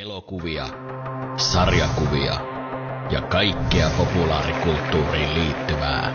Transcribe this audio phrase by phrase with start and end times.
[0.00, 0.66] elokuvia,
[1.36, 2.40] sarjakuvia
[3.10, 6.12] ja kaikkea populaarikulttuuriin liittyvää.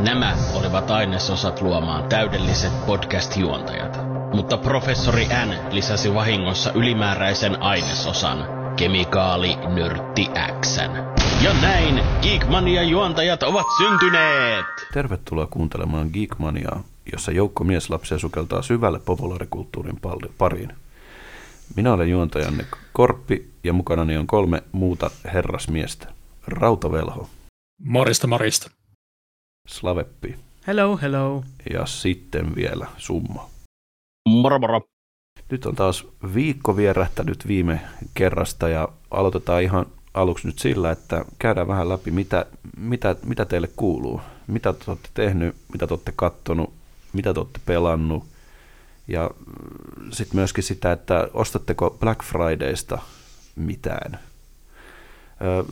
[0.00, 3.98] Nämä olivat ainesosat luomaan täydelliset podcast-juontajat,
[4.34, 8.38] mutta professori N lisäsi vahingossa ylimääräisen ainesosan,
[8.76, 10.28] kemikaali nörtti
[10.60, 10.78] X.
[11.44, 14.66] Ja näin Geekmania-juontajat ovat syntyneet!
[14.92, 16.82] Tervetuloa kuuntelemaan Geekmaniaa,
[17.12, 20.00] jossa joukko mieslapsia sukeltaa syvälle populaarikulttuurin
[20.38, 20.83] pariin.
[21.76, 26.12] Minä olen juontajanne Korppi ja mukanani on kolme muuta herrasmiestä.
[26.46, 27.28] Rautavelho.
[27.84, 28.70] Morista, morista.
[29.68, 30.36] Slaveppi.
[30.66, 31.44] Hello, hello.
[31.72, 33.50] Ja sitten vielä Summa.
[34.28, 34.80] Moro, moro.
[35.50, 37.80] Nyt on taas viikko vierähtänyt viime
[38.14, 42.46] kerrasta ja aloitetaan ihan aluksi nyt sillä, että käydään vähän läpi, mitä,
[42.76, 44.20] mitä, mitä teille kuuluu.
[44.46, 46.72] Mitä te olette tehnyt, mitä te olette kattonut,
[47.12, 48.24] mitä te olette pelannut,
[49.08, 49.30] ja
[50.10, 52.98] sitten myöskin sitä, että ostatteko Black Fridaysta
[53.56, 54.18] mitään.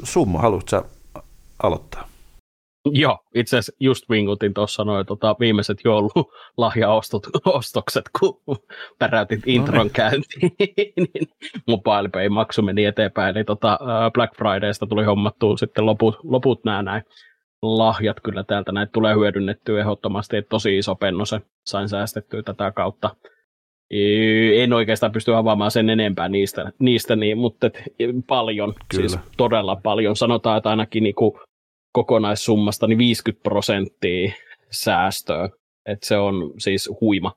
[0.03, 0.87] Summa, haluatko
[1.63, 2.09] aloittaa?
[2.85, 8.41] Joo, itse asiassa just vingutin tuossa noin tota, viimeiset joululahjaostokset, kun
[8.99, 9.93] päräytit intron no niin.
[9.93, 10.53] käyntiin,
[11.15, 11.29] niin
[11.67, 13.79] mobile pay maksu meni eteenpäin, niin tota,
[14.15, 17.03] Black Fridaysta tuli hommattua sitten loput, loput nämä näin
[17.63, 22.73] lahjat kyllä täältä näitä tulee hyödynnettyä ehdottomasti, että tosi iso penno se sain säästettyä tätä
[22.73, 23.17] kautta.
[24.55, 27.83] En oikeastaan pysty avaamaan sen enempää niistä, niistä niin, mutta et,
[28.27, 29.09] paljon, kyllä.
[29.09, 30.17] siis todella paljon.
[30.17, 31.33] Sanotaan, että ainakin niin kuin
[31.93, 34.33] kokonaissummasta niin 50 prosenttia
[34.71, 35.49] säästöä.
[35.87, 37.33] Et se on siis huima,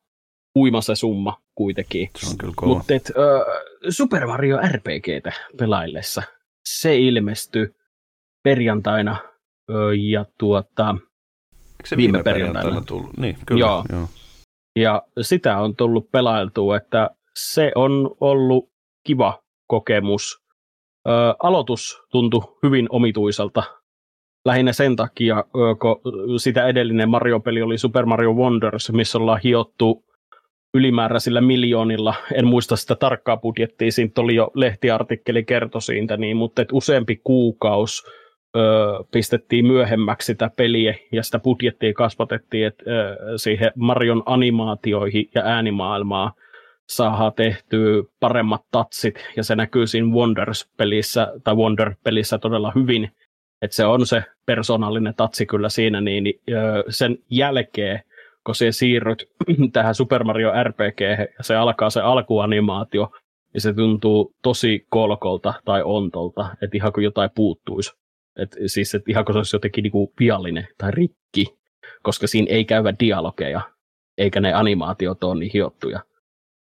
[0.55, 2.09] huima se summa kuitenkin.
[2.17, 2.73] Se on kyllä kova.
[2.73, 3.11] Mutta et,
[3.89, 6.23] Super Mario RPGtä pelaillessa,
[6.65, 7.67] se ilmestyi
[8.43, 9.17] perjantaina
[10.09, 10.95] ja tuota,
[11.85, 12.81] se viime, viime perjantaina.
[12.81, 13.17] tullut?
[13.17, 13.59] Niin, kyllä.
[13.59, 13.83] Joo.
[13.91, 14.07] joo.
[14.75, 18.69] Ja sitä on tullut pelailtua, että se on ollut
[19.03, 20.41] kiva kokemus.
[21.07, 21.11] Ö,
[21.43, 23.63] aloitus tuntui hyvin omituiselta.
[24.45, 25.43] Lähinnä sen takia,
[25.81, 30.05] kun sitä edellinen Mario-peli oli Super Mario Wonders, missä ollaan hiottu
[30.73, 32.13] ylimääräisillä miljoonilla.
[32.33, 37.21] En muista sitä tarkkaa budjettia, siitä oli jo lehtiartikkeli kertoi siitä, niin, mutta et useampi
[37.23, 38.03] kuukausi
[38.55, 42.83] ö, pistettiin myöhemmäksi sitä peliä ja sitä budjettia kasvatettiin, että
[43.35, 46.33] siihen Marion animaatioihin ja äänimaailmaa
[46.89, 53.11] saadaan tehtyä paremmat tatsit, ja se näkyy siinä Wonders-pelissä, tai Wonder-pelissä todella hyvin,
[53.61, 58.01] että se on se persoonallinen tatsi kyllä siinä, niin, niin ö, sen jälkeen,
[58.45, 59.29] kun se siirryt
[59.73, 61.01] tähän Super Mario RPG,
[61.37, 63.11] ja se alkaa se alkuanimaatio,
[63.53, 68.04] niin se tuntuu tosi kolkolta tai ontolta, että ihan kuin jotain puuttuisi.
[68.39, 71.57] Et siis et ihan kun se olisi jotenkin niinku viallinen tai rikki,
[72.03, 73.61] koska siinä ei käyvä dialogeja,
[74.17, 75.99] eikä ne animaatiot ole niin hiottuja,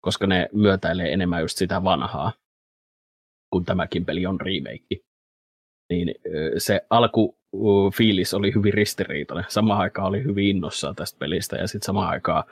[0.00, 2.32] koska ne myötäilee enemmän just sitä vanhaa,
[3.50, 4.96] kun tämäkin peli on remake.
[5.90, 6.14] Niin
[6.58, 7.38] se alku
[7.96, 9.44] fiilis oli hyvin ristiriitainen.
[9.48, 12.44] Samaan aikaan oli hyvin innossaan tästä pelistä ja sitten samaan aikaan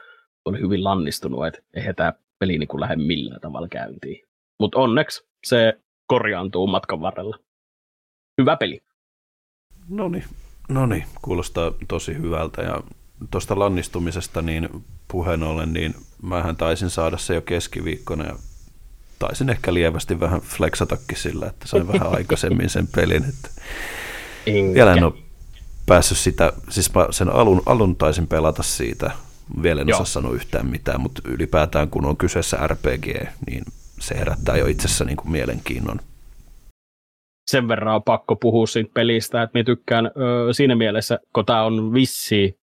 [0.44, 4.28] oli hyvin lannistunut, että eihän tämä peli niin lähde millään tavalla käyntiin.
[4.60, 7.38] Mutta onneksi se korjaantuu matkan varrella.
[8.40, 8.80] Hyvä peli.
[9.90, 10.24] No niin,
[10.68, 12.80] no niin, kuulostaa tosi hyvältä ja
[13.30, 18.36] tuosta lannistumisesta niin puheen ollen, niin mähän taisin saada se jo keskiviikkona ja
[19.18, 23.24] taisin ehkä lievästi vähän flexatakin sillä, että sain vähän aikaisemmin sen pelin.
[23.24, 23.48] Että
[24.74, 25.12] vielä en ole
[25.86, 29.10] päässyt sitä, siis mä sen alun, alun taisin pelata siitä,
[29.62, 29.96] vielä en Joo.
[29.96, 33.06] osaa sanoa yhtään mitään, mutta ylipäätään kun on kyseessä RPG,
[33.46, 33.64] niin
[34.00, 36.00] se herättää jo itsessä niin kuin mielenkiinnon
[37.50, 41.64] sen verran on pakko puhua siitä pelistä, että minä tykkään ö, siinä mielessä, kun tämä
[41.64, 42.58] on vissi,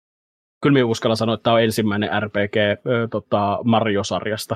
[0.61, 4.55] kyllä minä uskallan sanoa, että tämä on ensimmäinen RPG ö, tota Mario-sarjasta,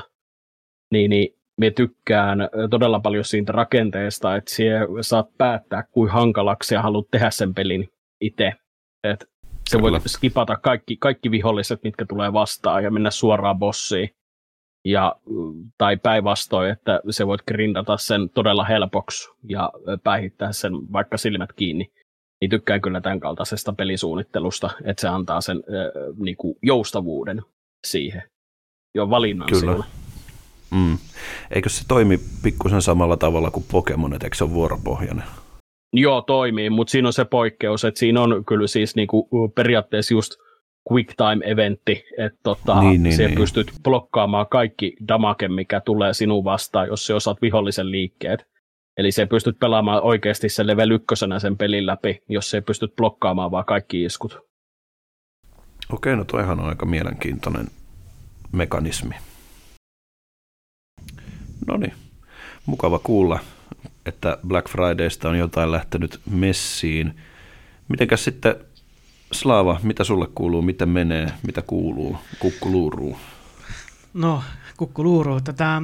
[0.91, 2.39] niin, niin minä tykkään
[2.69, 7.89] todella paljon siitä rakenteesta, että siellä saat päättää, kuin hankalaksi ja haluat tehdä sen pelin
[8.21, 8.53] itse.
[9.03, 9.25] Että
[9.69, 14.09] se voi skipata kaikki, kaikki viholliset, mitkä tulee vastaan ja mennä suoraan bossiin
[14.87, 15.15] ja,
[15.77, 19.71] tai päinvastoin, että se voit grindata sen todella helpoksi ja
[20.03, 21.91] päihittää sen vaikka silmät kiinni.
[22.41, 27.41] Niin tykkään kyllä tämän kaltaisesta pelisuunnittelusta, että se antaa sen äh, niinku joustavuuden
[27.87, 28.23] siihen
[28.95, 29.73] jo valinnan Kyllä.
[29.73, 29.87] Siinä.
[30.71, 30.97] Mm.
[31.51, 35.23] Eikö se toimi pikkusen samalla tavalla kuin Pokemon, että eikö se ole vuoropohjainen?
[35.93, 40.33] Joo, toimii, mutta siinä on se poikkeus, että siinä on kyllä siis niinku periaatteessa just
[40.91, 43.35] quick time eventti, että tota, niin, niin, niin.
[43.35, 48.45] pystyt blokkaamaan kaikki damake, mikä tulee sinun vastaan, jos se osaat vihollisen liikkeet.
[48.97, 53.51] Eli se pystyt pelaamaan oikeasti sen level ykkösenä sen pelin läpi, jos se pystyt blokkaamaan
[53.51, 54.39] vaan kaikki iskut.
[55.89, 57.67] Okei, no toihan on aika mielenkiintoinen
[58.51, 59.15] mekanismi.
[61.67, 61.93] No niin,
[62.65, 63.39] mukava kuulla.
[64.05, 67.13] että Black Fridaysta on jotain lähtenyt messiin.
[67.87, 68.55] Mitenkäs sitten
[69.31, 73.17] Slaava, mitä sulle kuuluu, miten menee, mitä kuuluu, kukkuluuruu?
[74.13, 74.43] No,
[74.77, 75.41] kukkuluuruu.
[75.41, 75.81] Tätä,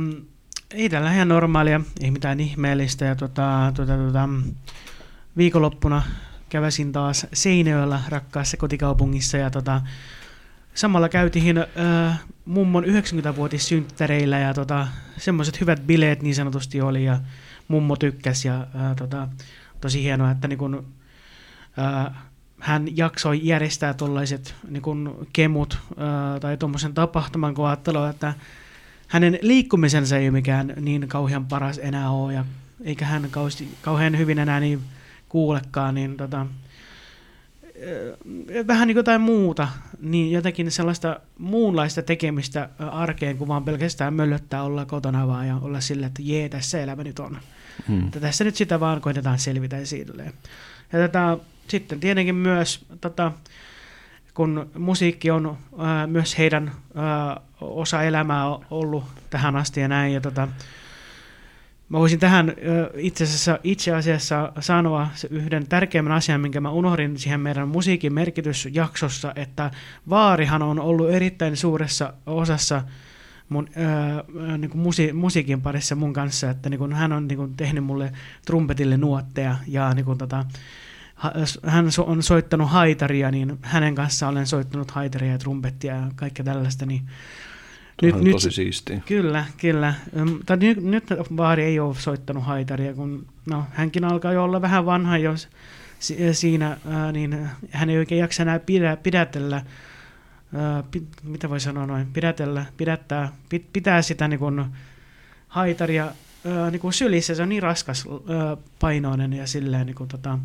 [0.71, 3.05] ei tällä ihan normaalia, ei mitään ihmeellistä.
[3.05, 4.29] Ja tota, tota, tota,
[5.37, 6.03] viikonloppuna
[6.49, 9.81] käväsin taas Seinäjöllä rakkaassa kotikaupungissa ja tota,
[10.73, 14.87] samalla käytiin äh, mummon 90-vuotissynttäreillä ja tota,
[15.17, 17.19] semmoiset hyvät bileet niin sanotusti oli ja
[17.67, 19.27] mummo tykkäsi ja äh, tota,
[19.81, 20.85] tosi hienoa, että niin kun,
[21.79, 22.13] äh,
[22.63, 28.33] hän jaksoi järjestää tuollaiset niin kemut äh, tai tuommoisen tapahtuman, kun ajattelua, että
[29.07, 32.45] hänen liikkumisensa ei mikään niin kauhean paras enää ole ja
[32.83, 34.81] eikä hän kausti, kauhean hyvin enää niin
[35.29, 36.45] kuulekaan, niin tota,
[38.67, 39.67] vähän niin jotain muuta,
[40.01, 45.81] niin jotenkin sellaista muunlaista tekemistä arkeen, kun vaan pelkästään möllöttää olla kotona vaan ja olla
[45.81, 47.37] sille, että jee, tässä elämä nyt on.
[47.87, 48.05] Hmm.
[48.05, 50.33] Että tässä nyt sitä vaan koitetaan selvitä silleen.
[50.93, 51.37] Ja tätä,
[51.67, 53.31] sitten tietenkin myös, tota,
[54.33, 60.21] kun musiikki on ää, myös heidän ää, osa elämää ollut tähän asti ja näin, ja
[60.21, 60.47] tota,
[61.89, 62.53] Mä voisin tähän
[62.95, 68.13] itse asiassa, itse asiassa sanoa se yhden tärkeimmän asian, minkä mä unohdin siihen meidän musiikin
[68.13, 69.71] merkitysjaksossa, että
[70.09, 72.83] Vaarihan on ollut erittäin suuressa osassa
[73.49, 77.53] mun, ää, niin musi, musiikin parissa mun kanssa, että niin kuin hän on niin kuin
[77.57, 78.11] tehnyt mulle
[78.45, 80.45] trumpetille nuotteja ja niin kuin, tota,
[81.65, 86.85] hän on soittanut haitaria, niin hänen kanssaan olen soittanut haitaria ja trumpettia ja kaikkea tällaista,
[86.85, 87.01] niin
[88.01, 89.01] nyt, on nyt, tosi siistiä.
[89.05, 89.93] Kyllä, kyllä.
[90.45, 91.03] Tai nyt, nyt
[91.37, 95.47] Vaari ei ole soittanut haitaria, kun no, hänkin alkaa jo olla vähän vanha, jos
[96.31, 99.61] siinä, ää, niin hän ei oikein jaksa enää pidä, pidätellä,
[100.55, 100.83] ää,
[101.23, 104.65] mitä voi sanoa noin, pidätellä, pidättää, pit, pitää sitä niin kuin,
[105.47, 106.11] haitaria
[106.45, 110.39] ää, niin kuin sylissä, se on niin raskas ää, painoinen ja silleen niin kuin, tota,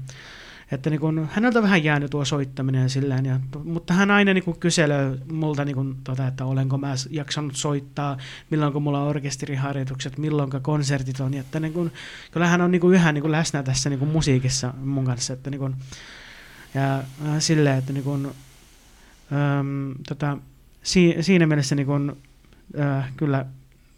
[0.71, 4.59] että niin kun, häneltä vähän jäänyt tuo soittaminen ja silleen, ja, mutta hän aina niin
[4.61, 8.19] kyselee multa, niin kun, tota, että olenko mä jaksanut soittaa,
[8.51, 11.93] milloin mulla on orkesteriharjoitukset, milloin konsertit on, että niin kun,
[12.33, 15.33] kyllä hän on niin kun, yhä niin kun, läsnä tässä niin kun, musiikissa mun kanssa,
[15.33, 15.77] että niin kun,
[16.75, 17.05] ja äh,
[17.39, 18.35] silleen, että niin kun,
[19.33, 20.39] äm, tota,
[20.83, 22.17] si, siinä mielessä niin kun,
[22.81, 23.47] äh, kyllä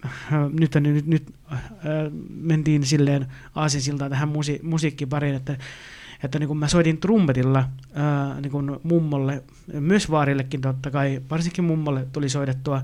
[0.04, 0.12] äh,
[0.52, 1.60] nyt, nyt, nyt äh,
[2.30, 5.56] mentiin silleen aasinsiltaan tähän musi, musiikkipariin, että
[6.24, 11.64] että niin kun mä soitin trumpetilla ää, niin kun mummolle, myös vaarillekin totta kai, varsinkin
[11.64, 12.82] mummolle tuli soidettua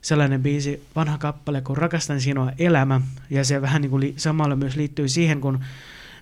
[0.00, 4.56] sellainen biisi, vanha kappale kuin Rakastan sinua elämä, ja se vähän niin kuin li, samalla
[4.56, 5.60] myös liittyy siihen, kun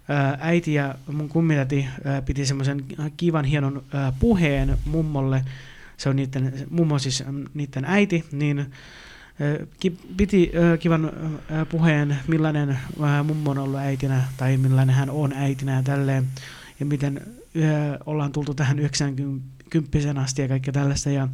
[0.08, 2.84] ää, äiti ja mun kummitati ää, piti semmoisen
[3.16, 5.44] kivan hienon ää, puheen mummolle,
[5.96, 7.24] se on niiden, mummo siis
[7.54, 8.66] niiden äiti, niin
[10.16, 11.12] piti kivan
[11.68, 12.78] puheen, millainen
[13.24, 16.26] mummo on ollut äitinä tai millainen hän on äitinä ja tälleen,
[16.80, 17.20] ja miten
[18.06, 19.46] ollaan tultu tähän 90
[20.16, 21.10] asti ja kaikkea tällaista.
[21.10, 21.28] Ja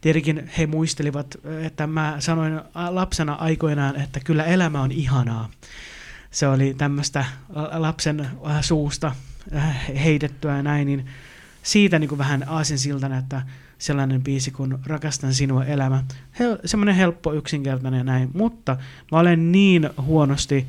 [0.00, 5.50] tietenkin he muistelivat, että mä sanoin lapsena aikoinaan, että kyllä elämä on ihanaa.
[6.30, 7.24] Se oli tämmöistä
[7.72, 8.26] lapsen
[8.60, 9.14] suusta
[10.04, 11.06] heitettyä ja näin, niin
[11.62, 13.42] siitä niin kuin vähän aasinsiltana, että
[13.78, 16.04] sellainen biisi kuin Rakastan sinua elämä.
[16.40, 18.30] Hel- semmoinen helppo, yksinkertainen ja näin.
[18.34, 18.76] Mutta
[19.12, 20.66] mä olen niin huonosti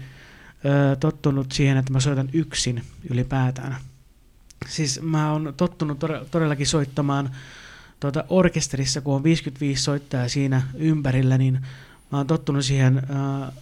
[0.66, 3.76] ö, tottunut siihen, että mä soitan yksin ylipäätään.
[4.68, 6.00] Siis mä oon tottunut
[6.32, 7.30] todellakin soittamaan
[8.00, 11.54] tuota orkesterissa, kun on 55 soittajaa siinä ympärillä, niin
[12.12, 13.54] mä oon tottunut siihen, äh,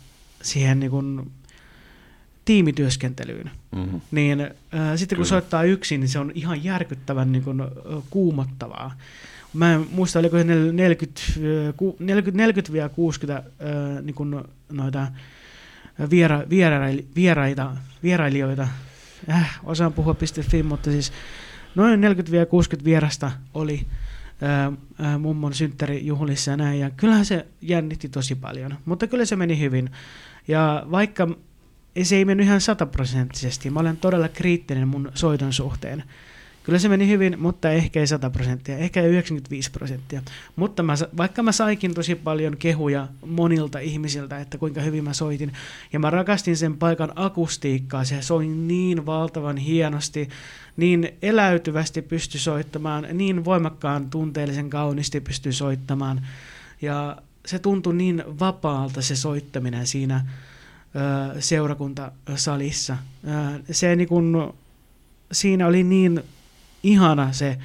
[0.41, 1.31] siihen niin kuin
[2.45, 3.51] tiimityöskentelyyn.
[3.75, 4.01] Mm-hmm.
[4.11, 4.49] Niin äh,
[4.95, 5.29] sitten kun Kyllä.
[5.29, 7.61] soittaa yksin, niin se on ihan järkyttävän niin kuin,
[8.09, 8.91] kuumottavaa
[9.55, 11.21] mä en muista, oliko se 40,
[11.99, 13.43] 40, 60
[14.01, 15.07] niin noita
[16.09, 17.71] viera, vieraili, vieraita,
[18.03, 18.67] vierailijoita,
[19.29, 20.15] äh, osaan puhua
[20.49, 21.11] .fi, mutta siis
[21.75, 23.85] noin 40-60 vierasta oli
[24.41, 29.59] ää, mummon synttärijuhlissa ja näin, ja kyllähän se jännitti tosi paljon, mutta kyllä se meni
[29.59, 29.89] hyvin.
[30.47, 31.27] Ja vaikka
[32.03, 36.03] se ei mennyt ihan sataprosenttisesti, mä olen todella kriittinen mun soiton suhteen,
[36.65, 40.21] Kyllä se meni hyvin, mutta ehkä ei 100 prosenttia, ehkä 95 prosenttia.
[40.55, 45.53] Mutta mä, vaikka mä saikin tosi paljon kehuja monilta ihmisiltä, että kuinka hyvin mä soitin,
[45.93, 50.29] ja mä rakastin sen paikan akustiikkaa, se soi niin valtavan hienosti,
[50.77, 56.27] niin eläytyvästi pysty soittamaan, niin voimakkaan tunteellisen kaunisti pysty soittamaan,
[56.81, 60.25] ja se tuntui niin vapaalta se soittaminen siinä
[61.39, 62.97] seurakuntasalissa.
[63.71, 64.53] Se niin kun,
[65.31, 66.23] siinä oli niin
[66.85, 67.57] ihana se,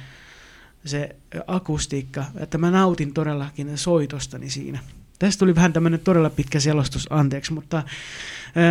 [0.85, 1.15] se
[1.47, 4.79] akustiikka, että mä nautin todellakin soitostani siinä.
[5.19, 7.83] Tästä tuli vähän tämmöinen todella pitkä selostus, anteeksi, mutta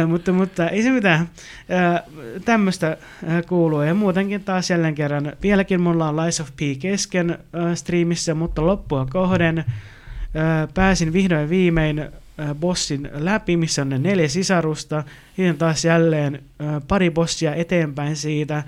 [0.07, 1.30] mutta, mutta ei se mitään.
[2.45, 2.97] Tämmöistä
[3.49, 3.83] kuuluu.
[3.83, 7.38] Ja muutenkin taas jälleen kerran, vieläkin mulla on Lies of P kesken
[7.75, 9.64] striimissä, mutta loppua kohden
[10.75, 12.09] pääsin vihdoin viimein
[12.54, 15.04] bossin läpi, missä on ne neljä sisarusta.
[15.37, 16.42] Sitten taas jälleen
[16.88, 18.62] pari bossia eteenpäin siitä.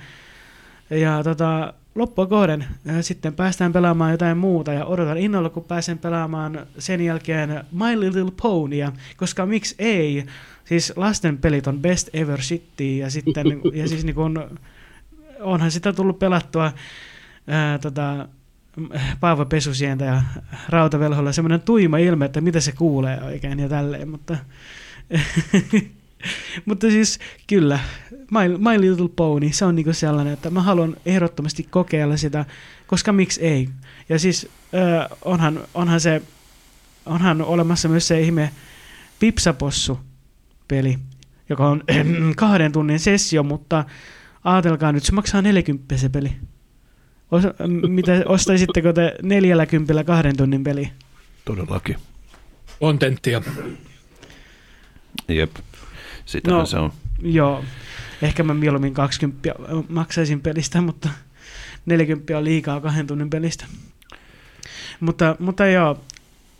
[0.92, 2.64] Ja tota, loppua kohden
[3.00, 8.32] sitten päästään pelaamaan jotain muuta ja odotan innolla, kun pääsen pelaamaan sen jälkeen My Little
[8.42, 10.26] Ponya, koska miksi ei?
[10.64, 14.58] Siis lasten pelit on best ever shitty ja sitten ja siis niin kun,
[15.40, 16.72] onhan sitä tullut pelattua
[17.46, 18.28] ää, tota,
[19.20, 20.22] Paavo Pesusientä ja
[20.68, 24.36] Rautavelholla semmoinen tuima ilme, että mitä se kuulee oikein ja tälleen, mutta
[26.64, 27.78] Mutta siis kyllä,
[28.32, 32.44] My, My Little Pony, se on niinku sellainen, että mä haluan ehdottomasti kokeilla sitä,
[32.86, 33.68] koska miksi ei.
[34.08, 36.22] Ja siis äh, onhan, onhan se,
[37.06, 38.50] onhan olemassa myös se ihme
[39.18, 40.98] Pipsapossu-peli,
[41.48, 41.84] joka on
[42.36, 43.84] kahden tunnin sessio, mutta
[44.44, 46.32] ajatelkaa nyt, se maksaa 40 se peli.
[47.30, 47.42] Os,
[47.88, 50.90] mitä, ostaisitteko te 40 kahden tunnin peli?
[51.44, 51.96] Todellakin.
[52.80, 53.42] Kontenttia.
[55.28, 55.50] Jep.
[56.24, 56.92] Sitähän no, se on.
[57.22, 57.64] Joo,
[58.22, 59.54] ehkä mä mieluummin 20
[59.88, 61.08] maksaisin pelistä, mutta
[61.86, 63.64] 40 on liikaa kahden tunnin pelistä.
[65.00, 66.00] Mutta, mutta joo,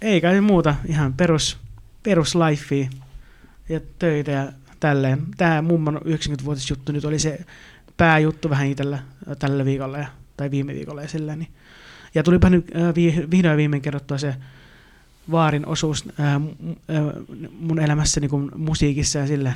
[0.03, 1.59] ei kai muuta, ihan perus,
[2.03, 2.89] perus life
[3.69, 5.23] ja töitä ja tälleen.
[5.37, 7.41] Tämä mummon 90-vuotisjuttu nyt oli se
[7.97, 8.99] pääjuttu vähän itsellä
[9.39, 11.37] tällä viikolla ja, tai viime viikolla ja sillä.
[11.37, 11.49] Niin.
[12.15, 12.95] Ja tulipa nyt äh,
[13.31, 14.35] vihdoin viimein kerrottua se
[15.31, 16.41] vaarin osuus ää,
[17.61, 19.55] mun elämässä niin kuin musiikissa ja silleen.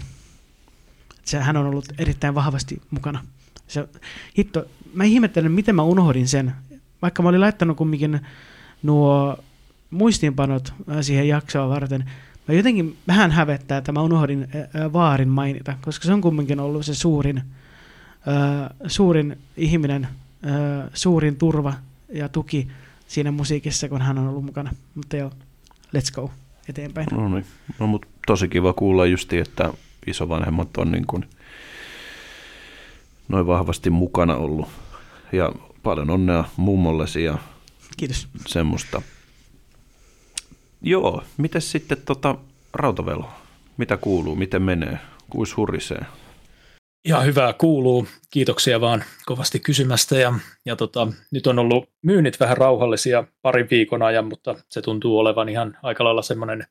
[1.26, 3.24] Se, hän on ollut erittäin vahvasti mukana.
[3.68, 3.88] Se,
[4.38, 4.64] hitto,
[4.94, 6.52] mä ihmettelen, miten mä unohdin sen.
[7.02, 8.20] Vaikka mä olin laittanut kumminkin
[8.82, 9.38] nuo
[9.90, 12.10] muistiinpanot siihen jaksoa varten,
[12.48, 16.86] mä jotenkin vähän hävettää, että mä unohdin ää, vaarin mainita, koska se on kumminkin ollut
[16.86, 17.42] se suurin,
[18.26, 20.08] ää, suurin ihminen,
[20.42, 21.74] ää, suurin turva
[22.12, 22.68] ja tuki
[23.06, 24.70] siinä musiikissa, kun hän on ollut mukana.
[24.94, 25.30] Mutta joo,
[25.96, 26.30] let's go
[26.68, 27.06] eteenpäin.
[27.12, 27.46] No niin,
[27.78, 29.72] no, mutta tosi kiva kuulla justi, että
[30.06, 31.24] isovanhemmat on niin kuin
[33.28, 34.68] noin vahvasti mukana ollut.
[35.32, 37.38] Ja paljon onnea mummollesi ja
[37.96, 38.28] Kiitos.
[38.46, 39.02] semmoista.
[40.82, 42.34] Joo, miten sitten tota
[42.74, 43.28] rautavelo?
[43.76, 44.98] Mitä kuuluu, miten menee,
[45.30, 46.06] kuis hurisee?
[47.04, 48.06] Ihan hyvää kuuluu.
[48.30, 50.18] Kiitoksia vaan kovasti kysymästä.
[50.18, 50.34] Ja,
[50.64, 55.48] ja tota, nyt on ollut myynnit vähän rauhallisia parin viikon ajan, mutta se tuntuu olevan
[55.48, 56.66] ihan aika lailla semmoinen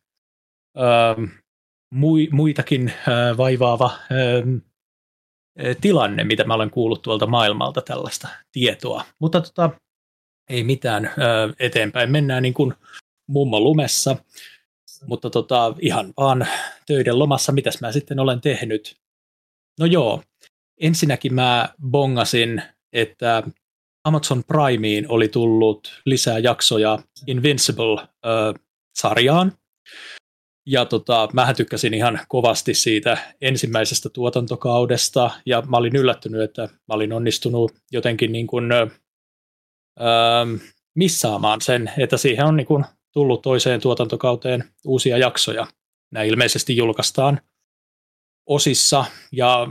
[0.75, 1.27] mui,
[2.31, 2.93] muitakin
[3.37, 3.91] vaivaava
[5.81, 9.03] tilanne, mitä mä olen kuullut tuolta maailmalta tällaista tietoa.
[9.19, 9.69] Mutta tota,
[10.49, 11.13] ei mitään, ää,
[11.59, 12.73] eteenpäin mennään niin kuin
[13.27, 14.15] mummo lumessa.
[15.07, 16.47] Mutta tota, ihan vaan
[16.85, 18.97] töiden lomassa, mitäs mä sitten olen tehnyt.
[19.79, 20.23] No joo,
[20.81, 22.61] ensinnäkin mä bongasin,
[22.93, 23.43] että
[24.03, 29.51] Amazon Primeen oli tullut lisää jaksoja Invincible-sarjaan.
[30.67, 36.93] Ja tota, mähän tykkäsin ihan kovasti siitä ensimmäisestä tuotantokaudesta, ja mä olin yllättynyt, että mä
[36.93, 38.87] olin onnistunut jotenkin niin kuin, ö,
[40.95, 45.67] missaamaan sen, että siihen on niin kuin tullut toiseen tuotantokauteen uusia jaksoja.
[46.11, 47.41] Nämä ilmeisesti julkaistaan
[48.49, 49.67] osissa, ja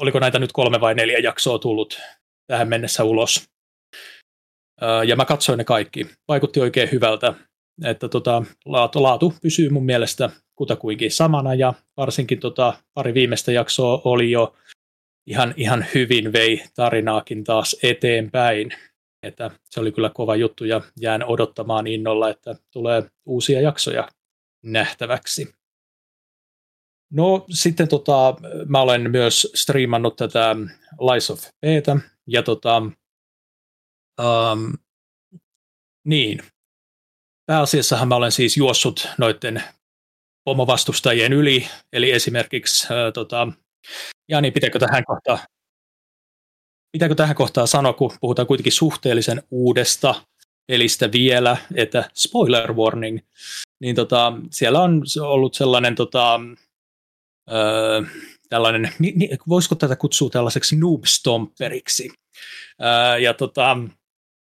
[0.00, 2.00] oliko näitä nyt kolme vai neljä jaksoa tullut
[2.46, 3.48] tähän mennessä ulos.
[5.06, 6.06] Ja mä katsoin ne kaikki.
[6.28, 7.34] Vaikutti oikein hyvältä,
[7.84, 14.02] että tota, laatu, laatu pysyy mun mielestä kutakuinkin samana, ja varsinkin tota, pari viimeistä jaksoa
[14.04, 14.56] oli jo
[15.26, 18.70] ihan, ihan hyvin vei tarinaakin taas eteenpäin.
[19.22, 24.08] Että se oli kyllä kova juttu, ja jään odottamaan innolla, että tulee uusia jaksoja
[24.62, 25.54] nähtäväksi.
[27.12, 28.34] No sitten tota,
[28.68, 30.56] mä olen myös striimannut tätä
[31.00, 32.82] Lies of Beta, ja tota,
[34.20, 34.72] um,
[36.04, 36.42] niin,
[37.46, 39.62] pääasiassahan mä olen siis juossut noiden
[40.44, 43.48] pomovastustajien yli, eli esimerkiksi äh, tota,
[44.28, 45.38] ja niin, pitääkö tähän kohtaan
[46.94, 50.14] Pitääkö tähän kohtaan sanoa, kun puhutaan kuitenkin suhteellisen uudesta
[50.66, 53.18] pelistä vielä, että spoiler warning,
[53.80, 56.40] niin tota, siellä on ollut sellainen tota,
[57.52, 58.02] öö,
[58.48, 58.92] tällainen,
[59.48, 62.12] voisiko tätä kutsua tällaiseksi noob-stomperiksi.
[62.82, 63.76] Öö, ja tota,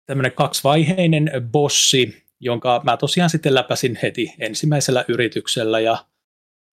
[0.05, 6.05] tämmöinen kaksivaiheinen bossi, jonka mä tosiaan sitten läpäsin heti ensimmäisellä yrityksellä ja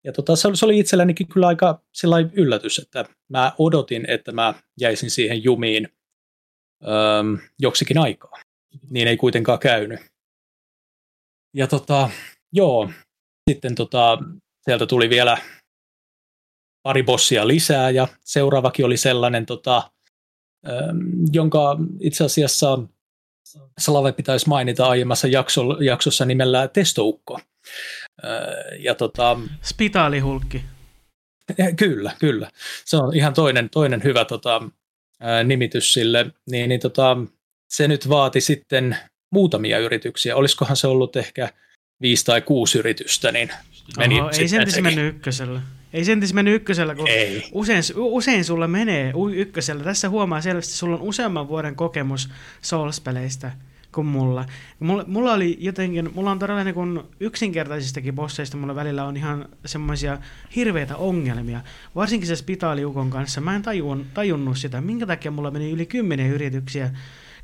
[0.05, 5.11] ja tota, se, oli itsellänikin kyllä aika sellainen yllätys, että mä odotin, että mä jäisin
[5.11, 5.89] siihen jumiin
[6.83, 6.91] öö,
[7.59, 8.41] joksikin aikaa.
[8.91, 10.00] Niin ei kuitenkaan käynyt.
[11.55, 12.11] Ja tota,
[12.53, 12.91] joo,
[13.50, 14.19] sitten tota,
[14.62, 15.39] sieltä tuli vielä
[16.83, 19.91] pari bossia lisää ja seuraavakin oli sellainen, tota,
[21.33, 22.79] jonka itse asiassa
[23.78, 25.28] Slave pitäisi mainita aiemmassa
[25.80, 27.40] jaksossa nimellä Testoukko.
[28.78, 30.64] Ja tota, Spitaalihulkki.
[31.76, 32.50] Kyllä, kyllä.
[32.85, 34.62] Se on ihan toinen, toinen hyvä tota,
[35.45, 36.26] nimitys sille.
[36.50, 37.16] Niin, niin tota,
[37.71, 38.97] se nyt vaati sitten
[39.33, 40.37] muutamia yrityksiä.
[40.37, 41.49] Olisikohan se ollut ehkä
[42.00, 43.50] viisi tai kuusi yritystä, niin
[43.99, 45.61] meni Oho, ei sentis mennyt ykkösellä.
[45.93, 47.49] Ei sentis mennyt ykkösellä, kun ei.
[47.53, 49.85] Usein, usein sulla menee ykkösellä.
[49.85, 52.31] Tässä huomaa selvästi, että sulla on useamman vuoden kokemus
[52.63, 53.51] Souls-peleistä
[53.93, 54.47] kuin mulla.
[54.79, 55.05] mulla.
[55.07, 60.19] Mulla oli jotenkin, mulla on todella niin kuin yksinkertaisistakin bosseista, mulla välillä on ihan semmoisia
[60.57, 61.61] hirveitä ongelmia.
[61.95, 66.31] Varsinkin se Spitaaliukon kanssa, mä en tajun, tajunnut sitä, minkä takia mulla meni yli kymmenen
[66.31, 66.91] yrityksiä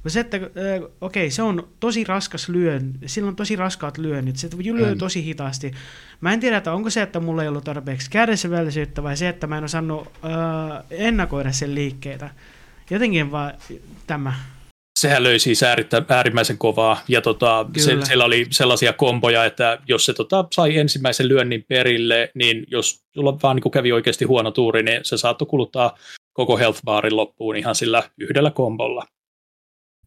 [0.06, 4.36] No se, että okei, okay, se on tosi raskas lyön, sillä on tosi raskaat lyönnit,
[4.36, 4.98] se lyö mm.
[4.98, 5.72] tosi hitaasti.
[6.20, 9.46] Mä en tiedä, että onko se, että mulla ei ollut tarpeeksi kärsivällisyyttä vai se, että
[9.46, 12.30] mä en osannut äh, ennakoida sen liikkeitä.
[12.90, 13.54] Jotenkin vaan
[14.06, 14.34] tämä.
[14.98, 15.60] Sehän löi siis
[16.08, 21.28] äärimmäisen kovaa, ja tota, se, siellä oli sellaisia komboja, että jos se tota, sai ensimmäisen
[21.28, 25.98] lyönnin perille, niin jos sulla vaan niin kävi oikeasti huono tuuri, niin se saattoi kuluttaa
[26.32, 29.06] koko health barin loppuun ihan sillä yhdellä kombolla.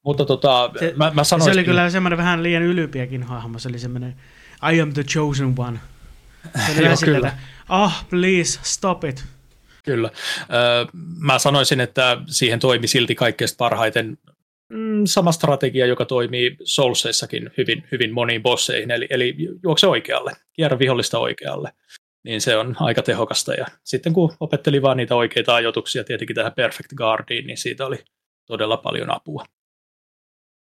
[0.03, 1.53] Mutta tota, se, mä, mä sanoisin...
[1.53, 4.15] Se oli kyllä semmoinen vähän liian ylpiäkin hahmo, se oli semmoinen
[4.73, 5.79] I am the chosen one.
[6.65, 7.27] Se oli Joo, kyllä.
[7.27, 7.39] Että,
[7.69, 9.25] ah, oh, please, stop it.
[9.83, 10.11] Kyllä.
[11.19, 14.17] mä sanoisin, että siihen toimi silti kaikkein parhaiten
[14.69, 20.79] mm, sama strategia, joka toimii Soulseissakin hyvin, hyvin moniin bosseihin, eli, eli juokse oikealle, kierrä
[20.79, 21.71] vihollista oikealle.
[22.23, 23.53] Niin se on aika tehokasta.
[23.53, 27.97] Ja sitten kun opetteli vaan niitä oikeita ajoituksia tietenkin tähän Perfect Guardiin, niin siitä oli
[28.45, 29.45] todella paljon apua.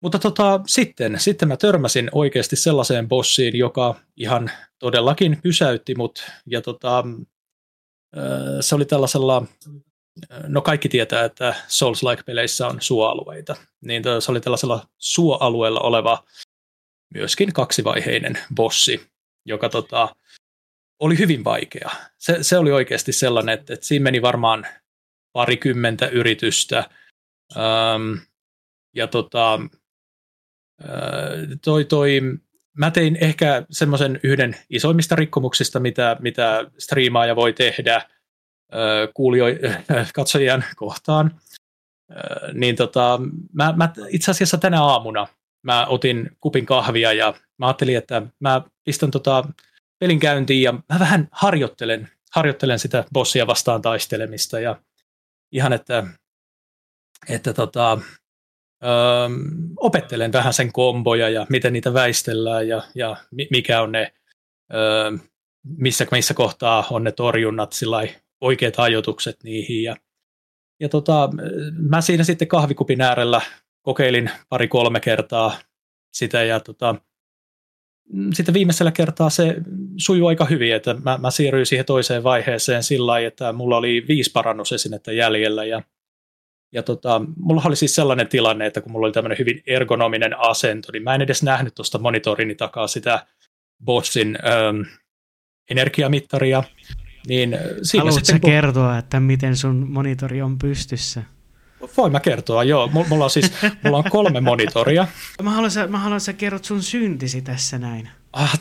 [0.01, 6.31] Mutta tota, sitten, sitten mä törmäsin oikeasti sellaiseen bossiin, joka ihan todellakin pysäytti mut.
[6.45, 7.03] Ja tota,
[8.61, 9.45] se oli tällaisella,
[10.47, 13.55] no kaikki tietää, että Souls-like-peleissä on suoalueita.
[13.85, 16.23] Niin se oli tällaisella suoalueella oleva
[17.13, 19.09] myöskin kaksivaiheinen bossi,
[19.45, 20.15] joka tota,
[20.99, 21.89] oli hyvin vaikea.
[22.17, 24.67] Se, se oli oikeasti sellainen, että, että siinä meni varmaan
[25.33, 26.89] parikymmentä yritystä.
[27.55, 28.19] Öm,
[28.95, 29.59] ja tota,
[31.61, 32.21] toi, toi,
[32.77, 38.01] mä tein ehkä semmoisen yhden isoimmista rikkomuksista, mitä, mitä striimaaja voi tehdä
[39.13, 39.45] kuulio,
[40.13, 41.41] katsojien kohtaan.
[42.53, 43.19] Niin tota,
[43.53, 45.27] mä, mä itse asiassa tänä aamuna
[45.67, 49.47] mä otin kupin kahvia ja mä ajattelin, että mä pistän tota
[49.99, 54.81] pelin käyntiin ja mä vähän harjoittelen, harjoittelen sitä bossia vastaan taistelemista ja
[55.51, 56.03] ihan, että,
[57.29, 57.99] että tota,
[58.83, 59.29] öö,
[59.79, 63.15] opettelen vähän sen komboja ja miten niitä väistellään ja, ja
[63.51, 64.13] mikä on ne,
[64.73, 65.11] öö,
[65.77, 68.07] missä, missä kohtaa on ne torjunnat, sillä
[68.41, 69.83] oikeat ajoitukset niihin.
[69.83, 69.95] Ja,
[70.79, 71.29] ja tota,
[71.77, 73.41] mä siinä sitten kahvikupin äärellä
[73.81, 75.57] kokeilin pari-kolme kertaa
[76.13, 76.95] sitä ja tota,
[78.33, 79.55] sitten viimeisellä kertaa se
[79.97, 84.05] sujuu aika hyvin, että mä, mä siirryin siihen toiseen vaiheeseen sillä lailla, että mulla oli
[84.07, 85.81] viisi parannusesinettä jäljellä ja
[86.71, 90.91] ja tota, mulla oli siis sellainen tilanne, että kun mulla oli tämmöinen hyvin ergonominen asento,
[90.91, 93.25] niin mä en edes nähnyt tuosta monitorini takaa sitä
[93.85, 94.81] bossin ähm,
[95.69, 96.63] energiamittaria.
[97.27, 98.49] Niin siinä Haluatko sitten, kun...
[98.49, 101.23] kertoa, että miten sun monitori on pystyssä?
[101.97, 102.87] Voin mä kertoa, joo.
[102.87, 103.51] Mulla on siis
[103.83, 105.07] mulla on kolme monitoria.
[105.43, 108.09] Mä haluan, sä, mä haluan, sä kerrot sun syntisi tässä näin.
[108.33, 108.59] Ah,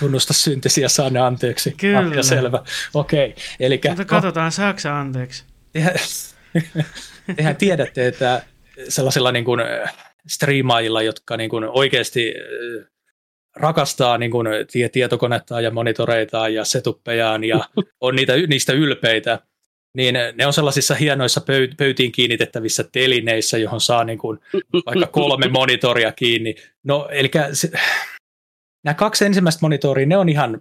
[0.00, 1.74] tunnusta syntisiä, saa ne anteeksi.
[1.76, 1.98] Kyllä.
[1.98, 2.62] Ah, selvä.
[2.94, 3.30] Okei.
[3.30, 3.42] Okay.
[3.60, 5.44] Elikkä, Mutta katsotaan, no, saako anteeksi?
[7.36, 8.42] Tehän tiedätte, että
[8.88, 9.60] sellaisilla niin kuin
[10.28, 12.34] striimaajilla, jotka niin kuin oikeasti
[13.56, 14.46] rakastaa niin kuin
[14.92, 17.60] tietokonetta ja monitoreita ja setuppejaan ja
[18.00, 19.38] on niitä, niistä ylpeitä,
[19.96, 21.40] niin ne on sellaisissa hienoissa
[21.76, 24.38] pöytiin kiinnitettävissä telineissä, johon saa niin kuin
[24.86, 26.54] vaikka kolme monitoria kiinni.
[26.84, 27.70] No, eli se,
[28.84, 30.60] nämä kaksi ensimmäistä monitoria, ne on ihan äh,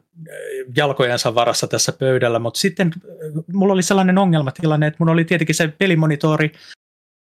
[0.76, 5.56] jalkojensa varassa tässä pöydällä, mutta sitten äh, mulla oli sellainen ongelmatilanne, että mun oli tietenkin
[5.56, 6.52] se pelimonitori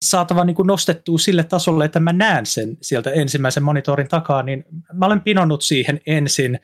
[0.03, 4.65] saatava niin kuin nostettua sille tasolle, että mä näen sen sieltä ensimmäisen monitorin takaa, niin
[4.93, 6.59] mä olen pinonnut siihen ensin.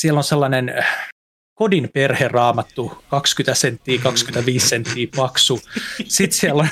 [0.00, 1.08] Siellä on sellainen äh,
[1.54, 5.60] kodin perheraamattu, 20 senttiä, 25 senttiä paksu.
[6.04, 6.68] Sitten siellä on...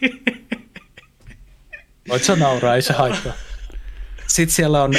[2.08, 3.32] Voit sä nauraa, ei se haittaa.
[4.30, 4.92] Sitten siellä on...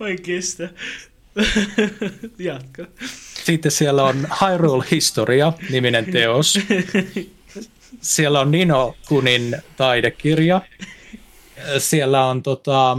[0.00, 0.68] Vai kestä.
[2.38, 2.86] Jatka.
[3.44, 6.58] Sitten siellä on Hyrule Historia, niminen teos.
[8.00, 10.60] Siellä on Nino Kunin taidekirja.
[11.78, 12.96] Siellä on tota,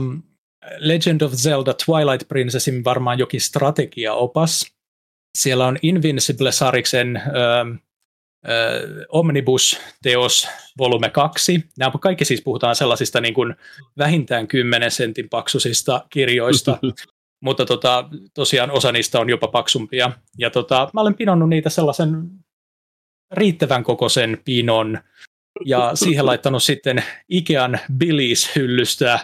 [0.78, 4.72] Legend of Zelda Twilight Princessin varmaan jokin strategiaopas.
[5.38, 7.66] Siellä on Invincible-sariksen ö, ö,
[9.10, 10.48] Omnibus-teos
[10.78, 11.64] volume 2.
[11.78, 13.56] Nämä kaikki siis puhutaan sellaisista niin kuin
[13.98, 16.78] vähintään 10 sentin paksusista kirjoista,
[17.46, 20.12] mutta tota, tosiaan osa niistä on jopa paksumpia.
[20.38, 22.30] Ja tota, mä olen pinonnut niitä sellaisen
[23.32, 25.00] riittävän kokoisen pinon
[25.66, 29.20] ja siihen laittanut sitten Ikean Billis-hyllystä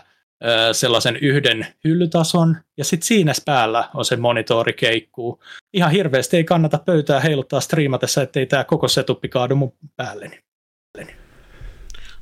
[0.71, 5.43] sellaisen yhden hyllytason, ja sitten siinä päällä on se monitori keikkuu.
[5.73, 10.39] Ihan hirveästi ei kannata pöytää heiluttaa striimatessa, ettei tämä koko setuppi kaadu mun päälleni.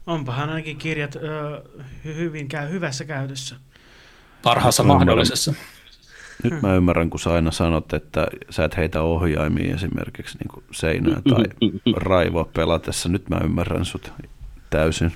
[0.08, 1.20] Onpahan ainakin kirjat ö,
[2.04, 3.56] hyvin käy, hyvässä käytössä.
[4.44, 5.54] Parhaassa mahdollisessa.
[6.44, 11.22] Nyt mä ymmärrän, kun sä aina sanot, että sä et heitä ohjaimia esimerkiksi niin seinää
[11.30, 11.44] tai
[11.96, 13.10] raivoa pelatessa.
[13.10, 14.12] Nyt mä ymmärrän sut
[14.70, 15.12] täysin.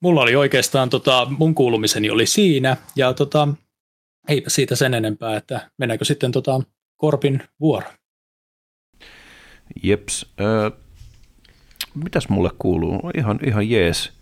[0.00, 3.48] Mulla oli oikeastaan, tota, mun kuulumiseni oli siinä, ja tota,
[4.28, 6.60] eipä siitä sen enempää, että mennäänkö sitten tota,
[6.96, 7.86] Korpin vuoro.
[9.82, 10.26] Jeps.
[10.40, 10.70] Ö,
[11.94, 13.10] mitäs mulle kuuluu?
[13.16, 14.12] Ihan, ihan jees.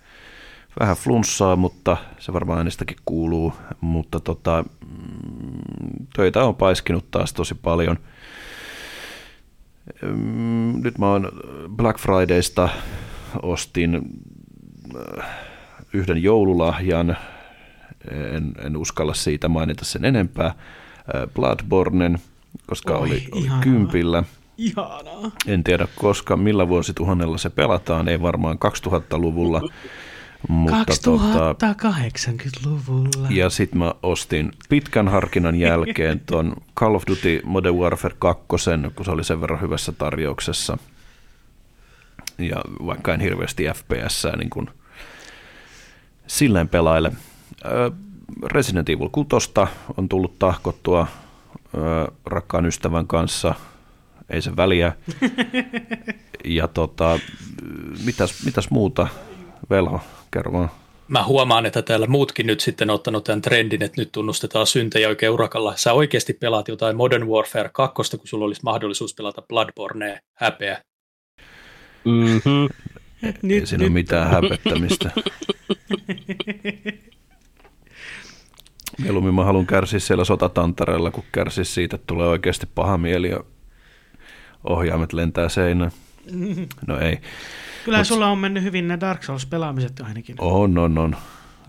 [0.81, 3.53] Vähän flunssaa, mutta se varmaan äänestäkin kuuluu.
[3.81, 7.99] Mutta tota, mm, töitä on paiskinut taas tosi paljon.
[10.83, 11.31] Nyt mä oon
[11.77, 12.69] Black Fridaysta
[13.43, 14.03] ostin
[15.93, 17.17] yhden joululahjan,
[18.11, 20.55] en, en uskalla siitä mainita sen enempää,
[21.35, 22.19] Bloodbornen,
[22.67, 24.23] koska Oi, oli, oli kympillä.
[24.59, 25.31] Ihanaa.
[25.47, 29.61] En tiedä koska, millä vuosituhannella se pelataan, ei varmaan 2000-luvulla.
[30.49, 33.11] Mutta 2080-luvulla.
[33.11, 38.45] Tota, ja sitten mä ostin pitkän harkinnan jälkeen ton Call of Duty Modern Warfare 2,
[38.49, 38.71] kun se
[39.11, 40.79] oli sen verran hyvässä tarjouksessa.
[42.39, 44.71] Ja vaikka en hirveästi FPS niin kun
[46.27, 47.13] silleen pelaile.
[48.43, 49.29] Resident Evil 6
[49.97, 51.07] on tullut tahkottua
[52.27, 53.55] rakkaan ystävän kanssa,
[54.31, 54.93] ei se väliä.
[56.45, 57.19] Ja tota,
[58.05, 59.07] mitäs, mitäs muuta,
[59.71, 60.71] Velho, kerro vaan.
[61.09, 65.33] Mä huomaan, että täällä muutkin nyt sitten ottanut tämän trendin, että nyt tunnustetaan syntejä oikein
[65.33, 65.77] urakalla.
[65.77, 70.83] Sä oikeasti pelaat jotain Modern Warfare 2, kun sulla olisi mahdollisuus pelata Bloodborne häpeä.
[72.05, 72.69] Mm-hmm.
[73.23, 73.89] Nyt, Ei siinä nyt.
[73.89, 75.11] ole mitään häpettämistä.
[79.03, 83.41] Mieluummin mä haluan kärsiä siellä sotatantareella, kun kärsiä siitä, että tulee oikeasti paha mieli ja
[84.65, 85.91] ohjaimet lentää seinään.
[86.87, 87.21] No ei.
[87.85, 90.37] Kyllä Mut, sulla on mennyt hyvin ne Dark Souls-pelaamiset ainakin.
[90.39, 91.17] On, on, on.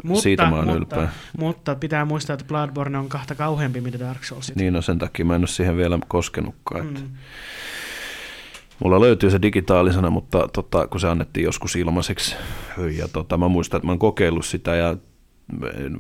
[0.04, 1.10] Mutta, Siitä mä oon mutta, ylpeä.
[1.38, 4.56] Mutta pitää muistaa, että Bloodborne on kahta kauheampi, mitä Dark Souls.
[4.56, 6.88] Niin, no sen takia mä en ole siihen vielä koskenutkaan.
[6.88, 7.00] Että.
[7.00, 7.08] Mm.
[8.84, 12.36] Mulla löytyy se digitaalisena, mutta tota, kun se annettiin joskus ilmaiseksi,
[12.98, 14.98] ja tota, mä muistan, että mä oon kokeillut sitä ja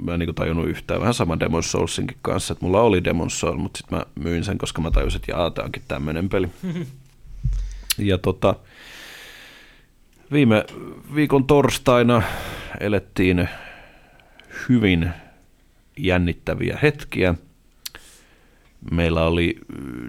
[0.05, 0.99] mä en niin tajunnut yhtään.
[0.99, 4.57] Vähän sama Demon Soulsinkin kanssa, että mulla oli Demon Soul, mutta sitten mä myin sen,
[4.57, 6.47] koska mä tajusin, että jaa, tää onkin tämmöinen peli.
[7.97, 8.55] ja tota,
[10.31, 10.65] viime
[11.15, 12.21] viikon torstaina
[12.79, 13.49] elettiin
[14.69, 15.09] hyvin
[15.97, 17.35] jännittäviä hetkiä.
[18.91, 19.59] Meillä oli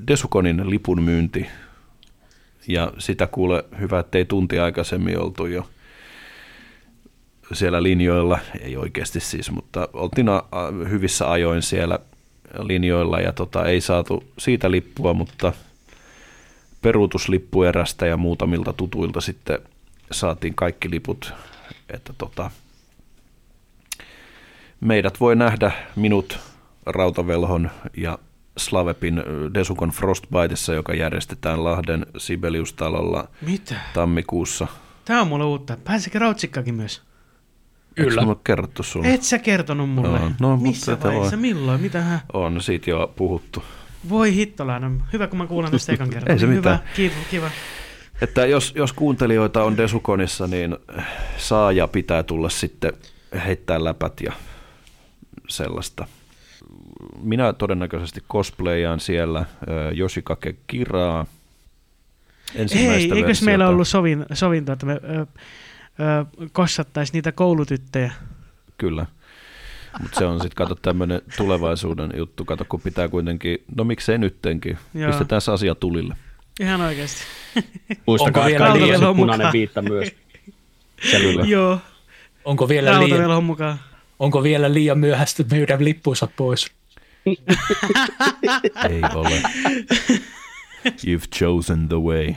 [0.09, 1.47] Desukonin lipun myynti
[2.69, 5.69] ja sitä kuule hyvä, ettei tunti aikaisemmin oltu jo
[7.53, 10.27] siellä linjoilla, ei oikeasti siis, mutta oltiin
[10.91, 11.99] hyvissä ajoin siellä
[12.63, 15.53] linjoilla ja tota, ei saatu siitä lippua, mutta
[16.83, 19.59] peruutuslippuerästä ja muutamilta tutuilta sitten
[20.11, 21.33] saatiin kaikki liput,
[21.89, 22.51] että tota,
[24.81, 26.39] meidät voi nähdä minut
[26.87, 28.19] Rautavelhon ja
[28.59, 29.23] Slavepin
[29.55, 33.75] Desukon Frostbiteissa, joka järjestetään Lahden Sibeliustalolla Mitä?
[33.95, 34.67] tammikuussa.
[35.05, 35.77] Tämä on mulle uutta.
[35.85, 37.03] Pääsikö Rautsikkakin myös?
[37.95, 38.21] Kyllä.
[38.21, 39.15] Eikö kerrottu sulle?
[39.15, 40.19] Et sä kertonut mulle.
[40.19, 41.37] No, no, Missä vaiheessa?
[41.37, 41.41] Voi.
[41.41, 41.81] Milloin?
[41.81, 42.21] Mitähän?
[42.33, 43.63] On siitä jo puhuttu.
[44.09, 45.03] Voi hittolainen.
[45.13, 46.31] Hyvä, kun mä kuulen tästä ekan kerran.
[46.33, 46.79] Ei se Hyvä, mitään.
[46.97, 47.51] kiva, kiva.
[48.21, 50.77] Että jos, jos kuuntelijoita on Desukonissa, niin
[51.37, 52.93] saa ja pitää tulla sitten
[53.47, 54.33] heittää läpät ja
[55.49, 56.07] sellaista
[57.23, 59.45] minä todennäköisesti cosplayaan siellä
[59.99, 61.27] Yoshikake Kiraa.
[62.75, 65.27] Hei, eikös meillä ollut sovin, sovinto, että me ö, ö,
[66.53, 68.13] kossattaisiin niitä koulutyttöjä?
[68.79, 69.07] Kyllä.
[70.03, 72.45] Mutta se on sitten, kato, tämmöinen tulevaisuuden juttu.
[72.45, 75.11] Kato, kun pitää kuitenkin, no miksei nyttenkin, Joo.
[75.11, 76.17] pistetään se asia tulille.
[76.61, 77.23] Ihan oikeasti.
[78.07, 80.09] Muistakaa, vielä liian punainen viitta myös.
[81.47, 81.79] Joo.
[82.45, 83.79] Onko vielä, liian, mukaan.
[84.19, 86.78] onko vielä liian myöhäistä myydä lippuunsa pois?
[88.91, 89.43] Ei ole.
[90.87, 92.35] You've chosen the way.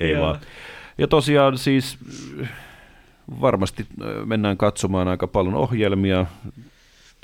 [0.00, 0.40] Ei vaan.
[0.98, 1.98] Ja tosiaan siis
[3.40, 3.86] varmasti
[4.24, 6.26] mennään katsomaan aika paljon ohjelmia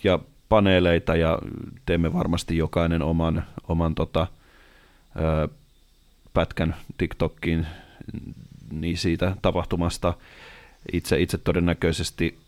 [0.05, 0.19] ja
[0.49, 1.39] paneeleita ja
[1.87, 4.27] teemme varmasti jokainen oman, oman tota,
[5.17, 5.49] ö,
[6.35, 7.67] pätkän TikTokkiin
[8.71, 10.15] niin siitä tapahtumasta.
[10.93, 12.39] Itse, itse todennäköisesti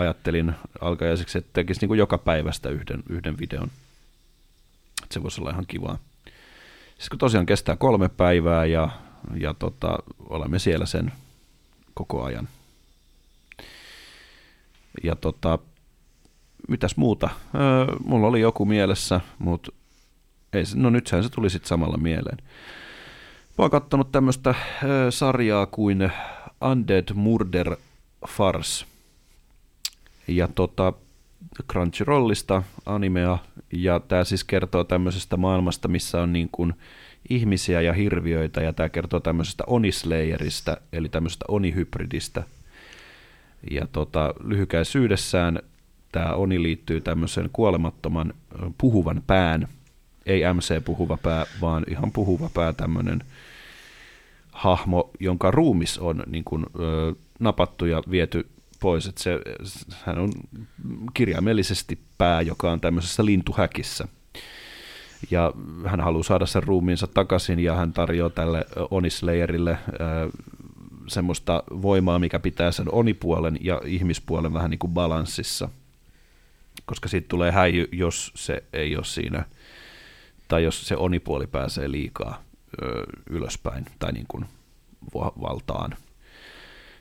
[0.00, 3.70] ajattelin alkajaiseksi, että tekisi niin kuin joka päivästä yhden, yhden videon.
[5.02, 5.98] Että se voisi olla ihan kivaa.
[6.98, 8.88] Siis kun tosiaan kestää kolme päivää ja,
[9.36, 11.12] ja tota, olemme siellä sen
[11.94, 12.48] koko ajan.
[15.02, 15.58] Ja tota,
[16.68, 17.30] mitäs muuta?
[17.54, 19.72] Öö, mulla oli joku mielessä, mutta
[20.52, 22.38] ei, no nythän se tuli sitten samalla mieleen.
[23.58, 26.12] Mä oon kattonut tämmöistä öö, sarjaa kuin
[26.70, 27.76] Undead Murder
[28.28, 28.89] Farce.
[30.30, 30.92] Ja tota,
[31.70, 33.38] Crunchyrollista animea,
[33.72, 36.74] ja tämä siis kertoo tämmöisestä maailmasta, missä on niin kuin
[37.30, 42.42] ihmisiä ja hirviöitä, ja tämä kertoo tämmöisestä Onislayerista, eli tämmöisestä Onihybridistä.
[43.70, 45.58] Ja tota, lyhykäisyydessään
[46.12, 48.34] tämä Oni liittyy tämmöisen kuolemattoman
[48.78, 49.68] puhuvan pään,
[50.26, 53.24] ei MC-puhuva pää, vaan ihan puhuva pää, tämmöinen
[54.52, 58.46] hahmo, jonka ruumis on niin kuin, ö, napattu ja viety
[58.80, 59.06] pois.
[59.06, 59.40] Että se,
[60.04, 60.32] hän on
[61.14, 64.08] kirjaimellisesti pää, joka on tämmöisessä lintuhäkissä.
[65.30, 65.52] Ja
[65.86, 69.78] hän haluaa saada sen ruumiinsa takaisin ja hän tarjoaa tälle Onislayerille
[71.06, 75.68] semmoista voimaa, mikä pitää sen onipuolen ja ihmispuolen vähän niin kuin balanssissa.
[76.84, 79.44] Koska siitä tulee häijy, jos se ei ole siinä,
[80.48, 82.42] tai jos se onipuoli pääsee liikaa
[82.82, 84.44] ö, ylöspäin tai niin kuin
[85.14, 85.96] valtaan.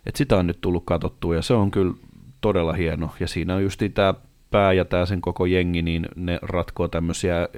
[0.06, 1.94] Et sitä on nyt tullut katsottua ja se on kyllä
[2.42, 3.14] todella hieno.
[3.20, 4.14] Ja siinä on just tämä
[4.52, 7.50] pää ja tämä sen koko jengi, niin ne ratkoo tämmöisiä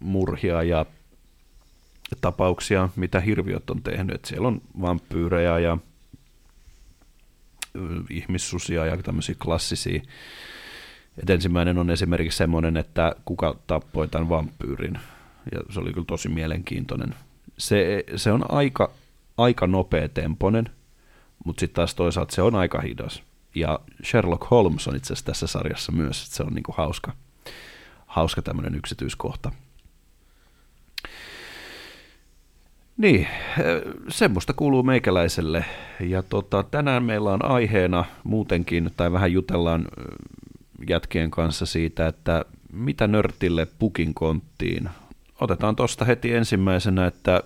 [0.00, 0.86] murhia ja
[2.20, 4.14] tapauksia, mitä hirviöt on tehnyt.
[4.14, 5.78] Et siellä on vampyyrejä ja
[8.10, 10.02] ihmissusia ja tämmöisiä klassisia.
[11.22, 14.98] Et ensimmäinen on esimerkiksi semmoinen, että kuka tappoi tämän vampyyrin.
[15.52, 17.14] Ja se oli kyllä tosi mielenkiintoinen.
[17.58, 18.90] Se, se on aika,
[19.36, 20.70] aika nopea temponen,
[21.48, 23.22] mutta sitten taas toisaalta se on aika hidas.
[23.54, 27.12] Ja Sherlock Holmes on itse asiassa tässä sarjassa myös, että se on niinku hauska,
[28.06, 29.52] hauska tämmöinen yksityiskohta.
[32.96, 33.28] Niin,
[34.08, 35.64] semmoista kuuluu meikäläiselle.
[36.00, 39.88] Ja tota, tänään meillä on aiheena muutenkin, tai vähän jutellaan
[40.88, 44.88] jätkien kanssa siitä, että mitä nörtille pukin konttiin.
[45.40, 47.42] Otetaan tuosta heti ensimmäisenä, että ö,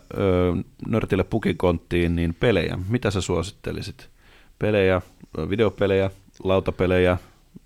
[0.88, 2.78] nörtille pukin konttiin, niin pelejä.
[2.88, 4.08] Mitä sä suosittelisit?
[4.58, 5.02] Pelejä,
[5.48, 6.10] videopelejä,
[6.44, 7.16] lautapelejä,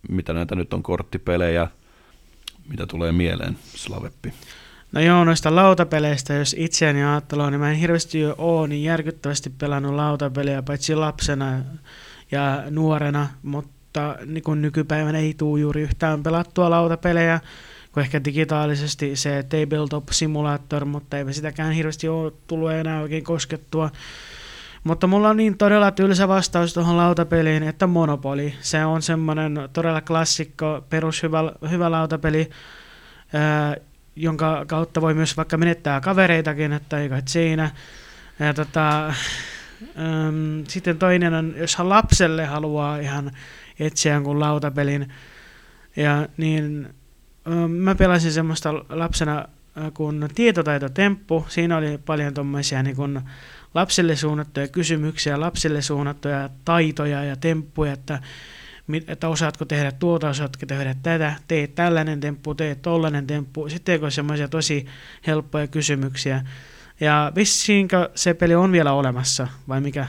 [0.08, 1.68] mitä näitä nyt on, korttipelejä,
[2.68, 4.32] mitä tulee mieleen, Slaveppi?
[4.92, 9.50] No joo, noista lautapeleistä, jos itseäni ajattelua, niin mä en hirveästi jo ole niin järkyttävästi
[9.50, 11.46] pelannut lautapelejä, paitsi lapsena
[12.30, 17.40] ja nuorena, mutta niin kun nykypäivänä ei tule juuri yhtään pelattua lautapelejä,
[17.96, 23.90] kun ehkä digitaalisesti se Tabletop Simulator, mutta eipä sitäkään hirveästi ole tullut enää oikein koskettua.
[24.84, 28.52] Mutta mulla on niin todella tylsä vastaus tuohon lautapeliin, että Monopoly.
[28.60, 31.38] Se on semmoinen todella klassikko, perushyvä
[31.70, 32.50] hyvä lautapeli,
[34.16, 37.70] jonka kautta voi myös vaikka menettää kavereitakin, että ei kai siinä.
[38.38, 43.30] Ja tota, äm, sitten toinen on, jos lapselle haluaa ihan
[43.80, 45.12] etsiä jonkun lautapelin,
[45.96, 46.94] ja niin
[47.68, 49.44] mä pelasin semmoista lapsena
[49.94, 51.46] kuin tietotaitotemppu.
[51.48, 53.20] Siinä oli paljon tuommoisia niin kuin
[53.74, 58.18] lapsille suunnattuja kysymyksiä, lapsille suunnattuja taitoja ja temppuja, että
[59.08, 63.68] että osaatko tehdä tuota, osaatko tehdä tätä, teet tällainen temppu, teet tollainen temppu.
[63.68, 64.86] Sitten teekö semmoisia tosi
[65.26, 66.42] helppoja kysymyksiä.
[67.00, 70.06] Ja vissiinkö se peli on vielä olemassa, vai mikä?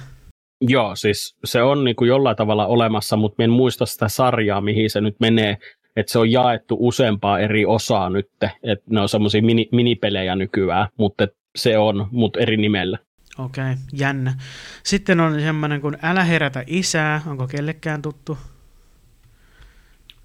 [0.62, 4.90] Joo, siis se on niin kuin jollain tavalla olemassa, mutta en muista sitä sarjaa, mihin
[4.90, 5.58] se nyt menee.
[5.98, 8.30] Että se on jaettu useampaa eri osaa nyt,
[8.64, 12.98] että ne on semmoisia mini, minipelejä nykyään, mutta se on, mutta eri nimellä.
[13.38, 14.36] Okei, okay, jännä.
[14.84, 18.38] Sitten on semmoinen kuin Älä herätä isää, onko kellekään tuttu?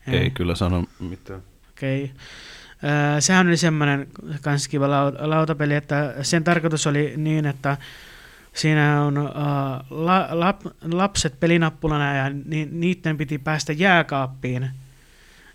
[0.06, 1.42] Ei, ei kyllä sano mitään.
[1.70, 2.04] Okei.
[2.04, 3.20] Okay.
[3.20, 4.06] sehän oli semmoinen
[4.42, 7.76] kans kiva lautapeli, että sen tarkoitus oli niin, että
[8.52, 9.28] siinä on uh,
[9.90, 10.60] la, lap,
[10.92, 14.70] lapset pelinappulana ja ni, niiden piti päästä jääkaappiin,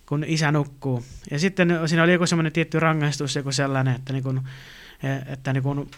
[0.08, 1.04] kun isä nukkuu.
[1.32, 4.42] Ja sitten siinä oli joku semmoinen tietty rangaistus, joku sellainen, että, niin kun,
[5.04, 5.90] e, että niin kun,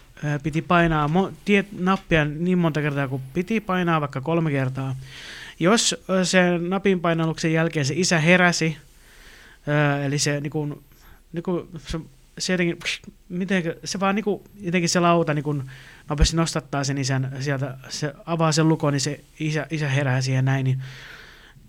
[0.42, 4.96] piti painaa mo, tiet, nappia niin monta kertaa kuin piti painaa, vaikka kolme kertaa.
[5.60, 8.76] Jos sen napin painalluksen jälkeen se isä heräsi,
[10.04, 10.84] eli se, niin kuin,
[11.32, 12.00] niin kuin, se
[12.40, 12.78] se jotenkin,
[13.28, 15.62] miten, se vaan niinku, jotenkin se lauta niinku
[16.08, 20.44] nopeasti nostattaa sen isän sieltä, se avaa sen lukon, niin se isä, isä herää siihen
[20.44, 20.82] näin, niin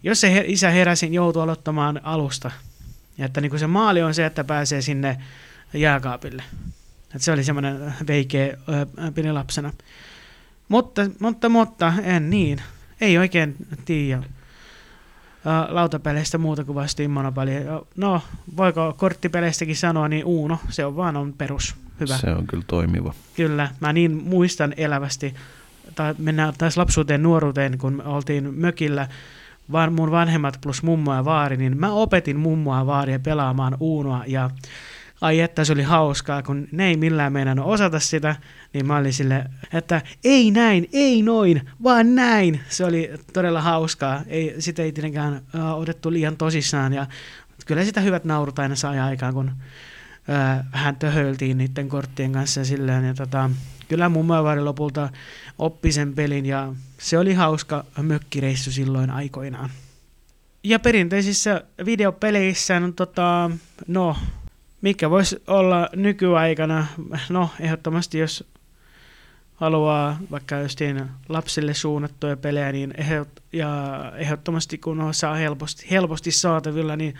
[0.03, 2.51] jos se her, isä heräsi, niin joutuu aloittamaan alusta.
[3.17, 5.17] Ja että niinku se maali on se, että pääsee sinne
[5.73, 6.43] jääkaapille.
[7.03, 8.57] Että se oli semmoinen veikeä
[9.15, 9.73] pieni lapsena.
[10.67, 12.61] Mutta, mutta, mutta, en niin.
[13.01, 14.23] Ei oikein tiedä
[15.69, 17.51] lautapeleistä muuta kuin vasta Monopoly.
[17.95, 18.21] No,
[18.57, 21.75] voiko korttipeleistäkin sanoa, niin Uno, se on vaan on perus.
[21.99, 22.17] Hyvä.
[22.17, 23.13] Se on kyllä toimiva.
[23.35, 25.33] Kyllä, mä niin muistan elävästi,
[25.95, 29.07] tai mennään taas lapsuuteen nuoruuteen, kun oltiin mökillä,
[29.71, 34.23] vaan mun vanhemmat plus mummo ja vaari, niin mä opetin mummoa ja vaaria pelaamaan Unoa,
[34.27, 34.49] ja
[35.21, 38.35] ai että se oli hauskaa, kun ne ei millään meinannut osata sitä,
[38.73, 42.59] niin mä olin sille, että ei näin, ei noin, vaan näin.
[42.69, 47.07] Se oli todella hauskaa, ei, sitä ei tietenkään uh, otettu liian tosissaan, ja
[47.65, 53.05] kyllä sitä hyvät naurut aina sai aikaan, kun uh, vähän töhöltiin niiden korttien kanssa silleen,
[53.05, 53.49] ja tota,
[53.91, 55.09] kyllä mummo lopulta
[55.57, 59.69] oppi sen pelin, ja se oli hauska mökkireissu silloin aikoinaan.
[60.63, 63.51] Ja perinteisissä videopeleissä, no, tota,
[63.87, 64.15] no
[64.81, 66.87] mikä voisi olla nykyaikana,
[67.29, 68.43] no ehdottomasti jos
[69.55, 76.31] haluaa vaikka jostain lapsille suunnattuja pelejä, niin ehdot, ja ehdottomasti kun on saa helposti, helposti
[76.31, 77.15] saatavilla, niin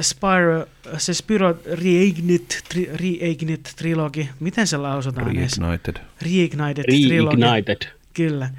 [0.00, 0.66] Spyro,
[0.98, 5.96] se Spyro Reignite, tri, Reignite trilogi, miten se lausutaan Reignited.
[6.22, 7.92] Reignited, Reignited.
[8.14, 8.50] Kyllä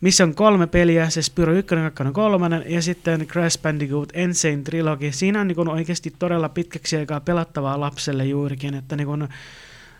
[0.00, 5.12] missä on kolme peliä, se Spyro 1, 2, 3 ja sitten Crash Bandicoot Insane Trilogy.
[5.12, 9.28] Siinä on niin oikeasti todella pitkäksi aikaa pelattavaa lapselle juurikin, että niin kun,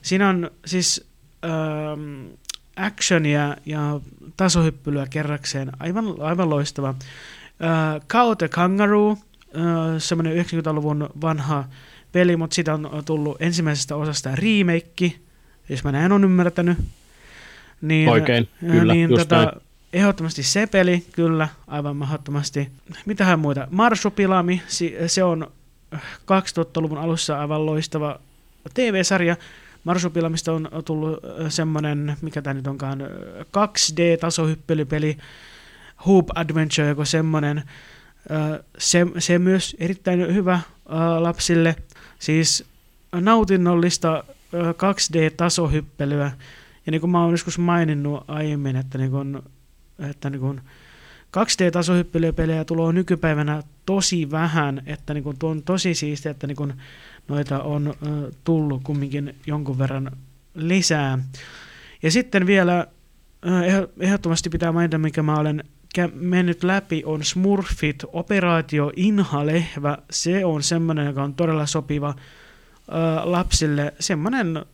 [0.02, 1.08] siinä on siis
[1.44, 2.26] ähm,
[2.76, 4.00] actionia ja
[4.36, 6.88] tasohyppylyä kerrakseen, aivan, aivan loistava.
[6.88, 9.18] Äh, Kaute Kangaroo, äh,
[9.98, 11.64] semmoinen 90-luvun vanha
[12.12, 15.12] peli, mutta siitä on tullut ensimmäisestä osasta remake,
[15.68, 16.78] jos mä näin on ymmärtänyt.
[17.80, 19.60] Niin, Oikein, kyllä, niin, just tota, näin
[19.92, 22.68] Ehdottomasti se peli, kyllä, aivan mahdottomasti.
[23.06, 23.68] Mitähän muita?
[23.70, 24.62] Marsupilami,
[25.06, 25.50] se on
[25.94, 28.20] 2000-luvun alussa aivan loistava
[28.74, 29.36] TV-sarja.
[29.84, 33.00] Marsupilamista on tullut semmoinen, mikä tämä nyt onkaan,
[33.40, 35.18] 2D-tasohyppelypeli,
[36.06, 37.62] Hoop Adventure, joku semmoinen.
[38.78, 40.60] Se, se myös erittäin hyvä
[41.18, 41.76] lapsille.
[42.18, 42.64] Siis
[43.12, 46.30] nautinnollista 2D-tasohyppelyä.
[46.86, 49.42] Ja niin kuin mä oon joskus maininnut aiemmin, että niin kun
[50.10, 50.60] että niin kuin
[51.36, 56.72] 2D-tasohyppelypelejä tulee nykypäivänä tosi vähän, että niin kuin on tosi siistiä, että niin kuin
[57.28, 57.94] noita on
[58.44, 60.10] tullut kumminkin jonkun verran
[60.54, 61.18] lisää.
[62.02, 62.86] Ja sitten vielä
[64.00, 65.64] ehdottomasti pitää mainita, mikä mä olen
[66.14, 69.98] mennyt läpi, on Smurfit Operaatio Inhalehvä.
[70.10, 72.16] Se on semmoinen, joka on todella sopiva äh,
[73.24, 73.94] lapsille.
[74.00, 74.64] Semmoinen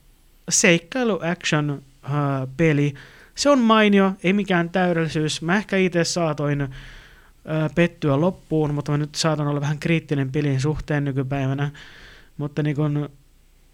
[0.48, 2.94] seikkailu-action-peli,
[3.35, 5.42] se on mainio, ei mikään täydellisyys.
[5.42, 6.68] Mä ehkä itse saatoin ö,
[7.74, 11.70] pettyä loppuun, mutta mä nyt saatan olla vähän kriittinen pelin suhteen nykypäivänä.
[12.37, 13.09] Mutta, niin kun,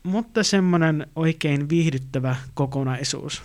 [0.02, 3.42] mutta semmoinen oikein viihdyttävä kokonaisuus.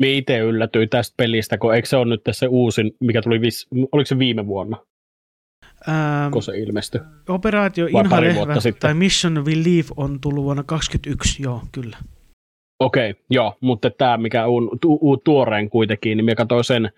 [0.00, 3.68] Me itse yllätyin tästä pelistä, kun eikö se ole nyt tässä uusin, mikä tuli, vis,
[3.92, 4.76] oliko se viime vuonna?
[5.88, 7.00] Ähm, kun se ilmestyi.
[7.28, 11.96] Operaatio Inhalehvä tai Mission Relief on tullut vuonna 2021, joo, kyllä.
[12.80, 16.90] Okei, okay, joo, mutta tämä mikä on tu- tuoreen kuitenkin, niin me katsoin sen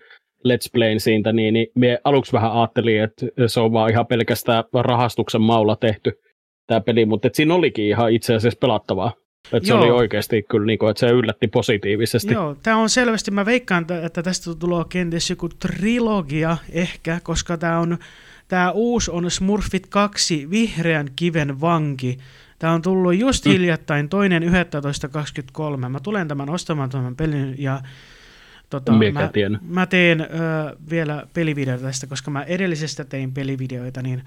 [0.47, 4.63] Let's Playn siitä, niin, niin me aluksi vähän ajattelin, että se on vaan ihan pelkästään
[4.73, 6.11] rahastuksen maulla tehty
[6.67, 9.13] tämä peli, mutta siinä olikin ihan itse asiassa pelattavaa.
[9.53, 12.33] Että se oli oikeasti kyllä, niin kuin, että se yllätti positiivisesti.
[12.33, 17.79] Joo, tämä on selvästi, mä veikkaan, että tästä tulee kenties joku trilogia ehkä, koska tämä
[17.79, 17.97] on
[18.47, 22.17] tämä uusi on Smurfit 2, Vihreän kiven vanki,
[22.59, 23.51] Tämä on tullut just mm.
[23.51, 25.89] hiljattain toinen 11.23.
[25.89, 27.81] Mä tulen tämän ostamaan tämän pelin ja
[28.69, 29.29] tota, mä,
[29.61, 30.25] mä teen ö,
[30.89, 34.23] vielä pelivideoita tästä, koska mä edellisestä tein pelivideoita, niin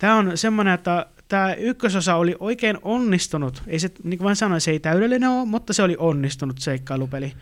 [0.00, 3.62] tämä on semmoinen, että tämä ykkösosa oli oikein onnistunut.
[3.66, 7.32] Ei se, niin kuin mä sanoin, se ei täydellinen ole, mutta se oli onnistunut seikkailupeli.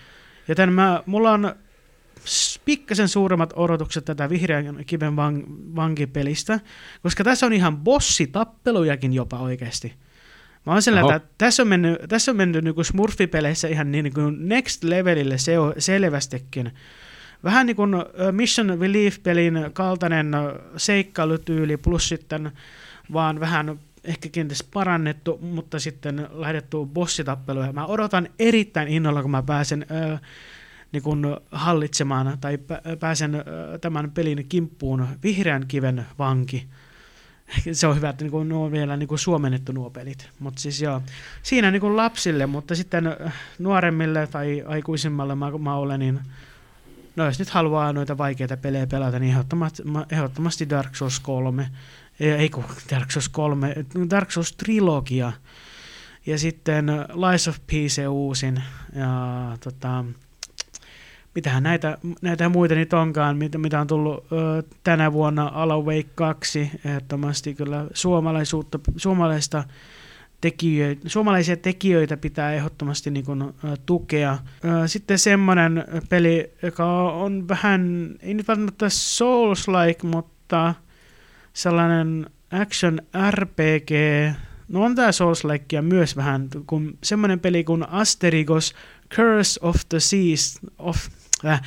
[0.49, 1.55] Joten mä, mulla on
[2.64, 5.45] pikkasen suuremmat odotukset tätä vihreän kiven van,
[5.76, 6.61] vankipelistä,
[7.03, 9.95] koska tässä on ihan bossitappelujakin jopa oikeasti.
[10.66, 14.49] Mä oon sellainen, että tässä on mennyt, tässä on mennyt niin Smurfi-peleissä ihan niin kuin
[14.49, 16.72] next levelille se on selvästikin.
[17.45, 17.95] Vähän niin kuin
[18.32, 20.32] Mission Relief-pelin kaltainen
[20.76, 22.53] seikkailutyyli plus sitten
[23.12, 27.72] vaan vähän ehkä kenties parannettu, mutta sitten laitettu bossitappeluja.
[27.72, 30.18] Mä odotan erittäin innolla, kun mä pääsen ö,
[30.93, 32.59] niin kuin hallitsemaan tai
[33.01, 33.43] pääsen ö,
[33.80, 36.66] tämän pelin kimppuun vihreän kiven vanki.
[37.72, 40.30] se on hyvä, että niinku, ne on vielä niinku suomennettu nuo pelit.
[40.39, 41.03] Mutta siis joo,
[41.43, 46.20] siinä niinku lapsille, mutta sitten äh, nuoremmille tai aikuisimmalle mä, mä olen, niin
[47.19, 49.37] no jos nyt haluaa noita vaikeita pelejä pelata, niin
[50.11, 51.71] ehdottomasti, Dark Souls 3,
[52.21, 53.75] ei kun Dark Souls 3,
[54.11, 55.33] Dark Souls Trilogia,
[56.27, 56.87] ja sitten
[57.31, 58.62] Lies of Peace uusin,
[58.95, 60.05] ja tota,
[61.35, 66.09] mitähän näitä, näitä muita nyt onkaan, mitä, mitä on tullut ö, tänä vuonna Alan Wake
[66.14, 69.64] 2, ehdottomasti kyllä suomalaisuutta, suomalaista
[70.41, 73.45] tekijöitä, suomalaisia tekijöitä pitää ehdottomasti niin kuin,
[73.86, 74.39] tukea.
[74.86, 80.74] Sitten semmoinen peli, joka on vähän, ei nyt välttämättä Souls-like, mutta
[81.53, 82.99] sellainen action
[83.30, 83.91] RPG,
[84.68, 85.43] no on tämä souls
[85.82, 88.74] myös vähän, kun semmoinen peli kuin Asterigos
[89.14, 90.97] Curse of the Seas, of,
[91.47, 91.62] äh,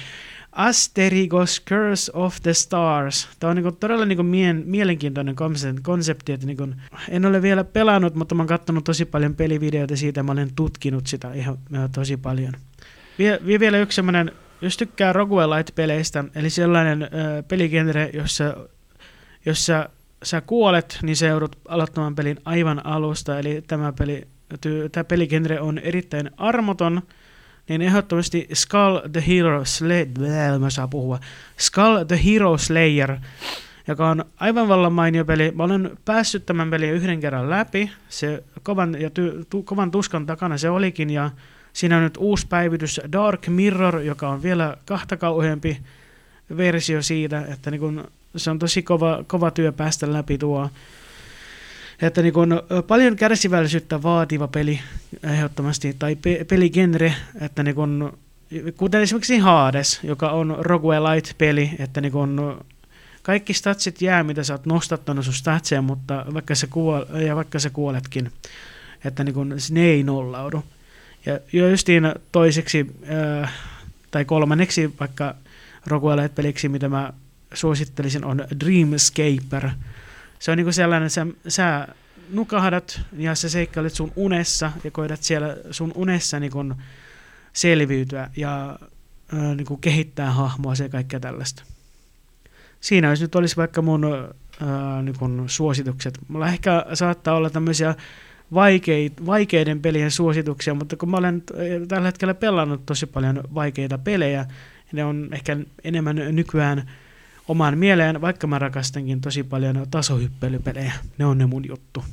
[0.51, 3.29] Asterigos Curse of the Stars.
[3.39, 5.35] Tämä on niinku todella niinku mien, mielenkiintoinen
[5.81, 6.67] konsepti, että niinku,
[7.09, 11.33] en ole vielä pelannut, mutta oon katsonut tosi paljon pelivideoita siitä mä olen tutkinut sitä
[11.33, 12.53] ihan, ihan tosi paljon.
[13.19, 14.31] Vie, vie vielä yksi semmoinen,
[14.61, 17.09] jos tykkää roguelite-peleistä, eli sellainen äh,
[17.47, 18.57] peligenre, jossa,
[19.45, 19.89] jossa
[20.23, 24.27] sä kuolet, niin sä joudut aloittamaan pelin aivan alusta, eli tämä, peli,
[24.91, 27.01] tämä peligenre on erittäin armoton,
[27.71, 31.19] niin ehdottomasti Skull the Hero Slayer, mä saa puhua,
[31.57, 33.17] Skull the Hero Slayer,
[33.87, 35.51] joka on aivan vallan mainio peli.
[35.55, 40.25] Mä olen päässyt tämän pelin yhden kerran läpi, se kovan, ja ty, tu, kovan tuskan
[40.25, 41.31] takana se olikin, ja
[41.73, 45.79] siinä on nyt uusi päivitys Dark Mirror, joka on vielä kahta kauheampi
[46.57, 50.69] versio siitä, että niin kun, se on tosi kova, kova työ päästä läpi tuo
[52.01, 54.79] että niin kun, paljon kärsivällisyyttä vaativa peli
[55.23, 58.17] ehdottomasti, tai pe- peligenre, että niin kun,
[58.77, 62.65] kuten esimerkiksi Hades, joka on roguelite-peli, että niin kun,
[63.23, 67.59] kaikki statsit jää, mitä sä oot nostattanut sun statseja, mutta vaikka sä, kuol- ja vaikka
[67.59, 68.31] sä kuoletkin,
[69.05, 70.63] että niin kun, ne ei nollaudu.
[71.25, 71.39] Ja
[71.69, 72.95] justiin toiseksi
[73.41, 73.53] äh,
[74.11, 75.35] tai kolmanneksi vaikka
[75.87, 77.13] roguelite-peliksi, mitä mä
[77.53, 79.69] suosittelisin, on Dreamscaper,
[80.41, 81.87] se on niinku sellainen, sä, sä
[82.29, 86.73] nukahdat ja sä seikkailet sun unessa ja koitat siellä sun unessa niinku
[87.53, 88.79] selviytyä ja
[89.33, 91.63] äh, niinku kehittää hahmoa ja kaikkea tällaista.
[92.79, 96.19] Siinä jos nyt olisi vaikka mun äh, niinku suositukset.
[96.27, 97.95] Mulla ehkä saattaa olla tämmöisiä
[98.53, 101.43] vaikeid, vaikeiden pelien suosituksia, mutta kun mä olen
[101.87, 104.45] tällä hetkellä pelannut tosi paljon vaikeita pelejä,
[104.91, 106.91] ne on ehkä enemmän nykyään
[107.47, 110.93] omaan mieleen, vaikka mä rakastankin tosi paljon tasohyppelypelejä.
[111.17, 112.03] Ne on ne mun juttu.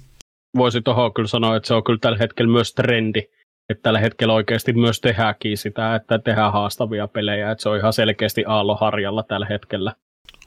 [0.56, 3.22] Voisi tuohon kyllä sanoa, että se on kyllä tällä hetkellä myös trendi.
[3.68, 7.50] Että tällä hetkellä oikeasti myös tehdäänkin sitä, että tehdään haastavia pelejä.
[7.50, 9.92] Että se on ihan selkeästi aalloharjalla tällä hetkellä.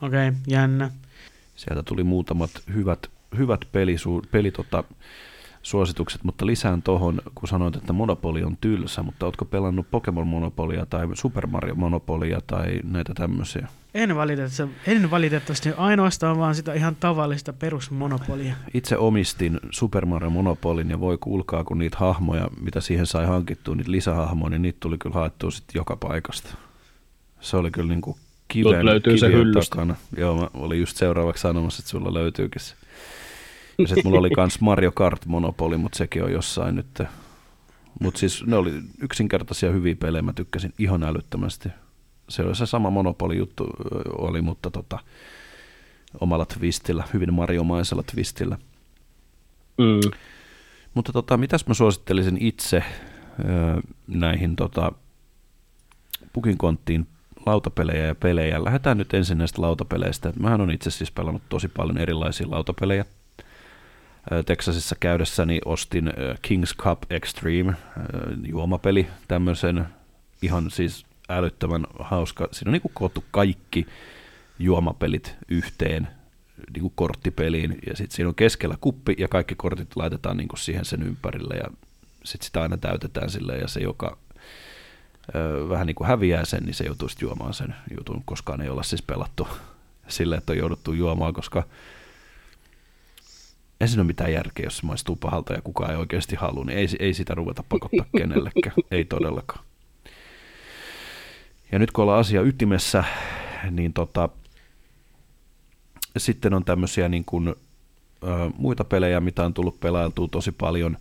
[0.01, 0.89] Okei, okay, jännä.
[1.55, 2.99] Sieltä tuli muutamat hyvät,
[3.37, 4.83] hyvät pelisu, peli, tota,
[5.61, 10.85] suositukset, mutta lisään tuohon, kun sanoit, että Monopoly on tylsä, mutta ootko pelannut Pokemon Monopolia
[10.85, 13.67] tai Super Mario Monopolia tai näitä tämmöisiä?
[13.93, 18.55] En valitettavasti, en valitettavasti ainoastaan vaan sitä ihan tavallista perusmonopolia.
[18.73, 23.75] Itse omistin Super Mario Monopolin ja voi kuulkaa, kun niitä hahmoja, mitä siihen sai hankittua,
[23.75, 26.55] niitä lisähahmoja, niin niitä tuli kyllä haettua sitten joka paikasta.
[27.39, 29.75] Se oli kyllä niin kuin kiven, löytyy se hyllystä.
[29.75, 29.95] takana.
[30.17, 32.75] Joo, mä olin just seuraavaksi sanomassa, että sulla löytyykin se.
[33.77, 37.01] Ja sitten mulla oli myös Mario Kart Monopoly, mutta sekin on jossain nyt.
[38.01, 41.69] Mutta siis ne oli yksinkertaisia hyviä pelejä, mä tykkäsin ihan älyttömästi.
[42.29, 43.67] Se oli se sama Monopoly-juttu
[44.17, 44.99] oli, mutta tota,
[46.21, 48.57] omalla twistillä, hyvin mariomaisella twistillä.
[49.77, 50.11] Mm.
[50.93, 52.83] Mutta tota, mitäs mä suosittelisin itse
[54.07, 54.91] näihin tota,
[56.33, 57.07] pukinkonttiin
[57.45, 58.63] lautapelejä ja pelejä.
[58.63, 60.33] Lähdetään nyt ensin näistä lautapeleistä.
[60.39, 63.05] Mähän on itse siis pelannut tosi paljon erilaisia lautapelejä.
[64.45, 67.73] Texasissa käydessäni ostin Kings Cup Extreme
[68.47, 69.85] juomapeli, tämmöisen
[70.41, 72.47] ihan siis älyttömän hauska.
[72.51, 73.87] Siinä on niin koottu kaikki
[74.59, 76.07] juomapelit yhteen
[76.73, 80.59] niin kuin korttipeliin, ja sitten siinä on keskellä kuppi, ja kaikki kortit laitetaan niin kuin
[80.59, 81.69] siihen sen ympärille, ja
[82.23, 84.17] sitten sitä aina täytetään sille, ja se, joka
[85.35, 88.83] ö, vähän niin kuin häviää sen, niin se joutuu juomaan sen jutun, koskaan ei olla
[88.83, 89.47] siis pelattu
[90.07, 91.63] sille, että on jouduttu juomaan, koska
[93.81, 96.77] ei siinä ole mitään järkeä, jos se maistuu pahalta ja kukaan ei oikeasti halua, niin
[96.77, 99.65] ei, ei sitä ruveta pakottaa kenellekään, ei todellakaan.
[101.71, 103.03] Ja nyt kun ollaan asia ytimessä,
[103.71, 104.29] niin tota,
[106.17, 107.55] sitten on tämmöisiä niin kuin, ö,
[108.57, 110.97] muita pelejä, mitä on tullut pelailtua tosi paljon.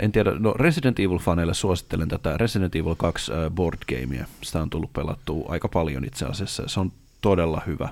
[0.00, 4.26] En tiedä, no Resident Evil-faneille suosittelen tätä Resident Evil 2 board gamea.
[4.42, 6.62] Sitä on tullut pelattua aika paljon itse asiassa.
[6.66, 7.88] Se on todella hyvä.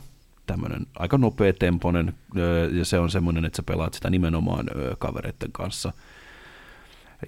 [0.46, 2.14] Tämmöinen aika nopea temponen,
[2.72, 4.66] ja se on semmoinen, että sä pelaat sitä nimenomaan
[4.98, 5.92] kavereiden kanssa.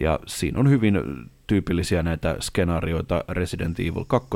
[0.01, 1.01] Ja siinä on hyvin
[1.47, 4.29] tyypillisiä näitä skenaarioita Resident Evil 2.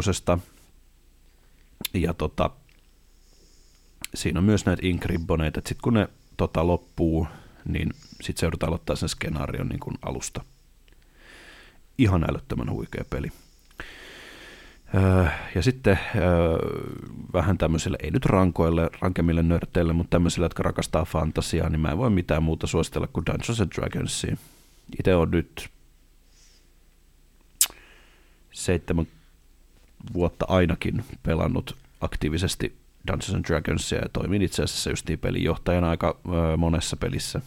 [1.95, 2.51] Ja tota,
[4.15, 7.27] siinä on myös näitä inkribboneita, että sitten kun ne tota, loppuu,
[7.65, 10.45] niin sitten se joudutaan aloittaa sen skenaarion niin kuin alusta.
[11.99, 13.29] Ihan älyttömän huikea peli.
[14.95, 16.23] Öö, ja sitten öö,
[17.33, 21.99] vähän tämmöisille, ei nyt rankoille, rankemmille nörteille, mutta tämmöisille, jotka rakastaa fantasiaa, niin mä en
[21.99, 24.37] voi mitään muuta suositella kuin Dungeons and Dragonsia.
[24.99, 25.69] Itse on nyt
[28.53, 29.07] seitsemän
[30.15, 32.77] vuotta ainakin pelannut aktiivisesti
[33.07, 37.41] Dungeons and Dragonsia ja toimin itse asiassa just niin pelinjohtajana aika öö, monessa pelissä.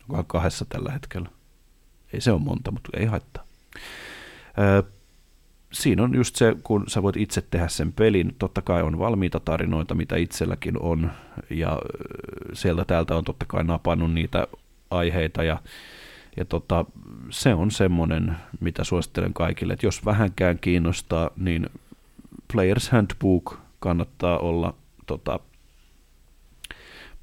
[0.00, 1.28] Onkohan kahdessa tällä hetkellä.
[2.12, 3.44] Ei se ole monta, mutta ei haittaa.
[5.72, 9.40] Siinä on just se, kun sä voit itse tehdä sen pelin, totta kai on valmiita
[9.40, 11.10] tarinoita, mitä itselläkin on,
[11.50, 11.78] ja
[12.52, 14.46] sieltä täältä on totta kai napannut niitä
[14.90, 15.58] aiheita, ja,
[16.36, 16.84] ja tota,
[17.30, 21.70] se on semmoinen, mitä suosittelen kaikille, että jos vähänkään kiinnostaa, niin
[22.52, 24.74] Players Handbook kannattaa olla
[25.06, 25.40] tota,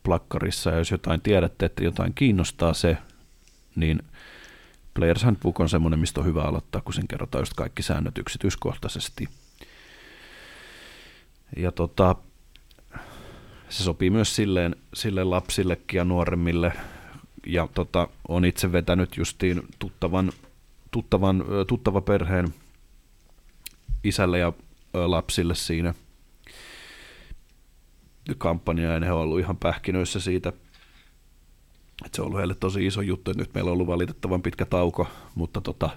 [0.03, 2.97] plakkarissa, ja jos jotain tiedätte, että jotain kiinnostaa se,
[3.75, 3.99] niin
[4.99, 9.29] Players Handbook on semmoinen, mistä on hyvä aloittaa, kun sen kerrotaan just kaikki säännöt yksityiskohtaisesti.
[11.57, 12.15] Ja tota,
[13.69, 16.73] se sopii myös silleen, silleen lapsillekin ja nuoremmille.
[17.45, 20.31] Ja tota, on itse vetänyt justiin tuttavan,
[20.91, 22.53] tuttavan, tuttava perheen
[24.03, 24.53] isälle ja
[24.93, 25.93] lapsille siinä
[28.37, 30.53] kampanjaa, ja ne on ollut ihan pähkinöissä siitä–
[32.05, 34.65] et se on ollut heille tosi iso juttu, että nyt meillä on ollut valitettavan pitkä
[34.65, 35.89] tauko, mutta tota,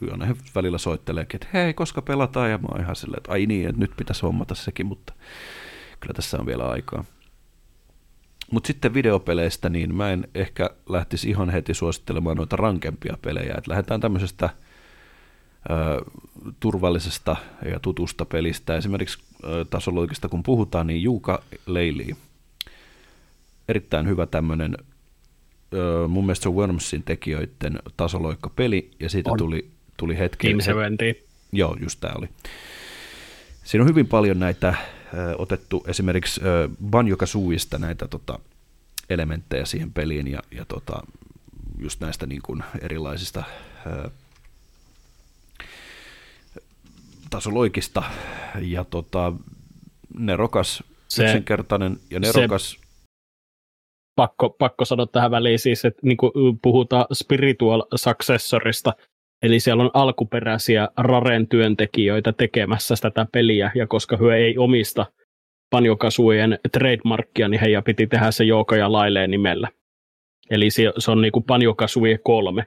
[0.00, 3.68] he välillä soitteleekin, että hei, koska pelataan, ja mä oon ihan silleen, että ai niin,
[3.68, 5.12] että nyt pitäisi hommata sekin, mutta
[6.00, 7.04] kyllä tässä on vielä aikaa.
[8.50, 13.70] Mutta sitten videopeleistä, niin mä en ehkä lähtisi ihan heti suosittelemaan noita rankempia pelejä, että
[13.70, 14.50] lähdetään tämmöisestä
[15.70, 16.04] ö,
[16.60, 17.36] turvallisesta
[17.70, 18.76] ja tutusta pelistä.
[18.76, 22.16] Esimerkiksi ö, tasoloikista kun puhutaan, niin Juuka Leili.
[23.68, 24.76] Erittäin hyvä tämmöinen
[26.08, 29.38] mun mielestä se on Wormsin tekijöiden tasoloikkapeli, ja siitä on.
[29.38, 30.46] tuli, tuli hetki.
[30.46, 31.26] Team 70.
[31.52, 32.28] Joo, just tämä oli.
[33.64, 34.74] Siinä on hyvin paljon näitä
[35.38, 36.40] otettu esimerkiksi
[36.90, 38.38] Banjo Kazooista näitä tota,
[39.10, 41.02] elementtejä siihen peliin, ja, ja tota,
[41.78, 43.44] just näistä niin kuin erilaisista
[43.86, 44.10] ö,
[47.30, 48.02] tasoloikista,
[48.60, 49.32] ja tota,
[50.18, 52.70] nerokas, se, yksinkertainen ja nerokas.
[52.70, 52.85] Se
[54.16, 58.92] pakko, pakko sanoa tähän väliin siis, että niin kuin puhutaan spiritual successorista,
[59.42, 65.06] eli siellä on alkuperäisiä Raren työntekijöitä tekemässä tätä peliä, ja koska he ei omista
[65.70, 69.68] Panjokasujen trademarkkia, niin heidän piti tehdä se Joukoja Laileen nimellä.
[70.50, 72.66] Eli se, se on niin Panjokasuje kolme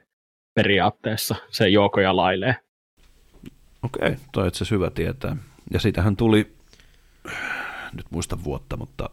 [0.56, 2.56] periaatteessa, se Joukoja Lailee.
[3.84, 5.36] Okei, toi itse hyvä tietää.
[5.74, 6.48] Ja siitähän tuli,
[7.94, 9.10] nyt muista vuotta, mutta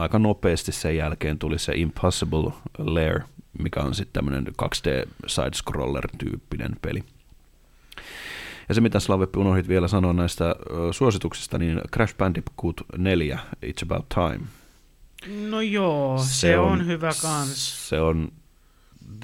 [0.00, 3.20] aika nopeasti sen jälkeen tuli se Impossible Lair,
[3.58, 7.04] mikä on sitten tämmöinen 2D side-scroller-tyyppinen peli.
[8.68, 10.54] Ja se, mitä Slave unohdit vielä sanoa näistä
[10.90, 14.40] suosituksista, niin Crash Bandicoot 4, It's About Time.
[15.48, 17.88] No joo, se, se on, on hyvä kans.
[17.88, 18.32] Se on,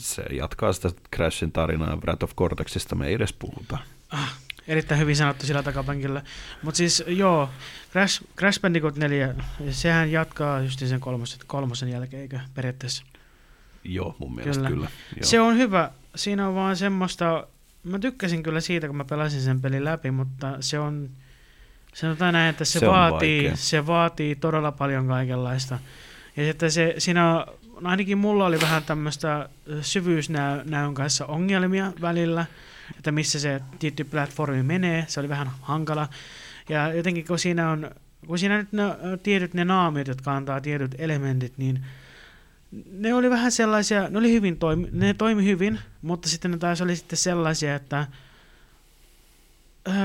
[0.00, 3.78] se jatkaa sitä Crashin tarinaa, Wrath of Cortexista me ei edes puhuta.
[4.10, 4.34] Ah,
[4.68, 6.22] erittäin hyvin sanottu sillä takapenkillä.
[6.62, 7.50] Mutta siis joo,
[7.92, 9.34] Crash, Crash Bandicoot 4,
[9.70, 13.04] sehän jatkaa just sen kolmosen, kolmosen jälkeen, eikö periaatteessa?
[13.84, 14.68] Joo, mun mielestä kyllä.
[14.68, 14.88] kyllä.
[15.16, 15.24] Joo.
[15.24, 15.90] Se on hyvä.
[16.14, 17.46] Siinä on vaan semmoista,
[17.82, 21.10] mä tykkäsin kyllä siitä, kun mä pelasin sen pelin läpi, mutta se on,
[21.94, 25.78] sanotaan näin, että se, se vaatii, se vaatii todella paljon kaikenlaista.
[26.36, 27.46] Ja sitten se, siinä on,
[27.84, 29.48] ainakin mulla oli vähän tämmöistä
[29.80, 32.46] syvyysnäön kanssa ongelmia välillä,
[32.98, 36.08] että missä se tietty platformi menee, se oli vähän hankala.
[36.68, 37.90] Ja jotenkin kun siinä on,
[38.26, 38.82] kun siinä nyt ne,
[39.22, 41.84] tietyt ne naamiot, jotka antaa tietyt elementit, niin
[42.90, 46.80] ne oli vähän sellaisia, ne oli hyvin toimi, ne toimi hyvin, mutta sitten ne taas
[46.80, 48.06] oli sitten sellaisia, että,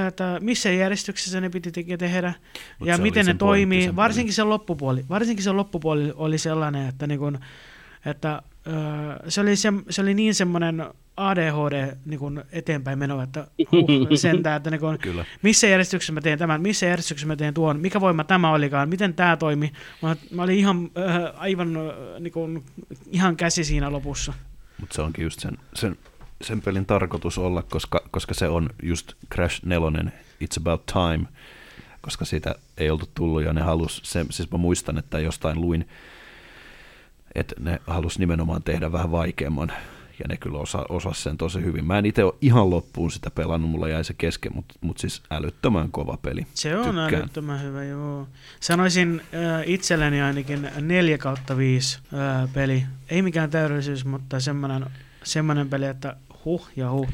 [0.08, 2.34] että missä järjestyksessä ne piti tehdä
[2.80, 3.96] Mut ja miten ne toimii.
[3.96, 7.40] Varsinkin se loppupuoli, varsinkin se loppupuoli oli sellainen, että, niin kun,
[8.06, 8.42] että
[9.28, 10.86] se oli, se, se oli niin semmoinen
[11.18, 14.98] ADHD niin eteenpäin meno, että huh, sentään, että niin kuin,
[15.42, 19.14] missä järjestyksessä mä teen tämän, missä järjestyksessä mä teen tuon, mikä voima tämä olikaan, miten
[19.14, 19.72] tämä toimi.
[20.02, 22.64] Mä, mä olin ihan, äh, aivan, äh, niin kuin,
[23.12, 24.34] ihan käsi siinä lopussa.
[24.80, 25.98] Mutta se onkin just sen, sen,
[26.42, 30.12] sen pelin tarkoitus olla, koska, koska se on just Crash 4,
[30.44, 31.26] It's About Time,
[32.02, 35.88] koska siitä ei oltu tullut ja ne halus, se, siis mä muistan, että jostain luin,
[37.36, 39.72] että ne halus nimenomaan tehdä vähän vaikeamman
[40.20, 41.86] ja ne kyllä osa, osas sen tosi hyvin.
[41.86, 45.24] Mä en itse ole ihan loppuun sitä pelannut, mulla jäi se kesken, mutta mut siis
[45.32, 46.48] älyttömän kova peli.
[46.54, 47.16] Se on Tykkään.
[47.16, 48.28] älyttömän hyvä, joo.
[48.60, 52.86] Sanoisin äh, itselleni ainakin 4 kautta 5 äh, peli.
[53.10, 54.86] Ei mikään täydellisyys, mutta semmoinen,
[55.24, 56.16] semmoinen peli, että
[56.46, 57.08] huh ja huh.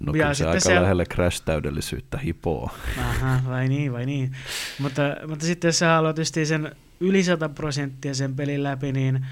[0.00, 2.70] No Ja kyllä se aika se- lähelle Crash-täydellisyyttä hipoo.
[2.98, 4.36] Aha, vai niin, vai niin.
[4.78, 9.26] Mutta, mutta sitten jos sä haluat sen yli 100 prosenttia sen pelin läpi, niin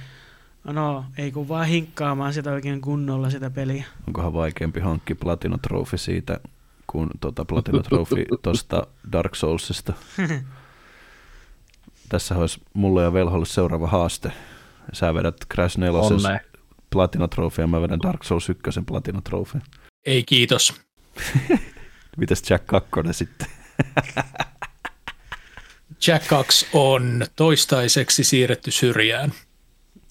[0.65, 3.85] no ei kun vaan hinkkaamaan sitä oikein kunnolla sitä peliä.
[4.07, 6.41] Onkohan vaikeampi hankki Platinum Trophy siitä
[6.87, 9.93] kuin tota Platinum Trophy tuosta Dark Soulsista.
[12.09, 14.33] Tässä olisi mulle ja Velholle seuraava haaste.
[14.93, 16.41] Sä vedät Crash 4 Onnea.
[16.91, 19.59] Platinum Trophy ja mä vedän Dark Souls 1 Platinum Trophy.
[20.07, 20.81] Ei kiitos.
[22.17, 23.49] Mitäs Jack 2 sitten?
[26.07, 29.33] Jack 2 on toistaiseksi siirretty syrjään.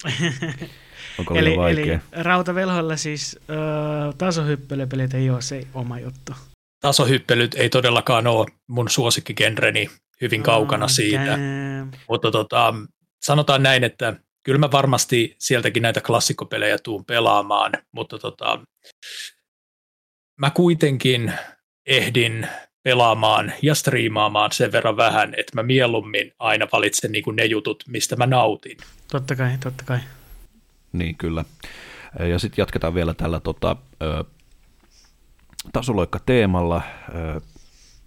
[1.18, 1.84] Onko Eli, vaikea?
[1.94, 6.32] eli rautavelhoilla siis äh, tasohyppelypelit ei ole se oma juttu.
[6.80, 9.90] Tasohyppelyt ei todellakaan ole mun suosikkigenreni
[10.20, 11.26] hyvin kaukana Ah, siitä.
[11.26, 11.90] damn.
[12.08, 12.74] Mutta tota,
[13.22, 18.60] sanotaan näin, että kyllä mä varmasti sieltäkin näitä klassikkopelejä tuun pelaamaan, mutta tota,
[20.40, 21.32] mä kuitenkin
[21.86, 22.48] ehdin
[22.82, 28.16] pelaamaan ja striimaamaan sen verran vähän, että mä mieluummin aina valitsen niin ne jutut, mistä
[28.16, 28.76] mä nautin.
[29.10, 29.98] Totta kai, totta kai.
[30.92, 31.44] Niin, kyllä.
[32.28, 34.24] Ja sitten jatketaan vielä tällä tota, ö,
[35.72, 36.82] tasoloikka-teemalla.
[37.14, 37.40] Ö,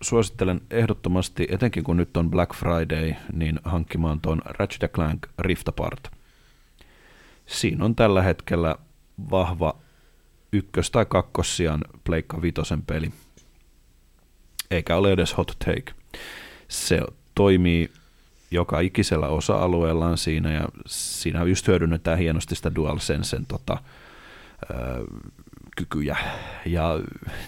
[0.02, 6.12] suosittelen ehdottomasti, etenkin kun nyt on Black Friday, niin hankkimaan tuon Ratchet Clank Rift Apart.
[7.46, 8.76] Siinä on tällä hetkellä
[9.32, 9.78] vahva
[10.54, 13.12] ykkös- tai kakkossian Pleikka Vitosen peli.
[14.72, 15.94] Eikä ole edes hot take.
[16.68, 17.00] Se
[17.36, 17.92] toimii
[18.52, 23.78] joka ikisellä osa-alueellaan siinä, ja siinä just hyödynnetään hienosti sitä DualSensen tota,
[24.72, 24.76] ö,
[25.78, 26.18] kykyjä.
[26.66, 27.00] Ja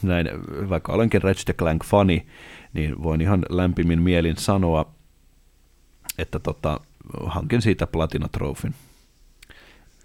[0.01, 0.29] näin,
[0.69, 2.25] vaikka olenkin Ratchet Clank-fani,
[2.73, 4.91] niin voin ihan lämpimin mielin sanoa,
[6.17, 6.79] että tota,
[7.25, 8.75] hankin siitä Platina Trophyn.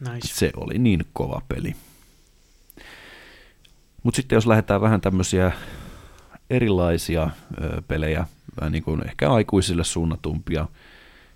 [0.00, 0.28] Nice.
[0.28, 1.76] Se oli niin kova peli.
[4.02, 5.52] Mutta sitten jos lähdetään vähän tämmöisiä
[6.51, 7.30] erilaisia
[7.88, 8.26] pelejä,
[8.70, 10.68] niin kuin ehkä aikuisille suunnatumpia,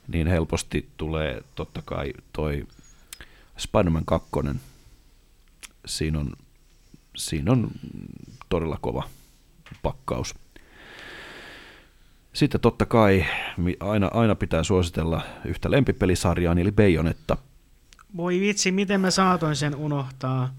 [0.09, 2.67] niin helposti tulee totta kai toi
[3.57, 4.31] Spider-Man 2.
[5.87, 6.33] Siinä on,
[7.17, 7.71] siinä on
[8.49, 9.09] todella kova
[9.83, 10.35] pakkaus.
[12.33, 13.27] Sitten totta kai
[13.81, 17.37] aina, aina pitää suositella yhtä lempipelisarjaa, eli Bayonetta.
[18.17, 20.55] Voi vitsi, miten mä saatoin sen unohtaa.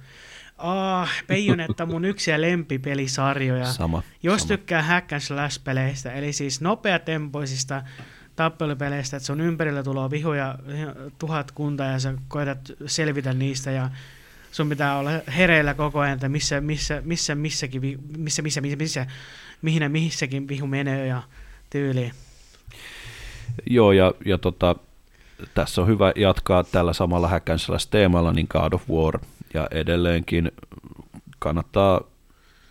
[0.57, 3.65] Ah, Bayonetta mun yksi ja lempipelisarjoja.
[3.65, 4.03] Sama.
[4.23, 4.47] Jos sama.
[4.47, 7.83] tykkää hack and slash peleistä, eli siis nopeatempoisista
[8.35, 10.57] tappelupeleistä, että sun ympärillä tulee vihoja
[11.19, 13.89] tuhat kunta ja sä koetat selvitä niistä ja
[14.51, 17.81] sun pitää olla hereillä koko ajan, että missä, missä, missä, missäkin,
[18.17, 19.05] missä, missä, missä, missä,
[19.61, 21.23] mihin ja missäkin vihu menee ja
[21.69, 22.11] tyyliin.
[23.69, 24.75] Joo, ja, ja tota,
[25.53, 27.45] tässä on hyvä jatkaa tällä samalla hack
[27.89, 29.19] teemalla, niin God of War,
[29.55, 30.51] ja edelleenkin
[31.39, 32.01] kannattaa,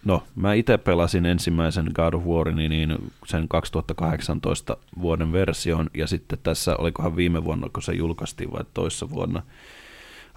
[0.04, 6.38] no mä itse pelasin ensimmäisen God of Warin, niin sen 2018 vuoden version, ja sitten
[6.42, 9.42] tässä, olikohan viime vuonna, kun se julkaistiin vai toissa vuonna,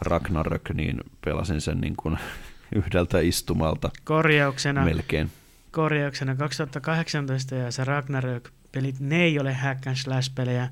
[0.01, 2.17] Ragnarök, niin pelasin sen niin kuin
[2.75, 5.31] yhdeltä istumalta Korjauksena, melkein.
[5.71, 10.69] korjauksena 2018 ja se Ragnarök-pelit, ne ei ole hack and slash pelejä.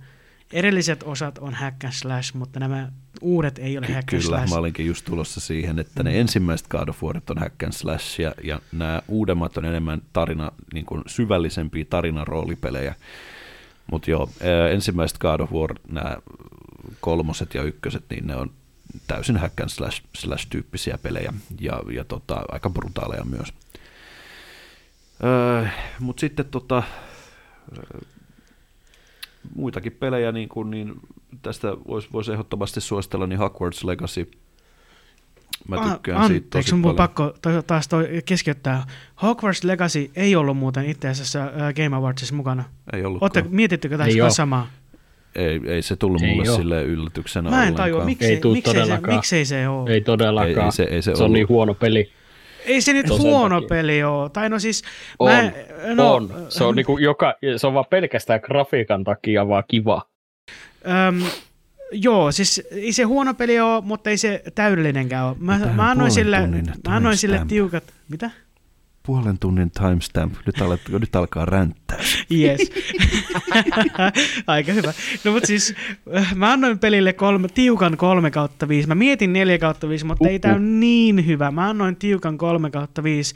[0.53, 2.91] Edelliset osat on hack and slash, mutta nämä
[3.21, 4.49] uudet ei ole Ky- hack and Kyllä, slash.
[4.53, 8.19] mä olinkin just tulossa siihen, että ne ensimmäiset God of Warit on hack and slash
[8.19, 12.95] ja, ja nämä uudemmat on enemmän tarina, niin kuin syvällisempiä tarinaroolipelejä.
[13.91, 14.29] Mutta joo,
[14.71, 16.17] ensimmäiset God of War, nämä
[16.99, 18.51] kolmoset ja ykköset, niin ne on
[19.07, 23.53] täysin hack and slash, slash tyyppisiä pelejä ja, ja tota, aika brutaaleja myös.
[25.23, 25.67] Öö,
[25.99, 26.83] Mutta sitten tota,
[29.55, 30.93] muitakin pelejä, niin, kuin, niin
[31.41, 34.31] tästä voisi vois ehdottomasti suositella, niin Hogwarts Legacy.
[35.67, 36.95] Mä tykkään Ah, siitä tosi Anteeksi, mun paljon.
[36.95, 37.33] pakko
[37.67, 38.83] taas toi keskeyttää.
[39.21, 42.63] Hogwarts Legacy ei ollut muuten itse asiassa äh, Game Awardsissa mukana.
[42.93, 43.23] Ei ollut.
[43.23, 44.29] Ootte, mietittekö oo.
[44.29, 44.67] samaa?
[45.35, 46.55] Ei, ei se tullut Ei mulle oo.
[46.55, 49.91] sille yllätyksenä Mä en tajua, miksei, Ei tuu miksei, se, miksei se ole.
[49.91, 50.57] Ei todellakaan.
[50.57, 52.11] Ei, ei se, ei se, se on niin huono peli.
[52.65, 53.67] Ei se nyt sen huono takia.
[53.67, 54.29] peli ole.
[54.29, 54.83] Tai no siis...
[55.19, 55.51] On, mä,
[55.95, 56.45] no, on.
[56.49, 60.01] Se on, niinku joka, se on vaan pelkästään grafiikan takia vaan kiva.
[61.07, 61.23] Öm,
[61.91, 65.35] joo, siis ei se huono peli ole, mutta ei se täydellinenkään ole.
[65.39, 66.47] Mä, mä annoin sille,
[66.87, 67.83] mä annoin sille tiukat...
[68.09, 68.31] Mitä?
[69.05, 70.33] Puolen tunnin timestamp.
[70.45, 71.97] Nyt, alet, nyt alkaa ränttää.
[72.31, 72.71] Yes.
[74.47, 74.93] Aika hyvä.
[75.23, 75.75] No mutta siis
[76.17, 78.87] äh, mä annoin pelille kolme, tiukan 3 kautta 5.
[78.87, 81.51] Mä mietin 4 kautta 5, mutta ei tää ole niin hyvä.
[81.51, 83.35] Mä annoin tiukan 3 kautta 5.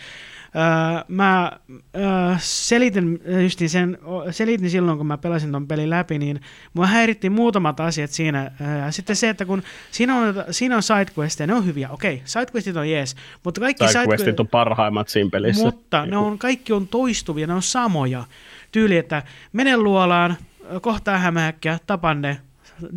[0.56, 1.52] Öö, mä
[1.95, 2.04] öö,
[2.38, 3.97] selitin, justiin sen,
[4.32, 6.41] selitin silloin, kun mä pelasin ton pelin läpi, niin
[6.74, 8.52] mua häiritti muutamat asiat siinä.
[8.62, 12.76] Öö, sitten se, että kun siinä on, siinä on sidequesteja, ne on hyviä, okei, sidequestit
[12.76, 15.64] on jees, mutta kaikki sidequestit on parhaimmat siinä pelissä.
[15.64, 18.24] Mutta ne on, kaikki on toistuvia, ne on samoja.
[18.72, 19.24] Tyyli, että
[19.54, 20.38] mene luolaan,
[20.82, 22.38] kohtaa hämähäkkiä, tapanne,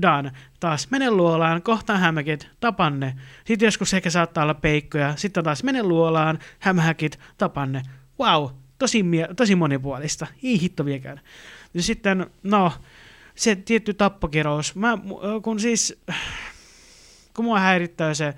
[0.03, 0.33] done.
[0.61, 3.16] Taas mene luolaan, kohtaan hämäkit, tapanne.
[3.45, 5.16] Sitten joskus ehkä saattaa olla peikkoja.
[5.16, 7.83] Sitten taas mene luolaan, hämähäkit, tapanne.
[8.20, 9.05] Wow, tosi,
[9.37, 10.26] tosi monipuolista.
[10.43, 11.20] Ei hitto viekään.
[11.74, 12.72] Ja sitten, no,
[13.35, 14.74] se tietty tappokirous.
[14.74, 14.99] Mä,
[15.43, 16.03] kun siis,
[17.35, 18.35] kun mua häirittää se,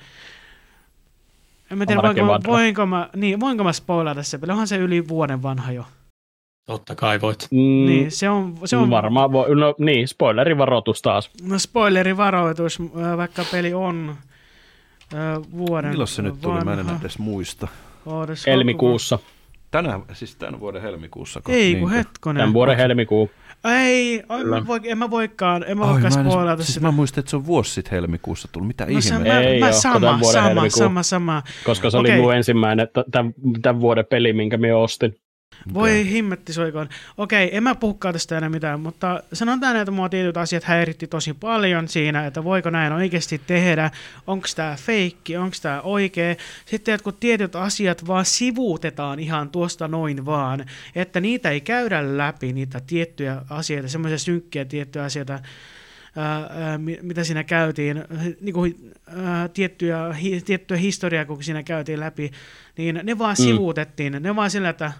[1.70, 4.52] en mä tiedä, voinko, voinko, mä, niin, voinko mä spoilata se peli.
[4.52, 5.86] Onhan se yli vuoden vanha jo.
[6.66, 7.48] Totta kai voit.
[7.50, 8.90] Mm, niin, se on, se on...
[8.90, 11.30] Varmaan, vo, no niin, spoilerivaroitus taas.
[11.42, 12.78] No spoilerivaroitus,
[13.16, 14.16] vaikka peli on
[15.14, 16.60] äh, vuoden Milloin se nyt tuli?
[16.60, 17.68] Mä en edes muista.
[18.06, 19.18] Oodes, helmikuussa.
[19.70, 21.40] Tänä, siis tämän vuoden helmikuussa.
[21.48, 22.40] Ei kun niin, hetkonen.
[22.40, 23.30] Tämän vuoden helmikuu.
[23.64, 26.86] Ei, en mä, voi, en mä voikaan, en mä voikaan spoilata siis sitä.
[26.86, 28.68] Mä muistin, että se on vuosi sitten helmikuussa tullut.
[28.68, 29.40] Mitä no, ihmettä?
[29.40, 31.42] Ei mä, sama, sama, sama, sama, sama.
[31.64, 32.12] Koska se okay.
[32.12, 35.16] oli mun ensimmäinen tämän, tämän vuoden peli, minkä mä ostin.
[35.74, 36.10] Voi okay.
[36.10, 36.88] himmetti soikoon.
[37.18, 41.34] Okei, en mä puhukaan tästä enää mitään, mutta sanotaan, että mua tietyt asiat häiritti tosi
[41.34, 43.90] paljon siinä, että voiko näin oikeasti tehdä,
[44.26, 46.34] onko tämä feikki, onko tämä oikea.
[46.66, 52.52] Sitten kun tietyt asiat vaan sivuutetaan ihan tuosta noin vaan, että niitä ei käydä läpi,
[52.52, 55.38] niitä tiettyjä asioita, semmoisia synkkiä tiettyjä asioita,
[56.16, 58.04] Ää, mitä siinä käytiin,
[58.40, 62.30] niin kuin, ää, tiettyjä, hi, tiettyä historiaa, kun siinä käytiin läpi,
[62.76, 63.44] niin ne vaan mm.
[63.44, 64.16] sivuutettiin.
[64.20, 64.92] Ne vaan sillä, että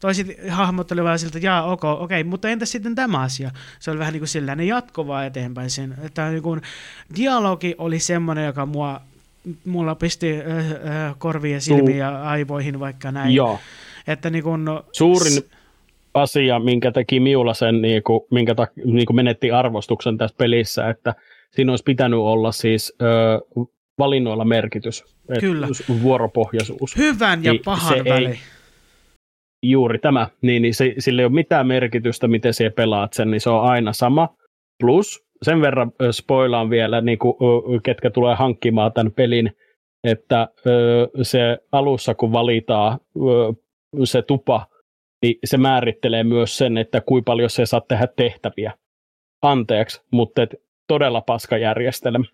[0.00, 3.50] toiset hahmotteli vähän siltä, että jaa, ok, okei, okay, mutta entä sitten tämä asia?
[3.78, 6.60] Se oli vähän niin kuin sellainen jatkova eteenpäin sen, että niin kuin,
[7.16, 9.00] dialogi oli semmoinen, joka mua,
[9.64, 10.56] mulla pisti äh,
[11.06, 13.34] äh, korvia, silmiä ja aivoihin vaikka näin.
[13.34, 13.58] Joo.
[14.06, 15.44] Että niin kuin, Suurin s-
[16.14, 20.88] asia, minkä teki Miula sen, niin kuin, minkä ta, niin kuin menetti arvostuksen tässä pelissä,
[20.88, 21.14] että
[21.50, 23.04] siinä olisi pitänyt olla siis ö,
[23.98, 25.04] valinnoilla merkitys.
[25.40, 25.68] Kyllä.
[26.02, 26.96] Vuoropohjaisuus.
[26.96, 28.26] Hyvän ja niin pahan väli.
[28.26, 28.38] Ei,
[29.62, 33.40] juuri tämä, niin, niin se, sillä ei ole mitään merkitystä, miten siellä pelaat sen, niin
[33.40, 34.28] se on aina sama.
[34.80, 37.34] Plus sen verran spoilaan vielä, niin kuin,
[37.82, 39.52] ketkä tulee hankkimaan tämän pelin,
[40.04, 40.48] että
[41.22, 42.98] se alussa kun valitaan
[44.04, 44.66] se tupa,
[45.22, 48.72] niin se määrittelee myös sen, että kuinka paljon se saa tehdä tehtäviä.
[49.42, 50.54] Anteeksi, mutta et
[50.88, 52.24] todella paska järjestelmä.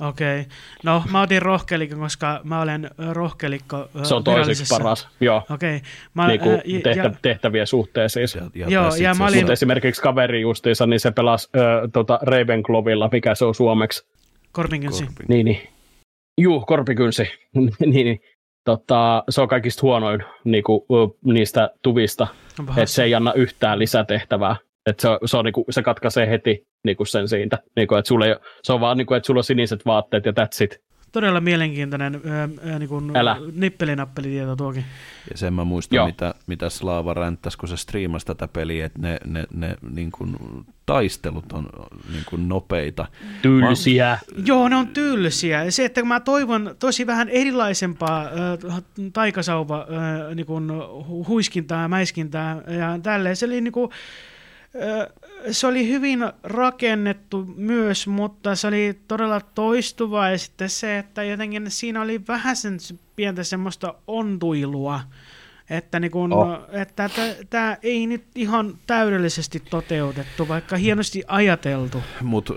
[0.00, 0.40] Okei.
[0.40, 0.52] Okay.
[0.82, 5.42] No, mä otin rohkelikon, koska mä olen rohkelikko Se on toiseksi paras, joo.
[5.50, 5.76] Okei.
[5.76, 6.28] Okay.
[6.28, 8.34] Niin kuin äh, tehtä, ja, tehtäviä suhteen siis.
[8.34, 9.38] Ja, ja joo, ja mä olin...
[9.38, 14.06] Mutta esimerkiksi kaveri justiinsa, niin se pelasi äh, tota Ravenclawilla, mikä se on suomeksi.
[14.52, 15.04] Korpinkynsi.
[15.04, 15.26] Korpin.
[15.28, 15.68] Niin, niin.
[16.40, 17.22] Juu, korpikynsi.
[17.54, 17.74] niin,
[18.04, 18.20] niin.
[18.64, 20.82] Tota, se on kaikista huonoin niin kuin,
[21.24, 22.26] niistä tuvista,
[22.60, 24.56] että se ei anna yhtään lisätehtävää.
[24.86, 27.58] Et se, se, on, niinku, se katkaisee heti niinku sen siitä.
[27.76, 30.84] Niinku, et sulle, se on vaan, niinku, että sulla on siniset vaatteet ja that's it.
[31.12, 33.02] Todella mielenkiintoinen äh, niinku,
[33.54, 34.84] nippelinappelitieto tuokin.
[35.30, 36.06] Ja sen mä muistan, Joo.
[36.06, 40.36] mitä, mitä Slaava ränttäsi, kun se striimasi tätä peliä, että ne, ne, ne niin kuin,
[40.86, 41.66] taistelut on
[42.12, 43.06] niin kuin, nopeita.
[43.42, 44.18] Tylsiä.
[44.36, 45.70] Mä, joo, ne on tylsiä.
[45.70, 48.82] Se, että mä toivon tosi vähän erilaisempaa äh,
[49.12, 50.72] taikasauva äh, niin kuin,
[51.28, 53.36] huiskintää ja mäiskintää ja tälleen.
[53.36, 53.90] Se oli niin kuin,
[55.50, 61.70] se oli hyvin rakennettu myös, mutta se oli todella toistuva ja sitten se, että jotenkin
[61.70, 62.78] siinä oli vähän sen
[63.16, 65.00] pientä semmoista ontuilua,
[65.70, 66.58] että, niin kun, oh.
[66.72, 67.10] että
[67.50, 71.98] tämä ei nyt ihan täydellisesti toteutettu, vaikka hienosti ajateltu.
[72.22, 72.50] Mut,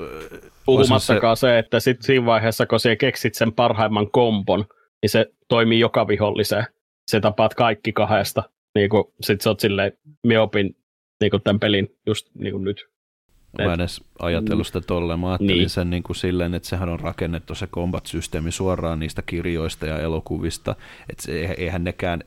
[0.65, 1.41] Puhumattakaan se...
[1.41, 4.65] se, että sit siinä vaiheessa, kun sä keksit sen parhaimman kompon,
[5.01, 6.65] niin se toimii joka viholliseen.
[7.07, 8.43] Se tapaat kaikki kahdesta.
[8.75, 8.89] Niin
[9.21, 9.91] sit sä oot silleen,
[10.41, 10.75] opin
[11.21, 12.89] niin kuin tämän pelin just niin kuin nyt.
[13.57, 15.19] Mä en edes ajatellut sitä tolleen.
[15.19, 15.69] Mä ajattelin niin.
[15.69, 20.75] sen niin kuin silleen, että sehän on rakennettu se combat-systeemi suoraan niistä kirjoista ja elokuvista.
[21.09, 22.23] Että se, eihän nekään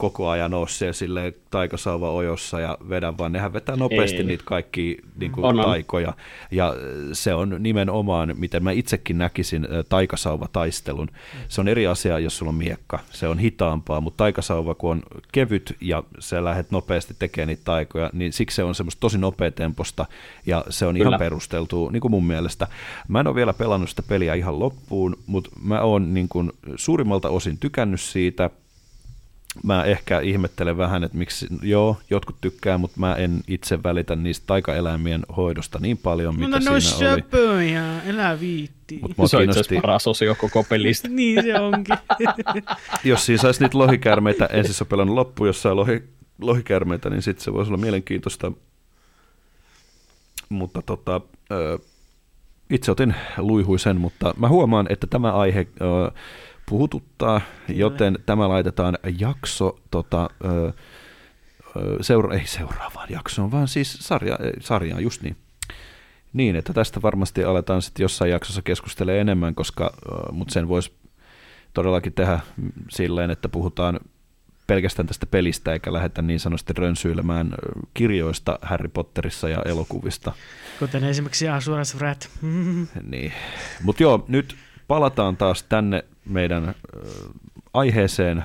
[0.00, 4.24] koko ajan ole siellä sille taikasauva ojossa ja vedä, vaan nehän vetää nopeasti Ei.
[4.24, 6.12] niitä kaikki niin kuin, on, taikoja.
[6.50, 6.74] Ja
[7.12, 11.08] se on nimenomaan, miten mä itsekin näkisin taikasauva-taistelun.
[11.48, 12.98] Se on eri asia, jos sulla on miekka.
[13.10, 18.10] Se on hitaampaa, mutta taikasauva, kun on kevyt ja sä lähdet nopeasti tekemään niitä taikoja,
[18.12, 20.06] niin siksi se on semmoista tosi nopeatemposta
[20.46, 21.08] ja se on Kyllä.
[21.08, 22.66] ihan perusteltu niin kuin mun mielestä.
[23.08, 27.28] Mä en ole vielä pelannut sitä peliä ihan loppuun, mutta mä oon niin kuin suurimmalta
[27.28, 28.50] osin tykännyt siitä–
[29.64, 34.46] mä ehkä ihmettelen vähän, että miksi, joo, jotkut tykkää, mutta mä en itse välitä niistä
[34.46, 37.20] taikaeläimien hoidosta niin paljon, mitä no, no, siinä oli.
[37.20, 39.00] söpöjä, elä viitti.
[39.16, 41.08] Mut Se on itse kiinnosti, paras osio koko pelistä.
[41.18, 41.96] niin se onkin.
[43.04, 46.02] jos siinä saisi niitä lohikärmeitä, en siis ole pelannut loppuun, jos saa lohi,
[46.40, 48.52] lohikärmeitä, niin sitten se voisi olla mielenkiintoista.
[50.48, 51.20] Mutta tota,
[51.50, 51.78] ö,
[52.70, 56.10] itse otin luihuisen, mutta mä huomaan, että tämä aihe ö,
[56.70, 60.72] puhututtaa, joten tämä laitetaan jakso, tota, ö,
[62.00, 65.36] seura- ei seuraavaan jaksoon, vaan siis sarja, sarjaan, just niin.
[66.32, 69.92] Niin, että tästä varmasti aletaan sitten jossain jaksossa keskustelemaan enemmän, koska,
[70.32, 70.92] mutta sen voisi
[71.74, 72.40] todellakin tehdä
[72.90, 74.00] silleen, että puhutaan
[74.66, 77.50] pelkästään tästä pelistä, eikä lähdetä niin sanotusti rönsyilemään
[77.94, 80.32] kirjoista Harry Potterissa ja elokuvista.
[80.78, 82.28] Kuten esimerkiksi Asuras Wrath.
[83.10, 83.32] Niin.
[83.82, 84.56] Mutta joo, nyt
[84.90, 86.74] palataan taas tänne meidän
[87.74, 88.44] aiheeseen,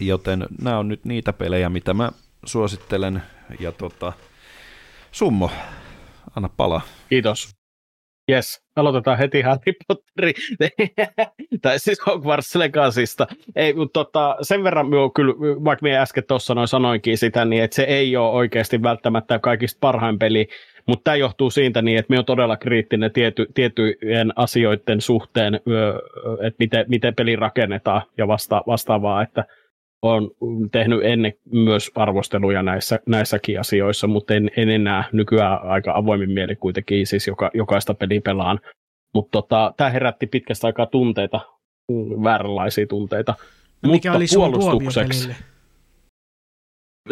[0.00, 2.12] joten nämä on nyt niitä pelejä, mitä mä
[2.44, 3.22] suosittelen.
[3.60, 4.12] Ja tota,
[5.12, 5.50] Summo,
[6.36, 6.80] anna palaa.
[7.08, 7.61] Kiitos.
[8.30, 10.32] Yes, aloitetaan heti Harry Potteri,
[11.62, 13.26] tai siis Hogwarts Legacysta.
[13.56, 17.62] Ei, mutta tota, sen verran minä kyllä, vaikka minä äsken tuossa noin sanoinkin sitä, niin
[17.62, 20.48] että se ei ole oikeasti välttämättä kaikista parhain peli,
[20.86, 25.54] mutta tämä johtuu siitä niin, että minä olen todella kriittinen tiety, tiettyjen asioiden suhteen,
[26.46, 29.44] että miten, miten peli rakennetaan ja vasta, vastaavaa, että
[30.02, 30.30] olen
[30.72, 36.56] tehnyt ennen myös arvosteluja näissä, näissäkin asioissa, mutta en, en enää nykyään aika avoimin mieli
[36.56, 38.60] kuitenkin siis joka, jokaista peliä pelaan.
[39.14, 41.40] Mutta tota, tämä herätti pitkästä aikaa tunteita,
[42.22, 43.34] vääränlaisia tunteita.
[43.82, 45.28] No, mikä mutta oli sun puolustukseksi,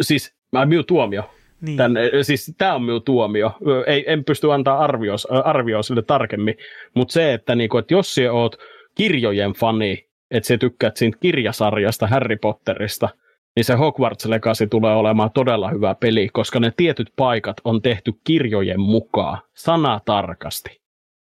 [0.01, 1.29] siis mä minun tuomio.
[1.61, 1.77] Niin.
[1.77, 3.51] Tän, siis tämä on minun tuomio.
[3.67, 6.55] Ö, Ei, en pysty antaa arvioa, arvioa sille tarkemmin,
[6.93, 8.55] mutta se, että, niinku, että jos sinä oot
[8.95, 13.09] kirjojen fani, että sä tykkäät siitä kirjasarjasta Harry Potterista,
[13.55, 18.13] niin se Hogwarts Legacy tulee olemaan todella hyvä peli, koska ne tietyt paikat on tehty
[18.23, 20.81] kirjojen mukaan sanatarkasti.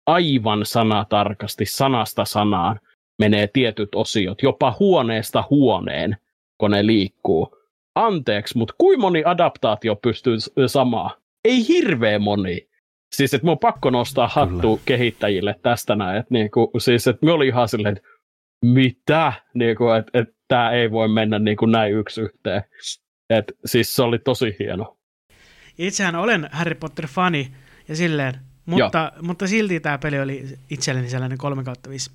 [0.06, 2.80] Aivan sanatarkasti, sanasta sanaan
[3.18, 6.16] menee tietyt osiot, jopa huoneesta huoneen,
[6.58, 7.56] kun ne liikkuu.
[7.94, 10.36] Anteeksi, mutta kuin moni adaptaatio pystyy
[10.66, 11.10] samaa?
[11.44, 12.68] Ei hirveä moni.
[13.14, 16.18] Siis, että mun on pakko nostaa hattu kehittäjille tästä näin.
[16.18, 18.08] Että niinku, siis, että me oli ihan silleen, että
[18.72, 19.32] mitä?
[19.54, 22.62] Niinku, että et, tämä ei voi mennä niinku näin yksi yhteen.
[23.30, 24.96] Et, siis se oli tosi hieno.
[25.78, 27.52] Itsehän olen Harry Potter-fani
[27.88, 28.34] ja silleen,
[28.66, 32.10] mutta, mutta silti tämä peli oli itselleni sellainen 3 kautta 5.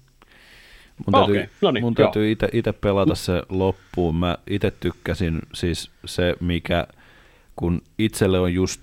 [1.06, 4.16] Mun täytyy, Okei, no niin, mun täytyy ite pelata se loppuun.
[4.16, 6.88] Mä itse tykkäsin siis se, mikä
[7.56, 8.82] kun itselle on just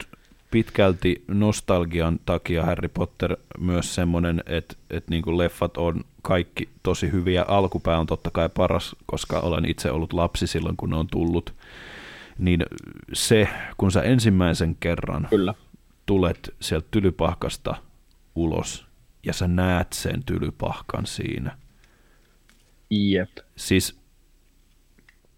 [0.51, 7.13] pitkälti nostalgian takia Harry Potter myös semmoinen, että, että niin kuin leffat on kaikki tosi
[7.13, 7.45] hyviä.
[7.49, 11.55] Alkupää on totta kai paras, koska olen itse ollut lapsi silloin, kun ne on tullut.
[12.39, 12.63] Niin
[13.13, 15.55] se, kun sä ensimmäisen kerran Kyllä.
[16.07, 17.75] tulet sieltä tylypahkasta
[18.35, 18.87] ulos
[19.27, 21.59] ja sä näet sen tylypahkan siinä.
[22.91, 23.31] Jep.
[23.57, 24.01] Siis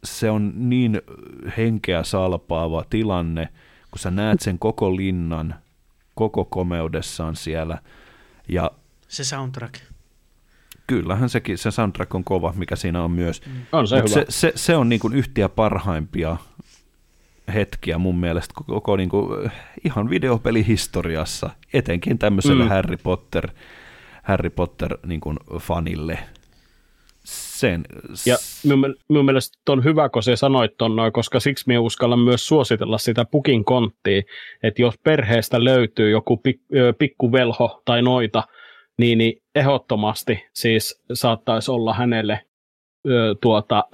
[0.04, 1.02] se on niin
[1.56, 3.48] henkeä salpaava tilanne,
[3.90, 5.54] kun sä näet sen koko linnan,
[6.14, 7.78] koko komeudessaan siellä.
[8.48, 8.70] Ja
[9.08, 9.74] Se soundtrack.
[10.86, 13.42] kyllähän sekin, se soundtrack on kova, mikä siinä on myös.
[13.72, 14.14] On se Mut hyvä.
[14.14, 16.36] se, se, se on niin kuin yhtiä parhaimpia
[17.54, 19.50] hetkiä mun mielestä koko, koko niin kuin,
[19.84, 22.68] ihan videopelihistoriassa, etenkin tämmöiselle Mm.
[22.68, 22.74] mm.
[22.74, 23.48] Harry Potter,
[24.22, 26.18] Harry Potter niin kuin fanille.
[27.60, 27.84] Sen,
[28.26, 28.36] Ja
[29.08, 32.98] minun mielestä on hyvä, kun se sanoit ton noin, koska siksi minä uskallan myös suositella
[32.98, 34.22] sitä pukin konttia,
[34.62, 36.60] että jos perheestä löytyy joku pik,
[36.98, 38.42] pikkuvelho tai noita,
[38.98, 42.40] niin, niin ehdottomasti siis saattaisi olla hänelle
[43.08, 43.84] ö, tuota,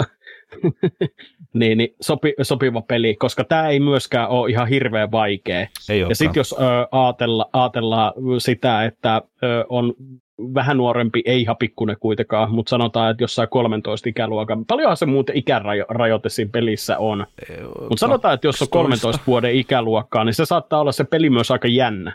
[1.55, 5.67] niin, niin sopi, sopiva peli, koska tämä ei myöskään ole ihan hirveän vaikea.
[5.89, 9.95] ei Ja sitten jos ö, ajatella, ajatellaan sitä, että ö, on
[10.55, 15.37] vähän nuorempi, ei ihan pikkunen kuitenkaan, mutta sanotaan, että jossain 13 ikäluokan, paljonhan se muuten
[15.37, 17.27] ikärajoite siinä pelissä on,
[17.81, 21.51] mutta sanotaan, että jos on 13 vuoden ikäluokkaa, niin se saattaa olla se peli myös
[21.51, 22.13] aika jännä.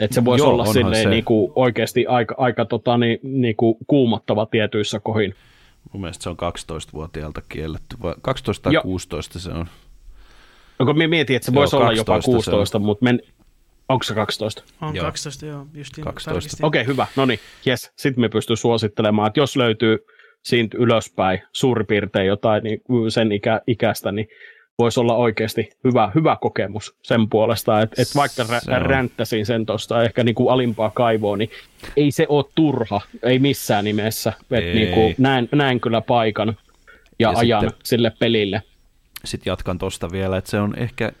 [0.00, 1.08] Että se voisi Joo, olla silleen se.
[1.08, 5.34] niinku oikeasti aika, aika tota, niin, niinku kuumottava tietyissä kohin.
[5.92, 8.82] Mun mielestä se on 12-vuotiaalta kielletty, vai 12 tai Joo.
[8.82, 9.66] 16 se on.
[10.78, 12.56] No kun mietin, että se Joo, voisi olla jopa 12 se on.
[12.56, 13.20] 16, mutta men...
[13.88, 14.62] onko se 12?
[14.80, 15.04] On Joo.
[15.06, 16.30] 12, joo, justiin 12.
[16.30, 16.66] tarkistin.
[16.66, 17.06] Okei, okay, hyvä.
[17.16, 17.92] No niin, jes.
[17.96, 19.98] Sitten me pystyy suosittelemaan, että jos löytyy
[20.42, 24.28] siitä ylöspäin suurin piirtein jotain niin sen ikä, ikäistä, niin
[24.78, 29.66] voisi olla oikeasti hyvä, hyvä kokemus sen puolesta, että et vaikka Se rä, ränttäsin sen
[29.66, 31.50] tuosta ehkä niin kuin alimpaa kaivoa, niin
[31.96, 34.32] ei se ole turha, ei missään nimessä.
[34.50, 34.74] Et Ei.
[34.74, 36.48] niin kuin näen, näen kyllä paikan.
[37.18, 38.62] ja, Ja ajan sitten- sille pelille.
[39.24, 41.12] Sitten jatkan tosta vielä, että se on ehkä,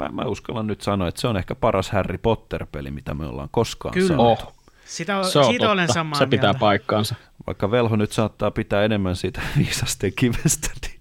[0.00, 3.48] mä, mä uskallan nyt sanoa, että se on ehkä paras Harry Potter-peli, mitä me ollaan
[3.52, 4.08] koskaan Kyllä.
[4.08, 4.22] saatu.
[4.22, 5.72] Oh, Sitä, se on siitä totta.
[5.72, 6.58] olen samaa se pitää mieltä.
[6.58, 7.14] paikkaansa.
[7.46, 10.70] Vaikka velho nyt saattaa pitää enemmän siitä viisasten kivestä.
[10.80, 10.98] Niin.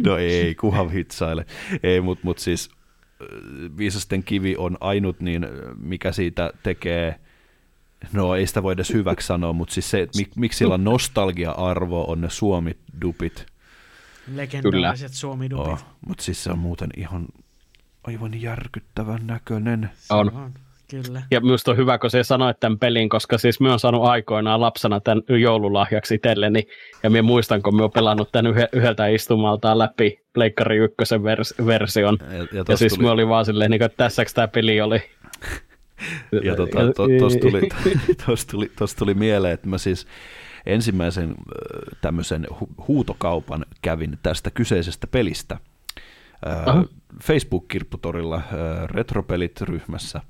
[0.06, 1.46] no ei, kuhan hitsaile.
[1.82, 2.70] Ei, mutta mut siis
[3.22, 3.26] äh,
[3.76, 7.20] viisasten kivi on ainut, niin äh, mikä siitä tekee,
[8.12, 10.84] no ei sitä voi edes hyväksi sanoa, mutta siis se, että mik, miksi sillä on
[10.84, 13.46] nostalgia-arvo, on ne suomi-dupit.
[14.34, 15.66] Legendaariset suomidupit.
[15.66, 17.26] Oh, mutta siis se on muuten ihan
[18.04, 19.90] aivan järkyttävän näköinen.
[19.94, 20.52] Se On.
[20.90, 21.22] Kyllä.
[21.30, 24.60] Ja minusta on hyvä, kun se sanoit tämän pelin, koska siis minä olen saanut aikoinaan
[24.60, 26.66] lapsena tämän joululahjaksi itselleni,
[27.02, 31.66] ja minä muistan, kun minä olen pelannut tämän yhe- yhdeltä istumaltaan läpi Pleikkari ykkösen vers-
[31.66, 32.18] version.
[32.30, 34.80] Ja, ja, Ja siis tuli- minä oli vaan silleen, niin kuin, että tässäks tämä peli
[34.80, 35.02] oli.
[36.44, 37.60] Ja tota, to, tos, tuli,
[38.26, 40.06] tos, tuli, tos tuli mieleen, että mä siis
[40.66, 41.34] ensimmäisen
[42.00, 45.58] tämmöisen hu- huutokaupan kävin tästä kyseisestä pelistä
[46.66, 46.84] Aha.
[47.22, 48.42] Facebook-kirpputorilla
[48.86, 50.20] Retropelit-ryhmässä.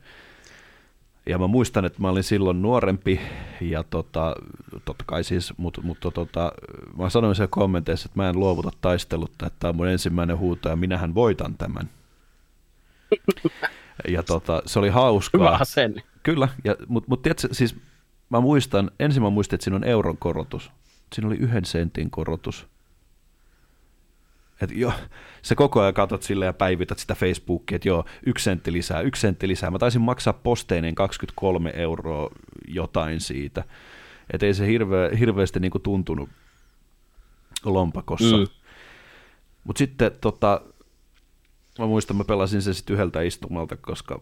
[1.27, 3.21] Ja mä muistan, että mä olin silloin nuorempi
[3.61, 4.35] ja tota,
[4.85, 6.53] totta kai siis, mutta mut, tota,
[6.99, 10.69] mä sanoin siellä kommenteissa, että mä en luovuta taistelutta, että tämä on mun ensimmäinen huuto
[10.69, 11.91] ja minähän voitan tämän.
[14.09, 15.53] Ja tota, se oli hauskaa.
[15.55, 16.03] Hyvä sen.
[16.23, 16.49] Kyllä,
[16.89, 17.77] mutta mut tiedätkö, siis
[18.31, 20.71] mä muistan, ensin mä muistin, että siinä on euron korotus.
[21.13, 22.67] Siinä oli yhden sentin korotus.
[24.61, 24.93] Et jo,
[25.43, 29.21] sä koko ajan katot sille ja päivität sitä Facebookia, että joo, yksi sentti lisää, yksi
[29.21, 29.71] sentti lisää.
[29.71, 32.31] Mä taisin maksaa posteineen 23 euroa
[32.69, 33.65] jotain siitä.
[34.33, 36.29] Että ei se hirveä, hirveästi niinku tuntunut
[37.65, 38.37] lompakossa.
[38.37, 38.47] Mm.
[39.65, 40.61] Mutta sitten tota,
[41.79, 44.21] mä muistan, mä pelasin sen sitten yhdeltä istumalta, koska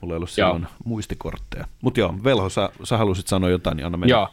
[0.00, 1.64] mulla ei ollut silloin muistikortteja.
[1.82, 4.10] Mutta joo, Velho, sä, sä halusit sanoa jotain, niin anna mennä.
[4.10, 4.28] Joo,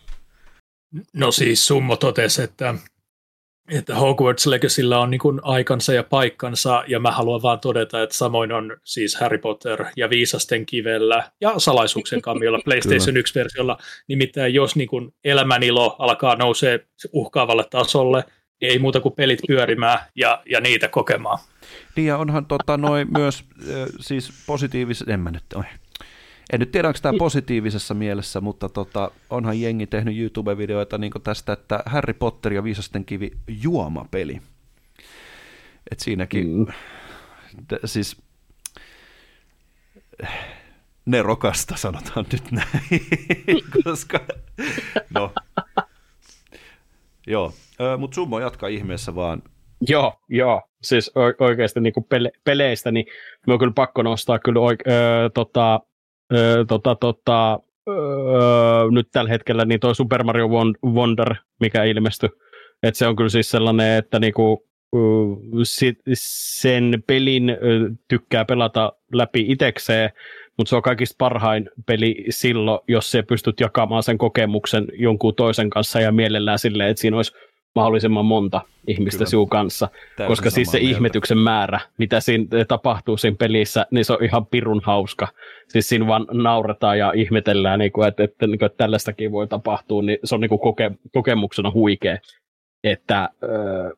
[1.14, 2.76] No siis Summo totesi, että,
[3.72, 8.16] että Hogwarts Legacyllä on niin kuin aikansa ja paikkansa, ja mä haluan vaan todeta, että
[8.16, 13.78] samoin on siis Harry Potter ja Viisasten kivellä ja Salaisuuksien kammiolla PlayStation 1-versiolla.
[14.08, 18.24] Nimittäin jos niin kuin elämänilo alkaa nousee uhkaavalle tasolle,
[18.62, 21.40] ei muuta kuin pelit pyörimään ja, ja niitä kokemaan.
[21.96, 25.04] Niin ja onhan tota, noin myös äh, siis positiivis...
[25.08, 25.44] En mä nyt...
[25.56, 25.64] Oi.
[26.54, 31.54] En nyt tiedä, onko tämä positiivisessa mielessä, mutta tota, onhan jengi tehnyt YouTube-videoita niin tästä,
[31.54, 34.42] että Harry Potter ja Viisasten kivi juomapeli.
[35.92, 36.60] Et siinäkin, Mm.
[36.60, 37.66] mm.
[37.68, 38.18] t- siis
[41.06, 43.06] nerokasta sanotaan nyt näin,
[43.84, 44.20] koska
[45.10, 45.34] no,
[47.28, 47.54] joo,
[47.98, 49.42] mutta Summo jatkaa ihmeessä vaan.
[49.90, 50.62] Joo, joo.
[50.84, 53.06] Siis oikeasti niin kuin pele- peleistä, niin
[53.48, 55.80] me on kyllä pakko nostaa kyllä oik- öö, tota,
[56.34, 57.60] öö, tota, tota,
[57.90, 62.30] öö, nyt tällä hetkellä niin toi Super Mario Won- Wonder, mikä ilmestyi.
[62.84, 65.02] Et se on kyllä siis sellainen, että niinku, öö,
[66.14, 70.10] sen pelin öö, tykkää pelata läpi itekseen,
[70.58, 75.70] mutta se on kaikista parhain peli silloin, jos se pystyt jakamaan sen kokemuksen jonkun toisen
[75.70, 77.34] kanssa ja mielellään silleen, että siinä olisi
[77.76, 79.30] mahdollisimman monta ihmistä Kyllä.
[79.30, 80.96] sinun kanssa, Täysin koska siis se mieltä.
[80.96, 85.28] ihmetyksen määrä, mitä siinä tapahtuu siinä pelissä, niin se on ihan pirun hauska.
[85.68, 89.48] Siis siinä vaan nauretaan ja ihmetellään, niin kuin, että, että, niin kuin, että tällaistakin voi
[89.48, 92.18] tapahtua, niin se on niin kuin koke, kokemuksena huikea.
[92.84, 93.30] Että äh,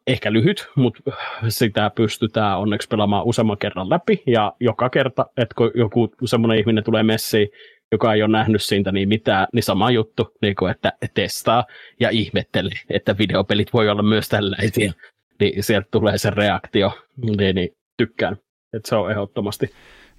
[0.07, 1.11] ehkä lyhyt, mutta
[1.47, 6.83] sitä pystytään onneksi pelaamaan useamman kerran läpi, ja joka kerta, että kun joku semmoinen ihminen
[6.83, 7.49] tulee messiin,
[7.91, 11.65] joka ei ole nähnyt siitä niin mitään, niin sama juttu, niin kuin, että testaa
[11.99, 14.93] ja ihmettele, että videopelit voi olla myös tällaisia.
[15.39, 16.97] Niin sieltä tulee se reaktio,
[17.37, 18.37] niin, niin tykkään.
[18.73, 19.69] Että se on ehdottomasti.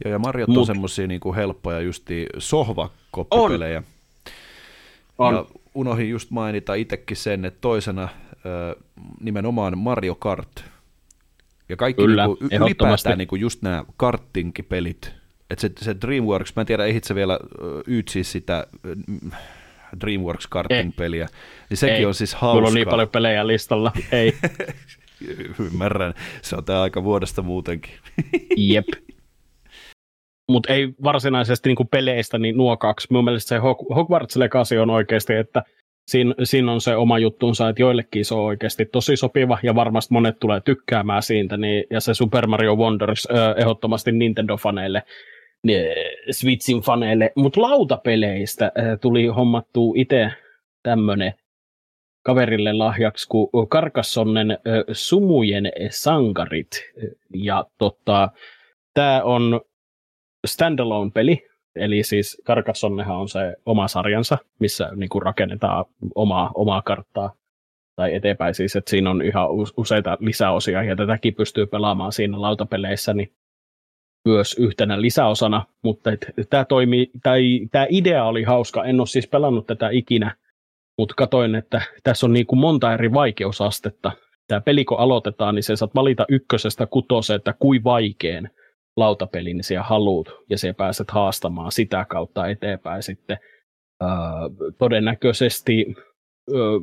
[0.04, 3.82] Joo, ja Mariot on Mut- semmosia niinku helppoja justi sohvakoppipelejä.
[5.18, 5.34] On.
[5.34, 5.44] Ja
[5.74, 8.08] unohdin just mainita itsekin sen, että toisena
[9.20, 10.64] nimenomaan Mario Kart.
[11.68, 12.84] Ja kaikki Kyllä, niinku, y- ehdottomasti.
[12.84, 15.12] ylipäätään niinku just nämä kartinkipelit.
[15.50, 18.94] Että se, se DreamWorks, mä en tiedä, ehdit vielä ö, yytsiä sitä ö,
[20.00, 21.28] DreamWorks karting-peliä,
[21.70, 22.04] niin sekin Ei.
[22.04, 22.54] on siis hauska.
[22.54, 23.92] Mulla on niin paljon pelejä listalla.
[24.12, 24.32] Ei.
[25.60, 27.92] Ymmärrän, se on tää aika vuodesta muutenkin.
[28.56, 28.86] Jep.
[30.48, 33.08] Mutta ei varsinaisesti niinku peleistä niin nuo kaksi.
[33.10, 35.62] Mun mielestä se Hog- Hogwarts Legacy on oikeasti, että
[36.08, 40.14] siinä, siinä on se oma juttunsa, että joillekin se on oikeasti tosi sopiva ja varmasti
[40.14, 41.56] monet tulee tykkäämään siitä.
[41.56, 45.02] Niin, ja se Super Mario Wonders äh, ehdottomasti Nintendo-faneille,
[46.30, 47.32] Switchin faneille.
[47.36, 50.32] Mutta lautapeleistä äh, tuli hommattu itse
[50.82, 51.34] tämmönen
[52.24, 54.58] kaverille lahjaksi kuin Karkassonnen äh,
[54.92, 56.70] Sumujen sankarit.
[57.34, 58.30] Ja tota,
[58.94, 59.60] tämä on
[60.46, 61.46] standalone-peli,
[61.76, 65.84] eli siis Carcassonnehan on se oma sarjansa, missä niin kuin rakennetaan
[66.14, 67.32] omaa, omaa karttaa
[67.96, 73.14] tai eteenpäin siis, että siinä on ihan useita lisäosia ja tätäkin pystyy pelaamaan siinä lautapeleissä,
[73.14, 73.32] niin
[74.28, 76.10] myös yhtenä lisäosana, mutta
[76.50, 80.36] tämä toimii, tai tämä idea oli hauska, en ole siis pelannut tätä ikinä,
[80.98, 84.12] mutta katoin, että tässä on niin kuin monta eri vaikeusastetta.
[84.48, 88.50] Tämä peli kun aloitetaan, niin se saat valita ykkösestä kutoseen, että kuin vaikeen
[88.96, 93.38] lautapelin siellä haluut, ja se pääset haastamaan sitä kautta eteenpäin sitten.
[94.02, 94.08] Öö,
[94.78, 95.94] todennäköisesti
[96.54, 96.78] öö,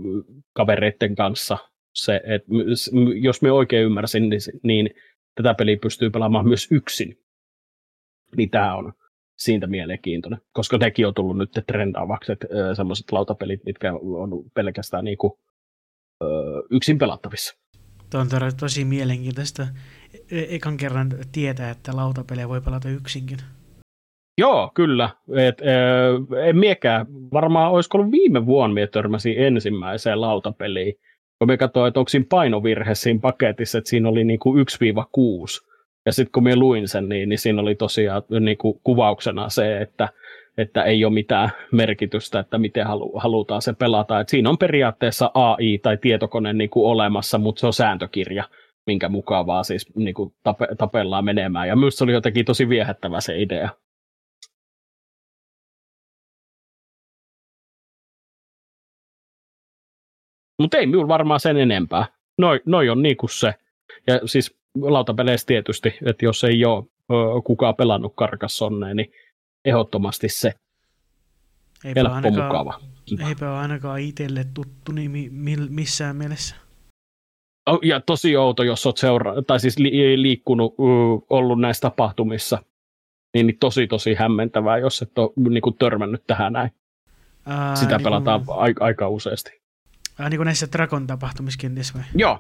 [0.54, 1.58] kavereiden kanssa
[1.96, 2.48] se, että
[3.22, 4.90] jos me oikein ymmärsin, niin, niin
[5.36, 7.18] tätä peliä pystyy pelaamaan myös yksin.
[8.38, 8.94] Niin tämä on
[9.38, 15.40] siitä mielenkiintoinen, koska nekin on tullut nyt trendaavaksi, että semmoiset lautapelit, mitkä on pelkästään niinku,
[16.24, 16.26] ö,
[16.72, 17.58] yksin pelattavissa.
[18.10, 18.28] Tuo on
[18.60, 19.68] tosi mielenkiintoista
[20.32, 23.38] e-, ekan kerran tietää, että lautapelejä voi pelata yksinkin.
[24.38, 25.10] Joo, kyllä.
[25.36, 27.06] Et, äh, en miekään.
[27.34, 30.94] Varmaan olisiko ollut viime vuonna, minä törmäsin ensimmäiseen lautapeliin.
[31.40, 35.75] Kun me katsoin, että onko siinä painovirhe siinä paketissa, että siinä oli niinku 1-6.
[36.06, 40.10] Ja sitten kun minä luin sen, niin, niin siinä oli tosiaan niinku kuvauksena se, että,
[40.58, 44.20] että ei ole mitään merkitystä, että miten halu, halutaan se pelata.
[44.20, 48.44] Et siinä on periaatteessa AI tai tietokone niinku olemassa, mutta se on sääntökirja
[48.86, 51.68] minkä mukaan vaan siis niin kuin tape, tapellaan menemään.
[51.68, 53.70] Ja myös se oli jotenkin tosi viehättävä se idea.
[60.60, 62.06] Mutta ei minulla varmaan sen enempää.
[62.38, 63.54] Noi, noi on niinku se.
[64.08, 66.86] Ja siis lautapeleissä tietysti, että jos ei ole
[67.44, 69.12] kukaan pelannut Carcassonneen, niin
[69.66, 70.54] ehdottomasti se.
[71.86, 72.82] Eipä Helppo, ainakaan, mukava.
[73.28, 75.30] Eipä ole ainakaan itselle tuttu nimi
[75.70, 76.56] missään mielessä.
[77.84, 80.76] Ja tosi outo, jos olet seura- tai siis li- liikkunut,
[81.30, 82.64] ollut näissä tapahtumissa,
[83.34, 86.72] niin, niin tosi tosi hämmentävää, jos et ole niin kuin törmännyt tähän näin.
[87.46, 88.56] Ää, Sitä niin pelataan kun...
[88.58, 89.62] aika, aika useasti.
[90.20, 92.04] Ää, niin kuin näissä Dragon tapahtumissa kenties vai?
[92.16, 92.40] Joo,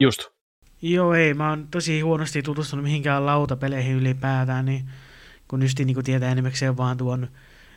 [0.00, 0.37] just.
[0.82, 1.34] Joo, ei.
[1.34, 4.90] Mä oon tosi huonosti tutustunut mihinkään lautapeleihin ylipäätään, niin
[5.48, 7.28] kun just niin kuin tietää enimmäkseen vaan tuon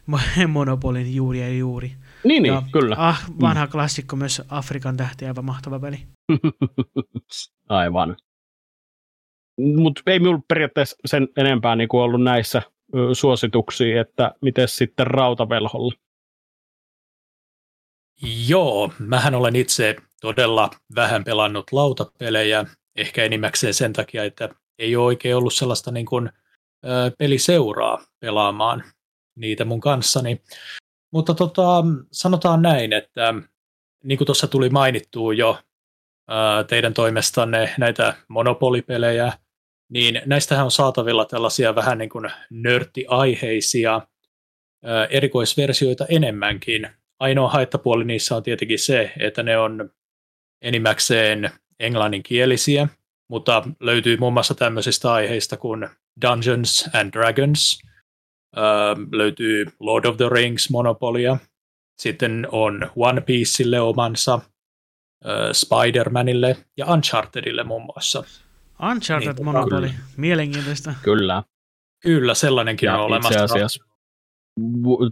[0.48, 1.92] Monopolin juuri ja juuri.
[2.24, 2.96] Niin, niin kyllä.
[3.00, 3.72] Ah, vanha mm.
[3.72, 5.98] klassikko myös Afrikan tähti, aivan mahtava peli.
[7.70, 8.18] aivan.
[9.76, 12.62] Mutta ei minulla periaatteessa sen enempää niin kuin ollut näissä
[13.14, 15.94] suosituksia, että miten sitten rautavelholla?
[18.48, 25.06] Joo, mähän olen itse todella vähän pelannut lautapelejä, ehkä enimmäkseen sen takia, että ei ole
[25.06, 26.30] oikein ollut sellaista niin kuin,
[26.86, 28.84] ö, peliseuraa pelaamaan
[29.36, 30.42] niitä mun kanssani.
[31.14, 33.34] Mutta tota, sanotaan näin, että
[34.04, 35.60] niin kuin tuossa tuli mainittua jo
[36.28, 39.34] ää, teidän toimestanne näitä monopolipelejä,
[39.90, 44.02] niin näistähän on saatavilla tällaisia vähän niin kuin nörttiaiheisia
[44.84, 46.90] ää, erikoisversioita enemmänkin.
[47.20, 49.90] Ainoa haittapuoli niissä on tietenkin se, että ne on
[50.62, 51.50] enimmäkseen
[51.82, 52.88] englanninkielisiä,
[53.28, 55.90] mutta löytyy muun muassa tämmöisistä aiheista kuin
[56.22, 57.82] Dungeons and Dragons–
[59.12, 61.38] löytyy Lord of the Rings Monopolia,
[61.98, 64.40] sitten on One Pieceille omansa,
[65.52, 68.24] Spider-Manille ja Unchartedille muun muassa.
[68.92, 70.00] Uncharted niin, Monopoly, kyllä.
[70.18, 70.94] mielenkiintoista.
[71.04, 71.44] Kyllä.
[72.00, 73.44] Kyllä, sellainenkin ja on olemassa.
[73.44, 73.84] Itse asiassa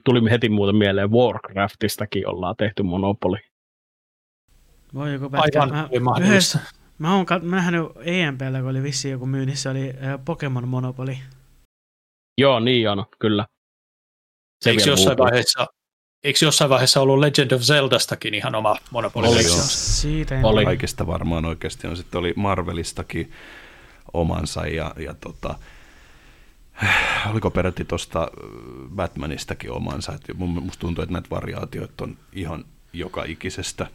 [0.03, 3.37] tuli heti muuten mieleen Warcraftistakin ollaan tehty Monopoly.
[4.93, 5.61] Voi joku pätkä.
[5.61, 6.59] Aivan, mä, yhdessä,
[6.97, 11.15] mä oon kat- nähnyt EMPllä, kun oli vissi joku myynnissä, oli äh, Pokemon Monopoly.
[12.37, 13.45] Joo, niin on, kyllä.
[14.61, 15.67] Se eikö, jossain vaiheessa,
[16.23, 19.27] eikö jossain vaiheessa ollut Legend of Zeldastakin ihan oma monopoli?
[19.27, 20.65] Oli Siitä oli.
[20.65, 21.97] Kaikista varmaan oikeasti on.
[21.97, 23.31] Sitten oli Marvelistakin
[24.13, 25.55] omansa ja, ja tota,
[27.31, 28.31] oliko peräti tuosta
[28.95, 30.13] Batmanistakin omansa.
[30.13, 33.87] Et musta tuntuu, että näitä variaatioita on ihan joka ikisestä.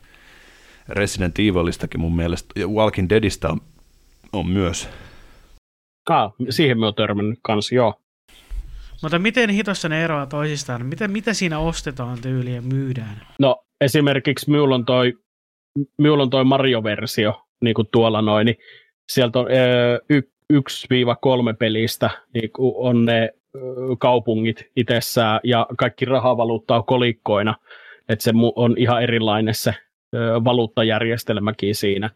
[0.89, 3.61] Resident Evilistakin mun mielestä, ja Walking Deadistä on,
[4.33, 4.89] on myös.
[6.07, 7.95] Ka, siihen me on törmännyt kanssa, joo.
[9.03, 10.87] Mutta miten hitossa ne eroavat toisistaan?
[10.87, 13.27] Mitä, mitä siinä ostetaan tyyliä ja myydään?
[13.39, 15.13] No esimerkiksi minulla on toi,
[15.99, 18.57] minulla on toi Mario-versio, niin kuin tuolla noin, niin
[19.13, 19.47] sieltä on
[20.09, 20.21] y,
[20.53, 20.59] 1-3
[21.59, 23.31] pelistä niin on ne
[23.99, 27.55] kaupungit itsessään ja kaikki rahavaluutta on kolikkoina,
[28.09, 29.75] että se on ihan erilainen se
[30.45, 32.11] valuuttajärjestelmäkin siinä.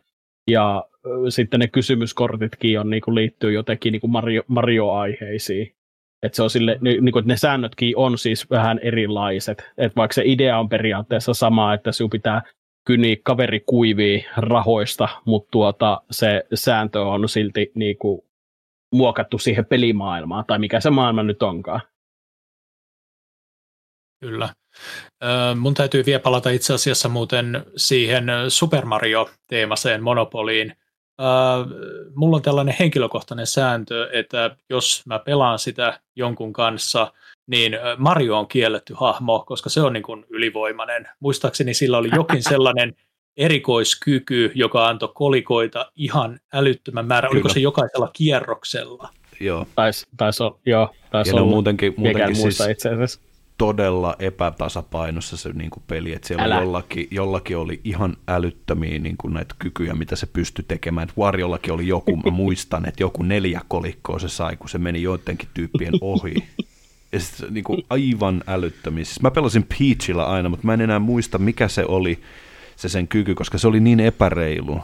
[0.51, 0.85] Ja
[1.29, 5.75] sitten ne kysymyskortitkin on, niin kuin liittyy jotenkin niin kuin Mario, Mario-aiheisiin.
[6.23, 9.73] Että se on sille, niin kuin, että ne säännötkin on siis vähän erilaiset.
[9.79, 12.43] Että vaikka se idea on periaatteessa sama, että sinun pitää
[12.87, 18.21] kyni kaveri kuivii rahoista, mutta tuota, se sääntö on silti niin kuin,
[18.93, 21.81] muokattu siihen pelimaailmaan, tai mikä se maailma nyt onkaan.
[24.21, 24.49] Kyllä.
[25.57, 30.77] Mun täytyy vielä palata itse asiassa muuten siihen Super Mario-teemaseen Monopoliin.
[32.15, 37.13] Mulla on tällainen henkilökohtainen sääntö, että jos mä pelaan sitä jonkun kanssa,
[37.47, 41.09] niin Mario on kielletty hahmo, koska se on niin kuin ylivoimainen.
[41.21, 42.95] Muistaakseni sillä oli jokin sellainen
[43.37, 47.33] erikoiskyky, joka antoi kolikoita ihan älyttömän määrän.
[47.33, 49.09] Oliko se jokaisella kierroksella?
[49.41, 49.67] Joo.
[49.75, 51.45] Taisi tais, joo, tais ja olla.
[51.45, 53.21] muutenkin, muutenkin siis itse asiassa.
[53.59, 56.55] Todella epätasapainossa se niin kuin peli, että siellä Älä.
[56.61, 61.09] jollakin, jollakin oli ihan älyttömiä niin kuin näitä kykyjä, mitä se pystyi tekemään.
[61.09, 65.03] Että Warjollakin oli joku, mä muistan, että joku neljä kolikkoa se sai, kun se meni
[65.03, 66.35] joidenkin tyyppien ohi.
[67.13, 69.05] Ja sit, niin kuin aivan älyttömiä.
[69.05, 72.21] Siis mä pelasin Peachilla aina, mutta mä en enää muista, mikä se oli
[72.77, 74.81] se sen kyky, koska se oli niin epäreilu,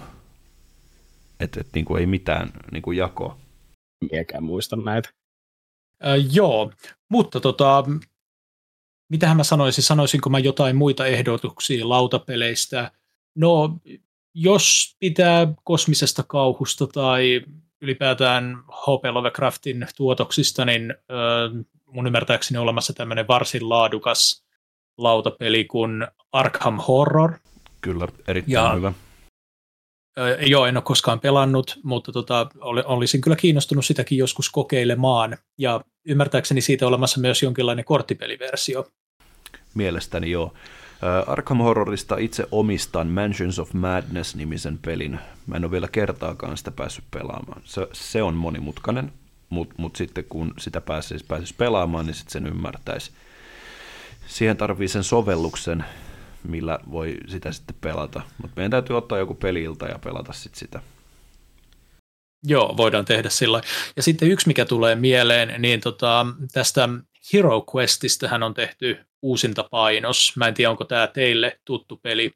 [1.40, 3.36] että, että niin kuin ei mitään niin kuin jakoa.
[4.12, 5.08] Miekään muista näitä.
[6.06, 6.72] Äh, joo,
[7.08, 7.84] mutta tota,
[9.08, 12.90] mitähän mä sanoisin, sanoisinko mä jotain muita ehdotuksia lautapeleistä?
[13.34, 13.78] No,
[14.34, 17.42] jos pitää kosmisesta kauhusta tai
[17.80, 19.04] ylipäätään H.P.
[19.12, 24.44] Lovecraftin tuotoksista, niin äh, mun ymmärtääkseni on olemassa tämmöinen varsin laadukas
[24.98, 27.32] lautapeli kuin Arkham Horror.
[27.80, 28.92] Kyllä, erittäin Ja- hyvä.
[30.46, 35.36] Joo, en ole koskaan pelannut, mutta tota, ol- olisin kyllä kiinnostunut sitäkin joskus kokeilemaan.
[35.58, 38.86] Ja ymmärtääkseni siitä olemassa myös jonkinlainen korttipeliversio.
[39.74, 40.52] Mielestäni joo.
[41.26, 45.18] Arkham Horrorista itse omistan Mansions of Madness-nimisen pelin.
[45.46, 47.62] Mä en ole vielä kertaakaan sitä päässyt pelaamaan.
[47.64, 49.12] Se, se on monimutkainen,
[49.50, 53.10] mutta mut sitten kun sitä pääsisi, pääsisi pelaamaan, niin sitten sen ymmärtäisi.
[54.26, 55.84] Siihen tarvii sen sovelluksen,
[56.48, 58.22] millä voi sitä sitten pelata.
[58.42, 60.80] Mutta meidän täytyy ottaa joku peliilta ja pelata sitten sitä.
[62.46, 63.60] Joo, voidaan tehdä sillä.
[63.96, 66.88] Ja sitten yksi, mikä tulee mieleen, niin tota, tästä
[67.32, 70.32] Hero Questistähän on tehty uusinta painos.
[70.36, 72.32] Mä en tiedä, onko tämä teille tuttu peli,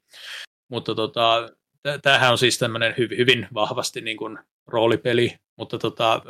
[0.69, 1.49] mutta tota,
[1.83, 6.21] tä- tämähän on siis tämmöinen hyvin, hyvin vahvasti niin kuin roolipeli, mutta tota,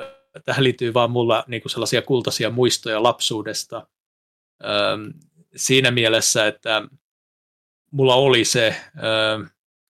[0.45, 3.88] tähän liittyy vaan mulla niin kuin sellaisia kultaisia muistoja lapsuudesta.
[4.64, 5.14] Öm,
[5.56, 6.81] siinä mielessä, että
[7.91, 8.75] mulla oli se,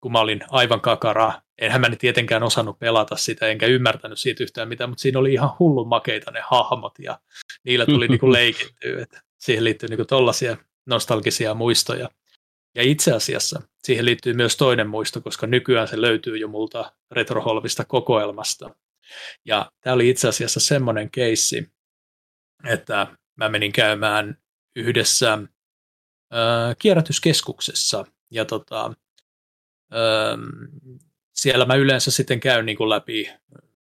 [0.02, 4.44] kun mä olin aivan kakara, enhän mä nyt tietenkään osannut pelata sitä, enkä ymmärtänyt siitä
[4.44, 7.20] yhtään mitään, mutta siinä oli ihan hullun makeita ne hahmot, ja
[7.64, 12.10] niillä tuli niinku leikittyä, että siihen liittyy niinku tollaisia nostalgisia muistoja.
[12.76, 17.86] Ja itse asiassa siihen liittyy myös toinen muisto, koska nykyään se löytyy jo multa Retroholvista
[17.86, 18.70] kokoelmasta.
[19.46, 21.72] Ja tämä oli itse asiassa semmoinen keissi,
[22.68, 24.38] että mä menin käymään
[24.76, 25.38] yhdessä
[26.34, 28.94] ö, kierrätyskeskuksessa ja tota,
[29.94, 29.98] ö,
[31.36, 33.30] siellä mä yleensä sitten käyn niin kuin läpi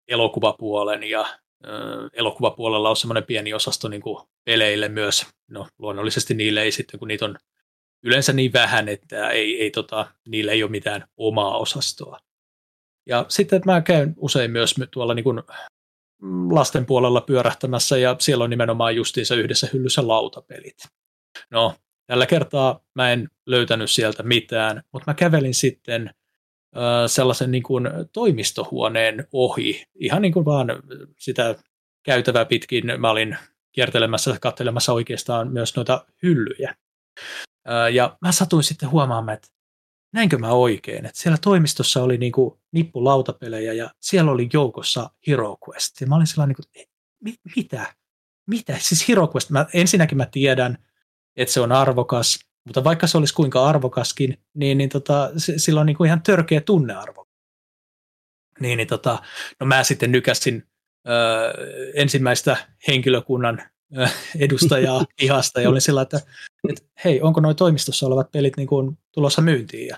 [0.07, 1.26] elokuvapuolen ja
[1.65, 1.69] ö,
[2.13, 5.27] elokuvapuolella on semmoinen pieni osasto niin kuin peleille myös.
[5.47, 7.38] No luonnollisesti niille ei sitten, kun niitä on
[8.03, 12.19] yleensä niin vähän, että ei, ei tota, niille ei ole mitään omaa osastoa.
[13.05, 15.41] Ja sitten että mä käyn usein myös tuolla niin kuin
[16.51, 20.77] lasten puolella pyörähtämässä ja siellä on nimenomaan justiinsa yhdessä hyllyssä lautapelit.
[21.49, 21.76] No,
[22.11, 26.13] tällä kertaa mä en löytänyt sieltä mitään, mutta mä kävelin sitten
[27.07, 30.67] sellaisen niin kuin toimistohuoneen ohi, ihan niin kuin vaan
[31.17, 31.55] sitä
[32.03, 32.83] käytävää pitkin.
[32.97, 33.38] Mä olin
[33.71, 36.75] kiertelemässä, katselemassa oikeastaan myös noita hyllyjä.
[37.93, 39.47] Ja mä satuin sitten huomaamaan, että
[40.13, 45.09] näinkö mä oikein, että siellä toimistossa oli niin kuin nippu lautapelejä ja siellä oli joukossa
[45.27, 46.01] Hero Quest.
[46.01, 46.55] Ja mä olin sellainen,
[47.23, 47.95] niin kuin, mitä?
[48.47, 48.75] Mitä?
[48.79, 50.77] Siis Hero Quest, mä, ensinnäkin mä tiedän,
[51.38, 55.86] että se on arvokas, mutta vaikka se olisi kuinka arvokaskin, niin, niin tota, sillä on
[55.86, 57.28] niin kuin ihan törkeä tunnearvo.
[58.60, 59.20] Niin, niin tota,
[59.60, 60.68] no mä sitten nykäsin
[61.08, 61.12] ö,
[61.94, 63.62] ensimmäistä henkilökunnan
[63.98, 64.08] ö,
[64.40, 66.22] edustajaa ihasta ja olin sillä, että,
[66.70, 69.88] että hei, onko noin toimistossa olevat pelit niin kuin tulossa myyntiin?
[69.88, 69.98] Ja,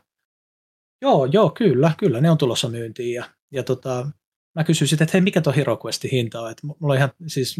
[1.01, 3.13] joo, joo, kyllä, kyllä, ne on tulossa myyntiin.
[3.13, 4.07] Ja, ja tota,
[4.55, 6.51] mä kysyin sitten, että hei, mikä tuo Hero Questin hinta on?
[6.51, 7.55] Että mulla on ihan siis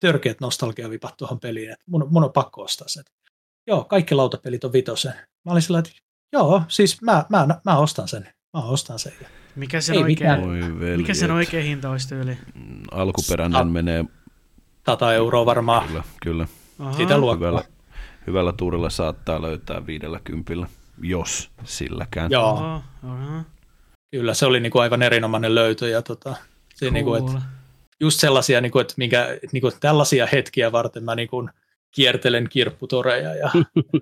[0.00, 3.02] törkeät nostalgiavipat tuohon peliin, että mun, mun on pakko ostaa se.
[3.66, 5.12] Joo, kaikki lautapelit on vitosen.
[5.44, 5.90] Mä olin sillä, että
[6.32, 8.28] joo, siis mä, mä, mä ostan sen.
[8.52, 9.12] Mä ostan sen.
[9.56, 10.36] Mikä sen, Ei oikea,
[10.96, 12.38] mikä sen oikea hinta olisi tyyli?
[12.90, 13.70] Alkuperäinen Ah.
[13.72, 14.04] menee
[14.86, 16.46] 100 euroa varmaan kyllä, kyllä.
[16.78, 16.92] Aha.
[16.92, 17.48] sitä luokkaa.
[17.48, 17.64] Hyvällä,
[18.26, 20.66] hyvällä tuurilla saattaa löytää viidellä kympillä,
[21.02, 22.30] jos silläkään.
[22.30, 23.42] Joo, Oho, oho.
[24.14, 25.88] Kyllä se oli niinku aivan erinomainen löytö.
[25.88, 26.36] Ja tota,
[26.74, 27.40] se niinku, Cool.
[28.00, 31.48] just sellaisia, niinku, että minkä, niinku, tällaisia hetkiä varten mä niinku,
[31.90, 33.34] kiertelen kirpputoreja.
[33.34, 33.50] Ja,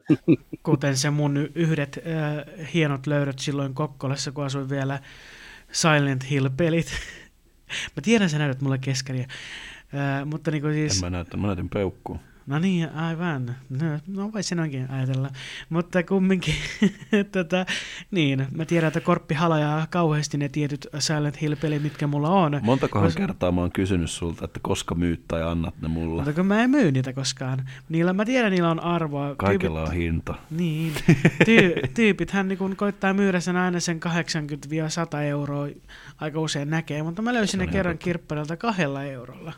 [0.62, 5.00] Kuten se mun yhdet äh, hienot löydöt silloin Kokkolassa, kun asuin vielä
[5.72, 6.92] Silent Hill-pelit.
[7.96, 9.26] Mä tiedän, sä näytät mulle keskaria.
[9.94, 12.20] Äh, mutta niinku En siis, mä näytä, mä näytin peukkuun.
[12.46, 13.56] No niin, aivan.
[13.70, 15.30] No, no voisin oikein ajatella.
[15.68, 16.54] Mutta kumminkin,
[17.32, 17.66] tota,
[18.10, 22.60] niin, mä tiedän, että Korppi halajaa kauheasti ne tietyt Silent Hill-pelit, mitkä mulla on.
[22.62, 26.22] Montakohan Kos- kertaa mä oon kysynyt sulta, että koska myyt tai annat ne mulle.
[26.22, 27.68] Mutta kun mä en myy niitä koskaan.
[27.88, 29.34] Niillä, mä tiedän, niillä on arvoa.
[29.36, 30.34] Kaikella on hinta.
[30.50, 30.92] Niin.
[31.46, 34.00] Tyy, tyypithän niin kun koittaa myydä sen aina sen
[35.16, 35.68] 80-100 euroa
[36.18, 38.04] aika usein näkee, mutta mä löysin ne kerran totta.
[38.04, 39.52] kirpparilta kahdella eurolla.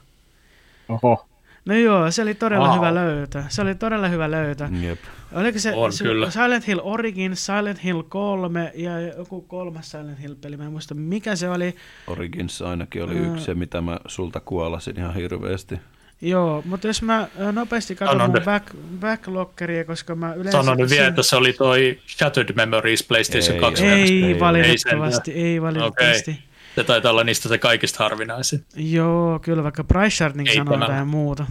[0.89, 1.27] Oho.
[1.65, 2.77] No joo, se oli todella Wow.
[2.77, 3.43] hyvä löytö.
[3.49, 4.69] Se oli todella hyvä löytö.
[4.81, 4.99] Jep.
[5.32, 6.31] Oliko se, On se kyllä.
[6.31, 11.36] Silent Hill Origins, Silent Hill 3 ja joku kolmas Silent Hill-peli, mä en muista mikä
[11.36, 11.74] se oli.
[12.07, 13.32] Origins ainakin oli Ää.
[13.32, 15.78] yksi, se, mitä mä sulta kuolasin ihan hirveästi.
[16.20, 18.45] Joo, mutta jos mä nopeasti katson mun nyt.
[18.45, 18.66] back,
[19.01, 20.62] backloggeria, koska mä yleensä...
[20.62, 23.85] Sano nyt vielä, että se oli toi Shattered Memories PlayStation Ei, 2.
[23.86, 23.93] ei.
[24.03, 26.39] Ei, Ei valitettavasti, ei valitettavasti.
[26.74, 28.64] Se taitaa olla niistä se kaikista harvinaisin.
[28.76, 31.46] Joo, kyllä, vaikka Price Sharding Ei sanoo tämä- jotain muuta.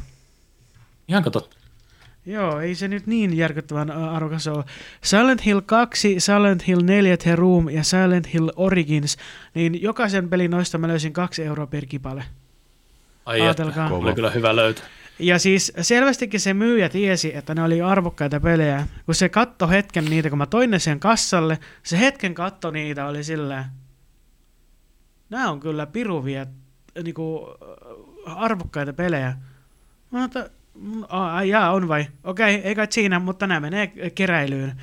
[1.07, 1.57] Ihan totta.
[2.25, 4.63] Joo, ei se nyt niin järkyttävän arvokas ole.
[5.03, 9.17] Silent Hill 2, Silent Hill 4 The Room ja Silent Hill Origins,
[9.53, 12.23] niin jokaisen pelin noista mä löysin kaksi euroa per kipale.
[13.25, 13.85] Ai Ajatelkaa.
[13.85, 14.81] että, oli kyllä hyvä löytö.
[15.19, 18.87] Ja siis selvästikin se myyjä tiesi, että ne oli arvokkaita pelejä.
[19.05, 23.05] Kun se katto hetken niitä, kun mä toin ne sen kassalle, se hetken katto niitä
[23.05, 23.65] oli sillä
[25.34, 26.45] nämä on kyllä piruvia
[27.03, 27.47] niinku,
[28.26, 29.34] arvokkaita pelejä.
[30.11, 30.30] Mä oon,
[31.10, 32.05] ai jaa, on vai?
[32.23, 34.81] Okei, ei kai siinä, mutta nämä menee keräilyyn.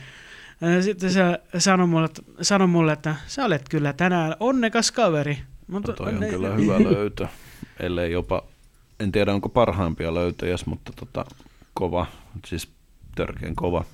[0.62, 1.22] Ää, Sitten se
[1.58, 2.08] sanoi mulle,
[2.42, 5.38] sanoi mulle, että sä olet kyllä tänään onnekas kaveri.
[5.66, 7.28] Mutta No toi on ne- kyllä hyvä löytö,
[7.80, 8.42] ellei jopa,
[9.00, 11.24] en tiedä onko parhaimpia löytöjä, mutta tota,
[11.74, 12.06] kova,
[12.46, 12.68] siis
[13.14, 13.84] törkeän kova.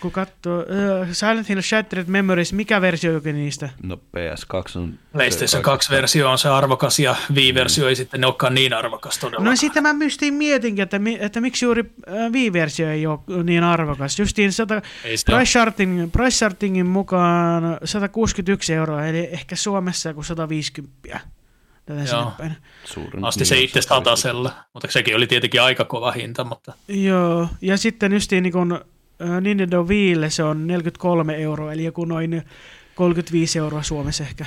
[0.00, 3.68] Kun katsoo uh, Silent Hill Shattered Memories, mikä versio jokin niistä?
[3.82, 4.98] No PS2 on...
[5.12, 9.44] PlayStation kaikista- 2-versio on se arvokas ja Wii-versio ei sitten olekaan niin arvokas todella.
[9.44, 11.84] No sitten mä mystiin mietinkin, että, mi- että miksi juuri
[12.32, 14.18] Wii-versio ei ole niin arvokas.
[14.18, 20.22] Justiin 100, ei sitä price, charting, price chartingin mukaan 161 euroa, eli ehkä Suomessa joku
[20.22, 21.20] 150.
[21.86, 22.32] Tätä Joo.
[22.84, 27.76] Suurin, asti se itse satasella, mutta sekin oli tietenkin aika kova hinta, mutta Joo, ja
[27.76, 28.80] sitten justiin niin kun,
[29.40, 32.42] Nintendo Wiille se on 43 euroa, eli joku noin
[32.94, 34.44] 35 euroa Suomessa ehkä.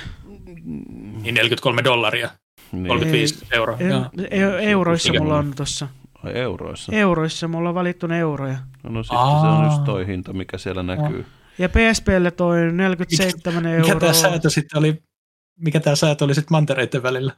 [1.22, 2.30] niin 43 dollaria,
[2.72, 3.76] Niin, 35 euroa.
[4.30, 5.88] E- e- euroissa Mikä mulla on tossa.
[6.24, 6.92] Ai euroissa.
[6.94, 8.56] Euroissa mulla on valittu ne euroja.
[8.82, 11.26] No, no sitten se on just toi hinta, mikä siellä näkyy.
[11.58, 14.00] Ja PSPlle toi 47 Mikä euroa.
[14.00, 15.02] tämä säätö sitten oli,
[15.60, 17.32] mikä tämä säätö oli sitten mantereiden välillä?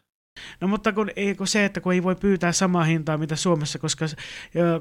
[0.61, 3.79] No mutta kun, ei, kun se, että kun ei voi pyytää samaa hintaa mitä Suomessa,
[3.79, 4.07] koska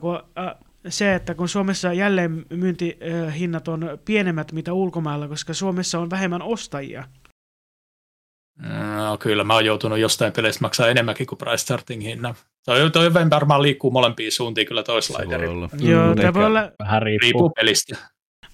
[0.02, 0.56] kun, äh,
[0.88, 7.04] se, että kun Suomessa jälleen myyntihinnat on pienemmät mitä ulkomailla, koska Suomessa on vähemmän ostajia.
[8.98, 12.36] No kyllä, mä oon joutunut jostain peleistä maksaa enemmänkin kuin price starting hinnan.
[12.66, 15.54] Toi, toi varmaan liikkuu molempiin suuntiin kyllä Se voi toislaiderilla.
[15.56, 15.70] olla.
[15.80, 17.22] Joo, ehkä- voi olla, Vähän riippuu.
[17.24, 17.96] Riippuu pelistä.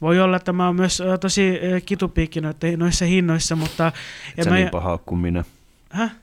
[0.01, 2.39] voi olla, että mä oon myös tosi kitupiikki
[2.77, 3.91] noissa hinnoissa, mutta...
[4.37, 5.43] Et sä mä- niin paha kuin minä.
[5.91, 6.15] Häh?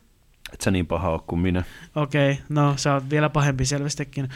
[0.55, 1.63] Et sä niin paha ole kuin minä.
[1.95, 4.29] Okei, okay, no sä oot vielä pahempi selvästikin.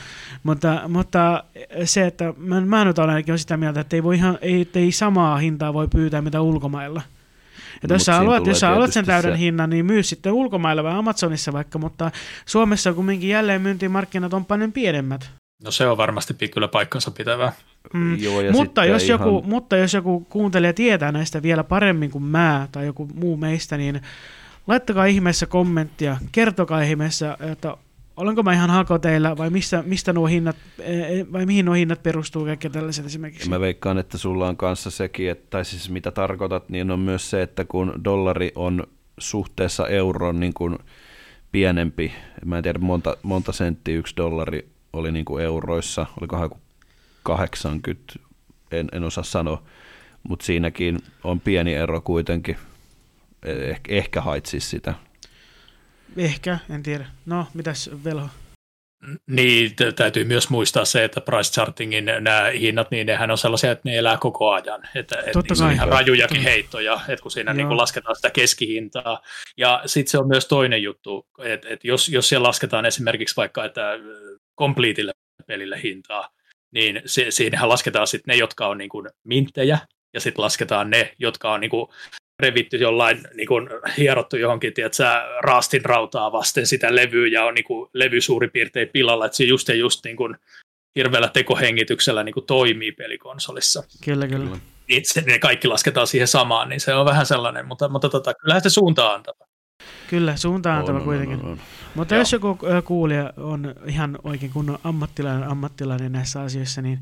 [0.43, 1.45] Mutta, mutta
[1.85, 4.79] se, että mä, mä nyt olen ainakin sitä mieltä, että ei, voi ihan, ei, että
[4.79, 7.03] ei samaa hintaa voi pyytää mitä ulkomailla.
[7.75, 10.33] Että No, jos sä, haluat, jos sä haluat sen täyden se- hinnan, niin myy sitten
[10.33, 12.11] ulkomailla vai Amazonissa vaikka, mutta
[12.47, 15.31] Suomessa kumminkin jälleen myyntimarkkinat on paljon pienemmät.
[15.65, 17.53] No se on varmasti kyllä paikkansa pitävää.
[17.93, 18.19] Mm.
[18.19, 22.25] Joo, ja Mutta, jos ihan- joku, mutta jos joku kuuntelija tietää näistä vielä paremmin kuin
[22.25, 24.01] mä tai joku muu meistä, niin
[24.69, 27.77] laittakaa ihmeessä kommenttia, kertokaa ihmeessä, että
[28.17, 32.45] olenko mä ihan hakoteilla vai mistä, mistä nuo hinnat, eh, vai mihin nuo hinnat perustuu
[32.45, 33.49] kaikki tällaiset esimerkiksi.
[33.49, 37.31] Mä veikkaan, että sulla on kanssa sekin, että, tai siis mitä tarkoitat, niin on myös
[37.31, 38.87] se, että kun dollari on
[39.19, 40.79] suhteessa euroon niin kuin
[41.53, 42.13] pienempi,
[42.45, 46.59] mä en tiedä monta, monta senttiä yksi dollari oli niin kuin euroissa, olikohan joku
[47.23, 48.15] 80,
[48.71, 49.63] en, en osaa sanoa,
[50.29, 52.57] mutta siinäkin on pieni ero kuitenkin,
[53.43, 54.95] eh, ehkä hait siis sitä.
[56.17, 57.07] Ehkä, en tiedä.
[57.27, 58.29] No, mitäs Velho?
[59.27, 63.89] Niin, täytyy myös muistaa se, että price chartingin nämä hinnat, niin nehän on sellaisia, että
[63.89, 64.81] ne elää koko ajan.
[64.95, 65.75] Että, että Totta on kai.
[65.75, 66.51] ihan rajujakin Totta.
[66.51, 67.57] heittoja, että kun siinä Joo.
[67.57, 69.23] niin kuin lasketaan sitä keskihintaa.
[69.57, 73.65] Ja sitten se on myös toinen juttu, että, että jos, jos siellä lasketaan esimerkiksi vaikka,
[73.65, 74.01] että äh,
[74.59, 75.13] completeille
[75.47, 76.29] pelille hintaa,
[76.71, 79.79] niin se, siinähän lasketaan sitten ne, jotka on niin kuin minttejä,
[80.15, 81.89] ja sitten lasketaan ne, jotka on niin kuin
[82.43, 85.05] revitty jollain niin kuin hierottu johonkin, tiedätkö,
[85.43, 89.45] raastin rautaa vasten sitä levyä ja on niin kuin, levy suurin piirtein pilalla, että se
[89.45, 90.37] just ja just niin kuin,
[90.97, 93.83] hirveällä tekohengityksellä niin kuin, toimii pelikonsolissa.
[94.05, 94.57] Kyllä, kyllä.
[94.89, 98.35] Niin se, ne kaikki lasketaan siihen samaan, niin se on vähän sellainen, mutta, mutta tota,
[98.35, 99.49] kyllähän se suunta antava.
[100.11, 101.41] Kyllä, suuntaan antava On, on, kuitenkin.
[101.41, 101.61] on, on.
[101.95, 102.21] Mutta Joo.
[102.21, 106.99] jos joku kuulija on ihan oikein kunnon ammattilainen, ammattilainen näissä asioissa, niin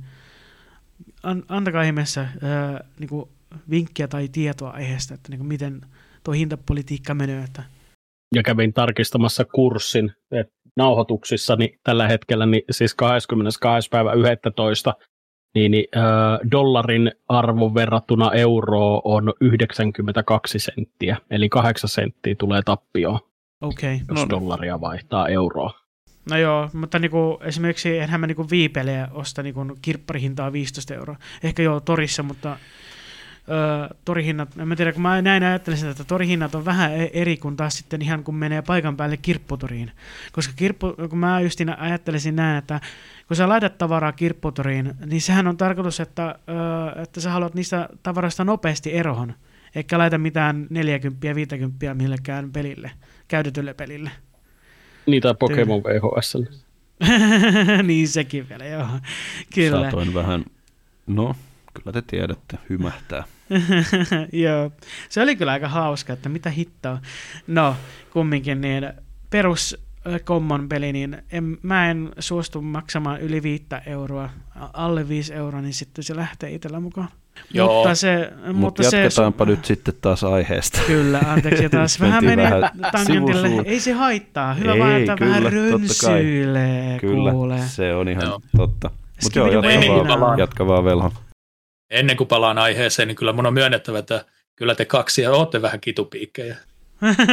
[1.23, 3.36] an, antakaa ihmeessä ö, niinku
[3.71, 5.81] vinkkiä tai tietoa aiheesta, että niinku miten
[6.25, 7.45] tuo hintapolitiikka menee.
[7.45, 7.63] Että
[8.35, 13.89] ja kävin tarkistamassa kurssin että nauhoituksissa niin tällä hetkellä, niin siis 22.
[13.89, 14.95] päivä 11.
[15.55, 16.03] Niin, niin äh,
[16.51, 23.21] dollarin arvo verrattuna euroon on 92 senttiä, eli 8 senttiä tulee tappioon,
[23.61, 23.95] okei.
[23.95, 24.07] Okay.
[24.09, 24.31] jos No no, niin.
[24.31, 25.71] dollaria vaihtaa euroa.
[26.31, 31.17] No joo, mutta niinku, esimerkiksi enhän mä niinku viipelejä osta niinku kirpparihintaa 15 euroa.
[31.43, 32.57] Ehkä joo torissa, mutta
[33.49, 37.37] ö, torihinnat, en mä tiedä, kun mä näin ajattelisin, että torihinnat on vähän e- eri
[37.37, 39.91] kuin taas sitten ihan kun menee paikan päälle kirpputoriin.
[40.33, 42.81] Koska kirppu, kun mä justiin ajattelisin näin, että
[43.29, 46.39] kun sä laitat tavaraa kirpputoriin, niin sehän on tarkoitus, että,
[46.97, 49.35] ö, että sä haluat niistä tavaroista nopeasti eroon.
[49.75, 52.91] Eikä laita mitään 40 50 millekään pelille,
[53.29, 54.11] käytetylle pelille.
[55.07, 56.37] Niitä Pokemon VHS.
[57.87, 58.87] niin sekin vielä, joo.
[59.55, 59.81] Kyllä.
[59.81, 60.45] Saatoin vähän,
[61.07, 61.35] no
[61.77, 63.25] kyllä te tiedätte, hymähtää.
[64.33, 64.71] joo.
[65.09, 66.99] Se oli kyllä aika hauska, että mitä hittoa.
[67.47, 67.77] No,
[68.13, 68.93] kumminkin niin
[69.31, 69.87] perus
[70.25, 74.31] common peli, niin en, mä en suostu maksamaan yli viittä euroa,
[74.73, 77.09] alle viisi euroa, niin sitten se lähtee itsellä mukaan.
[77.51, 77.75] Joo.
[77.75, 80.81] Mutta se, Mutta mutta Mut se, jatketaanpa nyt sitten taas aiheesta.
[80.87, 83.41] Kyllä, anteeksi, ja taas vähän meni vähän tangentille.
[83.41, 83.67] sivusuun.
[83.67, 84.55] Ei se haittaa.
[84.55, 87.63] Hyvä Ei, vaan, että kyllä, vähän rönsyilee, Kyllä, kuulee.
[87.67, 88.41] se on ihan Joo.
[88.57, 88.91] totta.
[89.23, 91.13] Mutta joo, jatka vaan, jatka vaan velho.
[91.91, 94.25] Ennen kuin palaan aiheeseen, niin kyllä mun on myönnettävä, että
[94.57, 96.57] kyllä te kaksi ja ootte vähän kitupiikkejä.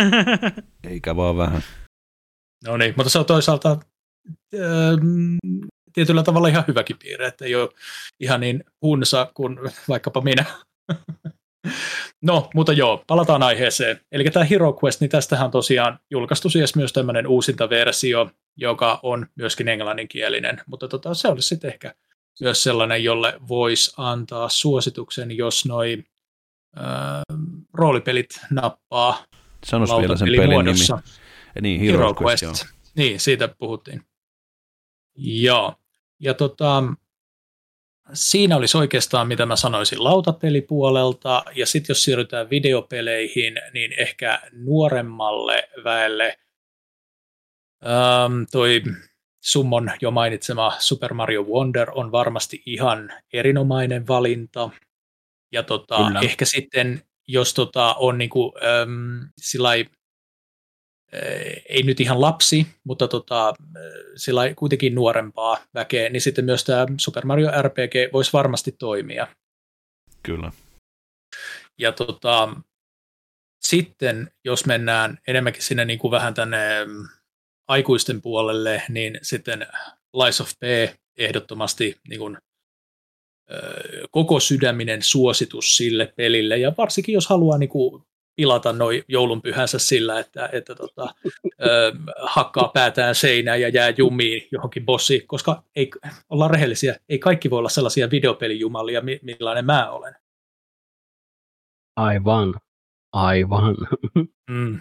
[0.90, 1.62] Eikä vaan vähän.
[2.68, 3.78] No niin, mutta se on toisaalta
[4.56, 5.38] ähm,
[5.94, 7.70] tietyllä tavalla ihan hyväkin piirre, että ei ole
[8.20, 10.46] ihan niin hunsa kuin vaikkapa minä.
[12.22, 14.00] No, mutta joo, palataan aiheeseen.
[14.12, 19.00] Eli tämä Hero Quest, niin tästähän on tosiaan julkaistu siis myös tämmöinen uusinta versio, joka
[19.04, 21.96] on myöskin englanninkielinen, mutta tota, se olisi sitten ehkä
[22.42, 26.04] myös sellainen, jolle voisi antaa suosituksen, jos noi
[26.78, 26.86] äh,
[27.74, 29.26] roolipelit nappaa
[29.66, 30.56] Sanois vielä sen pelin nimi.
[30.56, 31.00] lautapelimuodossa.
[31.62, 32.44] Niin, Hero Hero Quest.
[32.44, 32.66] Quest.
[32.96, 34.02] Niin, siitä puhuttiin.
[35.16, 35.76] Joo.
[36.20, 36.84] Ja tota,
[38.14, 41.44] siinä olisi oikeastaan, mitä mä sanoisin, lautapelipuolelta.
[41.56, 46.38] Ja sitten jos siirrytään videopeleihin, niin ehkä nuoremmalle väelle
[47.86, 48.82] ähm, toi
[49.44, 54.70] Summon jo mainitsema Super Mario Wonder on varmasti ihan erinomainen valinta.
[55.52, 56.20] Ja tota, Kyllä.
[56.20, 59.86] ehkä sitten, jos tota on niinku, äm, sillai,
[61.70, 63.54] ei nyt ihan lapsi, mutta tota,
[64.16, 69.28] sillai kuitenkin nuorempaa väkeä, niin sitten myös tämä Super Mario RPG voisi varmasti toimia.
[70.24, 70.52] Kyllä.
[71.78, 72.56] Ja tota,
[73.62, 76.60] sitten, jos mennään enemmänkin sinne niin kuin vähän tänne
[77.68, 79.68] aikuisten puolelle, niin sitten
[80.14, 80.64] Lies of P
[81.18, 82.38] ehdottomasti niin kuin,
[84.12, 88.04] koko sydäminen suositus sille pelille, ja varsinkin jos haluaa niin kuin,
[88.36, 91.16] pilata noin joulunpyhänsä sillä, että, että tota,
[91.46, 95.92] ö, hakkaa päätään seinään ja jää jumiin johonkin bossiin, koska ei,
[96.30, 100.16] ollaan rehellisiä, ei kaikki voi olla sellaisia videopelijumalia, mi- millainen mä olen.
[101.96, 102.54] Aivan.
[103.14, 103.76] Aivan.
[104.50, 104.80] Mm,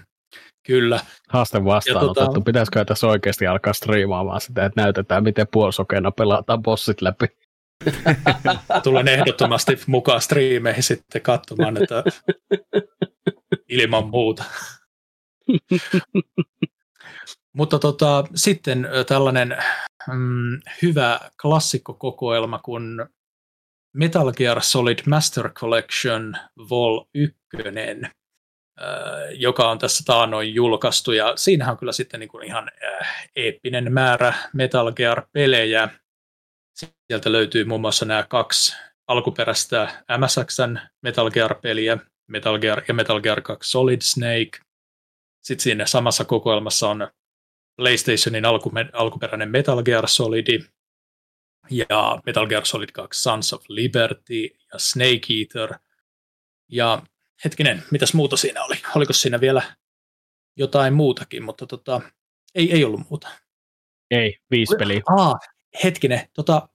[0.67, 1.01] kyllä.
[1.29, 2.41] Haaste vastaanotettu.
[2.41, 7.27] tota- Pitäisikö tässä oikeasti alkaa striimaamaan sitä, että näytetään, miten puolisokeena pelataan bossit läpi.
[8.83, 12.05] Tulen ehdottomasti mukaan striimeihin sitten katsomaan, että
[13.69, 14.45] ilman muuta.
[17.57, 19.57] Mutta tota, sitten tällainen
[20.13, 23.07] mm, hyvä klassikkokokoelma kuin
[23.97, 26.35] Metal Gear Solid Master Collection
[26.71, 28.09] Vol 1, ö,
[29.31, 32.71] joka on tässä taanoin julkaistu, ja siinähän on kyllä sitten niin kuin ihan
[33.37, 35.89] eeppinen määrä Metal Gear-pelejä.
[37.07, 38.77] Sieltä löytyy muun muassa nämä kaksi
[39.07, 44.51] alkuperäistä MSXn Metal Gear-peliä, Metal Gear ja Metal Gear 2 Solid Snake.
[45.43, 47.09] Sitten siinä samassa kokoelmassa on
[47.77, 48.45] PlayStationin
[48.93, 50.63] alkuperäinen Metal Gear Solid
[51.71, 55.79] ja Metal Gear Solid 2 Sons of Liberty ja Snake Eater.
[56.69, 57.03] Ja
[57.45, 58.75] hetkinen, mitäs muuta siinä oli?
[58.97, 59.63] Oliko siinä vielä
[60.57, 62.01] jotain muutakin, mutta tota,
[62.55, 63.29] ei, ei ollut muuta.
[64.11, 65.01] Ei, viisi peliä.
[65.07, 65.39] Aa,
[65.85, 66.69] hetkinen, tota,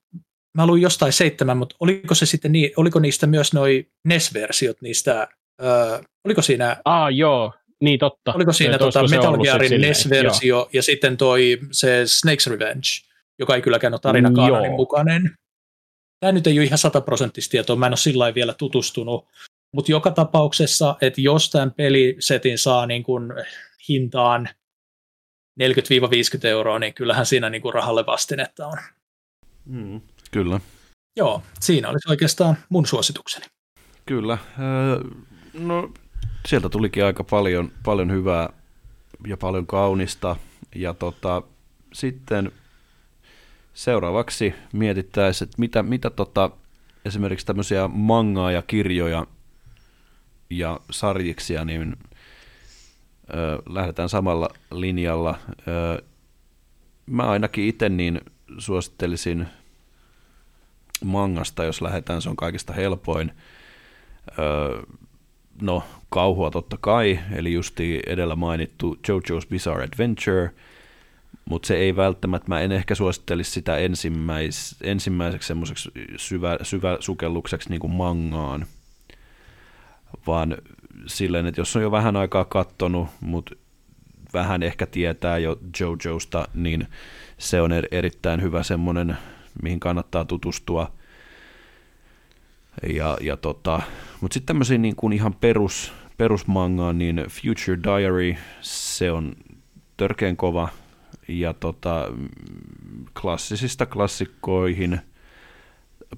[0.57, 5.27] mä luin jostain seitsemän, mutta oliko se sitten niin, oliko niistä myös noi NES-versiot niistä,
[5.63, 7.53] öö, oliko siinä, Ah, joo.
[7.81, 8.33] Niin totta.
[8.33, 12.87] oliko siinä tota Metal Gearin NES-versio ja sitten toi se Snake's Revenge,
[13.39, 14.77] joka ei kylläkään ole tarinakaanonin Joo.
[14.77, 15.35] mukainen.
[16.19, 19.27] Tämä nyt ei ole ihan sataprosenttista tietoa, mä en ole sillä vielä tutustunut,
[19.73, 23.33] mutta joka tapauksessa, että jos tämän pelisetin saa niin kuin
[23.89, 24.49] hintaan
[25.63, 28.77] 40-50 euroa, niin kyllähän siinä niin kuin rahalle vastinetta on.
[29.65, 30.59] Mm, kyllä.
[31.15, 33.45] Joo, siinä olisi oikeastaan mun suositukseni.
[34.05, 34.37] Kyllä.
[35.53, 35.91] No,
[36.47, 38.49] sieltä tulikin aika paljon, paljon hyvää
[39.27, 40.35] ja paljon kaunista.
[40.75, 41.41] Ja tota,
[41.93, 42.51] sitten
[43.73, 46.49] seuraavaksi mietittäisiin, että mitä, mitä tota,
[47.05, 49.27] esimerkiksi tämmöisiä mangaa ja kirjoja
[50.49, 51.95] ja sarjiksia, niin
[53.33, 55.39] ö, lähdetään samalla linjalla.
[55.67, 56.03] Ö,
[57.05, 58.21] mä ainakin itse niin
[58.57, 59.47] suosittelisin
[61.05, 63.31] mangasta, jos lähdetään, se on kaikista helpoin.
[64.39, 64.81] Ö,
[65.61, 70.51] no, kauhua totta kai, eli justi edellä mainittu JoJo's Bizarre Adventure,
[71.45, 77.69] mutta se ei välttämättä, mä en ehkä suosittelisi sitä ensimmäis, ensimmäiseksi semmoiseksi syvä, syvä sukellukseksi
[77.69, 78.65] niin kuin mangaan,
[80.27, 80.57] vaan
[81.07, 83.55] silleen, että jos on jo vähän aikaa kattonut, mutta
[84.33, 86.87] vähän ehkä tietää jo JoJosta, niin
[87.37, 89.17] se on er, erittäin hyvä semmoinen,
[89.61, 90.91] mihin kannattaa tutustua.
[92.93, 93.81] Ja, ja tota,
[94.21, 99.35] mutta sitten tämmöisiä niin kuin ihan perus, perusmangaan, niin Future Diary, se on
[99.97, 100.69] törkeän kova,
[101.27, 102.11] ja tota,
[103.21, 104.99] klassisista klassikkoihin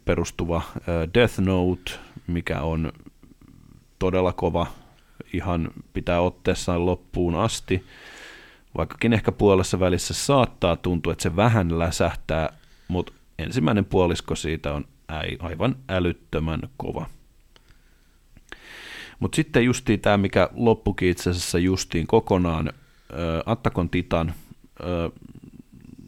[0.06, 0.62] perustuva
[1.14, 1.92] Death Note,
[2.28, 2.92] mikä on
[4.00, 4.68] todella kova,
[5.34, 7.86] ihan pitää otteessaan loppuun asti,
[8.78, 12.54] vaikkakin ehkä puolessa välissä saattaa tuntua, että se vähän läsähtää,
[12.88, 14.86] mutta ensimmäinen puolisko siitä on
[15.40, 17.06] aivan älyttömän kova.
[19.20, 22.74] Mutta sitten justiin tämä, mikä loppukin itse asiassa justiin kokonaan,
[23.46, 24.34] Attakon Titan,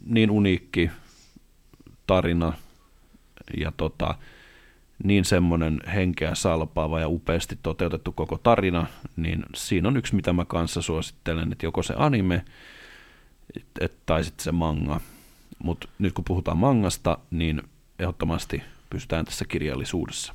[0.06, 0.90] niin uniikki
[2.06, 2.52] tarina
[3.56, 4.14] ja tota,
[5.04, 10.44] niin semmoinen henkeä salpaava ja upeasti toteutettu koko tarina, niin siinä on yksi, mitä mä
[10.44, 12.44] kanssa suosittelen, että joko se anime
[13.80, 15.00] et, tai sitten se manga.
[15.58, 17.62] Mutta nyt kun puhutaan mangasta, niin
[17.98, 20.34] ehdottomasti pysytään tässä kirjallisuudessa.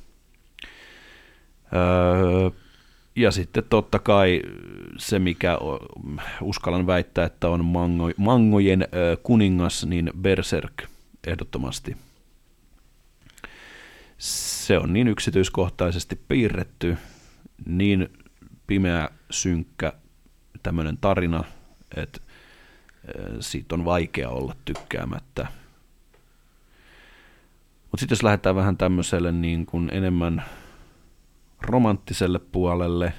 [1.72, 2.50] Öö,
[3.16, 4.42] ja sitten totta kai
[4.98, 5.58] se, mikä
[6.42, 8.88] uskallan väittää, että on mango, mangojen
[9.22, 10.82] kuningas, niin Berserk
[11.26, 11.96] ehdottomasti.
[14.18, 16.96] Se on niin yksityiskohtaisesti piirretty,
[17.66, 18.08] niin
[18.66, 19.92] pimeä, synkkä
[20.62, 21.44] tämmöinen tarina,
[21.96, 22.20] että
[23.40, 25.46] siitä on vaikea olla tykkäämättä.
[27.82, 30.44] Mutta sitten jos lähdetään vähän tämmöiselle niin kuin enemmän
[31.60, 33.12] romanttiselle puolelle,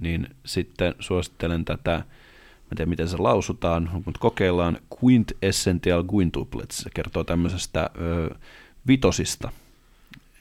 [0.00, 6.78] niin sitten suosittelen tätä, mä tiedän miten se lausutaan, mutta kokeillaan Quintessential Quintuplets.
[6.78, 8.34] Se kertoo tämmöisestä ö,
[8.86, 9.52] vitosista.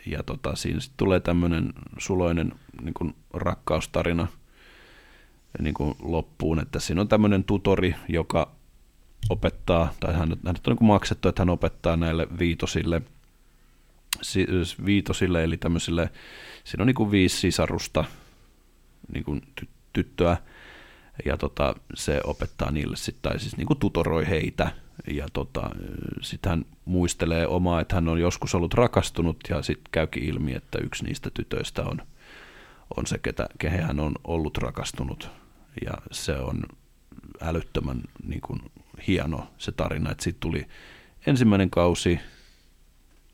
[0.06, 4.28] Ja tota, siinä sitten tulee tämmöinen suloinen niin kuin rakkaustarina
[5.60, 8.52] niin kuin loppuun, että siinä on tämmöinen tutori, joka
[9.30, 13.02] opettaa, tai hän, hän on niin maksettu, että hän opettaa näille viitosille,
[14.86, 16.10] viitosille eli tämmöisille
[16.64, 18.06] siinä on niin kuin viisi sisarusta
[19.14, 20.38] niin kuin ty- tyttöä,
[21.26, 24.72] ja tota, se opettaa niille sitten, tai siis niin kuin tutoroi heitä,
[25.08, 25.70] ja tota,
[26.22, 30.80] sitten hän muistelee omaa, että hän on joskus ollut rakastunut, ja sitten käykin ilmi, että
[30.84, 32.02] yksi niistä tytöistä on,
[32.98, 35.30] on se, ketä, kehen hän on ollut rakastunut,
[35.86, 36.64] ja se on
[37.42, 38.60] älyttömän niin kuin,
[39.08, 40.68] hieno se tarina, että siitä tuli
[41.26, 42.20] ensimmäinen kausi,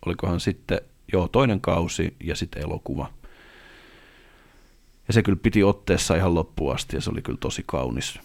[0.06, 0.81] olikohan sitten,
[1.14, 3.14] joo, toinen kausi ja sitten elokuva.
[5.07, 8.19] Ja se kyllä piti otteessa ihan loppuun asti ja se oli kyllä tosi kaunis.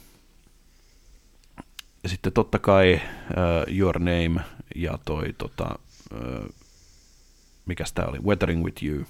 [2.06, 3.00] Sitten totta kai
[3.30, 4.40] uh, Your Name
[4.74, 5.78] ja toi, tota,
[6.14, 6.54] uh,
[7.66, 9.04] mikä tämä oli, Weathering with You.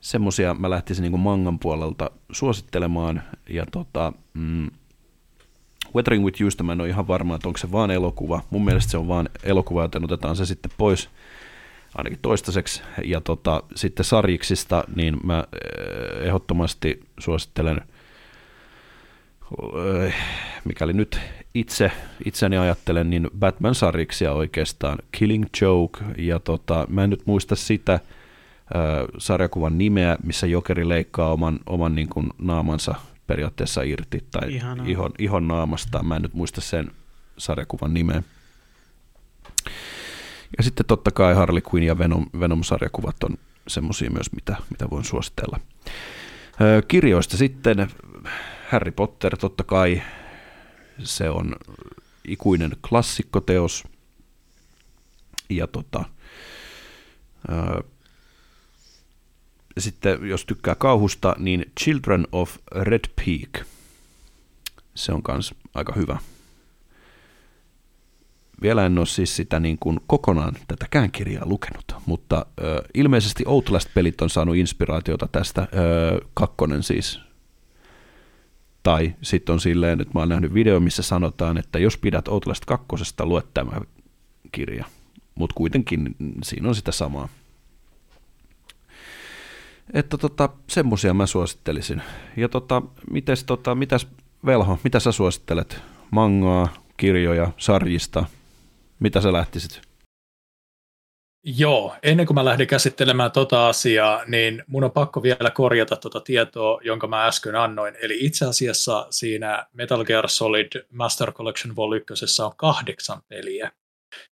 [0.00, 3.22] Semmoisia mä lähtisin niin mangan puolelta suosittelemaan.
[3.48, 4.70] Ja tota, mm,
[5.94, 8.40] Weathering with Yousta mä en ole ihan varma, että onko se vaan elokuva.
[8.50, 11.08] Mun mielestä se on vaan elokuva, joten otetaan se sitten pois
[11.94, 12.82] ainakin toistaiseksi.
[13.04, 17.80] Ja tota, sitten sarjiksista, niin mä eh, ehdottomasti suosittelen,
[20.64, 21.20] mikäli nyt
[21.54, 21.92] itse,
[22.24, 24.98] itseni ajattelen, niin Batman-sarjiksia oikeastaan.
[25.12, 28.00] Killing Joke, ja tota, mä en nyt muista sitä äh,
[29.18, 32.94] sarjakuvan nimeä, missä Jokeri leikkaa oman, oman niin kuin, naamansa
[33.26, 36.02] periaatteessa irti, tai ihon, ihon naamasta.
[36.02, 36.90] Mä en nyt muista sen
[37.38, 38.22] sarjakuvan nimeä.
[40.58, 43.38] Ja sitten totta kai Harley Quinn ja Venom, Venom-sarjakuvat on
[43.68, 45.60] semmoisia myös, mitä, mitä voin suositella.
[46.88, 47.88] kirjoista sitten
[48.68, 50.02] Harry Potter totta kai,
[51.04, 51.56] se on
[52.24, 53.84] ikuinen klassikkoteos.
[55.50, 56.04] Ja tota,
[59.76, 63.66] ja sitten jos tykkää kauhusta, niin Children of Red Peak.
[64.94, 66.18] se on myös aika hyvä.
[68.62, 74.22] Vielä en ole siis sitä niin kuin kokonaan tätäkään kirjaa lukenut, mutta ö, ilmeisesti Outlast-pelit
[74.22, 77.27] on saanut inspiraatiota tästä, ö, kakkonen siis.
[78.88, 82.64] Tai sitten on silleen, että mä oon nähnyt video, missä sanotaan, että jos pidät Outlast
[82.64, 83.80] kakkosesta, lue tämä
[84.52, 84.84] kirja.
[85.34, 87.28] Mutta kuitenkin siinä on sitä samaa.
[89.92, 92.02] Että tota, semmosia mä suosittelisin.
[92.36, 94.06] Ja tota, mites, tota, mitäs
[94.46, 95.82] Velho, mitä sä suosittelet?
[96.10, 98.24] Mangaa, kirjoja, sarjista?
[99.00, 99.87] Mitä sä lähtisit?
[101.56, 106.20] Joo, ennen kuin mä lähden käsittelemään tota asiaa, niin mun on pakko vielä korjata tota
[106.20, 107.94] tietoa, jonka mä äsken annoin.
[108.00, 113.72] Eli itse asiassa siinä Metal Gear Solid Master Collection Vol 1 on kahdeksan peliä.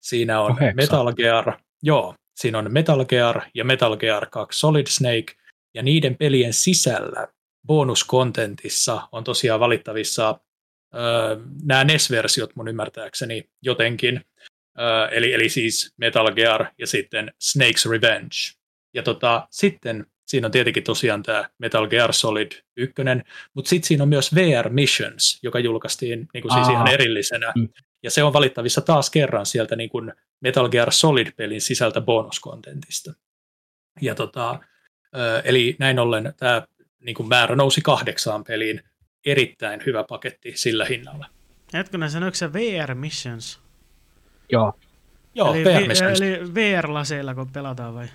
[0.00, 0.76] Siinä on Kahdeksan.
[0.76, 1.52] Metal Gear,
[1.82, 5.34] joo, siinä on Metal Gear ja Metal Gear 2 Solid Snake,
[5.74, 7.28] ja niiden pelien sisällä
[7.66, 10.40] bonuskontentissa on tosiaan valittavissa
[10.94, 14.24] öö, nämä NES-versiot mun ymmärtääkseni jotenkin,
[14.80, 18.36] öö, eli, eli siis Metal Gear ja sitten Snake's Revenge.
[18.94, 22.94] Ja tota, sitten siinä on tietenkin tosiaan tämä Metal Gear Solid 1,
[23.54, 26.72] mutta sitten siinä on myös VR Missions, joka julkaistiin niin kuin siis Aa.
[26.72, 27.52] ihan erillisenä.
[27.56, 27.68] Mm.
[28.02, 33.12] Ja se on valittavissa taas kerran sieltä niin kuin Metal Gear Solid-pelin sisältä bonuskontentista.
[34.00, 34.60] Ja tota,
[35.44, 36.62] eli näin ollen tämä
[37.00, 38.82] niin kuin määrä nousi kahdeksaan peliin.
[39.26, 41.26] Erittäin hyvä paketti sillä hinnalla.
[41.72, 43.65] Hetkinen, sanoiko se VR Missions?
[44.52, 44.72] Joo.
[45.34, 48.06] Joo, eli, vi- VR-laseilla, kun pelataan vai?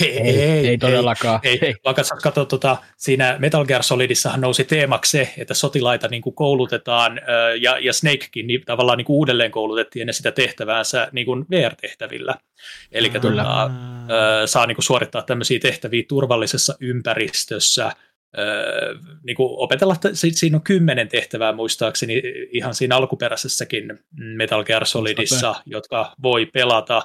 [0.00, 1.40] Ei, Ei, ei todellakaan.
[1.42, 1.74] Ei, Ei.
[1.84, 6.34] Vaikka sä katsot, tota, siinä Metal Gear Solidissahan nousi teemaksi se, että sotilaita niin kuin
[6.34, 7.20] koulutetaan,
[7.60, 12.34] ja, ja Snakekin niin, tavallaan niin kuin uudelleen koulutettiin ennen sitä tehtäväänsä niin kuin VR-tehtävillä.
[12.92, 13.70] Eli tota,
[14.46, 17.92] saa niin kuin suorittaa tämmöisiä tehtäviä turvallisessa ympäristössä,
[18.38, 23.98] ö, niin kuin opetella, että si- siinä on kymmenen tehtävää muistaakseni ihan siinä alkuperäisessäkin
[24.36, 27.02] Metal Gear Solidissa, jotka voi pelata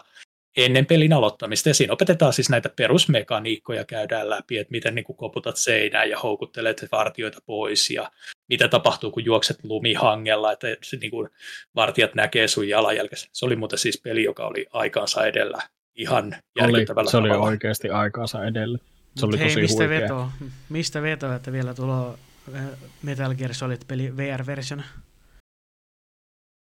[0.58, 1.70] ennen pelin aloittamista.
[1.70, 6.20] Ja siinä opetetaan siis näitä perusmekaniikkoja, käydään läpi, että miten niin kuin koputat seinään ja
[6.20, 8.12] houkuttelet vartioita pois ja
[8.50, 10.68] mitä tapahtuu, kun juokset lumihangella, että
[11.02, 11.30] niin kuin,
[11.76, 13.30] vartijat näkee sun jalanjälkesi.
[13.32, 15.58] Se oli muuten siis peli, joka oli aikaansa edellä
[15.96, 16.34] ihan Oli,
[16.64, 17.48] järkyttävällä se oli tavalla.
[17.48, 18.78] oikeasti aikaansa edellä.
[19.16, 20.00] Se oli hei, tosi mistä huikea.
[20.02, 20.30] Veto,
[20.70, 22.14] mistä veto, että vielä tulee
[22.56, 22.64] äh,
[23.04, 24.84] Metal Gear Solid-peli VR-versiona?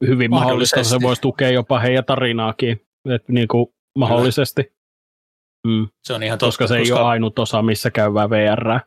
[0.08, 2.86] Hyvin mahdollista, se voisi tukea jopa heidän tarinaakin.
[3.16, 3.66] Et niin kuin
[3.98, 4.74] mahdollisesti.
[5.68, 8.80] Mm, Se on ihan totta, koska se ei ole ainut osa, missä käyvää VR.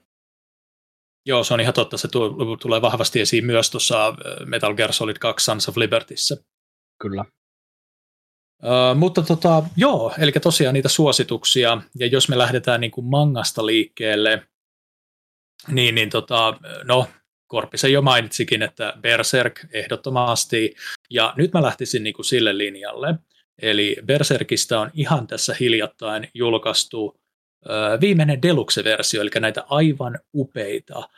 [1.26, 1.98] Joo, se on ihan totta.
[1.98, 4.14] Se tu- tulee vahvasti esiin myös tuossa
[4.46, 6.36] Metal Gear Solid 2 Sons of Libertyssä.
[7.02, 7.24] Kyllä.
[8.94, 14.42] Mutta tota, joo, eli tosiaan niitä suosituksia, ja jos me lähdetään niin kuin mangasta liikkeelle,
[15.68, 17.06] niin, niin tota, no,
[17.46, 20.74] Korpisen jo mainitsikin, että Berserk ehdottomasti,
[21.10, 23.14] ja nyt mä lähtisin niin kuin sille linjalle,
[23.62, 27.20] eli Berserkistä on ihan tässä hiljattain julkaistu
[27.66, 31.08] ö, viimeinen deluxe-versio, eli näitä aivan upeita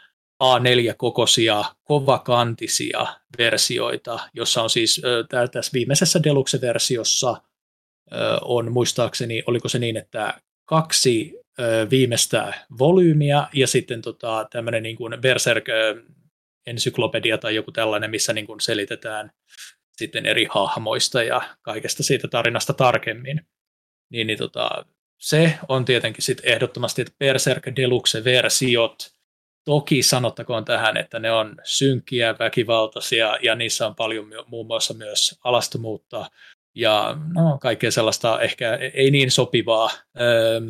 [0.45, 3.07] A4-kokoisia, kovakantisia
[3.39, 7.37] versioita, jossa on siis tää- tässä viimeisessä deluxe-versiossa
[8.13, 14.83] ö, on muistaakseni, oliko se niin, että kaksi ö, viimeistä volyymiä ja sitten tota, tämmöinen
[14.83, 16.03] niin kuin Berserk ö,
[16.67, 19.31] ensyklopedia tai joku tällainen, missä niin kuin selitetään
[19.97, 23.41] sitten eri hahmoista ja kaikesta siitä tarinasta tarkemmin.
[24.11, 24.85] Niin, niin tota,
[25.19, 29.18] se on tietenkin sitten ehdottomasti, että Berserk Deluxe-versiot,
[29.69, 34.95] toki sanottakoon tähän, että ne on synkkiä, väkivaltaisia ja niissä on paljon my- muun muassa
[34.95, 36.31] myös alastomuutta
[36.75, 39.91] ja no, kaikkea sellaista ehkä ei niin sopivaa
[40.21, 40.61] öö,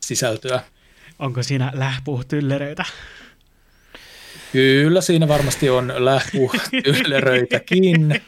[0.00, 0.60] sisältöä.
[1.18, 2.84] Onko siinä lähpuhtylleröitä?
[4.52, 8.22] Kyllä siinä varmasti on lähpuhtylleröitäkin.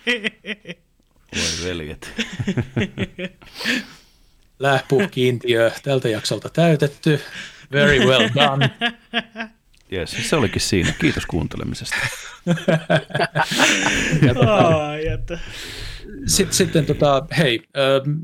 [1.37, 2.13] Voi veljet.
[4.59, 7.21] Lähpuhkiintiö tältä jaksolta täytetty.
[7.73, 8.71] Very well done.
[9.93, 10.95] Yes, se olikin siinä.
[11.01, 11.97] Kiitos kuuntelemisesta.
[14.35, 14.69] Tota.
[16.27, 18.17] Sitten, sitten tota, hei, ähm,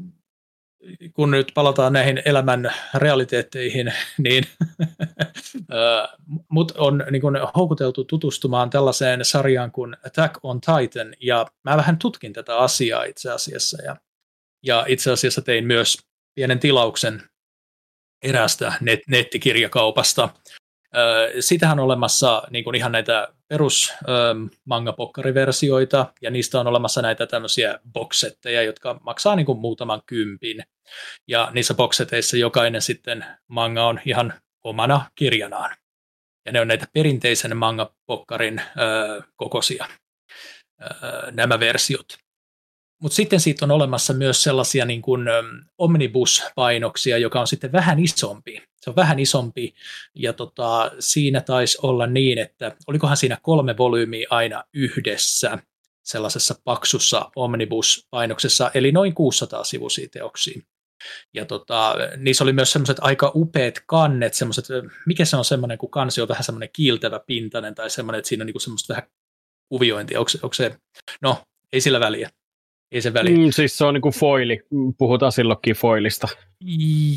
[1.12, 3.92] kun nyt palataan näihin elämän realiteetteihin,
[4.24, 4.44] niin
[5.56, 6.08] äh,
[6.48, 11.98] mut on niin kun, houkuteltu tutustumaan tällaiseen sarjaan kuin Attack on Titan, ja mä vähän
[11.98, 13.96] tutkin tätä asiaa itse asiassa, ja,
[14.62, 15.98] ja itse asiassa tein myös
[16.34, 17.22] pienen tilauksen
[18.22, 20.28] eräästä net, nettikirjakaupasta.
[21.40, 23.92] Sitähän on olemassa niin kuin ihan näitä perus
[24.64, 30.62] manga-pokkariversioita, ja niistä on olemassa näitä tämmöisiä boksetteja, jotka maksaa niin kuin muutaman kympin.
[31.28, 34.34] Ja niissä bokseteissa jokainen sitten manga on ihan
[34.64, 35.76] omana kirjanaan.
[36.46, 38.60] Ja ne on näitä perinteisen manga-pokkarin
[39.36, 39.86] kokoisia.
[41.32, 42.06] nämä versiot.
[43.02, 45.26] Mutta sitten siitä on olemassa myös sellaisia niin kuin
[45.78, 48.62] omnibus-painoksia, joka on sitten vähän isompi.
[48.84, 49.74] Se on vähän isompi
[50.14, 55.58] ja tota, siinä taisi olla niin, että olikohan siinä kolme volyymiä aina yhdessä
[56.02, 60.60] sellaisessa paksussa omnibus-painoksessa, eli noin 600 sivuisia teoksia.
[61.34, 64.66] Ja tota, niissä oli myös semmoiset aika upeat kannet, semmoiset,
[65.06, 68.42] mikä se on semmoinen, kun kansi on vähän semmoinen kiiltävä pintainen tai semmoinen, että siinä
[68.42, 69.10] on niinku semmoista vähän
[69.68, 70.18] kuviointia.
[70.18, 70.76] Onko, onko se,
[71.22, 71.42] no
[71.72, 72.30] ei sillä väliä.
[72.94, 73.38] Ei se väliä.
[73.38, 74.62] Mm, siis se on niinku foili,
[74.98, 76.28] puhutaan silloinkin foilista.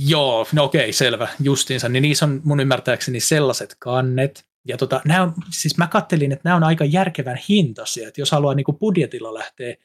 [0.08, 1.90] Joo, no okei, selvä, justiinsa.
[1.90, 6.41] Niin niissä on mun ymmärtääkseni sellaiset kannet, ja tota, nämä on, siis mä kattelin, että
[6.44, 9.76] nämä on aika järkevän hintaisia, että jos haluaa niinku budjetilla lähteä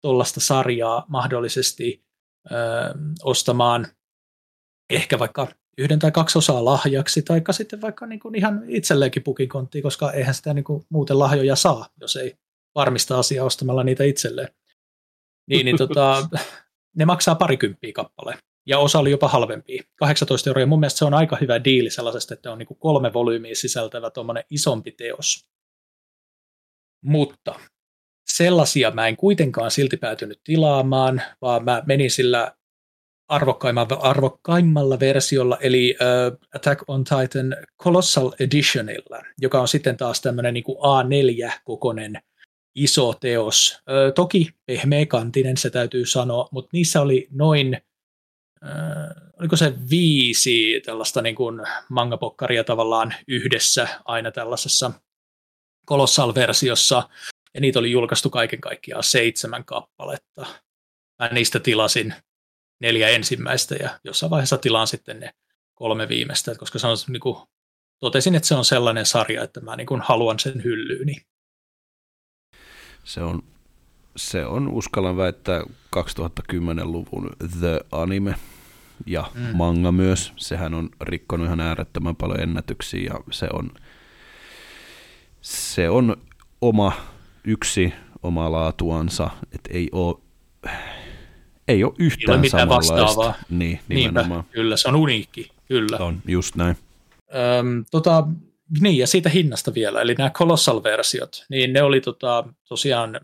[0.00, 2.04] tuollaista sarjaa mahdollisesti
[2.50, 2.54] ö,
[3.22, 3.86] ostamaan
[4.90, 5.48] ehkä vaikka
[5.78, 10.34] yhden tai kaksi osaa lahjaksi, tai sitten vaikka niin kuin ihan itselleenkin pukikonttiin, koska eihän
[10.34, 12.36] sitä niin kuin muuten lahjoja saa, jos ei
[12.74, 14.48] varmista asiaa ostamalla niitä itselleen.
[15.46, 16.28] Niin, niin tota,
[16.96, 18.38] ne maksaa parikymppiä kappale.
[18.66, 20.66] Ja osa oli jopa halvempia, 18 euroa.
[20.66, 24.44] Mun mielestä se on aika hyvä diili sellaisesta, että on niin kolme volyymiä sisältävä tuommoinen
[24.50, 25.46] isompi teos.
[27.04, 27.60] Mutta
[28.26, 32.56] sellaisia mä en kuitenkaan silti päätynyt tilaamaan, vaan mä menin sillä
[33.28, 40.54] arvokkaimmalla, arvokkaimmalla versiolla, eli uh, Attack on Titan Colossal Editionilla, joka on sitten taas tämmöinen
[40.54, 42.22] niin A4-kokoinen
[42.74, 43.78] iso teos.
[43.78, 47.82] Uh, toki pehmeäkantinen, se täytyy sanoa, mutta niissä oli noin,
[48.64, 54.92] uh, oliko se viisi tällaista niin kuin mangapokkaria tavallaan yhdessä aina tällaisessa
[55.88, 57.08] Colossal-versiossa,
[57.54, 60.46] ja niitä oli julkaistu kaiken kaikkiaan seitsemän kappaletta.
[61.18, 62.14] Mä niistä tilasin
[62.80, 65.30] neljä ensimmäistä ja jossain vaiheessa tilaan sitten ne
[65.74, 67.36] kolme viimeistä, koska se on, niin kuin,
[68.00, 71.16] totesin, että se on sellainen sarja, että mä niin kuin, haluan sen hyllyyni.
[73.04, 73.42] Se on,
[74.16, 75.62] se on, uskallan väittää,
[75.96, 77.30] 2010-luvun
[77.60, 78.34] The Anime
[79.06, 79.56] ja mm.
[79.56, 80.32] manga myös.
[80.36, 83.70] Sehän on rikkonut ihan äärettömän paljon ennätyksiä ja se on,
[85.40, 86.16] se on
[86.60, 86.92] oma
[87.44, 87.92] yksi
[88.22, 90.16] oma laatuansa, että ei ole
[91.68, 93.34] ei ole yhtään ei ole vastaavaa.
[93.50, 94.40] Niin, nimenomaan.
[94.40, 95.98] Niinpä, kyllä, se on uniikki, kyllä.
[95.98, 96.76] On, just näin.
[97.58, 98.26] Öm, tota,
[98.80, 103.20] niin, ja siitä hinnasta vielä, eli nämä Colossal-versiot, niin ne oli tota, tosiaan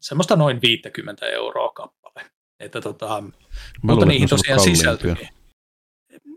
[0.00, 2.30] semmoista noin 50 euroa kappale.
[2.60, 3.30] Että tota, Mä
[3.82, 5.14] mutta luulen, niihin tosiaan sisältyi.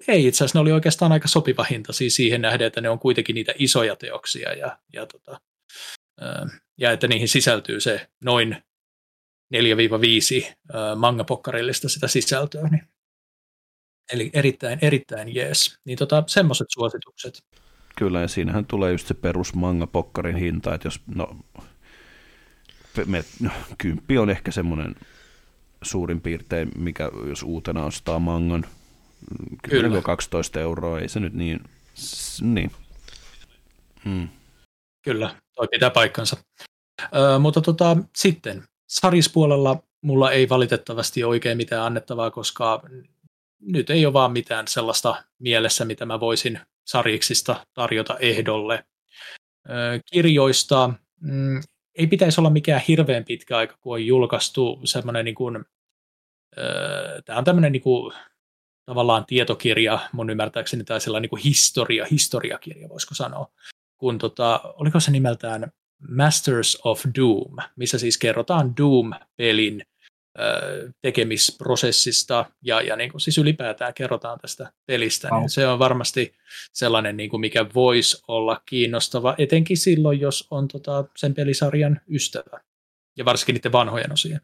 [0.07, 2.99] Ei itse asiassa, ne oli oikeastaan aika sopiva hinta siis siihen nähden, että ne on
[2.99, 5.41] kuitenkin niitä isoja teoksia ja, ja, tota,
[6.77, 8.63] ja että niihin sisältyy se noin
[9.55, 9.57] 4-5
[10.95, 12.63] mangapokkarillista sitä sisältöä.
[12.63, 12.83] Niin.
[14.13, 15.79] Eli erittäin, erittäin jees.
[15.85, 17.43] Niin tota, semmoiset suositukset.
[17.95, 21.37] Kyllä, ja siinähän tulee just se perus mangapokkarin hinta, että jos, no,
[23.05, 24.95] me, no, kymppi on ehkä semmoinen
[25.81, 28.65] suurin piirtein, mikä jos uutena ostaa mangan,
[29.67, 31.59] 10-12 euroa, ei se nyt niin,
[32.41, 32.71] niin.
[34.05, 34.29] Hmm.
[35.01, 36.37] Kyllä, toi pitää paikkansa.
[37.15, 42.83] Ö, mutta tota, sitten Sarispuolella mulla ei valitettavasti oikein mitään annettavaa, koska
[43.61, 48.85] nyt ei ole vaan mitään sellaista mielessä, mitä mä voisin sarjiksista tarjota ehdolle.
[50.11, 51.61] Kirjoista mm,
[51.95, 55.65] ei pitäisi olla mikään hirveän pitkä aika, kun on julkaistu semmoinen niin kuin,
[57.25, 58.13] tämä on tämmöinen niin kuin,
[58.85, 63.47] tavallaan tietokirja, mun ymmärtääkseni, tai sellainen niin kuin historia, historiakirja, voisiko sanoa.
[63.97, 65.71] Kun tota, oliko se nimeltään
[66.09, 69.81] Masters of Doom, missä siis kerrotaan Doom-pelin
[71.01, 76.35] tekemisprosessista ja, ja niin kuin siis ylipäätään kerrotaan tästä pelistä, niin se on varmasti
[76.71, 82.59] sellainen, niin kuin mikä voisi olla kiinnostava, etenkin silloin, jos on tota, sen pelisarjan ystävä
[83.17, 84.41] ja varsinkin niiden vanhojen osien.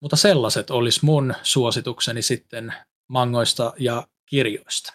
[0.00, 2.74] Mutta sellaiset olisi mun suositukseni sitten
[3.08, 4.92] mangoista ja kirjoista.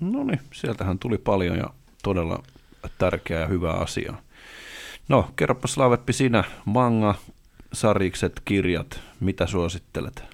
[0.00, 1.70] No niin, sieltähän tuli paljon ja
[2.02, 2.42] todella
[2.98, 4.14] tärkeä ja hyvä asia.
[5.08, 7.14] No, kerropas Laaveppi sinä, manga,
[7.74, 10.24] sarjikset, kirjat, mitä suosittelet?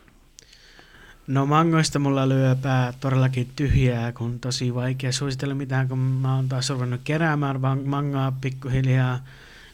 [1.26, 6.48] No mangoista mulla lyö pää todellakin tyhjää, kun tosi vaikea suositella mitään, kun mä oon
[6.48, 9.24] taas ruvennut keräämään mangaa pikkuhiljaa,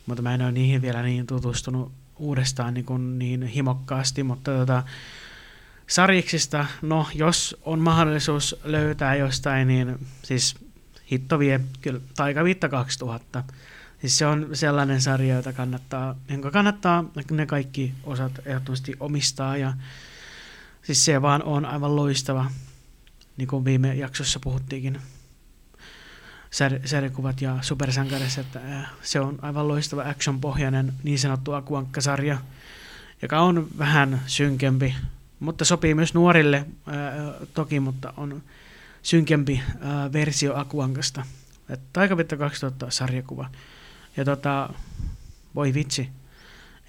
[0.07, 4.83] mutta mä en ole niihin vielä niin tutustunut uudestaan niin, kuin niin himokkaasti, mutta tota,
[5.87, 10.55] sarjiksista, no jos on mahdollisuus löytää jostain, niin siis
[11.13, 13.45] hitto vie kyllä Taikaviitta 2000.
[14.01, 19.73] Siis se on sellainen sarja, jota kannattaa, jonka kannattaa ne kaikki osat ehdottomasti omistaa ja
[20.83, 22.51] siis se vaan on aivan loistava,
[23.37, 25.01] niin kuin viime jaksossa puhuttiinkin.
[26.85, 28.61] sarjakuvat ja supersankarissa, että
[29.03, 32.39] se on aivan loistava action-pohjainen niin sanottu akuankkasarja,
[33.23, 34.95] joka on vähän synkempi,
[35.41, 36.97] mutta sopii myös nuorille ää,
[37.55, 38.43] toki, mutta on
[39.03, 41.25] synkempi ää, versio Akuankasta.
[41.93, 43.51] Taikavitta 2000 sarjakuva.
[44.17, 44.73] Ja tota,
[45.55, 46.09] voi vitsi,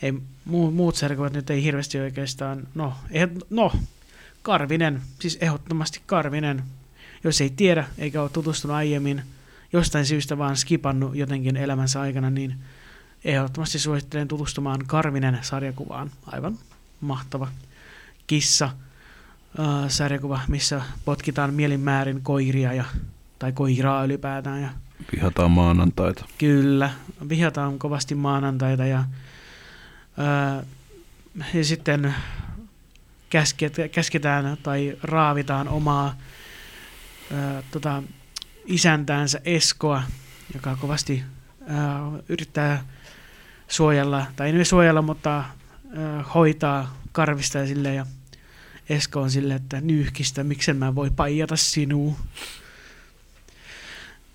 [0.02, 0.14] ei,
[0.46, 3.72] muu, muut sarjakuvat nyt ei hirveästi oikeastaan, no, eh, no,
[4.42, 6.64] Karvinen, siis ehdottomasti Karvinen,
[7.24, 9.24] jos ei tiedä eikä ole tutustunut aiemmin,
[9.74, 12.56] jostain syystä vaan skipannut jotenkin elämänsä aikana, niin
[13.26, 16.12] ehdottomasti suosittelen tutustumaan Karvinen sarjakuvaan.
[16.26, 16.58] Aivan
[17.02, 17.48] mahtava
[18.28, 18.70] kissa
[19.88, 22.86] sarjakuva, missä potkitaan mielinmäärin koiria ja,
[23.40, 24.62] tai koiraa ylipäätään.
[24.62, 24.70] Ja,
[25.16, 26.26] vihataan maanantaita.
[26.38, 26.92] Kyllä,
[27.30, 29.04] vihataan kovasti maanantaita ja,
[30.18, 30.64] ää,
[31.54, 32.16] ja sitten
[33.30, 36.16] käsket, käsketään tai raavitaan omaa
[37.34, 38.04] ää, tota,
[38.66, 40.04] isäntäänsä Eskoa,
[40.54, 41.24] joka kovasti
[41.68, 42.84] ää, yrittää
[43.68, 48.06] suojella, tai ei suojella, mutta ää, hoitaa karvista ja sille ja
[48.90, 52.16] Esko on sille, että nyyhkistä, miksen mä voi paijata sinua.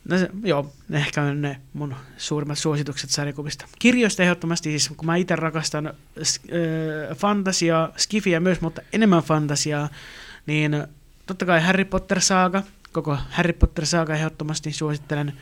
[0.09, 3.66] No se, joo, ehkä on ne mun suurimmat suositukset sarjakuvista.
[3.79, 9.89] Kirjoista ehdottomasti siis, kun mä itse rakastan äh, fantasiaa, skifiä myös, mutta enemmän fantasiaa,
[10.47, 10.87] niin
[11.27, 12.62] totta kai Harry Potter-saaga,
[12.93, 15.33] koko Harry Potter-saaga ehdottomasti suosittelen,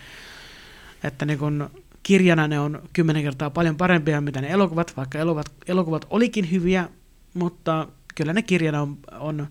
[1.04, 1.70] että niin kun
[2.02, 6.88] kirjana ne on kymmenen kertaa paljon parempia, mitä ne elokuvat, vaikka elokuvat, elokuvat olikin hyviä,
[7.34, 9.46] mutta kyllä ne kirjana on, on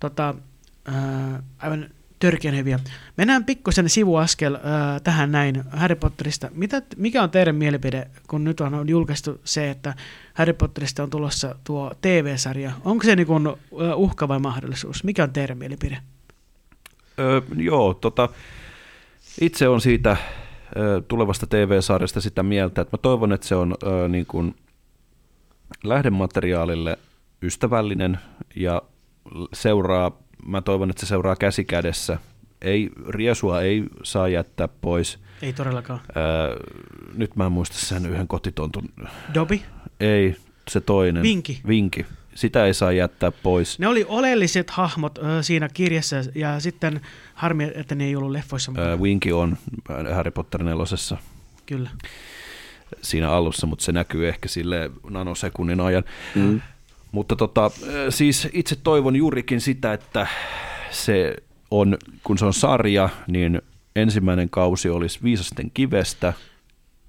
[0.00, 0.34] tota,
[0.84, 1.90] ää, aivan
[2.22, 2.78] törkeän hyviä.
[3.16, 6.48] Mennään pikkusen sivuaskel ää, tähän näin Harry Potterista.
[6.54, 9.94] Mitä, mikä on teidän mielipide, kun nyt on, julkaistu se, että
[10.34, 12.72] Harry Potterista on tulossa tuo TV-sarja?
[12.84, 13.48] Onko se niin kuin,
[13.96, 15.04] uhka vai mahdollisuus?
[15.04, 15.98] Mikä on teidän mielipide?
[17.18, 18.28] Öö, joo, tota,
[19.40, 20.16] itse on siitä
[20.76, 24.54] ö, tulevasta TV-sarjasta sitä mieltä, että mä toivon, että se on ö, niin kuin
[25.84, 26.98] lähdemateriaalille
[27.42, 28.18] ystävällinen
[28.56, 28.82] ja
[29.52, 32.18] seuraa mä toivon, että se seuraa käsi kädessä.
[32.62, 35.18] Ei, riesua ei saa jättää pois.
[35.42, 36.00] Ei todellakaan.
[36.14, 36.24] Ää,
[37.14, 38.88] nyt mä en muista sen yhden kotitontun.
[39.34, 39.62] Dobi?
[40.00, 40.36] Ei,
[40.70, 41.22] se toinen.
[41.22, 41.60] Vinki.
[41.68, 42.06] Vinki.
[42.34, 43.78] Sitä ei saa jättää pois.
[43.78, 47.00] Ne oli oleelliset hahmot ö, siinä kirjassa ja sitten
[47.34, 48.72] harmi, että ne ei ollut leffoissa.
[48.76, 49.56] Ää, Winki on
[50.14, 51.16] Harry Potter nelosessa.
[51.66, 51.90] Kyllä.
[53.02, 56.04] Siinä alussa, mutta se näkyy ehkä sille nanosekunnin ajan.
[56.34, 56.60] Mm.
[57.12, 57.70] Mutta tota,
[58.08, 60.26] siis itse toivon juurikin sitä, että
[60.90, 61.36] se
[61.70, 63.62] on, kun se on sarja, niin
[63.96, 66.32] ensimmäinen kausi olisi Viisasten kivestä.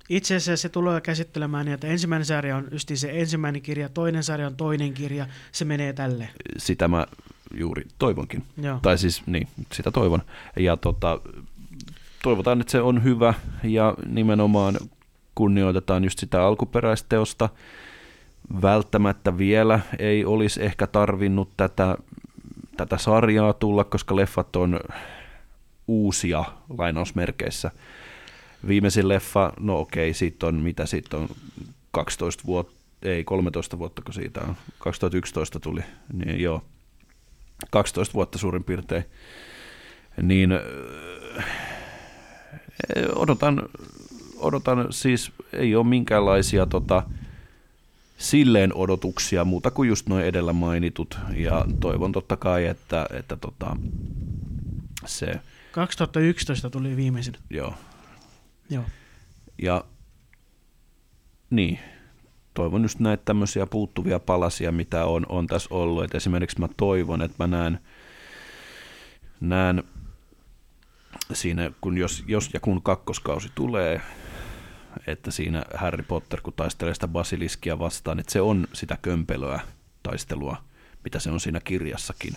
[0.10, 4.24] Itse asiassa se tulee käsittelemään niin, että ensimmäinen sarja on just se ensimmäinen kirja, toinen
[4.24, 6.30] sarja on toinen kirja, se menee tälle.
[6.58, 7.08] Sitä mä
[7.54, 8.44] juuri toivonkin.
[8.62, 8.80] Joo.
[8.82, 10.22] Tai siis, niin, sitä toivon.
[10.60, 11.20] Ja tota,
[12.24, 14.78] toivotaan, että se on hyvä ja nimenomaan
[15.36, 17.50] kunnioitetaan just sitä alkuperäisteosta
[18.62, 21.98] välttämättä vielä ei olisi ehkä tarvinnut tätä,
[22.78, 24.80] tätä sarjaa tulla, koska leffat on
[25.88, 26.44] uusia
[26.78, 27.72] lainausmerkeissä.
[28.68, 31.30] Viimeisin leffa, no okei, siitä on, mitä siitä on,
[31.92, 35.82] 12 vuotta, ei 13 vuotta, kun siitä on, 2011 tuli,
[36.14, 36.64] niin joo,
[37.70, 39.06] 12 vuotta suurin piirtein,
[40.22, 40.52] niin
[43.16, 43.64] odotan,
[44.38, 47.04] odotan siis, ei ole minkäänlaisia tota,
[48.24, 51.18] silleen odotuksia muuta kuin just noin edellä mainitut.
[51.36, 53.78] Ja toivon totta kai, että, että tota,
[55.06, 55.40] se...
[55.72, 57.34] 2011 tuli viimeisin.
[57.50, 57.74] Joo.
[58.70, 58.84] Joo.
[59.62, 59.84] Ja
[61.50, 61.80] niin,
[62.54, 66.04] toivon just näitä tämmöisiä puuttuvia palasia, mitä on, on tässä ollut.
[66.04, 67.80] Et esimerkiksi mä toivon, että mä näen,
[69.40, 69.84] näen
[71.34, 74.02] siinä, kun jos, jos ja kun kakkoskausi tulee,
[75.08, 79.60] että siinä Harry Potter, kun taistelee sitä basiliskia vastaan, että se on sitä kömpelöä
[80.04, 80.58] taistelua,
[81.04, 82.34] mitä se on siinä kirjassakin.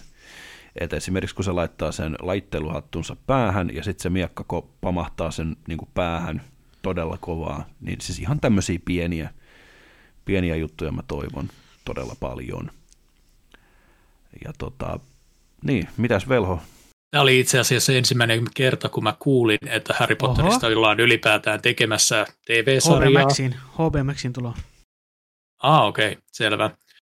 [0.81, 5.79] Että esimerkiksi kun se laittaa sen laitteluhattunsa päähän ja sitten se miekka pamahtaa sen niin
[5.79, 6.43] kuin päähän
[6.83, 9.31] todella kovaa, niin siis ihan tämmöisiä pieniä,
[10.25, 11.49] pieniä juttuja mä toivon
[11.85, 12.71] todella paljon.
[14.45, 15.01] Ja tota,
[15.65, 16.63] niin, mitäs Velho,
[17.17, 20.77] Tämä oli itse asiassa ensimmäinen kerta, kun mä kuulin, että Harry Potterista Oho.
[20.77, 23.23] ollaan ylipäätään tekemässä TV-sarjaa.
[23.23, 24.55] HBMXin, HBMXin tulo.
[25.63, 26.71] Ah, okei, okay, selvä.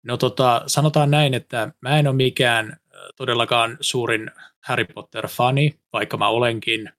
[0.04, 2.78] No tota, sanotaan näin, että mä en ole mikään
[3.16, 4.32] todellakaan suurin
[4.64, 6.90] Harry Potter-fani, vaikka mä olenkin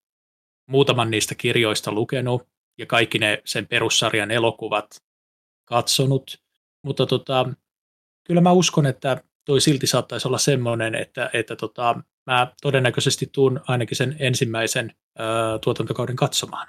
[0.68, 2.48] muutaman niistä kirjoista lukenut
[2.78, 5.02] ja kaikki ne sen perussarjan elokuvat
[5.64, 6.42] katsonut.
[6.84, 7.48] Mutta tota,
[8.26, 13.60] kyllä mä uskon, että toi silti saattaisi olla semmoinen, että, että tota, mä todennäköisesti tuun
[13.68, 16.68] ainakin sen ensimmäisen ää, tuotantokauden katsomaan.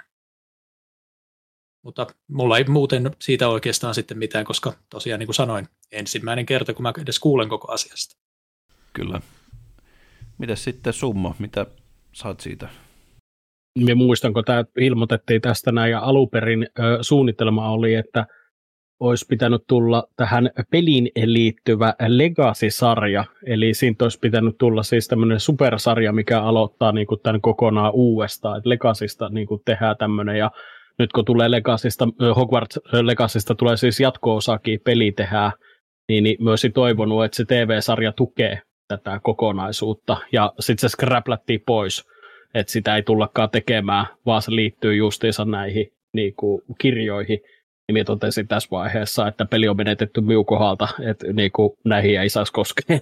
[1.84, 6.73] Mutta mulla ei muuten siitä oikeastaan sitten mitään, koska tosiaan niin kuin sanoin, ensimmäinen kerta,
[6.73, 8.18] kun mä edes kuulen koko asiasta.
[8.94, 9.22] Kyllä.
[10.38, 11.36] Mitäs sitten summa?
[11.40, 11.65] Mitä
[12.14, 12.69] saat siitä?
[13.80, 18.26] Minä muistan, kun tämä ilmoitettiin tästä näin, ja aluperin ö, suunnitelma oli, että
[19.02, 26.14] olisi pitänyt tulla tähän peliin liittyvä Legacy-sarja, eli siitä olisi pitänyt tulla siis tämmöinen supersarja,
[26.14, 30.52] mikä aloittaa niin kuin tämän kokonaan uudestaan, että Legacysta niin kuin tehdään tämmöinen, ja
[30.99, 35.52] nyt kun tulee Legacysta, Hogwarts Legacysta tulee siis jatko-osakin, peli tehdään,
[36.10, 42.03] niin, niin myös toivonut, että se TV-sarja tukee tätä kokonaisuutta, ja sitten se scraplattiin pois,
[42.53, 47.40] että sitä ei tullakaan tekemään, vaan se liittyy justiinsa näihin niin kuin, kirjoihin,
[47.93, 52.30] minä totesin tässä vaiheessa, että peli on menetetty minun kohdalta, että niin kuin, näihin ei
[52.30, 52.99] saisi koskea.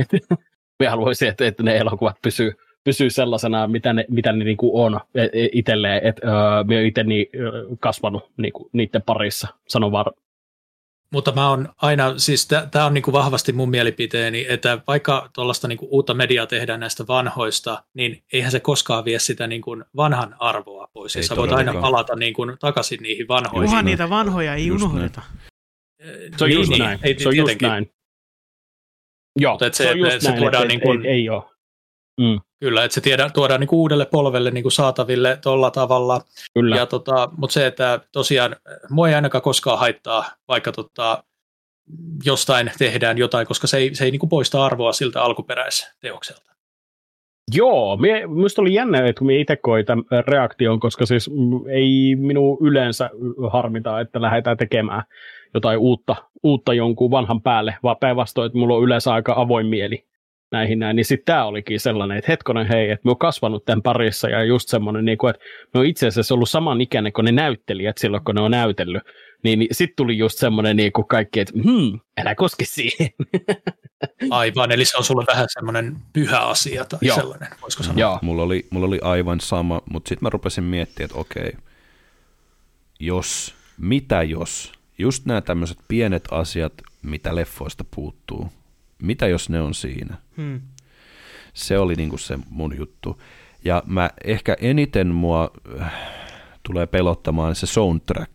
[0.78, 2.52] minä haluaisin, että, että ne elokuvat pysyy,
[2.84, 6.80] pysyy sellaisena, mitä ne, mitä ne niin kuin on e, e, itselleen, että öö, minä
[6.80, 7.26] itse niin,
[7.80, 10.06] kasvanut niin kuin, niiden parissa, sanon vaan
[11.14, 15.88] mutta mä oon aina, siis tämä on niinku vahvasti mun mielipiteeni, että vaikka tuollaista niinku
[15.90, 21.16] uutta mediaa tehdään näistä vanhoista, niin eihän se koskaan vie sitä niinku vanhan arvoa pois.
[21.16, 23.68] Ei ja sä voit aina palata niinku takaisin niihin vanhoihin.
[23.68, 25.22] Kunhan niitä vanhoja ei just unohdeta.
[26.36, 26.98] Se on just niin, näin.
[27.02, 27.90] Ei, se on just näin.
[29.40, 31.42] Joo, Mutta se, se, on just se näin, tuodaan että, niin ei, ei ole.
[32.20, 32.40] Mm.
[32.64, 36.20] Kyllä, että se tiedä, tuodaan niin uudelle polvelle niin kuin saataville tuolla tavalla.
[36.54, 36.76] Kyllä.
[36.76, 38.56] Ja tota, mutta se, että tosiaan
[38.90, 41.24] mua ei ainakaan koskaan haittaa, vaikka tota,
[42.24, 46.52] jostain tehdään jotain, koska se ei, se ei niin kuin poista arvoa siltä alkuperäisteokselta.
[47.54, 47.96] Joo,
[48.26, 51.30] minusta oli jännä, että kun minä itse koin tämän reaktion, koska siis
[51.68, 53.10] ei minun yleensä
[53.52, 55.02] harmita, että lähdetään tekemään
[55.54, 60.13] jotain uutta, uutta jonkun vanhan päälle, vaan päinvastoin, että mulla on yleensä aika avoin mieli
[60.54, 63.82] näihin näin, niin sitten tämä olikin sellainen, että hetkonen hei, että me on kasvanut tämän
[63.82, 65.42] parissa ja just semmoinen, niin kuin, että
[65.74, 69.02] me on itse asiassa ollut saman ikäinen kuin ne näyttelijät silloin, kun ne on näytellyt.
[69.42, 73.08] Niin, niin sitten tuli just semmoinen niin kuin kaikki, että hmm, älä koske siihen.
[74.30, 77.16] Aivan, eli se on sulle vähän semmoinen pyhä asia tai Joo.
[77.16, 78.00] sellainen, voisiko sanoa.
[78.00, 78.18] Joo.
[78.22, 81.52] Mulla oli, mulla oli aivan sama, mutta sitten mä rupesin miettimään, että okei,
[83.00, 86.72] jos, mitä jos, just nämä tämmöiset pienet asiat,
[87.02, 88.48] mitä leffoista puuttuu,
[89.04, 90.16] mitä jos ne on siinä?
[90.36, 90.60] Hmm.
[91.54, 93.22] Se oli niinku se mun juttu.
[93.64, 95.50] Ja mä ehkä eniten mua
[95.80, 95.92] äh,
[96.62, 98.30] tulee pelottamaan se soundtrack.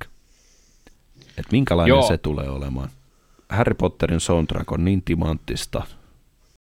[1.30, 2.08] Että minkälainen Joo.
[2.08, 2.90] se tulee olemaan.
[3.50, 5.84] Harry Potterin soundtrack on niin timanttista.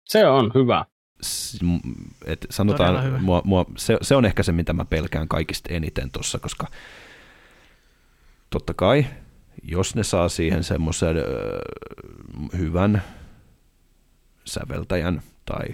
[0.04, 0.84] Se on hyvä.
[2.24, 3.18] Et sanotaan, hyvä.
[3.18, 6.66] Mua, mua, se, se on ehkä se, mitä mä pelkään kaikista eniten tuossa, koska
[8.50, 9.06] totta kai,
[9.62, 11.24] jos ne saa siihen semmoisen äh,
[12.58, 13.02] hyvän
[14.44, 15.66] säveltäjän tai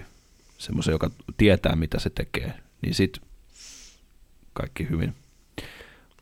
[0.57, 3.23] semmoisen, joka tietää, mitä se tekee, niin sitten
[4.53, 5.15] kaikki hyvin.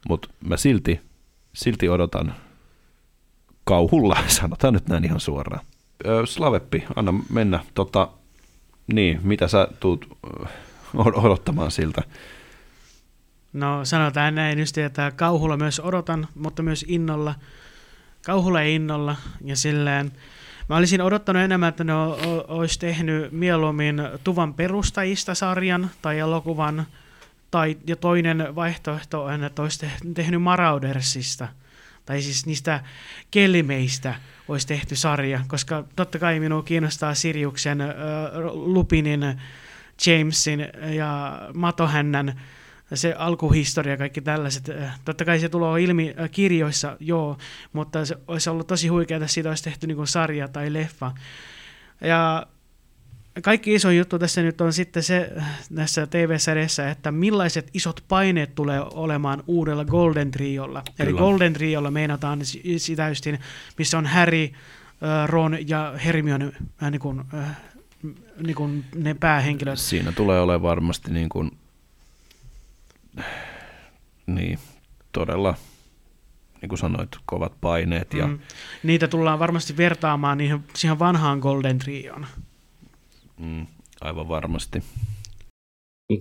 [0.09, 1.01] Mutta mä silti,
[1.53, 2.35] silti odotan
[3.63, 5.65] kauhulla, sanotaan nyt näin ihan suoraan.
[6.05, 7.65] Ö, Slaveppi, anna mennä.
[7.73, 8.09] Tota,
[8.93, 10.17] niin, mitä sä tuut
[10.93, 12.01] odottamaan siltä?
[13.53, 17.35] No sanotaan näin just, että kauhulla myös odotan, mutta myös innolla.
[18.25, 20.11] Kauhulla ja innolla ja silleen
[20.69, 21.93] Mä olisin odottanut enemmän, että ne
[22.47, 26.85] olisi tehnyt mieluummin Tuvan perustajista sarjan tai elokuvan,
[27.51, 31.47] tai ja toinen vaihtoehto on, että olisi tehnyt Maraudersista,
[32.05, 32.83] tai siis niistä
[33.31, 34.15] kelmeistä
[34.47, 37.89] olisi tehty sarja, koska totta kai minua kiinnostaa Siriuksen, äh,
[38.53, 39.41] Lupinin,
[40.05, 42.41] Jamesin ja Matohännän
[42.93, 44.69] se alkuhistoria ja kaikki tällaiset.
[44.69, 47.37] Äh, totta kai se tulee ilmi äh, kirjoissa, joo,
[47.73, 51.11] mutta se olisi ollut tosi huikeaa, että siitä olisi tehty niin sarja tai leffa.
[52.01, 52.47] Ja
[53.41, 55.31] kaikki iso juttu tässä nyt on sitten se
[55.69, 60.83] näissä TV-sarjassa, että millaiset isot paineet tulee olemaan uudella Golden Triolla.
[60.97, 61.09] Kyllä.
[61.09, 62.39] Eli Golden Triolla meinataan
[62.77, 63.39] sitä justin,
[63.77, 64.49] missä on Harry,
[65.25, 66.51] Ron ja Hermione
[66.91, 67.21] niin kuin,
[68.43, 69.79] niin kuin ne päähenkilöt.
[69.79, 71.51] Siinä tulee olemaan varmasti niin kuin
[74.27, 74.59] niin,
[75.11, 75.55] todella,
[76.61, 78.13] niin kuin sanoit, kovat paineet.
[78.13, 78.27] Ja...
[78.27, 78.39] Mm.
[78.83, 82.25] Niitä tullaan varmasti vertaamaan niihin, siihen vanhaan Golden Trioon.
[83.37, 83.67] Mm,
[84.01, 84.83] aivan varmasti.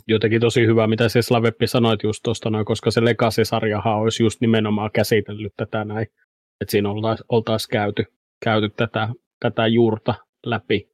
[0.09, 4.41] Jotenkin tosi hyvä, mitä se Slaveppi sanoit just tuosta noin, koska se Legacy-sarjahan olisi just
[4.41, 6.07] nimenomaan käsitellyt tätä näin.
[6.61, 8.05] Että siinä oltaisiin oltais käyty,
[8.45, 9.09] käyty tätä,
[9.41, 10.15] tätä juurta
[10.47, 10.89] läpi.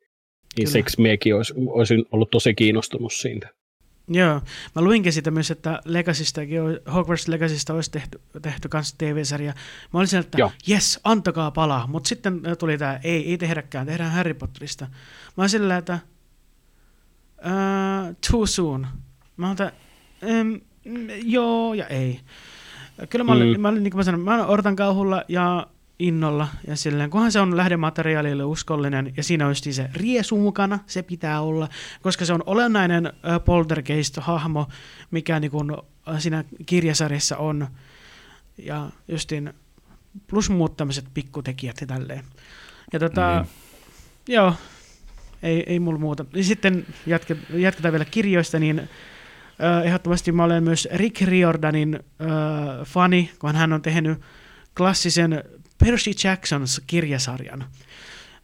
[0.58, 3.48] Niin siksi miekin olisi, olisin ollut tosi kiinnostunut siitä.
[4.08, 4.40] Joo,
[4.74, 6.60] mä luinkin sitä myös, että Legacystakin,
[6.94, 9.54] Hogwarts Legacysta olisi tehty, tehty kanssa TV-sarja.
[9.92, 10.52] Mä olisin, että Joo.
[10.68, 14.84] yes, antakaa palaa, mutta sitten tuli tämä, ei, ei tehdäkään, tehdään Harry Potterista.
[15.36, 15.98] Mä olin sillä, että
[17.38, 18.86] uh, too soon.
[19.36, 19.72] Mä otan,
[20.40, 20.60] um,
[21.22, 22.20] joo ja ei.
[23.10, 23.60] Kyllä mä, olen, mm.
[23.60, 25.66] mä, olen, niin kuin mä, sanon, mä odotan kauhulla ja
[25.98, 31.02] innolla ja silleen, kunhan se on lähdemateriaalille uskollinen ja siinä on se riesu mukana, se
[31.02, 31.68] pitää olla,
[32.02, 34.66] koska se on olennainen uh, poltergeist-hahmo,
[35.10, 35.78] mikä niin kuin, uh,
[36.18, 37.68] siinä kirjasarjassa on
[38.58, 39.54] ja justin
[40.26, 42.24] plus muut tämmöiset pikkutekijät ja tälleen.
[42.92, 43.48] Ja tota, mm.
[44.34, 44.54] joo,
[45.42, 46.24] ei, ei mulla muuta.
[46.34, 52.86] Ja sitten jatke, jatketaan vielä kirjoista, niin äh, ehdottomasti mä olen myös Rick Riordanin äh,
[52.86, 54.20] fani, kun hän on tehnyt
[54.76, 55.44] klassisen
[55.84, 57.64] Percy Jacksons kirjasarjan,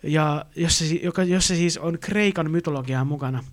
[0.02, 3.44] ja jossa, joka, jossa siis on Kreikan mytologiaa mukana.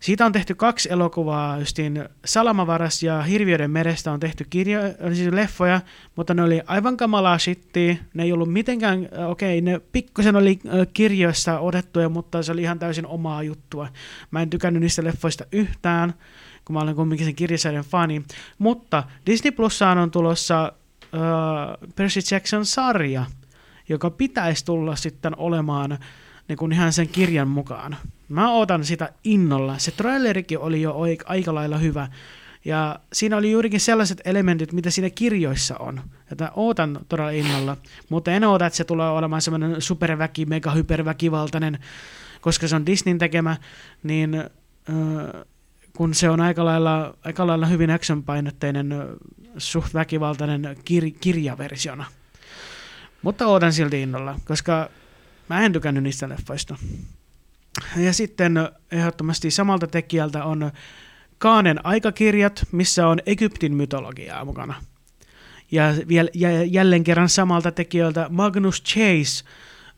[0.00, 4.80] Siitä on tehty kaksi elokuvaa, justiin Salamavaras ja Hirviöiden merestä on tehty kirjo,
[5.12, 5.80] siis leffoja,
[6.16, 7.96] mutta ne oli aivan kamalaa shittiä.
[8.14, 10.58] Ne ei ollut mitenkään, okei, okay, ne pikkusen oli
[10.94, 13.88] kirjoissa odettuja, mutta se oli ihan täysin omaa juttua.
[14.30, 16.14] Mä en tykännyt niistä leffoista yhtään,
[16.64, 18.22] kun mä olen kumminkin sen kirjasarjan fani.
[18.58, 20.72] Mutta Disney Plussaan on tulossa
[21.14, 23.26] uh, Percy Jackson sarja,
[23.88, 25.98] joka pitäisi tulla sitten olemaan
[26.48, 27.96] niin kuin ihan sen kirjan mukaan.
[28.28, 29.78] Mä ootan sitä innolla.
[29.78, 32.08] Se trailerikin oli jo aika lailla hyvä.
[32.64, 36.00] Ja siinä oli juurikin sellaiset elementit, mitä siinä kirjoissa on.
[36.30, 37.76] Jota ootan todella innolla.
[38.08, 41.78] Mutta en oota, että se tulee olemaan semmoinen superväki, mega hyperväkivaltainen,
[42.40, 43.56] koska se on Disneyn tekemä,
[44.02, 45.44] niin äh,
[45.96, 48.94] kun se on aika lailla, aika lailla hyvin action-painotteinen,
[49.58, 52.04] suht väkivaltainen kir- kirjaversiona.
[53.22, 54.90] Mutta ootan silti innolla, koska
[55.48, 56.76] Mä en tykännyt niistä leffoista.
[57.96, 58.58] Ja sitten
[58.92, 60.72] ehdottomasti samalta tekijältä on
[61.38, 64.74] Kaanen aikakirjat, missä on Egyptin mytologiaa mukana.
[65.70, 69.44] Ja, vielä, ja jälleen kerran samalta tekijältä Magnus Chase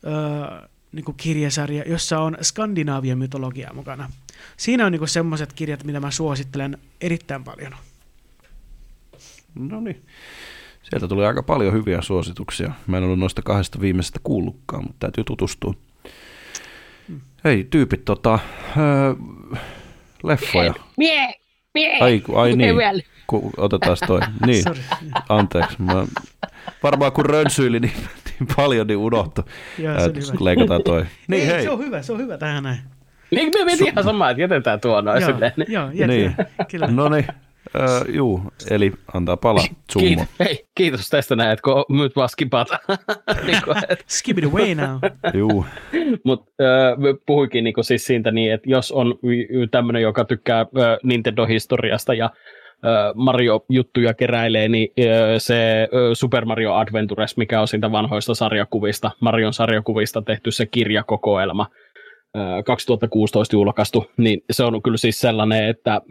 [0.05, 4.11] öö, niin kirjasarja, jossa on Skandinaavian mytologiaa mukana.
[4.57, 7.73] Siinä on niin semmoiset kirjat, mitä mä suosittelen erittäin paljon.
[9.55, 10.05] No niin.
[10.89, 12.71] Sieltä tuli aika paljon hyviä suosituksia.
[12.87, 15.73] Mä en ollut noista kahdesta viimeisestä kuullutkaan, mutta täytyy tutustua.
[17.07, 17.21] Hmm.
[17.43, 18.39] Hei, tyypit, tota,
[18.77, 19.13] öö,
[20.23, 20.73] leffoja.
[20.97, 21.33] Mie,
[21.73, 21.99] mie.
[21.99, 22.75] Ai, ai niin,
[23.27, 24.19] ku, otetaan toi.
[24.45, 24.63] Niin,
[25.29, 25.81] anteeksi.
[25.81, 26.05] Mä,
[26.83, 27.93] varmaan kun rönsyili niin,
[28.39, 29.43] niin paljon, niin unohtui.
[29.77, 31.05] Joo, se Leikataan toi.
[31.27, 31.63] Niin, Ei, hei.
[31.63, 32.79] Se on hyvä, se on hyvä tähän näin.
[33.31, 35.51] Niin, me mietin ihan samaa, että jätetään tuo noin joo, silleen.
[35.67, 36.67] Joo, jätetään, niin.
[36.71, 36.87] kyllä.
[36.87, 37.25] No niin,
[37.75, 40.07] Öö, juu, eli antaa pala summo.
[40.07, 42.79] Kiit, hei, kiitos tästä näin, että kun nyt vaan skipata.
[43.45, 43.61] niin
[44.07, 44.99] Skip it away now.
[45.33, 45.65] juu.
[46.23, 46.95] Mutta öö,
[47.25, 49.19] puhuikin niinku siis siitä niin, että jos on
[49.71, 52.29] tämmöinen, joka tykkää öö, Nintendo-historiasta ja
[53.15, 54.89] Mario-juttuja keräilee, niin
[55.37, 61.67] se Super Mario Adventures, mikä on siitä vanhoista sarjakuvista, Marion sarjakuvista tehty se kirjakokoelma,
[62.65, 66.01] 2016 julkaistu, niin se on kyllä siis sellainen, että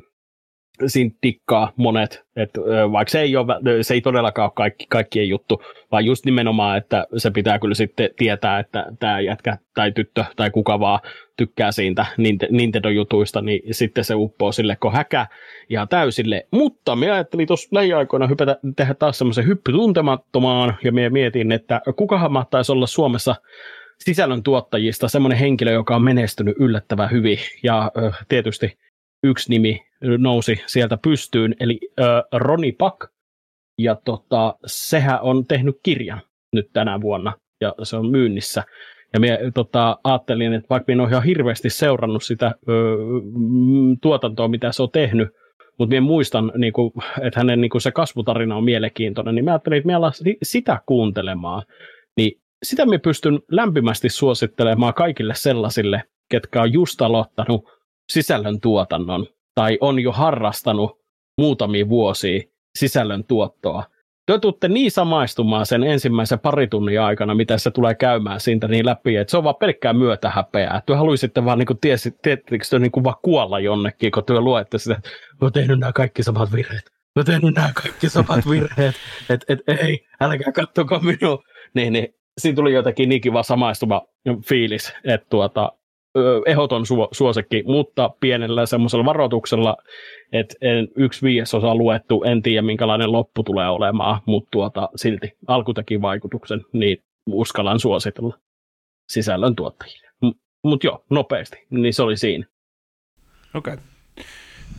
[0.87, 2.61] siinä tikkaa monet, että
[2.93, 5.63] vaikka se ei, ole, se ei todellakaan ole kaikki, kaikkien juttu,
[5.93, 10.51] vaan just nimenomaan, että se pitää kyllä sitten tietää, että tämä jätkä tai tyttö tai
[10.51, 11.01] kuka vaan
[11.37, 12.07] tykkää siitä
[12.51, 15.27] Nintendo-jutuista, niin sitten se uppoo sille kun häkä
[15.69, 16.47] ihan täysille.
[16.51, 21.81] Mutta me ajattelin tuossa lähiaikoina hypätä, tehdä taas semmoisen hyppy tuntemattomaan, ja me mietin, että
[21.97, 23.35] kukahan mahtaisi olla Suomessa
[24.05, 27.93] sisällön tuottajista semmoinen henkilö, joka on menestynyt yllättävän hyvin, ja
[28.29, 28.79] tietysti
[29.25, 29.87] yksi nimi
[30.19, 31.81] nousi sieltä pystyyn, eli
[32.33, 33.11] Roni Pak,
[33.79, 36.21] ja tota, sehän on tehnyt kirjan
[36.53, 38.65] nyt tänä vuonna, ja se on myynnissä.
[39.13, 42.73] Ja minä tota, ajattelin, että vaikka minä olen ihan hirveästi seurannut sitä ö,
[44.03, 45.29] tuotantoa, mitä se on tehnyt,
[45.79, 49.51] mutta minä muistan, niin kuin, että hänen niin kuin se kasvutarina on mielenkiintoinen, niin mä
[49.51, 50.01] ajattelin, että minä
[50.43, 51.63] sitä kuuntelemaan.
[52.17, 57.65] Niin sitä minä pystyn lämpimästi suosittelemaan kaikille sellaisille, ketkä on just aloittanut
[58.13, 61.01] sisällön tuotannon tai on jo harrastanut
[61.39, 62.43] muutamia vuosia
[62.79, 63.85] sisällön tuottoa.
[64.27, 68.87] Te tuutte niin samaistumaan sen ensimmäisen pari tunnin aikana, mitä se tulee käymään siitä niin
[68.87, 70.83] läpi, että se on vaan pelkkää myötähäpeää.
[70.87, 72.39] Te haluaisitte vaan, niin kuin, tiesi, te
[72.79, 75.11] niin kuin vaan kuolla jonnekin, kun te luette sitä, että
[75.41, 76.91] olen tehnyt nämä kaikki samat virheet.
[77.17, 78.95] Olen tehnyt nämä kaikki samat virheet.
[79.31, 81.43] Että et, ei, älkää kattoko minua.
[81.75, 82.09] Niin, niin
[82.39, 84.03] siinä tuli jotenkin niin kiva samaistuma
[84.49, 85.73] fiilis, että tuota,
[86.47, 89.77] ehdoton su- suosikki, mutta pienellä semmoisella varoituksella,
[90.33, 95.75] että en, yksi viidesosa luettu, en tiedä minkälainen loppu tulee olemaan, mutta tuota, silti alku
[95.75, 98.39] teki vaikutuksen, niin uskallan suositella
[99.09, 100.09] sisällön tuottajille.
[100.65, 102.47] Mutta joo, nopeasti, niin se oli siinä.
[103.55, 103.75] Okei.
[103.75, 103.85] Okay.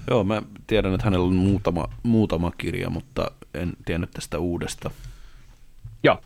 [0.10, 4.92] Joo, mä tiedän, että hänellä on muutama, muutama kirja, mutta en tiennyt tästä uudesta.
[6.04, 6.22] Joo.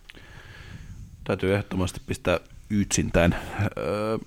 [1.32, 2.40] Täytyy ehdottomasti pistää
[2.70, 3.36] ytsintään.
[3.78, 4.18] Öö,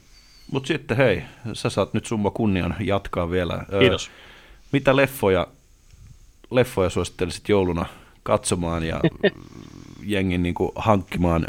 [0.53, 1.23] Mutta sitten hei,
[1.53, 3.67] sä saat nyt summa kunnian jatkaa vielä.
[3.79, 4.11] Kiitos.
[4.73, 5.47] Mitä leffoja,
[6.51, 7.87] leffoja suosittelisit jouluna
[8.23, 9.01] katsomaan ja
[10.15, 11.47] jengin niin kuin hankkimaan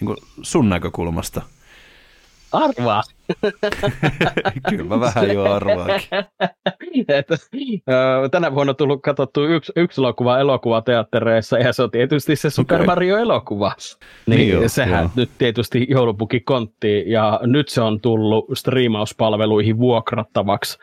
[0.00, 1.42] niin kuin sun näkökulmasta?
[2.52, 3.02] Arvaa.
[4.70, 6.08] Kyllä mä vähän jo arvaakin.
[7.08, 7.36] että,
[8.30, 12.86] tänä vuonna on tullut katsottu yksi, yksi elokuva elokuvateattereissa, ja se on tietysti se Super.
[12.86, 13.72] Mario-elokuva.
[14.26, 15.10] Niin, niin sehän joo.
[15.16, 20.78] nyt tietysti joulupuki kontti, ja nyt se on tullut striimauspalveluihin vuokrattavaksi.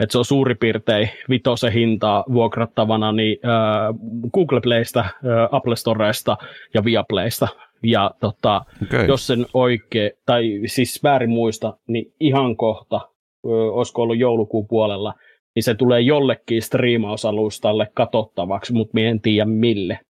[0.00, 3.94] Että se on suurin piirtein vitosen hintaa vuokrattavana niin, äh,
[4.34, 5.12] Google Playsta, äh,
[5.52, 6.36] Apple Storesta
[6.74, 7.48] ja Viaplaysta
[7.82, 9.06] ja tota, okay.
[9.06, 13.00] jos sen oikein, tai siis väärin muista, niin ihan kohta,
[13.46, 15.14] ö, olisiko ollut joulukuun puolella,
[15.54, 20.00] niin se tulee jollekin striimausalustalle katsottavaksi, mutta minä en tiedä mille.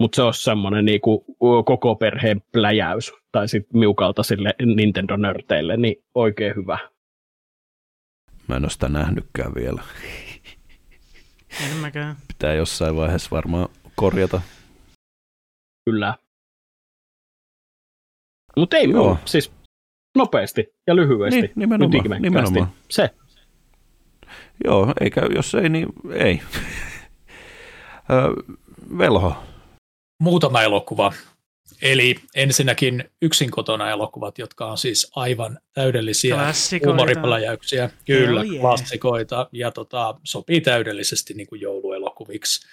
[0.00, 1.24] Mutta se on semmoinen niinku,
[1.64, 6.78] koko perheen pläjäys, tai sitten miukalta sille Nintendo-nörteille, niin oikein hyvä.
[8.48, 9.82] Mä en ole sitä nähnytkään vielä.
[11.64, 12.16] En mäkään.
[12.28, 14.40] Pitää jossain vaiheessa varmaan korjata.
[15.84, 16.14] Kyllä.
[18.58, 19.18] Mutta ei Joo.
[19.24, 19.52] siis
[20.16, 21.40] nopeasti ja lyhyesti.
[21.40, 22.72] Niin, nimenomaan, nimenomaan.
[22.90, 23.10] Se.
[24.64, 26.40] Joo, eikä, jos ei, niin ei.
[28.98, 29.36] Velho.
[30.22, 31.12] Muutama elokuva.
[31.82, 36.36] Eli ensinnäkin yksin kotona elokuvat, jotka on siis aivan täydellisiä
[36.86, 37.90] huumoripläjäyksiä.
[38.04, 38.60] Kyllä, oh, yeah.
[38.60, 42.68] klassikoita ja tota, sopii täydellisesti niin kuin jouluelokuviksi.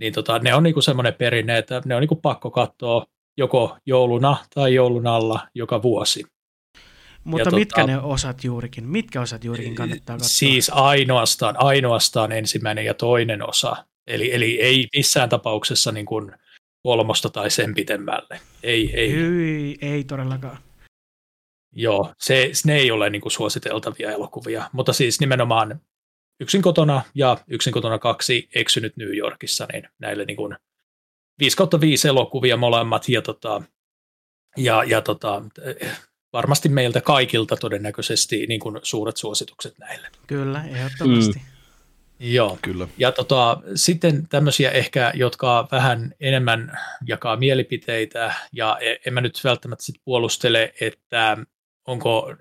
[0.00, 3.06] Niin tota, ne on niin kuin semmoinen perinne, että ne on niin kuin pakko katsoa
[3.38, 6.24] joko jouluna tai joulun alla joka vuosi.
[7.24, 8.88] Mutta ja mitkä tota, ne osat juurikin?
[8.88, 10.28] Mitkä osat juurikin kannattaa katsoa?
[10.28, 13.76] Siis ainoastaan, ainoastaan ensimmäinen ja toinen osa.
[14.06, 16.32] Eli, eli ei missään tapauksessa niin kuin
[16.82, 18.40] kolmosta tai sen pitemmälle.
[18.62, 19.12] Ei, ei.
[19.12, 20.58] Hyi, ei todellakaan.
[21.72, 25.80] Joo, se, ne ei ole niin kuin suositeltavia elokuvia, mutta siis nimenomaan
[26.40, 30.56] yksin kotona ja yksin kotona kaksi eksynyt New Yorkissa, niin näille niin kuin
[31.40, 33.62] 5 kautta 5 elokuvia molemmat ja, tota,
[34.56, 35.42] ja, ja tota,
[36.32, 40.08] varmasti meiltä kaikilta todennäköisesti niin kuin suuret suositukset näille.
[40.26, 41.38] Kyllä, ehdottomasti.
[41.38, 41.44] Mm.
[42.20, 42.88] Joo, kyllä.
[42.98, 49.40] Ja tota, sitten tämmöisiä ehkä, jotka vähän enemmän jakaa mielipiteitä, ja e, en mä nyt
[49.44, 51.36] välttämättä sit puolustele, että
[51.86, 52.34] onko,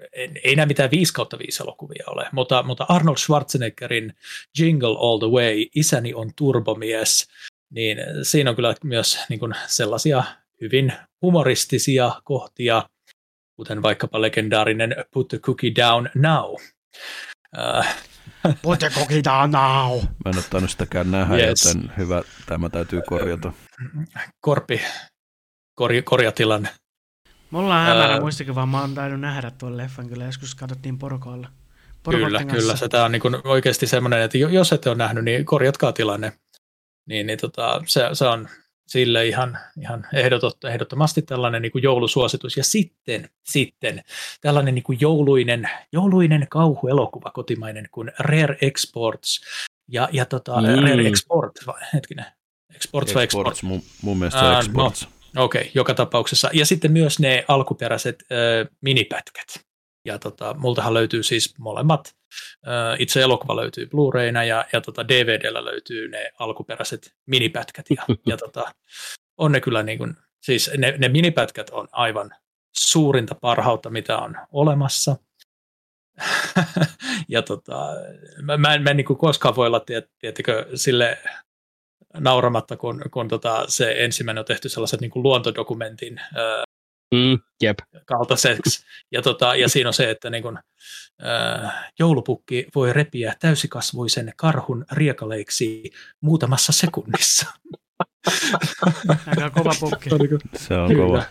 [0.44, 4.14] ei nämä mitään 5 kautta 5 elokuvia ole, mutta, mutta Arnold Schwarzeneggerin
[4.60, 7.28] Jingle All the Way, Isäni on turbomies,
[7.70, 10.24] niin siinä on kyllä myös niin kuin sellaisia
[10.62, 12.84] hyvin humoristisia kohtia,
[13.56, 16.54] kuten vaikkapa legendaarinen Put the Cookie Down Now.
[17.58, 17.86] Uh,
[18.62, 20.00] Put the cookie down now.
[20.26, 21.66] Mä en ottanut sitäkään nähdä, yes.
[21.66, 23.54] joten hyvä, tämä täytyy korjata.
[24.40, 24.82] Korpi,
[25.76, 26.70] korj, korjatilanne.
[27.52, 30.98] Mulla on hämärä uh, muistikin, vaan mä oon tainnut nähdä tuon leffan kyllä, joskus katsottiin
[30.98, 31.50] porukoilla.
[32.10, 32.76] Kyllä, kyllä.
[32.76, 36.34] Se on niin oikeasti semmoinen, että jos ette ole nähnyt, niin korjatkaa tilanne
[37.08, 38.50] niin, niin tota, se, se, on
[38.88, 42.58] sille ihan, ihan ehdotot, ehdottomasti tällainen niin kuin joulusuositus.
[42.58, 44.04] Ja sitten, sitten
[44.42, 49.42] tällainen niin kuin jouluinen, jouluinen kauhuelokuva kotimainen kuin Rare Exports.
[49.88, 50.68] Ja, ja tota, mm.
[50.68, 52.26] Rare Export, vai, hetkinen,
[52.76, 53.64] Exports vai Exports?
[53.64, 55.08] Mun, mun mielestä se on Exports.
[55.34, 56.50] No, Okei, okay, joka tapauksessa.
[56.54, 59.67] Ja sitten myös ne alkuperäiset äh, minipätkät.
[60.08, 62.16] Ja tota, multahan löytyy siis molemmat.
[63.00, 67.86] Itse elokuva löytyy Blu-rayna ja, ja tota DVDllä löytyy ne alkuperäiset minipätkät.
[67.90, 68.74] Ja, ja tota,
[69.38, 72.32] on ne kyllä niin kuin, siis ne, ne minipätkät on aivan
[72.78, 75.16] suurinta parhautta, mitä on olemassa.
[77.30, 77.88] ja tota,
[78.42, 79.86] mä, mä en, mä en niin kuin koskaan voi olla,
[80.20, 81.18] tiettikö, sille
[82.20, 86.22] nauramatta, kun, kun tota, se ensimmäinen on tehty sellaiset niin kuin luontodokumentin
[87.16, 87.78] Mm, jep.
[88.06, 88.86] kaltaiseksi.
[89.12, 90.60] Ja, tota, ja siinä on se, että niin kun,
[91.26, 97.46] äh, joulupukki voi repiä täysikasvuisen karhun riekaleiksi muutamassa sekunnissa.
[99.28, 100.10] Aika kova pukki.
[100.56, 101.06] Se on Kyllä.
[101.06, 101.24] kova.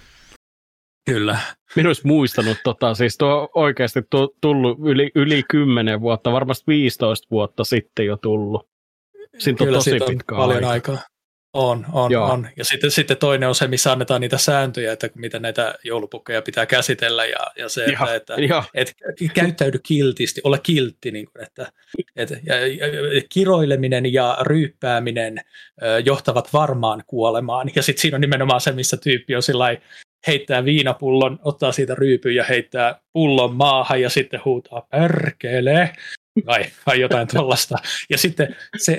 [1.07, 1.39] Kyllä.
[1.77, 7.27] Minä olisi muistanut, tota, siis tuo oikeasti tuo, tullut yli, yli 10 vuotta, varmasti 15
[7.31, 8.69] vuotta sitten jo tullut.
[9.39, 10.93] Siitä on tosi pitkä paljon aika.
[10.93, 11.16] aikaa.
[11.57, 12.31] On, on, Joo.
[12.31, 12.49] on.
[12.57, 16.67] Ja sitten, sitten toinen on se, missä annetaan niitä sääntöjä, että miten näitä joulupukkeja pitää
[16.67, 21.73] käsitellä ja, ja se, että, että, että, että käyttäydy kiltisti, ole kiltti, niin kuin, että,
[22.17, 22.87] että ja, ja,
[23.29, 25.39] kiroileminen ja ryyppääminen
[25.83, 27.71] ö, johtavat varmaan kuolemaan.
[27.75, 29.77] Ja sitten siinä on nimenomaan se, missä tyyppi on sillä
[30.27, 35.93] heittää viinapullon, ottaa siitä ryypyn ja heittää pullon maahan ja sitten huutaa perkele.
[36.47, 37.77] Vai, vai jotain tuollaista.
[38.11, 38.99] Ja sitten se,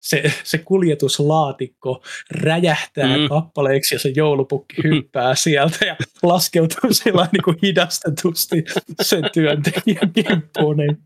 [0.00, 3.28] se, se kuljetuslaatikko räjähtää mm.
[3.28, 8.64] kappaleiksi ja se joulupukki hyppää sieltä ja laskeutuu sillä niin kuin hidastetusti
[9.02, 10.76] sen työntekijän kimppuun.
[10.76, 10.98] Niin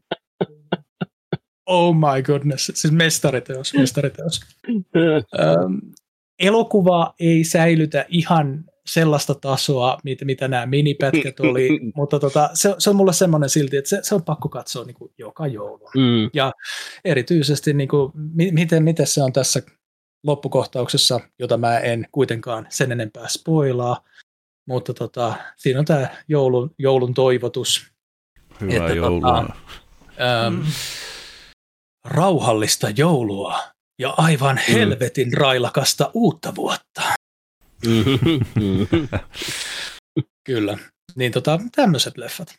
[1.67, 4.41] Oh my goodness, siis mestariteos, mestariteos.
[5.41, 5.75] ähm,
[6.39, 12.91] elokuva ei säilytä ihan sellaista tasoa, mitä, mitä nämä minipätkät oli, mutta tota, se, se
[12.91, 15.91] on mulle semmoinen silti, että se, se on pakko katsoa niin kuin joka joulu.
[15.97, 16.31] Mm.
[16.35, 16.53] Ja
[17.05, 19.63] erityisesti, niin kuin, miten, miten se on tässä
[20.25, 24.05] loppukohtauksessa, jota mä en kuitenkaan sen enempää spoilaa,
[24.69, 27.93] mutta tota, siinä on tämä joulun, joulun toivotus.
[28.61, 29.21] Hyvää että, tota, joulua.
[29.21, 30.63] Tota, ähm, mm
[32.05, 33.59] rauhallista joulua
[33.99, 34.73] ja aivan mm.
[34.73, 37.03] helvetin railakasta uutta vuotta.
[40.47, 40.79] Kyllä.
[41.17, 42.59] Niin tota, tämmöiset leffat.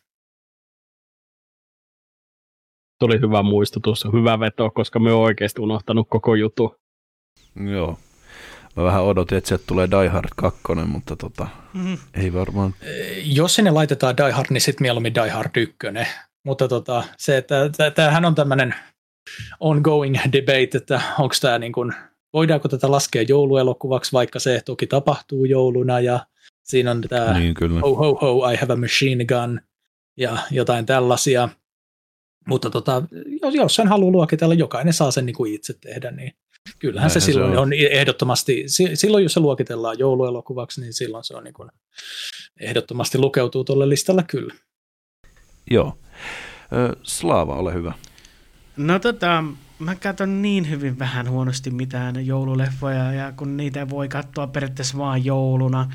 [3.00, 6.76] Tuli hyvä muistutus, hyvä veto, koska me on oikeasti unohtanut koko jutu.
[7.74, 7.98] Joo.
[8.76, 11.98] Mä vähän odotin, että sieltä tulee Die Hard 2, mutta tota, mm.
[12.14, 12.74] ei varmaan.
[13.24, 15.76] Jos sinne laitetaan Die Hard, niin sitten mieluummin Die Hard 1.
[16.46, 18.74] Mutta tota, se, että tämähän on tämmöinen
[19.60, 21.92] ongoing debate, että onko tämä niin kuin,
[22.34, 26.26] voidaanko tätä laskea jouluelokuvaksi, vaikka se toki tapahtuu jouluna ja
[26.62, 27.80] siinä on tämä niin, kyllä.
[27.80, 29.60] ho ho ho, I have a machine gun
[30.16, 31.48] ja jotain tällaisia.
[32.48, 33.02] Mutta tota,
[33.52, 36.32] jos sen haluaa luokitella, jokainen saa sen niin kuin itse tehdä, niin
[36.78, 37.62] kyllähän Näinhän se silloin se on.
[37.62, 41.70] on ehdottomasti, silloin jos se luokitellaan jouluelokuvaksi, niin silloin se on niin kuin,
[42.60, 44.54] ehdottomasti lukeutuu tuolle listalla kyllä.
[45.70, 45.98] Joo.
[47.02, 47.92] Slaava, ole hyvä.
[48.76, 49.44] No tota,
[49.78, 55.24] mä katson niin hyvin vähän huonosti mitään joululeffoja, ja kun niitä voi katsoa periaatteessa vaan
[55.24, 55.90] jouluna,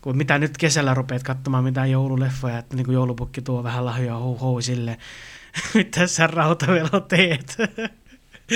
[0.00, 4.14] kun mitä nyt kesällä rupeat katsomaan mitään joululeffoja, että niin kuin joulupukki tuo vähän lahjoja
[4.14, 4.98] hou, hou sille,
[5.74, 7.56] mitä sä rautavelo teet.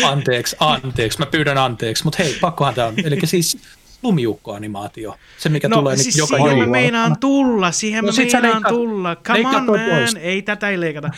[0.05, 2.95] Anteeksi, anteeksi, mä pyydän anteeksi, mutta hei, pakkohan tämä on.
[3.05, 3.59] Eli siis
[4.03, 5.17] lumiukko-animaatio.
[5.39, 6.65] Se, mikä no, tulee siis joka siihen joulua.
[6.65, 9.17] mä meinaan tulla, siihen no, mä meinaan leikka, tulla.
[9.17, 10.15] Come on, man, pois.
[10.21, 11.11] ei tätä ei leikata.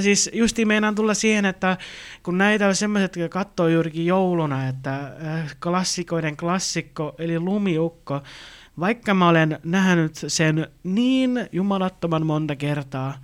[0.00, 1.76] Siis justi meinaan tulla siihen, että
[2.22, 8.22] kun näitä on semmoiset, jotka katsoo juurikin jouluna, että äh, klassikoiden klassikko, eli lumiukko,
[8.80, 13.18] vaikka mä olen nähnyt sen niin jumalattoman monta kertaa,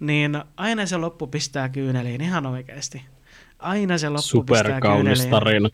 [0.00, 3.02] niin aina se loppu pistää kyyneliin ihan oikeasti.
[3.58, 5.30] Aina se loppu Super pistää kyyneliin.
[5.30, 5.68] tarina.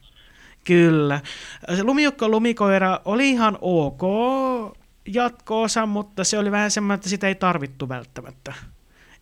[0.64, 1.20] Kyllä.
[1.76, 4.02] Se Lumiukko lumikoira oli ihan ok
[5.06, 8.54] jatkoosa, mutta se oli vähän semmoinen, että sitä ei tarvittu välttämättä.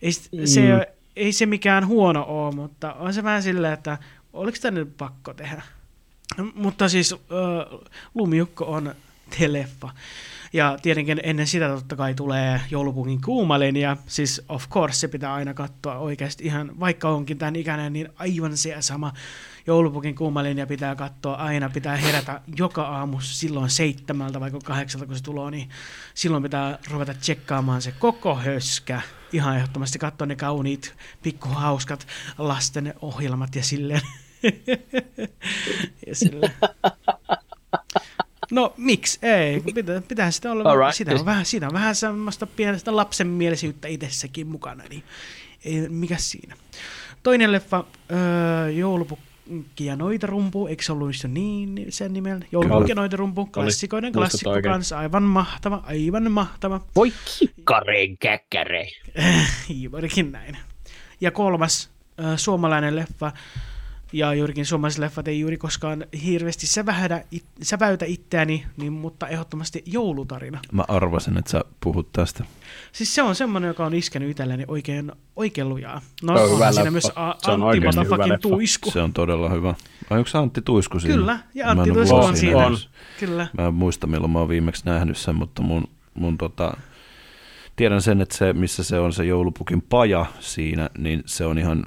[0.02, 0.46] Ei, mm.
[0.46, 3.98] se, ei se mikään huono ole, mutta on se vähän silleen, että
[4.32, 5.62] oliko tämä nyt pakko tehdä.
[6.54, 7.80] Mutta siis äh,
[8.14, 8.94] Lumiukko on
[9.38, 9.90] teleffa.
[10.52, 15.34] Ja tietenkin ennen sitä totta kai tulee joulupukin kuumalin, ja siis of course se pitää
[15.34, 19.12] aina katsoa oikeasti ihan, vaikka onkin tämän ikäinen, niin aivan se sama
[19.66, 25.22] joulupukin kuumalinja pitää katsoa aina, pitää herätä joka aamu silloin seitsemältä vai kahdeksalta, kun se
[25.22, 25.68] tulee, niin
[26.14, 29.00] silloin pitää ruveta tsekkaamaan se koko höskä.
[29.32, 32.06] Ihan ehdottomasti katsoa ne kauniit, pikkuhauskat
[32.38, 34.00] lasten ohjelmat ja silleen.
[36.06, 36.54] ja silleen.
[38.50, 39.60] No miksi ei?
[39.60, 40.94] Pitää, pitää sitä olla, right.
[40.94, 45.04] sitä on vähän, siinä on vähän semmoista pienestä lapsenmielisyyttä itsessäkin mukana, niin
[45.64, 46.56] ei, mikä siinä.
[47.22, 52.44] Toinen leffa, öö, joulupukki Joulupukki ja Noitarumpu, eikö se ollut niin sen nimellä?
[52.52, 56.80] Joulupukki ja Noitarumpu, klassikoiden klassikko kanssa, aivan mahtava, aivan mahtava.
[56.96, 58.88] Voi kikkareen käkkäre.
[59.82, 60.56] Juurikin näin.
[61.20, 61.90] Ja kolmas
[62.24, 63.32] äh, suomalainen leffa,
[64.12, 69.82] ja juurikin suomalaiset leffat ei juuri koskaan hirveästi sävähdä, it, säväytä itseäni, niin, mutta ehdottomasti
[69.86, 70.60] joulutarina.
[70.72, 72.44] Mä arvasin, että sä puhut tästä.
[72.92, 76.00] Siis se on semmoinen, joka on iskenyt itselleni oikein, oikein lujaa.
[76.22, 76.90] No on siinä leffa.
[76.90, 78.90] myös a- se on Antti Matafakin Tuisku.
[78.90, 79.74] Se on todella hyvä.
[80.10, 81.16] Vai onko se Antti Tuisku siinä?
[81.16, 82.66] Kyllä, ja Antti Tuisku on siinä.
[82.66, 82.76] On.
[83.20, 83.46] Kyllä.
[83.58, 86.76] Mä en muista, milloin mä oon viimeksi nähnyt sen, mutta mun, mun tota,
[87.76, 91.82] tiedän sen, että se, missä se on se joulupukin paja siinä, niin se on ihan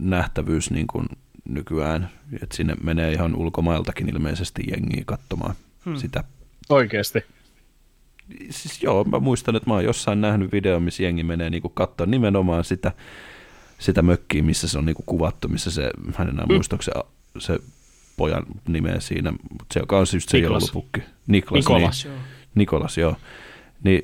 [0.00, 1.06] nähtävyys niin kuin
[1.48, 2.10] nykyään,
[2.42, 5.54] että sinne menee ihan ulkomailtakin ilmeisesti jengiä katsomaan
[5.84, 5.96] hmm.
[5.96, 6.24] sitä.
[6.68, 7.24] Oikeasti?
[8.50, 12.06] Siis joo, mä muistan, että mä oon jossain nähnyt video, missä jengi menee niin katsoa
[12.06, 12.92] nimenomaan sitä,
[13.78, 16.78] sitä mökkiä, missä se on niin kuvattu, missä se, hän enää hmm.
[16.80, 16.92] se,
[17.38, 17.58] se
[18.16, 20.62] pojan nimeä siinä, mutta se, joka on just se Niklas.
[20.62, 21.02] joulupukki.
[21.26, 21.58] Niklas.
[21.58, 22.22] Nikolas, niin, joo.
[22.54, 23.16] Nikolas, joo.
[23.82, 24.02] Niin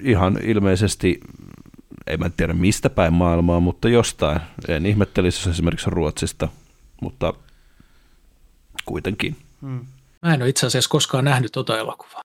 [0.00, 1.20] ihan ilmeisesti
[2.06, 4.40] ei mä tiedä mistä päin maailmaa, mutta jostain.
[4.68, 6.48] En ihmettelisi, jos esimerkiksi Ruotsista
[7.00, 7.34] mutta
[8.84, 9.36] kuitenkin.
[9.60, 9.86] Hmm.
[10.22, 12.20] Mä en ole itse asiassa koskaan nähnyt tota elokuvaa.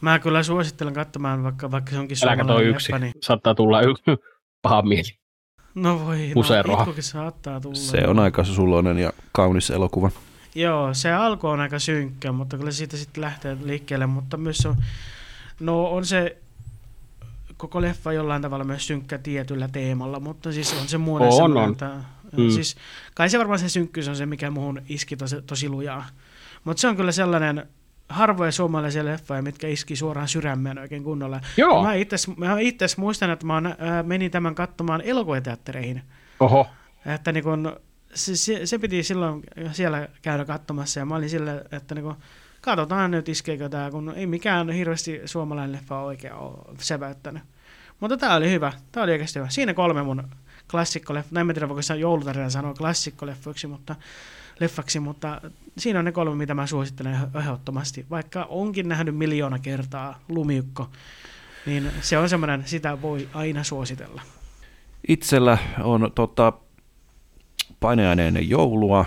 [0.00, 3.12] Mä kyllä suosittelen katsomaan, vaikka, vaikka se onkin Älä kato yksi, leppa, niin...
[3.22, 4.04] saattaa tulla yksi
[4.62, 5.18] paha mieli.
[5.74, 6.84] No voi, Puseroa.
[6.84, 7.74] no, saattaa tulla.
[7.74, 10.10] Se on aika suloinen ja kaunis elokuva.
[10.54, 14.68] Joo, se alku on aika synkkä, mutta kyllä siitä sitten lähtee liikkeelle, mutta myös se
[14.68, 14.76] on,
[15.60, 16.36] no on se
[17.56, 21.70] koko leffa jollain tavalla myös synkkä tietyllä teemalla, mutta siis on se muuten On, on.
[21.72, 21.90] että
[22.42, 22.50] Mm.
[22.50, 22.76] siis
[23.14, 26.06] kai se varmaan se synkkyys on se, mikä muuhun iski tosi, tosi lujaa.
[26.64, 27.68] Mutta se on kyllä sellainen
[28.08, 31.40] harvoja suomalaisia leffoja, mitkä iski suoraan sydämeen oikein kunnolla.
[31.56, 31.82] Joo.
[31.82, 36.02] Mä itse mä itse muistan, että mä ää, menin tämän katsomaan elokuvateattereihin.
[36.40, 36.66] Oho.
[37.06, 37.76] Että niin kun,
[38.14, 39.42] se, se, se, piti silloin
[39.72, 42.16] siellä käydä katsomassa ja mä olin sille, että niin kun,
[42.60, 47.42] katsotaan nyt iskeekö tämä, kun ei mikään hirveästi suomalainen leffa oikein ole säväyttänyt.
[48.00, 49.50] Mutta tämä oli hyvä, tämä oli oikeasti hyvä.
[49.50, 50.28] Siinä kolme mun
[50.70, 53.96] klassikkoleffa, näin mä tiedä voiko joulutarina sanoa klassikkoleffoiksi, mutta
[54.60, 55.40] leffaksi, mutta
[55.78, 58.06] siinä on ne kolme, mitä mä suosittelen ehdottomasti.
[58.10, 60.88] Vaikka onkin nähnyt miljoona kertaa Lumiukko,
[61.66, 64.22] niin se on semmoinen, sitä voi aina suositella.
[65.08, 66.52] Itsellä on tota,
[67.80, 69.04] paineaineinen joulua.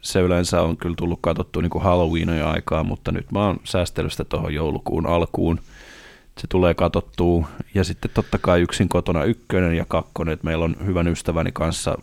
[0.00, 4.24] Se yleensä on kyllä tullut katsottua niin Halloweenin aikaa, mutta nyt mä oon säästellyt sitä
[4.24, 5.60] tuohon joulukuun alkuun.
[6.38, 7.48] Se tulee katsottua.
[7.74, 10.34] Ja sitten totta kai yksin kotona ykkönen ja kakkonen.
[10.34, 11.98] Et meillä on hyvän ystäväni kanssa,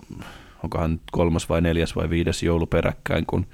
[0.63, 3.45] onkohan nyt kolmas vai neljäs vai viides joulu peräkkäin, kun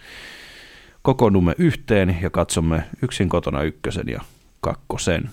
[1.02, 4.22] kokoonnumme yhteen ja katsomme yksin kotona ykkösen ja
[4.62, 5.30] kakkosen.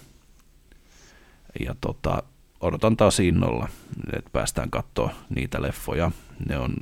[1.67, 2.23] Ja tota,
[2.61, 3.69] odotan taas innolla,
[4.17, 6.11] että päästään katsoa niitä leffoja.
[6.49, 6.75] Ne on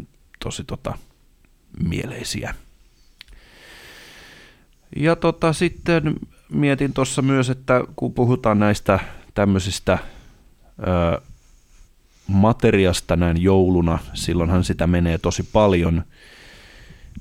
[0.44, 0.98] tosi tota,
[1.88, 2.54] mieleisiä.
[4.96, 6.14] Ja tota, sitten
[6.48, 8.98] mietin tuossa myös, että kun puhutaan näistä
[9.34, 9.98] tämmöisistä
[10.78, 11.20] ö,
[12.26, 16.04] materiasta näin jouluna, silloinhan sitä menee tosi paljon.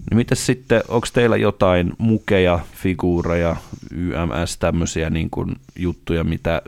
[0.09, 3.55] Niin miten sitten, onko teillä jotain mukeja, figuureja,
[3.91, 6.61] YMS, tämmöisiä niin kuin juttuja, mitä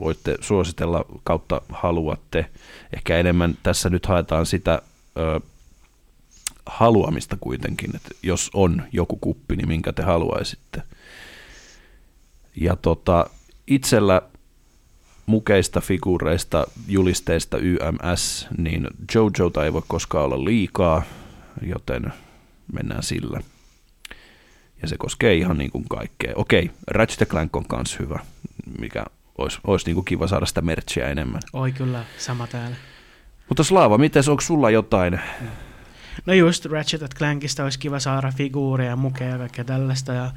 [0.00, 2.46] voitte suositella kautta haluatte?
[2.96, 4.82] Ehkä enemmän tässä nyt haetaan sitä
[5.18, 5.40] ö,
[6.66, 10.82] haluamista kuitenkin, että jos on joku kuppi, niin minkä te haluaisitte.
[12.56, 13.26] Ja tota,
[13.66, 14.22] itsellä
[15.26, 21.02] mukeista, figuureista, julisteista YMS, niin Jojota ei voi koskaan olla liikaa,
[21.62, 22.12] joten
[22.72, 23.40] mennään sillä.
[24.82, 26.32] Ja se koskee ihan niin kuin kaikkea.
[26.36, 28.18] Okei, Ratchet Clank on kans hyvä,
[28.78, 29.04] mikä
[29.38, 31.40] olisi, olisi niin kuin kiva saada sitä merchia enemmän.
[31.52, 32.76] Oi kyllä, sama täällä.
[33.48, 35.20] Mutta Slaava, miten onko sulla jotain?
[36.26, 40.12] No just Ratchet Clankista olisi kiva saada figuureja ja mukeja ja kaikkea tällaista.
[40.12, 40.30] Ja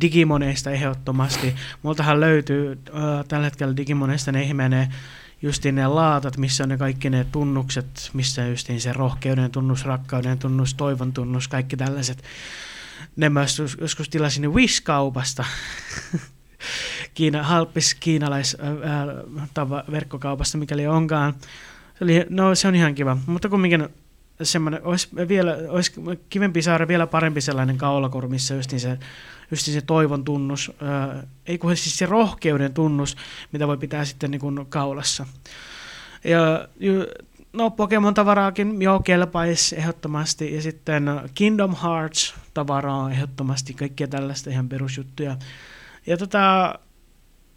[0.00, 1.54] Digimoneista ehdottomasti.
[1.82, 4.94] Multahan löytyy äh, tällä hetkellä Digimoneista ne ihmeinen
[5.42, 10.38] justiin ne laatat, missä on ne kaikki ne tunnukset, missä justiin se rohkeuden tunnus, rakkauden
[10.38, 12.22] tunnus, toivon tunnus, kaikki tällaiset.
[13.16, 15.44] Ne mä jos- joskus tilasin Wish-kaupasta.
[17.14, 21.34] Kiina, halppis kiinalais äh, tava, verkkokaupasta, mikäli onkaan.
[21.98, 23.88] Se, oli, no, se on ihan kiva, mutta kumminkin
[24.42, 25.92] semmoinen, olisi, vielä, olisi
[26.28, 28.98] kivempi saada vielä parempi sellainen kaulakoru, missä justiin se,
[29.50, 30.72] justiin se toivon tunnus,
[31.46, 33.16] ei kun siis se rohkeuden tunnus,
[33.52, 35.26] mitä voi pitää sitten niin kuin kaulassa.
[36.24, 36.68] Ja
[37.52, 41.04] no Pokemon-tavaraakin joo kelpaisi ehdottomasti, ja sitten
[41.34, 45.36] Kingdom Hearts-tavaraa ehdottomasti, kaikkia tällaista ihan perusjuttuja.
[46.06, 46.74] Ja tota,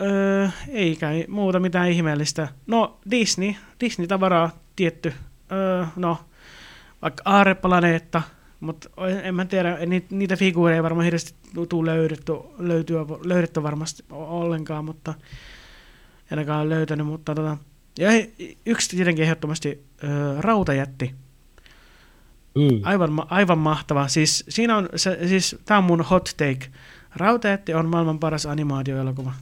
[0.01, 2.47] öö, ei kai muuta mitään ihmeellistä.
[2.67, 5.13] No Disney, Disney-tavaraa tietty,
[5.51, 6.17] öö, no
[7.01, 8.21] vaikka Aareplaneetta,
[8.63, 8.89] mutta
[9.23, 11.33] en mä tiedä, ni- niitä figuureja ei varmaan hirveästi
[11.69, 15.13] tule löydetty, löytyä, löydetty varmasti ollenkaan, mutta
[16.31, 17.57] en ainakaan ole löytänyt, mutta tota,
[17.99, 18.09] ja
[18.65, 20.07] yksi tietenkin ehdottomasti ö,
[20.41, 21.15] rautajätti,
[22.55, 22.79] Mm.
[22.83, 24.07] aivan, aivan mahtava.
[24.07, 26.71] Siis, siinä on, se, siis, tämä on mun hot take.
[27.15, 29.33] Rautajätti on maailman paras animaatioelokuva.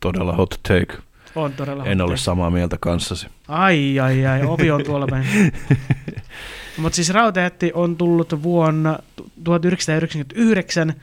[0.00, 0.98] Todella hot take.
[1.34, 2.24] On todella En hot ole take.
[2.24, 3.26] samaa mieltä kanssasi.
[3.48, 5.26] Ai, ai, ai, ovi on tuolla päin.
[6.76, 8.98] Mutta siis Rautajätti on tullut vuonna
[9.44, 10.94] 1999,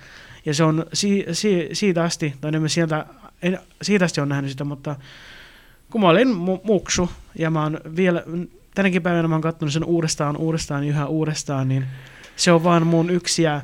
[0.46, 3.06] ja se on si, si, siitä asti, tai en sieltä,
[3.42, 4.96] en, siitä asti on nähnyt sitä, mutta
[5.92, 8.24] kun mä olin mu- muksu, ja mä oon vielä,
[8.76, 11.86] tänäkin päivänä mä oon katsonut sen uudestaan, uudestaan, yhä uudestaan, niin
[12.36, 13.62] se on vaan mun yksiä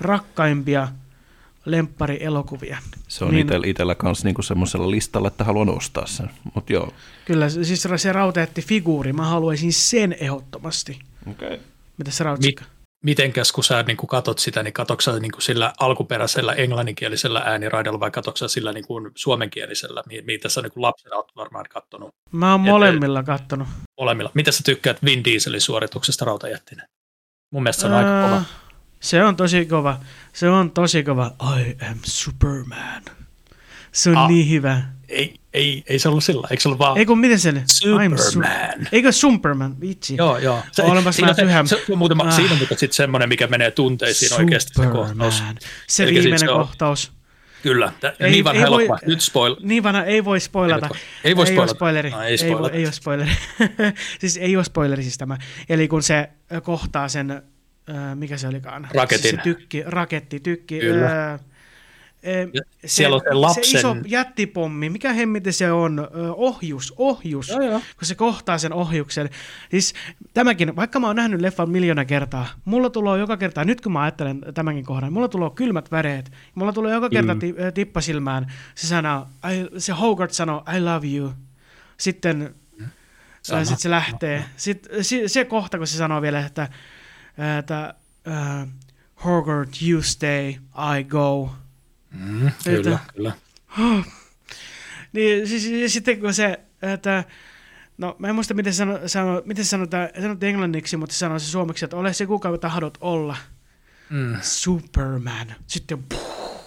[0.00, 0.88] rakkaimpia
[1.64, 2.78] lempparielokuvia.
[3.08, 3.46] Se on Niin.
[3.46, 3.68] niin.
[3.68, 6.30] itsellä kanssa niinku semmoisella listalla, että haluan ostaa sen.
[6.54, 6.92] Mutta joo.
[7.24, 11.00] Kyllä, siis se Rautajätti figuuri, mä haluaisin sen ehdottomasti.
[11.30, 11.58] Okay.
[11.98, 12.64] Mitä se Rautsikka?
[13.04, 18.00] Mitenkäs kun sä niin kuin katot sitä, niin katoksa niin kuin sillä alkuperäisellä englanninkielisellä ääniraidalla
[18.00, 22.10] vai katoksa sillä niin kuin suomenkielisellä, mi- mitä sä niin kuin lapsena oot varmaan kattonut
[22.32, 23.68] Mä oon Et- molemmilla kattonut.
[24.00, 24.30] molemmilla.
[24.34, 26.86] Mitä sä tykkäät Vin Dieselin suorituksesta rautajättinä?
[27.52, 28.42] Mun mielestä se on aika Ää, kova.
[29.00, 29.98] Se on tosi kova.
[30.32, 31.34] Se on tosi kova.
[31.60, 33.02] I am Superman.
[33.92, 34.28] Se on Ah.
[34.28, 34.82] niin hyvä.
[35.08, 37.62] Ei, Ei, ei se ollut sillä, eikö se ollut vaan Ei kun miten se nyt?
[37.62, 38.88] I'm su- Superman?
[38.92, 39.80] Eikö Superman?
[39.80, 40.14] Vitsi.
[40.16, 40.62] Joo, joo.
[40.72, 42.32] Se, Olemassa siinä, on se, vähän- se, se, on muutama, Ah.
[42.34, 45.34] siinä on mutta sitten semmoinen, mikä menee tunteisiin oikeasti se kohtaus.
[45.38, 45.56] Superman.
[45.86, 47.12] Se sit viimeinen se kohtaus.
[47.62, 48.98] Kyllä, tä, Ei- niin vanha ei voi- elokuva.
[49.06, 49.56] Nyt spoil.
[49.62, 50.86] Niin vanha, ei voi spoilata.
[50.86, 51.74] Ei voi- ei voi Ei spoilata.
[51.74, 52.10] spoileri.
[52.10, 52.76] No, ei ei, voi, spoilata.
[52.76, 53.30] ei ole spoileri.
[54.20, 55.36] siis ei ole spoileri siis tämä.
[55.68, 56.28] Eli kun se
[56.62, 57.42] kohtaa sen, ö,
[58.14, 58.88] mikä se olikaan?
[58.94, 59.22] Raketin.
[59.22, 60.80] Siis se tykki, raketti, tykki.
[60.80, 61.34] Kyllä.
[61.34, 61.38] Ö,
[62.52, 66.08] Ja siellä on se lapsen- Se iso jättipommi, mikä hemmiti se on?
[66.36, 67.48] Ohjus, ohjus.
[67.48, 67.80] Joo, joo.
[67.98, 69.30] Kun se kohtaa sen ohjuksen.
[69.70, 69.94] Siis
[70.34, 74.00] tämäkin, vaikka mä oon nähnyt leffan miljoona kertaa, mulla tulee joka kerta, nyt kun mä
[74.02, 76.32] ajattelen tämänkin kohdan, mulla tulee kylmät väreet.
[76.54, 77.40] Mulla tulee joka kerta Mm.
[77.74, 81.32] tippasilmään se sana, I, se Hogarth sanoo, I love you.
[81.96, 82.54] Sitten
[83.42, 83.64] Sama.
[83.64, 84.44] sitten se lähtee.
[84.56, 86.68] Sitten se, se kohta, kun se sanoo vielä, että,
[87.58, 87.94] että
[88.28, 88.68] uh,
[89.24, 90.48] Hogarth, you stay,
[90.98, 91.50] I go.
[92.12, 93.32] Mm, kyllä, kyllä.
[95.12, 97.24] Niin siis, sitten kun se, että
[97.98, 101.84] no mä en muista miten, sano, sano, miten sanotaan, sanotaan englanniksi, mutta sanoo se suomeksi,
[101.84, 103.36] että ole se kuka tahdot olla.
[104.10, 105.54] Mm, Superman.
[105.66, 106.64] Sitten puh,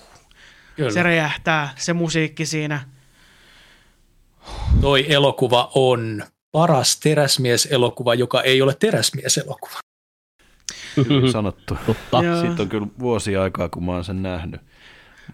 [0.75, 0.91] kyllä.
[0.91, 2.87] se räjähtää, se musiikki siinä.
[4.81, 9.79] Toi elokuva on paras teräsmies-elokuva, joka ei ole teräsmies-elokuva.
[11.31, 11.77] Sanottu.
[11.85, 12.21] Totta.
[12.41, 14.61] Siitä on kyllä vuosia aikaa, kun mä oon sen nähnyt.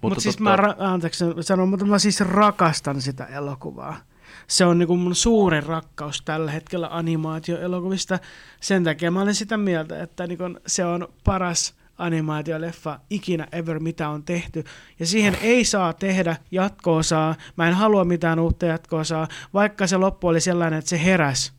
[0.02, 3.98] Mutta Mut siis mä, ra- anteeksi sanon, mutta mä siis rakastan sitä elokuvaa.
[4.48, 8.20] Se on niinku mun suurin rakkaus tällä hetkellä animaatioelokuvista.
[8.62, 14.10] Sen takia mä olen sitä mieltä, että niinku se on paras animaatioleffa ikinä ever, mitä
[14.10, 14.64] on tehty.
[15.00, 17.36] Ja siihen ei saa tehdä jatko-osaa.
[17.56, 21.54] Mä en halua mitään uutta jatko-osaa, vaikka se loppu oli sellainen, että se heräs.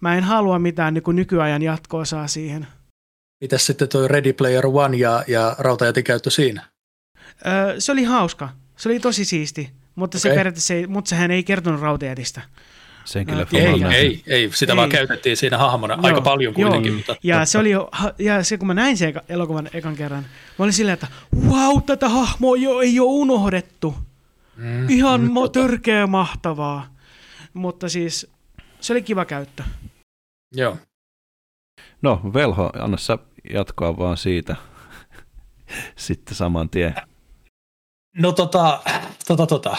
[0.00, 2.66] Mä en halua mitään niinku nykyajan jatko-osaa siihen.
[3.40, 6.75] Mitäs sitten toi Ready Player One ja, ja rautajätin käyttö siinä?
[7.46, 8.48] Öö, se oli hauska.
[8.76, 9.70] Se oli tosi siisti.
[9.94, 10.36] Mutta se Okei.
[10.38, 12.40] periaatteessa ei, mutta sehän ei kertonut rautajätistä.
[13.28, 13.92] No, leffan Ei, nähnyt.
[13.98, 14.76] ei, ei, sitä Ei.
[14.76, 16.88] vaan käytettiin siinä hahmona Joo, aika paljon kuitenkin.
[16.92, 16.96] joo.
[16.96, 20.22] Mutta, Ja se oli jo, ja se kun mä näin sen elokuvan ekan kerran,
[20.58, 21.06] mä olin silleen, että
[21.48, 23.94] wow, tätä hahmoa jo, ei ole unohdettu.
[24.56, 26.94] mm, Ihan mm, tota, törkeä mahtavaa.
[27.54, 28.30] Mutta siis
[28.80, 29.62] se oli kiva käyttö.
[30.54, 30.76] Joo.
[32.02, 33.18] No, Velho, anna sä
[33.52, 34.56] jatkoa vaan siitä
[35.96, 36.94] sitten saman tien.
[38.18, 38.80] No tota,
[39.28, 39.76] tota, tota.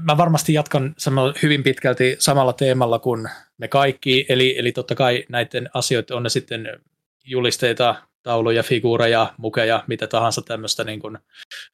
[0.00, 0.94] Mä varmasti jatkan
[1.42, 3.28] hyvin pitkälti samalla teemalla kuin
[3.58, 6.80] me kaikki, eli, eli totta kai näiden asioiden on ne sitten
[7.24, 11.18] julisteita, tauluja, figuureja, mukeja, mitä tahansa tämmöistä niin kuin,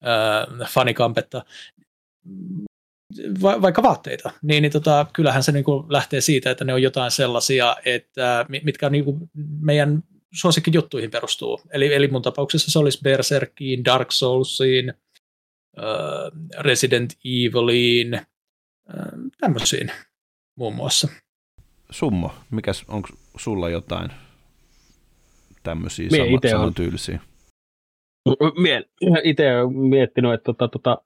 [0.07, 1.45] äh, fanikampetta,
[3.43, 6.83] va- vaikka vaatteita, niin, niin tota, kyllähän se niin kuin lähtee siitä, että ne on
[6.83, 9.31] jotain sellaisia, että mi- mitkä on niin kuin
[9.61, 10.03] meidän
[10.33, 11.61] suosikkijuttuihin perustuu.
[11.73, 14.95] Eli, eli mun tapauksessa se olisi Berserkiin, Dark Soulsiin, äh,
[16.61, 18.25] Resident Eviliin, äh,
[19.41, 19.91] tämmöisiin
[20.57, 21.09] muun muassa.
[21.91, 24.11] Summo, mikäs, onko sulla jotain
[25.63, 27.21] tämmöisiä sama, ite on- samantyylisiä?
[28.63, 28.83] Mie
[29.25, 30.99] itse olen miettinyt, että tota, tota,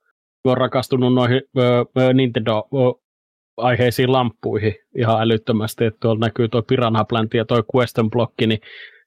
[0.45, 1.61] oon rakastunut noihin ö,
[2.01, 8.47] ö, Nintendo-aiheisiin lamppuihin ihan älyttömästi, että tuolla näkyy tuo Piranha Plant ja tuo Question Blocki,
[8.47, 8.59] niin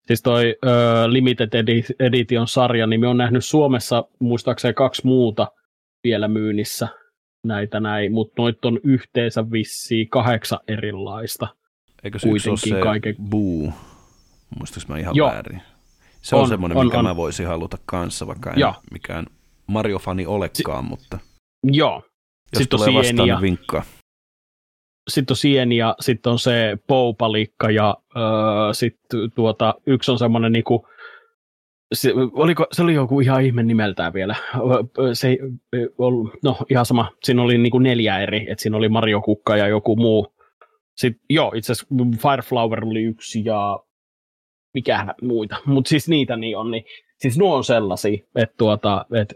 [0.09, 0.69] siis toi ö,
[1.13, 5.53] Limited Edi- Edition sarja, niin me on nähnyt Suomessa muistaakseni kaksi muuta
[6.05, 6.89] vielä myynnissä
[7.45, 11.49] näitä näin, mutta noit on yhteensä vissiin kahdeksan erilaista.
[12.05, 13.73] Eikö se yksi ole se kaiken- Boo?
[14.59, 15.31] Muistaaks mä ihan Joo.
[15.31, 15.63] väärin?
[16.23, 17.05] Se on, On, semmoinen, on, mikä on.
[17.05, 18.75] mä voisin haluta kanssa, vaikka en Joo.
[18.93, 19.27] mikään
[19.67, 21.19] Mario-fani olekaan, mutta
[21.65, 22.05] Joo, jos
[22.59, 23.35] Sitten tulee vastaan, sieniä.
[23.35, 23.83] niin vinkkaa.
[25.09, 30.53] Sitten on sieni ja sitten on se poupalikka ja öö, sitten tuota, yksi on semmoinen
[30.53, 30.87] niinku,
[31.95, 34.35] se, oliko, se oli joku ihan ihme nimeltään vielä.
[35.13, 35.39] Se
[36.43, 39.97] no ihan sama, siinä oli niinku neljä eri, että siinä oli Mario Kukka ja joku
[39.97, 40.35] muu.
[40.97, 43.79] Sitten, joo, itse asiassa Fireflower oli yksi ja
[44.75, 46.85] mikähän muita, mutta siis niitä niin on, niin
[47.17, 49.35] siis nuo on sellaisia, että tuota, et, et,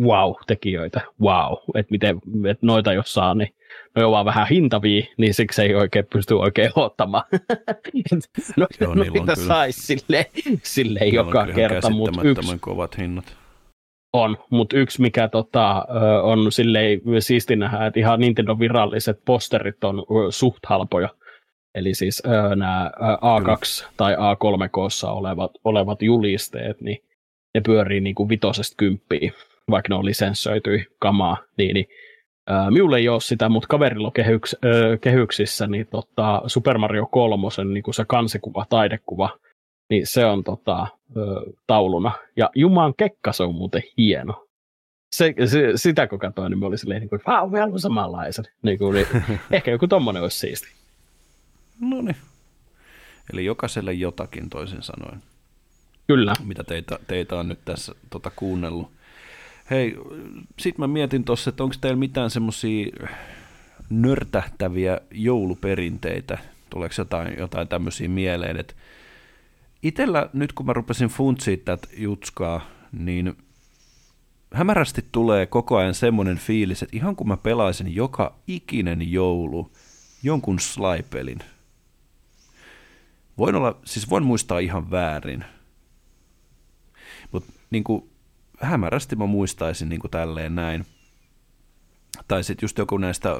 [0.00, 2.20] wow, tekijöitä, wow, että miten,
[2.50, 3.54] että noita jos saa, niin
[3.96, 7.24] ne on vaan vähän hintavia, niin siksi ei oikein pysty oikein ottamaan.
[8.56, 9.34] no, Joo, no kyllä.
[9.34, 10.26] saisi sille,
[10.62, 13.36] sille joka kerta, mutta yksi kovat hinnat.
[14.12, 15.84] on, mutta yksi mikä tota,
[16.22, 21.08] on silleen siisti nähdä, että ihan Nintendo viralliset posterit on suht halpoja.
[21.74, 22.22] Eli siis
[22.56, 26.98] nämä A2 tai A3K olevat, olevat julisteet, niin
[27.54, 29.32] ne pyörii niin kuin vitosesta kymppiä,
[29.70, 31.86] vaikka ne on lisenssöity kamaa, niin, niin
[32.48, 37.06] ää, minulle ei ole sitä, mutta kaverilla on kehyks, ö, kehyksissä niin tota, Super Mario
[37.06, 39.30] 3, niin kuin se kansikuva, taidekuva,
[39.90, 41.20] niin se on tota, ö,
[41.66, 42.12] tauluna.
[42.36, 44.46] Ja Juman kekka, se on muuten hieno.
[45.14, 48.44] se, se, sitä kun katsoin, niin mä olin silleen, niin kuin, vau, me haluan samanlaisen.
[48.62, 48.94] Niin kuin,
[49.28, 50.68] niin, ehkä joku tommonen olisi siisti.
[51.80, 52.16] No niin.
[53.32, 55.22] Eli jokaiselle jotakin toisin sanoen.
[56.06, 56.32] Kyllä.
[56.44, 58.90] Mitä teitä, teitä on nyt tässä tota, kuunnellut.
[59.70, 59.96] Hei,
[60.58, 62.86] sit mä mietin tuossa, että onko teillä mitään semmoisia
[63.90, 66.38] nörtähtäviä jouluperinteitä?
[66.70, 68.56] Tuleeko jotain, jotain tämmöisiä mieleen?
[68.56, 68.76] Et
[69.82, 72.60] itellä nyt kun mä rupesin funtsiin tätä jutskaa,
[72.92, 73.36] niin
[74.54, 79.72] hämärästi tulee koko ajan semmoinen fiilis, että ihan kun mä pelaisin joka ikinen joulu
[80.22, 81.38] jonkun slaipelin.
[83.38, 85.44] Voin olla, siis voin muistaa ihan väärin.
[87.32, 87.84] Mutta niin
[88.60, 90.86] hämärästi mä muistaisin niin kuin tälleen näin.
[92.28, 93.36] Tai sitten just joku näistä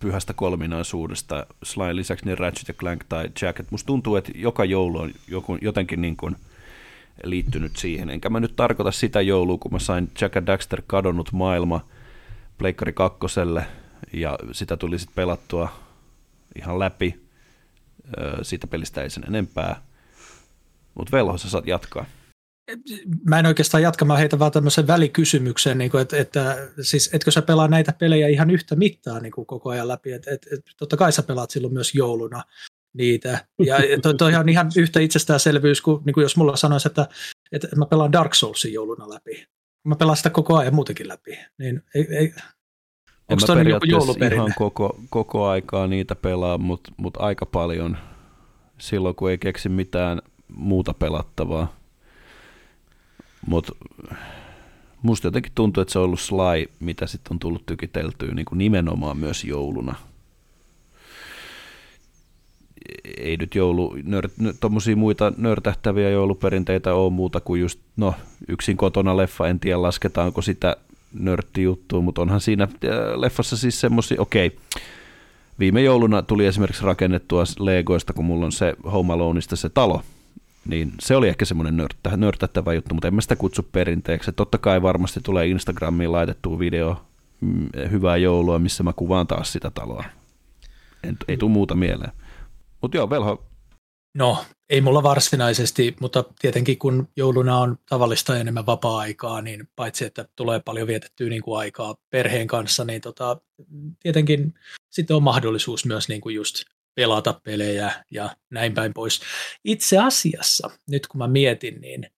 [0.00, 3.60] pyhästä kolminaisuudesta, Slain lisäksi niin Ratchet ja Clank tai Jack.
[3.60, 6.36] Et musta tuntuu, että joka joulu on joku, jotenkin niin kuin
[7.24, 8.10] liittynyt siihen.
[8.10, 11.84] Enkä mä nyt tarkoita sitä joulua, kun mä sain Jack and Daxter kadonnut maailma
[12.58, 13.66] Pleikkari kakkoselle,
[14.12, 15.68] ja sitä tuli sitten pelattua
[16.56, 17.22] ihan läpi.
[18.42, 19.82] Siitä pelistä ei sen enempää.
[20.94, 22.04] Mutta Velho, sä saat jatkaa
[23.28, 27.30] mä en oikeastaan jatka, mä heitän vaan tämmöisen välikysymyksen, niin kuin, että, että siis etkö
[27.30, 30.70] sä pelaa näitä pelejä ihan yhtä mittaa niin kuin koko ajan läpi, että, että, että
[30.78, 32.42] totta kai sä pelaat silloin myös jouluna
[32.94, 37.08] niitä, ja toi, toi on ihan yhtä itsestäänselvyys kuin, niin kuin jos mulla sanoisi, että,
[37.52, 39.46] että mä pelaan Dark Soulsin jouluna läpi,
[39.84, 42.34] mä pelaan sitä koko ajan muutenkin läpi, niin ei, ei.
[43.28, 43.86] Onko toi joku
[44.32, 47.98] ihan koko, koko aikaa niitä pelaa, mutta mut aika paljon
[48.78, 51.81] silloin, kun ei keksi mitään muuta pelattavaa.
[53.46, 53.72] Mutta
[55.02, 58.58] musta jotenkin tuntuu, että se on ollut Sly, mitä sitten on tullut tykiteltyä niin kuin
[58.58, 59.94] nimenomaan myös jouluna.
[63.16, 64.28] Ei nyt joulu, nör,
[64.60, 68.14] tommosia muita nörtähtäviä jouluperinteitä ole muuta kuin just, no
[68.48, 70.76] yksin kotona leffa, en tiedä lasketaanko sitä
[71.12, 72.70] nörttijuttua, mutta onhan siinä äh,
[73.16, 74.56] leffassa siis semmosia, okei,
[75.58, 80.02] viime jouluna tuli esimerkiksi rakennettua Legoista, kun mulla on se Home Aloneista se talo,
[80.64, 84.32] niin se oli ehkä semmoinen nörttä, nörttättävä juttu, mutta en mä sitä kutsu perinteeksi.
[84.32, 87.02] Totta kai varmasti tulee Instagramiin laitettu video
[87.40, 90.04] mm, hyvää joulua, missä mä kuvaan taas sitä taloa.
[91.04, 92.12] En, ei tule muuta mieleen.
[92.82, 93.44] Mutta joo, Velho.
[94.14, 100.28] No, ei mulla varsinaisesti, mutta tietenkin kun jouluna on tavallista enemmän vapaa-aikaa, niin paitsi että
[100.36, 103.40] tulee paljon vietettyä niin kuin aikaa perheen kanssa, niin tota,
[104.02, 104.54] tietenkin
[104.90, 106.64] sitten on mahdollisuus myös niin kuin just
[106.94, 109.20] pelata pelejä ja näin päin pois.
[109.64, 112.10] Itse asiassa, nyt kun mä mietin, niin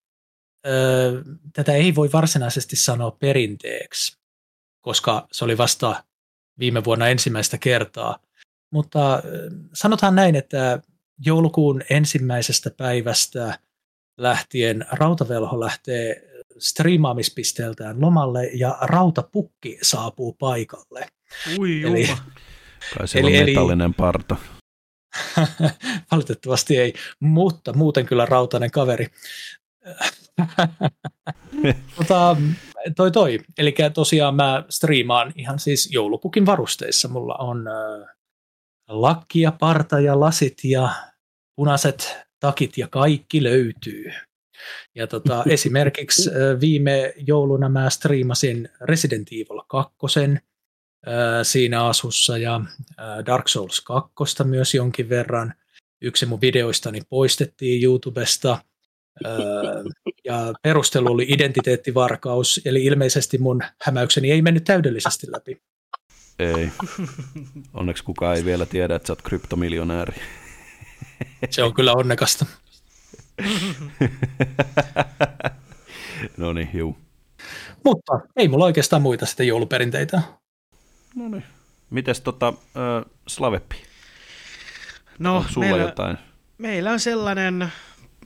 [0.66, 1.22] öö,
[1.52, 4.18] tätä ei voi varsinaisesti sanoa perinteeksi,
[4.80, 6.04] koska se oli vasta
[6.58, 8.18] viime vuonna ensimmäistä kertaa.
[8.72, 9.22] Mutta
[9.72, 10.80] sanotaan näin, että
[11.26, 13.58] joulukuun ensimmäisestä päivästä
[14.18, 21.06] lähtien Rautavelho lähtee striimaamispisteeltään lomalle ja Rautapukki saapuu paikalle.
[21.58, 22.06] Ui Eli,
[22.98, 24.36] Kai eli, on metallinen eli, parta.
[26.12, 29.06] Valitettavasti ei, mutta muuten kyllä rautainen kaveri.
[31.96, 32.36] tota,
[32.96, 37.08] toi toi, eli tosiaan mä striimaan ihan siis joulupukin varusteissa.
[37.08, 38.08] Mulla on äh,
[38.88, 40.90] lakki ja parta ja lasit ja
[41.56, 44.12] punaiset takit ja kaikki löytyy.
[44.94, 49.94] Ja tota, esimerkiksi äh, viime jouluna mä striimasin Resident Evil 2
[51.42, 52.60] siinä asussa ja
[53.26, 53.84] Dark Souls
[54.14, 55.54] 2 myös jonkin verran.
[56.00, 58.58] Yksi mun videoistani poistettiin YouTubesta
[60.24, 65.62] ja perustelu oli identiteettivarkaus, eli ilmeisesti mun hämäykseni ei mennyt täydellisesti läpi.
[66.38, 66.70] Ei.
[67.74, 70.16] Onneksi kukaan ei vielä tiedä, että sä oot kryptomiljonääri.
[71.50, 72.46] Se on kyllä onnekasta.
[76.36, 76.96] no niin, juu.
[77.84, 80.22] Mutta ei mulla oikeastaan muita sitten jouluperinteitä.
[81.14, 81.44] No niin.
[81.90, 83.76] Mites tota, äh, Slaveppi?
[85.18, 86.18] No, on sulla meillä, jotain?
[86.58, 87.72] Meillä on sellainen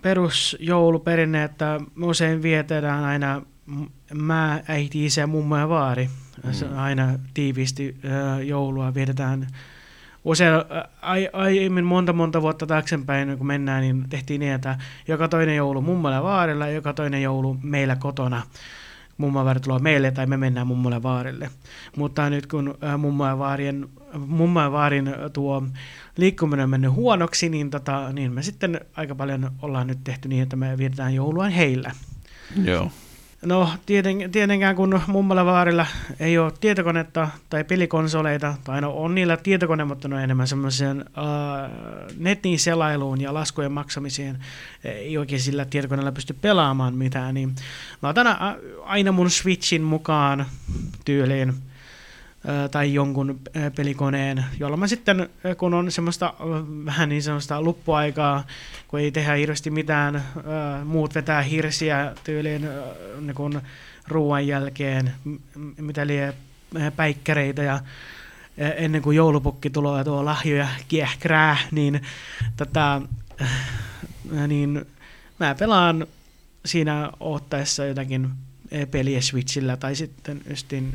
[0.03, 3.43] perusjouluperinne, että me usein vietetään aina
[4.15, 6.11] mä, äiti, isä, mummo ja vaari.
[6.45, 6.79] Mm.
[6.79, 9.47] Aina tiiviisti äh, joulua vietetään
[10.25, 10.55] usein
[11.03, 15.83] ai, aiemmin monta monta vuotta taaksepäin, kun mennään, niin tehtiin niin, että joka toinen joulu
[15.83, 18.43] mummolla ja vaarilla ja joka toinen joulu meillä kotona
[19.19, 21.51] mummovaarit tulee meille tai me mennään mummolle vaarille.
[21.97, 23.89] Mutta nyt kun äh, mummo ja, vaarien,
[24.27, 25.63] mummo ja vaarin tuo
[26.17, 30.43] liikkuminen on mennyt huonoksi, niin, tota, niin me sitten aika paljon ollaan nyt tehty niin,
[30.43, 31.91] että me vietetään joulua heillä.
[32.65, 32.91] Joo.
[33.43, 35.87] No tieten, tietenkään kun mummalla vaarilla
[36.21, 41.01] ei ole tietokonetta tai pelikonsoleita, tai no on niillä tietokone, mutta ne on enemmän semmoisen
[41.01, 44.45] uh, netin selailuun ja laskujen maksamiseen,
[44.85, 47.55] ei oikein sillä tietokoneella pysty pelaamaan mitään, niin
[48.03, 48.27] mä otan
[48.85, 50.47] aina mun Switchin mukaan
[51.05, 51.55] tyyliin
[52.71, 53.41] tai jonkun
[53.77, 56.35] pelikoneen, jolla mä sitten, kun on semmoista
[56.85, 58.47] vähän niin semmoista luppuaikaa,
[58.89, 60.25] kun ei tehdä hirveästi mitään,
[60.85, 62.69] muut vetää hirsiä tyyliin
[63.21, 63.61] niin
[64.09, 65.13] ruoan jälkeen,
[65.77, 66.35] mitä lie
[66.97, 67.81] päikkäreitä ja
[68.59, 72.03] ennen kuin joulupukki tulee tuo lahjoja kiehkrää, niin,
[72.57, 73.03] tota,
[74.49, 74.87] niin
[75.39, 76.07] mä pelaan
[76.65, 78.31] siinä ottaessa jotakin
[78.91, 80.93] peliä Switchillä tai sitten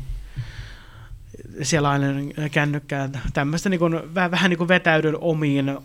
[1.54, 5.78] justin selainen kännykkään, tämmöistä niin kuin, vähän, vähän niin kuin vetäydyn omiin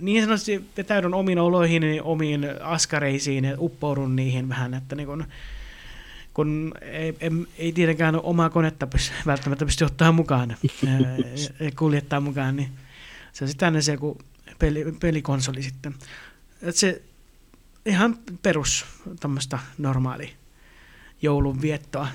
[0.00, 5.24] niin sanotusti vetäydyn omiin oloihin, niin omiin askareisiin ja uppoudun niihin vähän, että niin kun,
[6.34, 10.56] kun ei, ei, ei tietenkään omaa konetta pysty, välttämättä pysty ottaa mukaan,
[11.60, 12.68] ja kuljettaa mukaan, niin
[13.32, 14.18] se on sitten se joku
[14.58, 15.94] peli, pelikonsoli sitten.
[16.62, 17.02] että se
[17.86, 18.86] ihan perus
[19.20, 20.32] tämmöistä normaali
[21.22, 22.08] joulunviettoa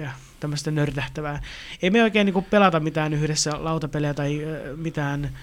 [0.00, 0.10] ja
[0.40, 1.42] tämmöistä nörtähtävää.
[1.82, 4.40] Ei me oikein niin pelata mitään yhdessä lautapelejä tai
[4.76, 5.38] mitään,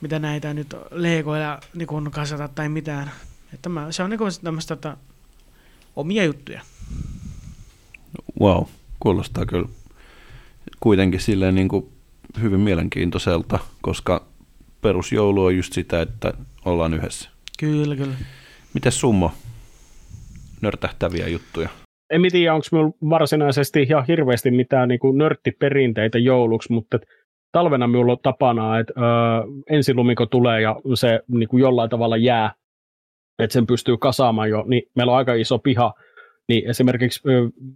[0.00, 3.10] mitä näitä nyt legoilla niin kasata tai mitään.
[3.54, 4.96] Että mä, se on niin tämmöistä että,
[5.96, 6.62] omia juttuja.
[8.40, 8.64] Wow,
[9.00, 9.68] kuulostaa kyllä
[10.80, 11.88] kuitenkin silleen niin kuin
[12.40, 14.26] hyvin mielenkiintoiselta, koska
[14.80, 16.32] perusjoulu on just sitä, että
[16.64, 17.30] ollaan yhdessä.
[17.58, 18.14] Kyllä, kyllä.
[18.74, 19.32] Miten summo?
[20.60, 21.68] Nörtähtäviä juttuja
[22.10, 26.98] en tiedä, onko minulla varsinaisesti ihan hirveästi mitään niin kuin nörttiperinteitä jouluksi, mutta
[27.52, 29.02] talvena minulla on tapana, että ö,
[29.70, 32.52] ensilumiko tulee ja se niin kuin jollain tavalla jää,
[33.38, 35.94] että sen pystyy kasaamaan jo, niin meillä on aika iso piha,
[36.48, 37.22] niin esimerkiksi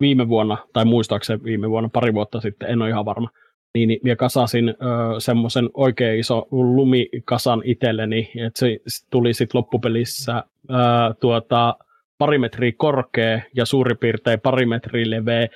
[0.00, 3.28] viime vuonna, tai muistaakseni viime vuonna, pari vuotta sitten, en ole ihan varma,
[3.74, 4.74] niin, niin minä kasasin
[5.18, 8.78] semmoisen oikein iso lumikasan itselleni, että se
[9.10, 10.74] tuli sitten loppupelissä ö,
[11.20, 11.76] tuota,
[12.22, 15.48] pari metriä korkea ja suurin piirtein pari metriä leveä,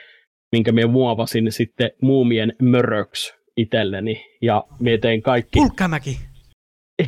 [0.53, 4.25] minkä minä muovasin sitten muumien möröksi itselleni.
[4.43, 5.59] Ja minä tein kaikki...
[5.59, 6.19] Pulkkamäki!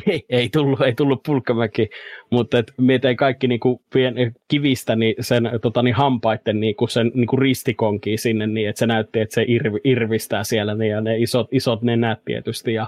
[0.07, 1.89] Ei, ei tullut, ei tullut pulkkamäki,
[2.31, 4.15] mutta et minä tein kaikki niinku pien,
[4.47, 9.19] kivistä niin sen tota, niin hampaiden niinku sen niinku ristikonki sinne niin, että se näytti,
[9.19, 12.87] että se irv, irvistää siellä niin, ja ne isot, isot nenät tietysti ja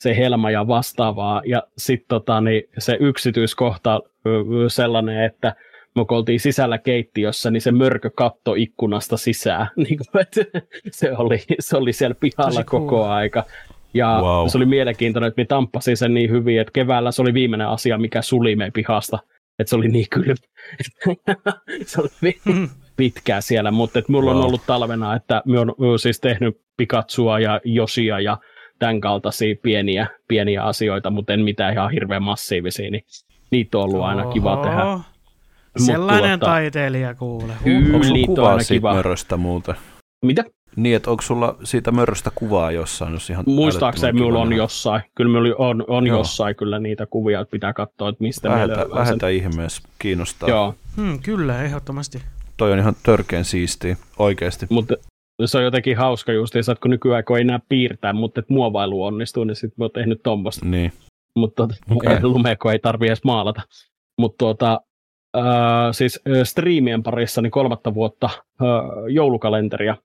[0.00, 1.42] se helma ja vastaavaa.
[1.46, 4.00] Ja sitten tota, niin se yksityiskohta
[4.68, 5.54] sellainen, että
[5.94, 9.68] me oltiin sisällä keittiössä, niin se mörkö katto ikkunasta sisään.
[9.76, 10.26] Niin kuin,
[10.90, 13.10] se, oli, se oli siellä pihalla Tosi koko cool.
[13.10, 13.44] aika.
[13.94, 14.48] Ja wow.
[14.48, 17.98] se oli mielenkiintoinen, että me tamppasin sen niin hyvin, että keväällä se oli viimeinen asia,
[17.98, 19.18] mikä suli meidän pihasta.
[19.58, 20.34] Että se oli niin kylmä.
[21.86, 22.34] se oli
[22.96, 24.40] pitkää siellä, mutta että mulla wow.
[24.40, 28.38] on ollut talvena, että me on siis tehnyt Pikatsua ja Josia ja
[28.78, 33.04] tämän kaltaisia pieniä, pieniä asioita, mutta en mitään ihan hirveän massiivisia, niin
[33.50, 34.64] niitä on ollut aina kiva Oho.
[34.64, 35.11] tehdä.
[35.76, 37.52] Sellainen tuota, taiteilija kuule.
[37.94, 38.94] Onko sulla kuvaa siitä kiva.
[38.94, 39.74] möröstä muuta?
[40.24, 40.44] Mitä?
[40.76, 43.12] Niin, että onko sulla siitä möröstä kuvaa jossain?
[43.12, 45.02] Jos ihan Muistaakseni minulla on jossain.
[45.14, 49.28] Kyllä minulla on, on jossain kyllä niitä kuvia, että pitää katsoa, että mistä Vähentä, vähentä
[49.28, 50.48] ihmeessä, kiinnostaa.
[50.48, 50.74] Joo.
[50.96, 52.22] Hmm, kyllä, ehdottomasti.
[52.56, 54.66] Toi on ihan törkeän siistiä, oikeasti.
[54.70, 54.94] Mutta
[55.44, 59.04] se on jotenkin hauska just, että kun nykyään kun ei enää piirtää, mutta että muovailu
[59.04, 60.66] onnistuu, niin sitten mä oon tehnyt tuommoista.
[60.66, 60.92] Niin.
[61.36, 62.18] Mutta okay.
[62.32, 63.62] lumeko ei tarvi edes maalata.
[64.18, 64.80] Mutta tuota,
[65.36, 65.44] äh,
[65.92, 68.68] siis äh, striimien parissa niin kolmatta vuotta äh,
[69.08, 69.96] joulukalenteria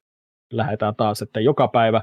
[0.53, 2.01] lähdetään taas, että joka päivä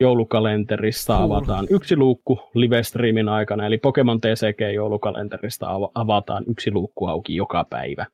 [0.00, 1.24] joulukalenterista cool.
[1.24, 8.06] avataan yksi luukku live-streamin aikana, eli Pokemon TCG-joulukalenterista avataan yksi luukku auki joka päivä.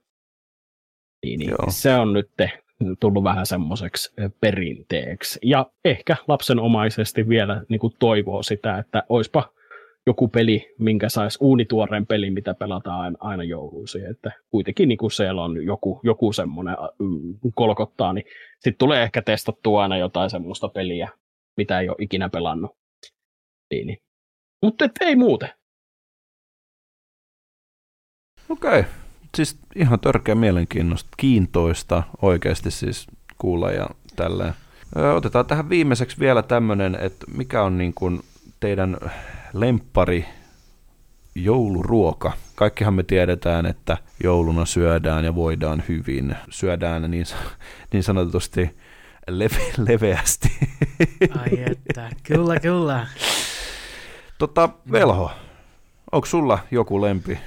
[1.25, 2.31] Niin, niin se on nyt
[3.01, 5.39] tullut vähän semmoiseksi perinteeksi.
[5.43, 9.49] Ja ehkä lapsenomaisesti vielä niin kuin toivoo sitä, että oispa
[10.09, 14.07] joku peli, minkä saisi uunituoreen peli, mitä pelataan aina, aina jouluisin.
[14.11, 16.77] Että kuitenkin niin kuin siellä on joku, joku semmoinen
[17.55, 21.09] kolkottaa, niin sitten tulee ehkä testattua aina jotain semmoista peliä,
[21.57, 22.71] mitä ei ole ikinä pelannut.
[23.71, 23.99] Niin, niin.
[24.63, 25.49] Mutta ei muuten.
[28.49, 28.81] Okei.
[28.81, 28.85] Okay.
[29.35, 33.07] Siis ihan törkeä mielenkiintoista, kiintoista oikeasti siis
[33.39, 34.55] kuulla ja tälleen.
[35.17, 38.21] Otetaan tähän viimeiseksi vielä tämmöinen, että mikä on niin kuin
[38.61, 38.97] teidän
[39.53, 40.25] lemppari
[41.35, 42.33] jouluruoka.
[42.55, 46.37] Kaikkihan me tiedetään, että jouluna syödään ja voidaan hyvin.
[46.51, 47.27] Syödään niin,
[47.93, 48.77] niin sanotusti
[49.29, 50.49] leve, leveästi.
[51.39, 53.07] Ai että, kyllä, kyllä.
[54.39, 55.31] Tota, Velho,
[56.13, 57.39] onko sulla joku lempi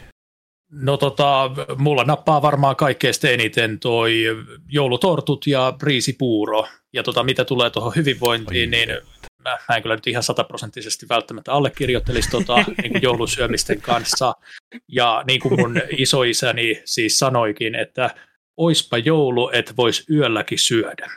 [0.71, 4.23] No tota, mulla nappaa varmaan kaikkein eniten toi
[4.69, 6.67] joulutortut ja riisipuuro.
[6.93, 8.89] Ja tota, mitä tulee tuohon hyvinvointiin, Ai niin
[9.43, 14.33] mä, mä en kyllä nyt ihan sataprosenttisesti välttämättä allekirjoittelisi tota, niin kuin joulusyömisten kanssa.
[14.87, 18.15] Ja niin kuin mun isoisäni siis sanoikin, että
[18.57, 21.11] oispa joulu, et vois yölläkin syödä.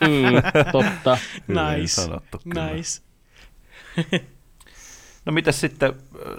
[0.00, 1.18] Mm, totta.
[1.48, 1.86] Nice.
[1.86, 2.72] sanottu, kyllä.
[2.72, 3.02] Nice.
[5.24, 5.96] No mitäs sitten äh,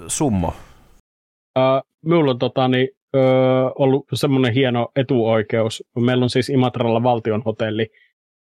[0.08, 0.48] summo?
[1.60, 5.84] Uh, minulla on tota, niin, uh, ollut semmoinen hieno etuoikeus.
[6.00, 7.92] Meillä on siis Imatralla valtion hotelli,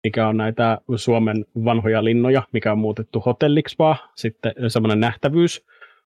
[0.04, 3.98] mikä on näitä Suomen vanhoja linnoja, mikä on muutettu hotelliksi vaan.
[4.16, 5.66] Sitten semmoinen nähtävyys.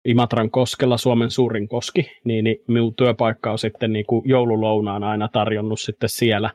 [0.04, 5.28] Imatran koskella Suomen suurin koski, niin, niin minun työpaikka on sitten niin kuin joululounaan aina
[5.28, 6.50] tarjonnut sitten siellä.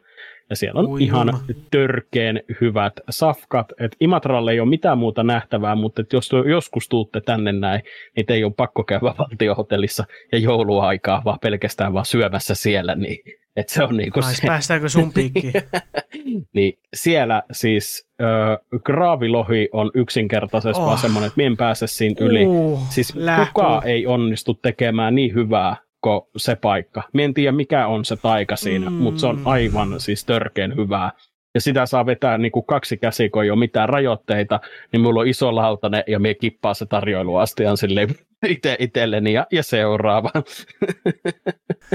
[0.50, 1.44] Ja siellä on Ui ihan jumma.
[1.72, 3.68] törkeen hyvät safkat.
[3.80, 7.82] Et Imatralle ei ole mitään muuta nähtävää, mutta et jos joskus tuutte tänne näin,
[8.16, 12.96] niin ei ole pakko käydä valtiohotellissa ja jouluaikaa, vaan pelkästään vaan syömässä siellä.
[12.96, 13.20] Niin,
[13.56, 15.54] et se on niinku se, Päästäänkö sun piikkiin?
[16.56, 20.88] niin siellä siis äh, graavilohi on yksinkertaisesti oh.
[20.88, 22.46] Vaan semmoinen, että en pääse siinä yli.
[22.46, 23.64] Uh, Siis lähkuu.
[23.64, 27.04] kukaan ei onnistu tekemään niin hyvää kuin se paikka.
[27.14, 28.96] Mie en tiedä mikä on se taika siinä, mm.
[28.96, 29.02] Mm.
[29.02, 31.12] mutta se on aivan siis törkeen hyvää.
[31.54, 34.60] Ja sitä saa vetää niin kuin kaksi käsiä, kun ei ole mitään rajoitteita,
[34.92, 38.16] niin mulla on iso lautanen ja mie kippaa se tarjoiluastian silleen
[38.48, 40.30] ite, itselleni ja, ja seuraava.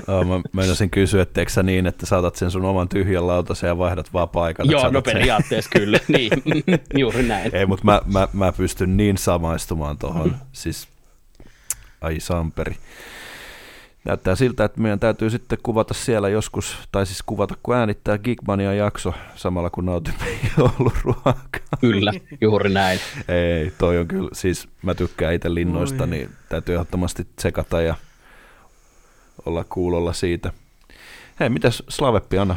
[0.09, 3.79] Oh, mä meinasin kysyä, etteikö sä niin, että saatat sen sun oman tyhjän lautasen ja
[3.79, 4.67] vaihdat vaan paikan.
[4.67, 6.31] että Joo, no sen- periaatteessa kyllä, niin,
[7.01, 7.55] juuri näin.
[7.55, 10.37] Ei, mutta mä, mä, mä pystyn niin samaistumaan tuohon.
[10.53, 10.89] Siis,
[12.01, 12.77] ai Samperi.
[14.09, 18.75] Näyttää siltä, että meidän täytyy sitten kuvata siellä joskus, tai siis kuvata kun äänittää Geekmania
[18.75, 20.25] jakso samalla kun nautimme
[20.59, 21.47] jouluruokaa.
[21.81, 23.01] Kyllä, juuri näin.
[23.29, 26.11] Ei, toi on kyllä, siis mä tykkään itse linnoista, Oi.
[26.11, 27.95] niin täytyy ehdottomasti tsekata ja
[29.47, 30.53] olla kuulolla siitä.
[31.41, 32.57] Hei, mitäs Slaveppi, anna,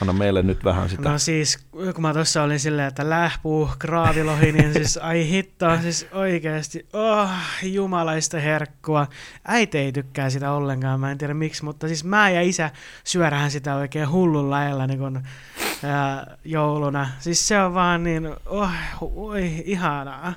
[0.00, 1.08] anna meille nyt vähän sitä.
[1.08, 6.06] No siis, kun mä tuossa olin silleen, että lähpuu, kraavilohi, niin siis ai hitto, siis
[6.12, 7.30] oikeasti, oh,
[7.62, 9.06] jumalaista herkkua.
[9.44, 12.70] Äiti ei tykkää sitä ollenkaan, mä en tiedä miksi, mutta siis mä ja isä
[13.04, 15.22] syödään sitä oikein hullun lailla niin kun,
[15.84, 17.10] ää, jouluna.
[17.18, 20.34] Siis se on vaan niin, oh, oi, ihanaa.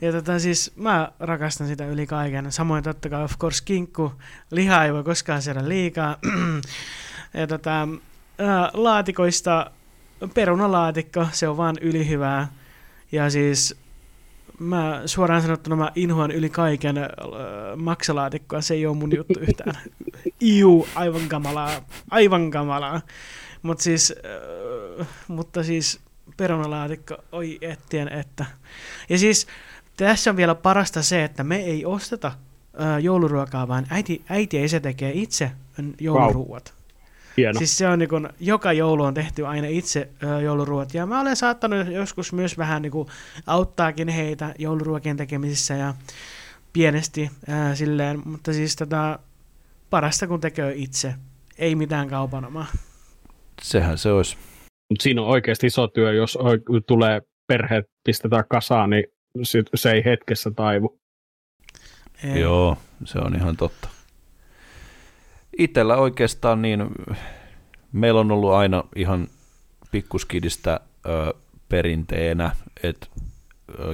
[0.00, 2.52] Ja tota siis mä rakastan sitä yli kaiken.
[2.52, 4.12] Samoin totta kai of course kinkku,
[4.50, 6.16] liha ei voi koskaan syödä liikaa.
[7.34, 7.88] ja tota,
[8.38, 9.70] ää, laatikoista
[10.34, 12.48] perunalaatikko, se on vaan ylihyvää.
[13.12, 13.76] Ja siis
[14.58, 17.08] mä suoraan sanottuna mä inhoan yli kaiken äh,
[17.76, 19.74] maksalaatikkoa, se ei ole mun juttu yhtään.
[20.56, 21.70] Iu, aivan kamalaa,
[22.10, 23.00] aivan kamalaa.
[23.62, 24.14] Mut siis,
[25.00, 26.00] äh, mutta siis
[26.36, 28.44] perunalaatikko, oi ettien että.
[29.08, 29.46] Ja siis
[29.96, 34.68] tässä on vielä parasta se, että me ei osteta äh, jouluruokaa, vaan äiti, äiti ei
[34.68, 35.50] se tekee itse
[36.00, 36.74] jouluruuat.
[37.36, 37.58] Hieno.
[37.58, 40.94] Siis se on niin kun, joka joulu on tehty aina itse ö, jouluruot.
[40.94, 43.08] Ja mä olen saattanut joskus myös vähän niin kuin,
[43.46, 45.94] auttaakin heitä jouluruokien tekemisissä ja
[46.72, 48.22] pienesti ää, silleen.
[48.24, 49.18] Mutta siis tätä
[49.90, 51.14] parasta kun tekee itse.
[51.58, 52.66] Ei mitään kaupanomaa.
[53.62, 54.36] Sehän se olisi.
[54.90, 56.38] Mutta siinä on oikeasti iso työ, jos
[56.86, 59.04] tulee perheet pistetään kasaan, niin
[59.42, 61.00] sit se ei hetkessä taivu.
[62.24, 62.40] Ei.
[62.40, 63.93] Joo, se on ihan totta.
[65.58, 66.86] Itellä oikeastaan niin,
[67.92, 69.28] meillä on ollut aina ihan
[69.90, 71.34] pikkuskidistä ö,
[71.68, 73.06] perinteenä, että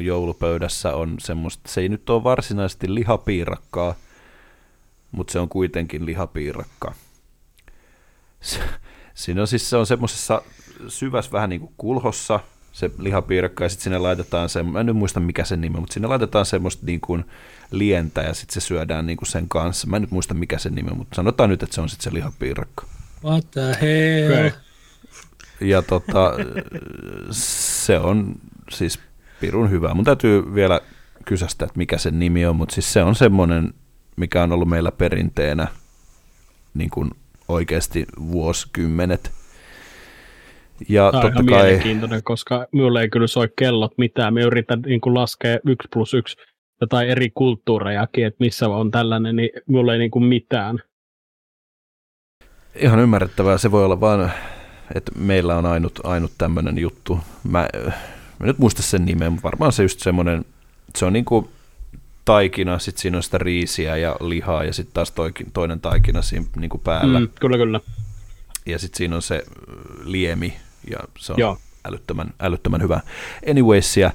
[0.00, 3.94] joulupöydässä on semmoista, se ei nyt ole varsinaisesti lihapiirakkaa,
[5.12, 6.94] mutta se on kuitenkin lihapiirakka.
[8.40, 8.60] Se,
[9.14, 10.42] siinä on siis se on semmoisessa
[10.88, 12.40] syvässä vähän niin kuin kulhossa,
[12.72, 15.94] se lihapiirakka, ja sitten sinne laitetaan se, mä en nyt muista mikä sen nimi mutta
[15.94, 17.24] sinne laitetaan semmoista niin kuin
[17.70, 19.86] lientä, ja sitten se syödään niin kuin sen kanssa.
[19.86, 22.04] Mä en nyt muista mikä sen nimi on, mutta sanotaan nyt, että se on sitten
[22.04, 22.86] se lihapiirakka.
[23.24, 24.46] What the hell?
[24.46, 24.52] Okei.
[25.60, 26.32] Ja tota,
[27.30, 28.34] se on
[28.70, 28.98] siis
[29.40, 29.94] pirun hyvä.
[29.94, 30.80] Mun täytyy vielä
[31.24, 33.74] kysästä, että mikä sen nimi on, mutta siis se on semmoinen,
[34.16, 35.68] mikä on ollut meillä perinteenä
[36.74, 37.10] niin kuin
[37.48, 39.32] oikeasti vuosikymmenet.
[40.88, 44.34] Ja Tämä on totta ihan kai, mielenkiintoinen, koska minulle ei kyllä soi kellot mitään.
[44.34, 46.36] Me yritän niin kuin laskea yksi plus yksi
[46.80, 50.78] jotain eri kulttuurejakin, että missä on tällainen, niin minulla ei niin kuin mitään.
[52.74, 54.32] ihan ymmärrettävää, se voi olla vaan,
[54.94, 57.18] että meillä on ainut, ainut tämmöinen juttu.
[57.44, 57.68] Mä,
[58.38, 60.44] mä nyt muista sen nimen, mutta varmaan se just semmoinen,
[60.96, 61.50] se on niinku
[62.24, 66.46] taikina, sitten siinä on sitä riisiä ja lihaa ja sitten taas toikin, toinen taikina siinä
[66.56, 67.20] niinku päällä.
[67.20, 67.28] Mm.
[67.40, 67.80] Kyllä, kyllä.
[68.66, 69.44] Ja sitten siinä on se
[70.04, 70.56] liemi
[70.90, 71.58] ja se on Joo.
[71.88, 73.00] älyttömän, älyttömän hyvä.
[73.50, 74.10] Anywaysia.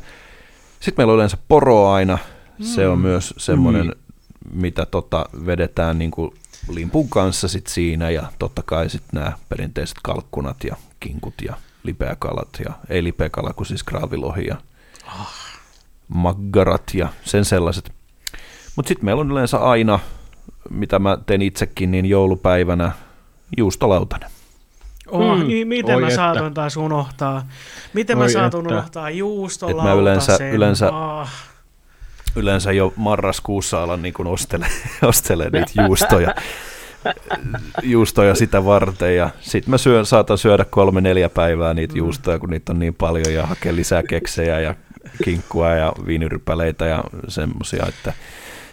[0.80, 2.18] Sitten meillä on yleensä poro aina.
[2.62, 3.02] Se on Mm.
[3.02, 3.96] myös semmoinen,
[4.54, 6.32] mitä tota vedetään niin kuin
[6.70, 12.50] limpun kanssa sit siinä ja totta kai sitten nämä perinteiset kalkkunat ja kinkut ja lipeäkalat
[12.66, 14.56] ja ei lipeäkala kuin siis kraavilohi ja
[16.08, 17.92] maggarat ja sen sellaiset.
[18.76, 20.00] Mutta sitten meillä on yleensä aina,
[20.70, 22.92] mitä mä teen itsekin, niin joulupäivänä
[23.58, 24.30] juustolautanen.
[25.08, 25.48] Oh, Mm.
[25.48, 26.16] niin miten Oi mä että.
[26.16, 27.48] saatoin taas unohtaa?
[27.94, 28.74] Miten mä Oi saatoin että.
[28.76, 29.92] unohtaa juustolautasen?
[29.92, 31.32] Et mä yleensä- yleensä- Ah.
[32.36, 34.68] Yleensä jo marraskuussa alan niin kun ostele,
[35.02, 36.36] ostele niitä juustoja,
[37.84, 42.50] juustoja sitä varten ja sitten mä syön, saatan syödä kolme neljä päivää niitä juustoja, kun
[42.50, 44.76] niitä on niin paljon ja hakea lisää keksejä ja
[45.24, 48.14] kinkkua ja viinirypäleitä ja semmosia, että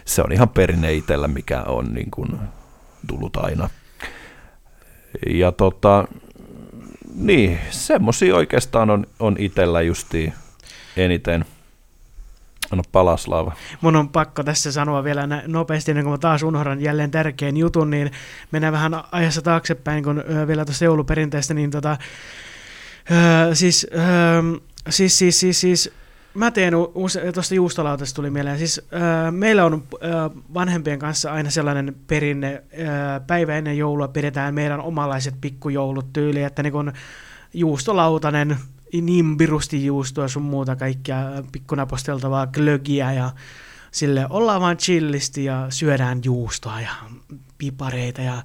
[0.05, 2.29] se on ihan perinne itsellä, mikä on niin kuin
[3.07, 3.69] tullut aina.
[5.29, 6.07] Ja tota,
[7.15, 10.33] niin, semmosia oikeastaan on, on itsellä justiin
[10.97, 11.45] eniten.
[12.71, 13.51] Anna palaslava.
[13.81, 17.89] Mun on pakko tässä sanoa vielä nopeasti, ennen kuin mä taas unohdan jälleen tärkeän jutun,
[17.89, 18.11] niin
[18.51, 21.97] mennään vähän ajassa taaksepäin, kun vielä tuosta jouluperinteestä, niin tota,
[23.49, 23.99] ö, siis, ö,
[24.89, 25.91] siis, siis, siis, siis,
[26.33, 28.79] mä teen use- tuosta juustolautasta tuli mieleen, siis
[29.27, 29.97] ö, meillä on ö,
[30.53, 36.63] vanhempien kanssa aina sellainen perinne, ö, päivä ennen joulua pidetään meidän omalaiset pikkujoulut tyyli, että
[36.63, 36.93] niin kun
[37.53, 38.57] juustolautanen,
[39.37, 41.17] pirusti juustoa sun muuta kaikkia
[41.51, 43.31] pikkunaposteltavaa glögiä ja
[43.91, 46.91] sille ollaan vaan chillisti ja syödään juustoa ja
[47.57, 48.43] pipareita ja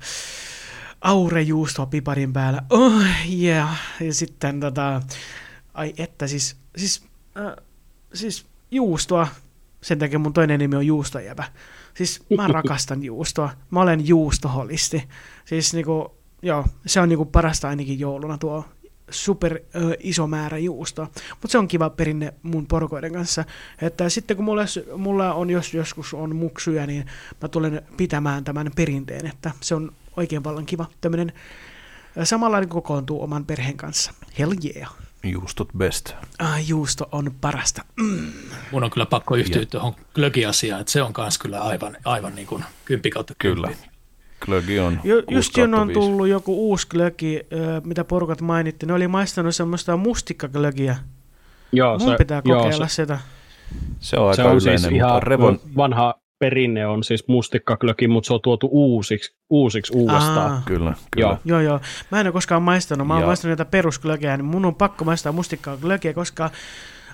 [1.00, 2.62] aurejuustoa piparin päällä.
[2.70, 3.02] Oh,
[3.42, 3.80] yeah.
[4.00, 5.02] Ja sitten tota,
[5.74, 7.02] ai että siis, siis,
[7.36, 7.67] äh,
[8.18, 9.28] siis juustoa,
[9.80, 11.44] sen takia mun toinen nimi on juustojäpä.
[11.94, 13.50] Siis mä rakastan juustoa.
[13.70, 15.08] Mä olen juustoholisti.
[15.44, 18.64] Siis niinku, joo, se on niinku parasta ainakin jouluna tuo
[19.10, 21.04] super ö, iso määrä juustoa.
[21.30, 23.44] Mutta se on kiva perinne mun porukoiden kanssa.
[23.82, 24.62] Että sitten kun mulla,
[24.96, 27.06] mulla on, jos joskus on muksuja, niin
[27.42, 30.86] mä tulen pitämään tämän perinteen, että se on oikein vallan kiva.
[31.00, 31.32] Tämmöinen
[32.24, 34.12] samanlainen kokoontuu oman perheen kanssa.
[34.38, 35.07] Hell yeah.
[35.24, 36.12] Juustot best.
[36.38, 37.84] Ah, juusto on parasta.
[37.96, 38.32] Mm.
[38.72, 42.46] Mun on kyllä pakko yhtyä tuohon glögi-asiaan, että se on kans kyllä aivan, aivan niin
[42.46, 43.68] kuin kymppi kautta Kyllä.
[43.68, 43.88] kymppi.
[44.40, 48.92] Glögi on Jo, just kun on tullut joku uusi glögi, ö, mitä porukat mainitti, ne
[48.92, 50.96] oli maistanut semmoista mustikkaglögiä.
[51.72, 53.18] Joo, Mun se, pitää joo, kokeilla se, sitä.
[54.00, 58.08] Se on se aika on yleinen, siis mutta ihan revon, vanha perinne on siis mustikkaklöki,
[58.08, 60.52] mutta se on tuotu uusiksi, uusiksi uudestaan.
[60.52, 60.62] Aa.
[60.64, 61.26] kyllä, kyllä.
[61.28, 61.38] Joo.
[61.44, 61.80] Joo, joo.
[62.10, 63.06] Mä en ole koskaan maistanut.
[63.06, 66.50] Mä oon maistanut näitä perusglögejä, niin mun on pakko maistaa mustikkaa glögiä, koska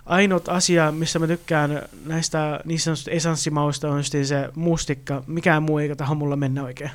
[0.07, 5.23] ainut asia, missä mä tykkään näistä niin sanotusta esanssimausta on just se mustikka.
[5.27, 6.91] Mikään muu ei taho mulla mennä oikein.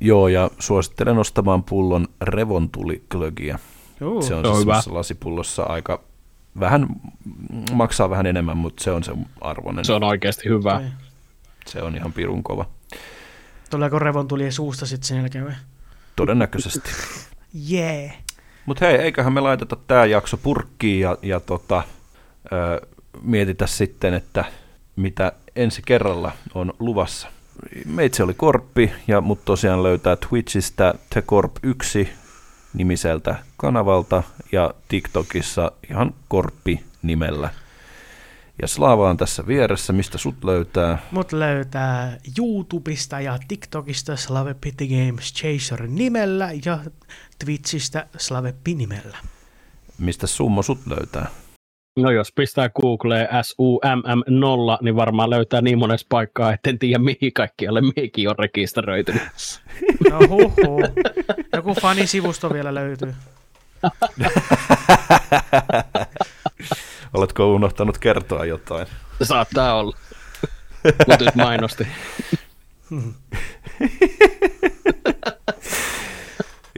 [0.00, 3.58] Joo, ja suosittelen ostamaan pullon revontuliklögiä.
[4.00, 4.22] Juu.
[4.22, 4.82] Se on, Se on siis hyvä.
[4.86, 6.00] lasipullossa aika
[6.60, 6.86] vähän,
[7.72, 9.84] maksaa vähän enemmän, mutta se on se arvoinen.
[9.84, 10.76] Se on oikeasti hyvä.
[10.76, 10.88] Okei.
[11.66, 12.66] se on ihan pirun kova.
[13.70, 15.54] Tuleeko revon tuli suusta sitten sen jälkeen vai?
[16.16, 16.90] Todennäköisesti.
[17.54, 18.02] Jee.
[18.02, 18.16] Yeah.
[18.66, 21.82] Mutta hei, eiköhän me laiteta tämä jakso purkkiin ja, ja tota,
[22.52, 22.86] ö,
[23.22, 24.44] mietitä sitten, että
[24.96, 27.28] mitä ensi kerralla on luvassa.
[27.86, 32.08] Meitsi oli Korppi ja mut tosiaan löytää Twitchistä TheKorp1
[32.76, 34.22] nimiseltä kanavalta
[34.52, 37.50] ja TikTokissa ihan Korppi nimellä.
[38.62, 40.98] Ja Slaava on tässä vieressä, mistä sut löytää.
[41.10, 46.78] Mut löytää YouTubesta ja TikTokista Slave Pity Games Chaser nimellä ja
[47.44, 49.18] Twitchistä Slaveppi nimellä.
[49.98, 51.28] Mistä Summo sut löytää?
[51.96, 57.32] No jos pistää Googleen SUMM0, niin varmaan löytää niin monessa paikkaa, että en tiedä mihin
[57.34, 59.22] kaikkialle mihinkin on rekisteröitynyt.
[60.10, 60.80] No huhu.
[61.52, 63.14] Joku fanisivusto vielä löytyy.
[67.14, 68.86] Oletko unohtanut kertoa jotain?
[69.22, 69.96] Saattaa olla.
[71.08, 71.86] Mutta nyt mainosti.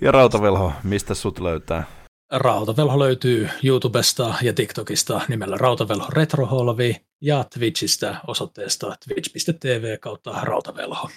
[0.02, 1.84] Ja Rautavelho, mistä sut löytää?
[2.32, 11.10] Rautavelho löytyy YouTubesta ja TikTokista nimellä Rautavelho Retroholvi ja Twitchistä osoitteesta twitch.tv kautta Rautavelho.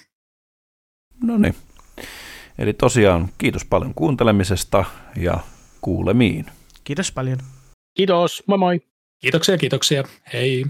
[1.24, 1.56] No niin.
[2.58, 5.40] Eli tosiaan kiitos paljon kuuntelemisesta ja
[5.82, 6.46] kuulemiin.
[6.84, 7.38] Kiitos paljon.
[7.94, 8.82] Kiitos, moi moi.
[9.22, 10.04] Kiitoksia, kiitoksia.
[10.34, 10.66] Hei.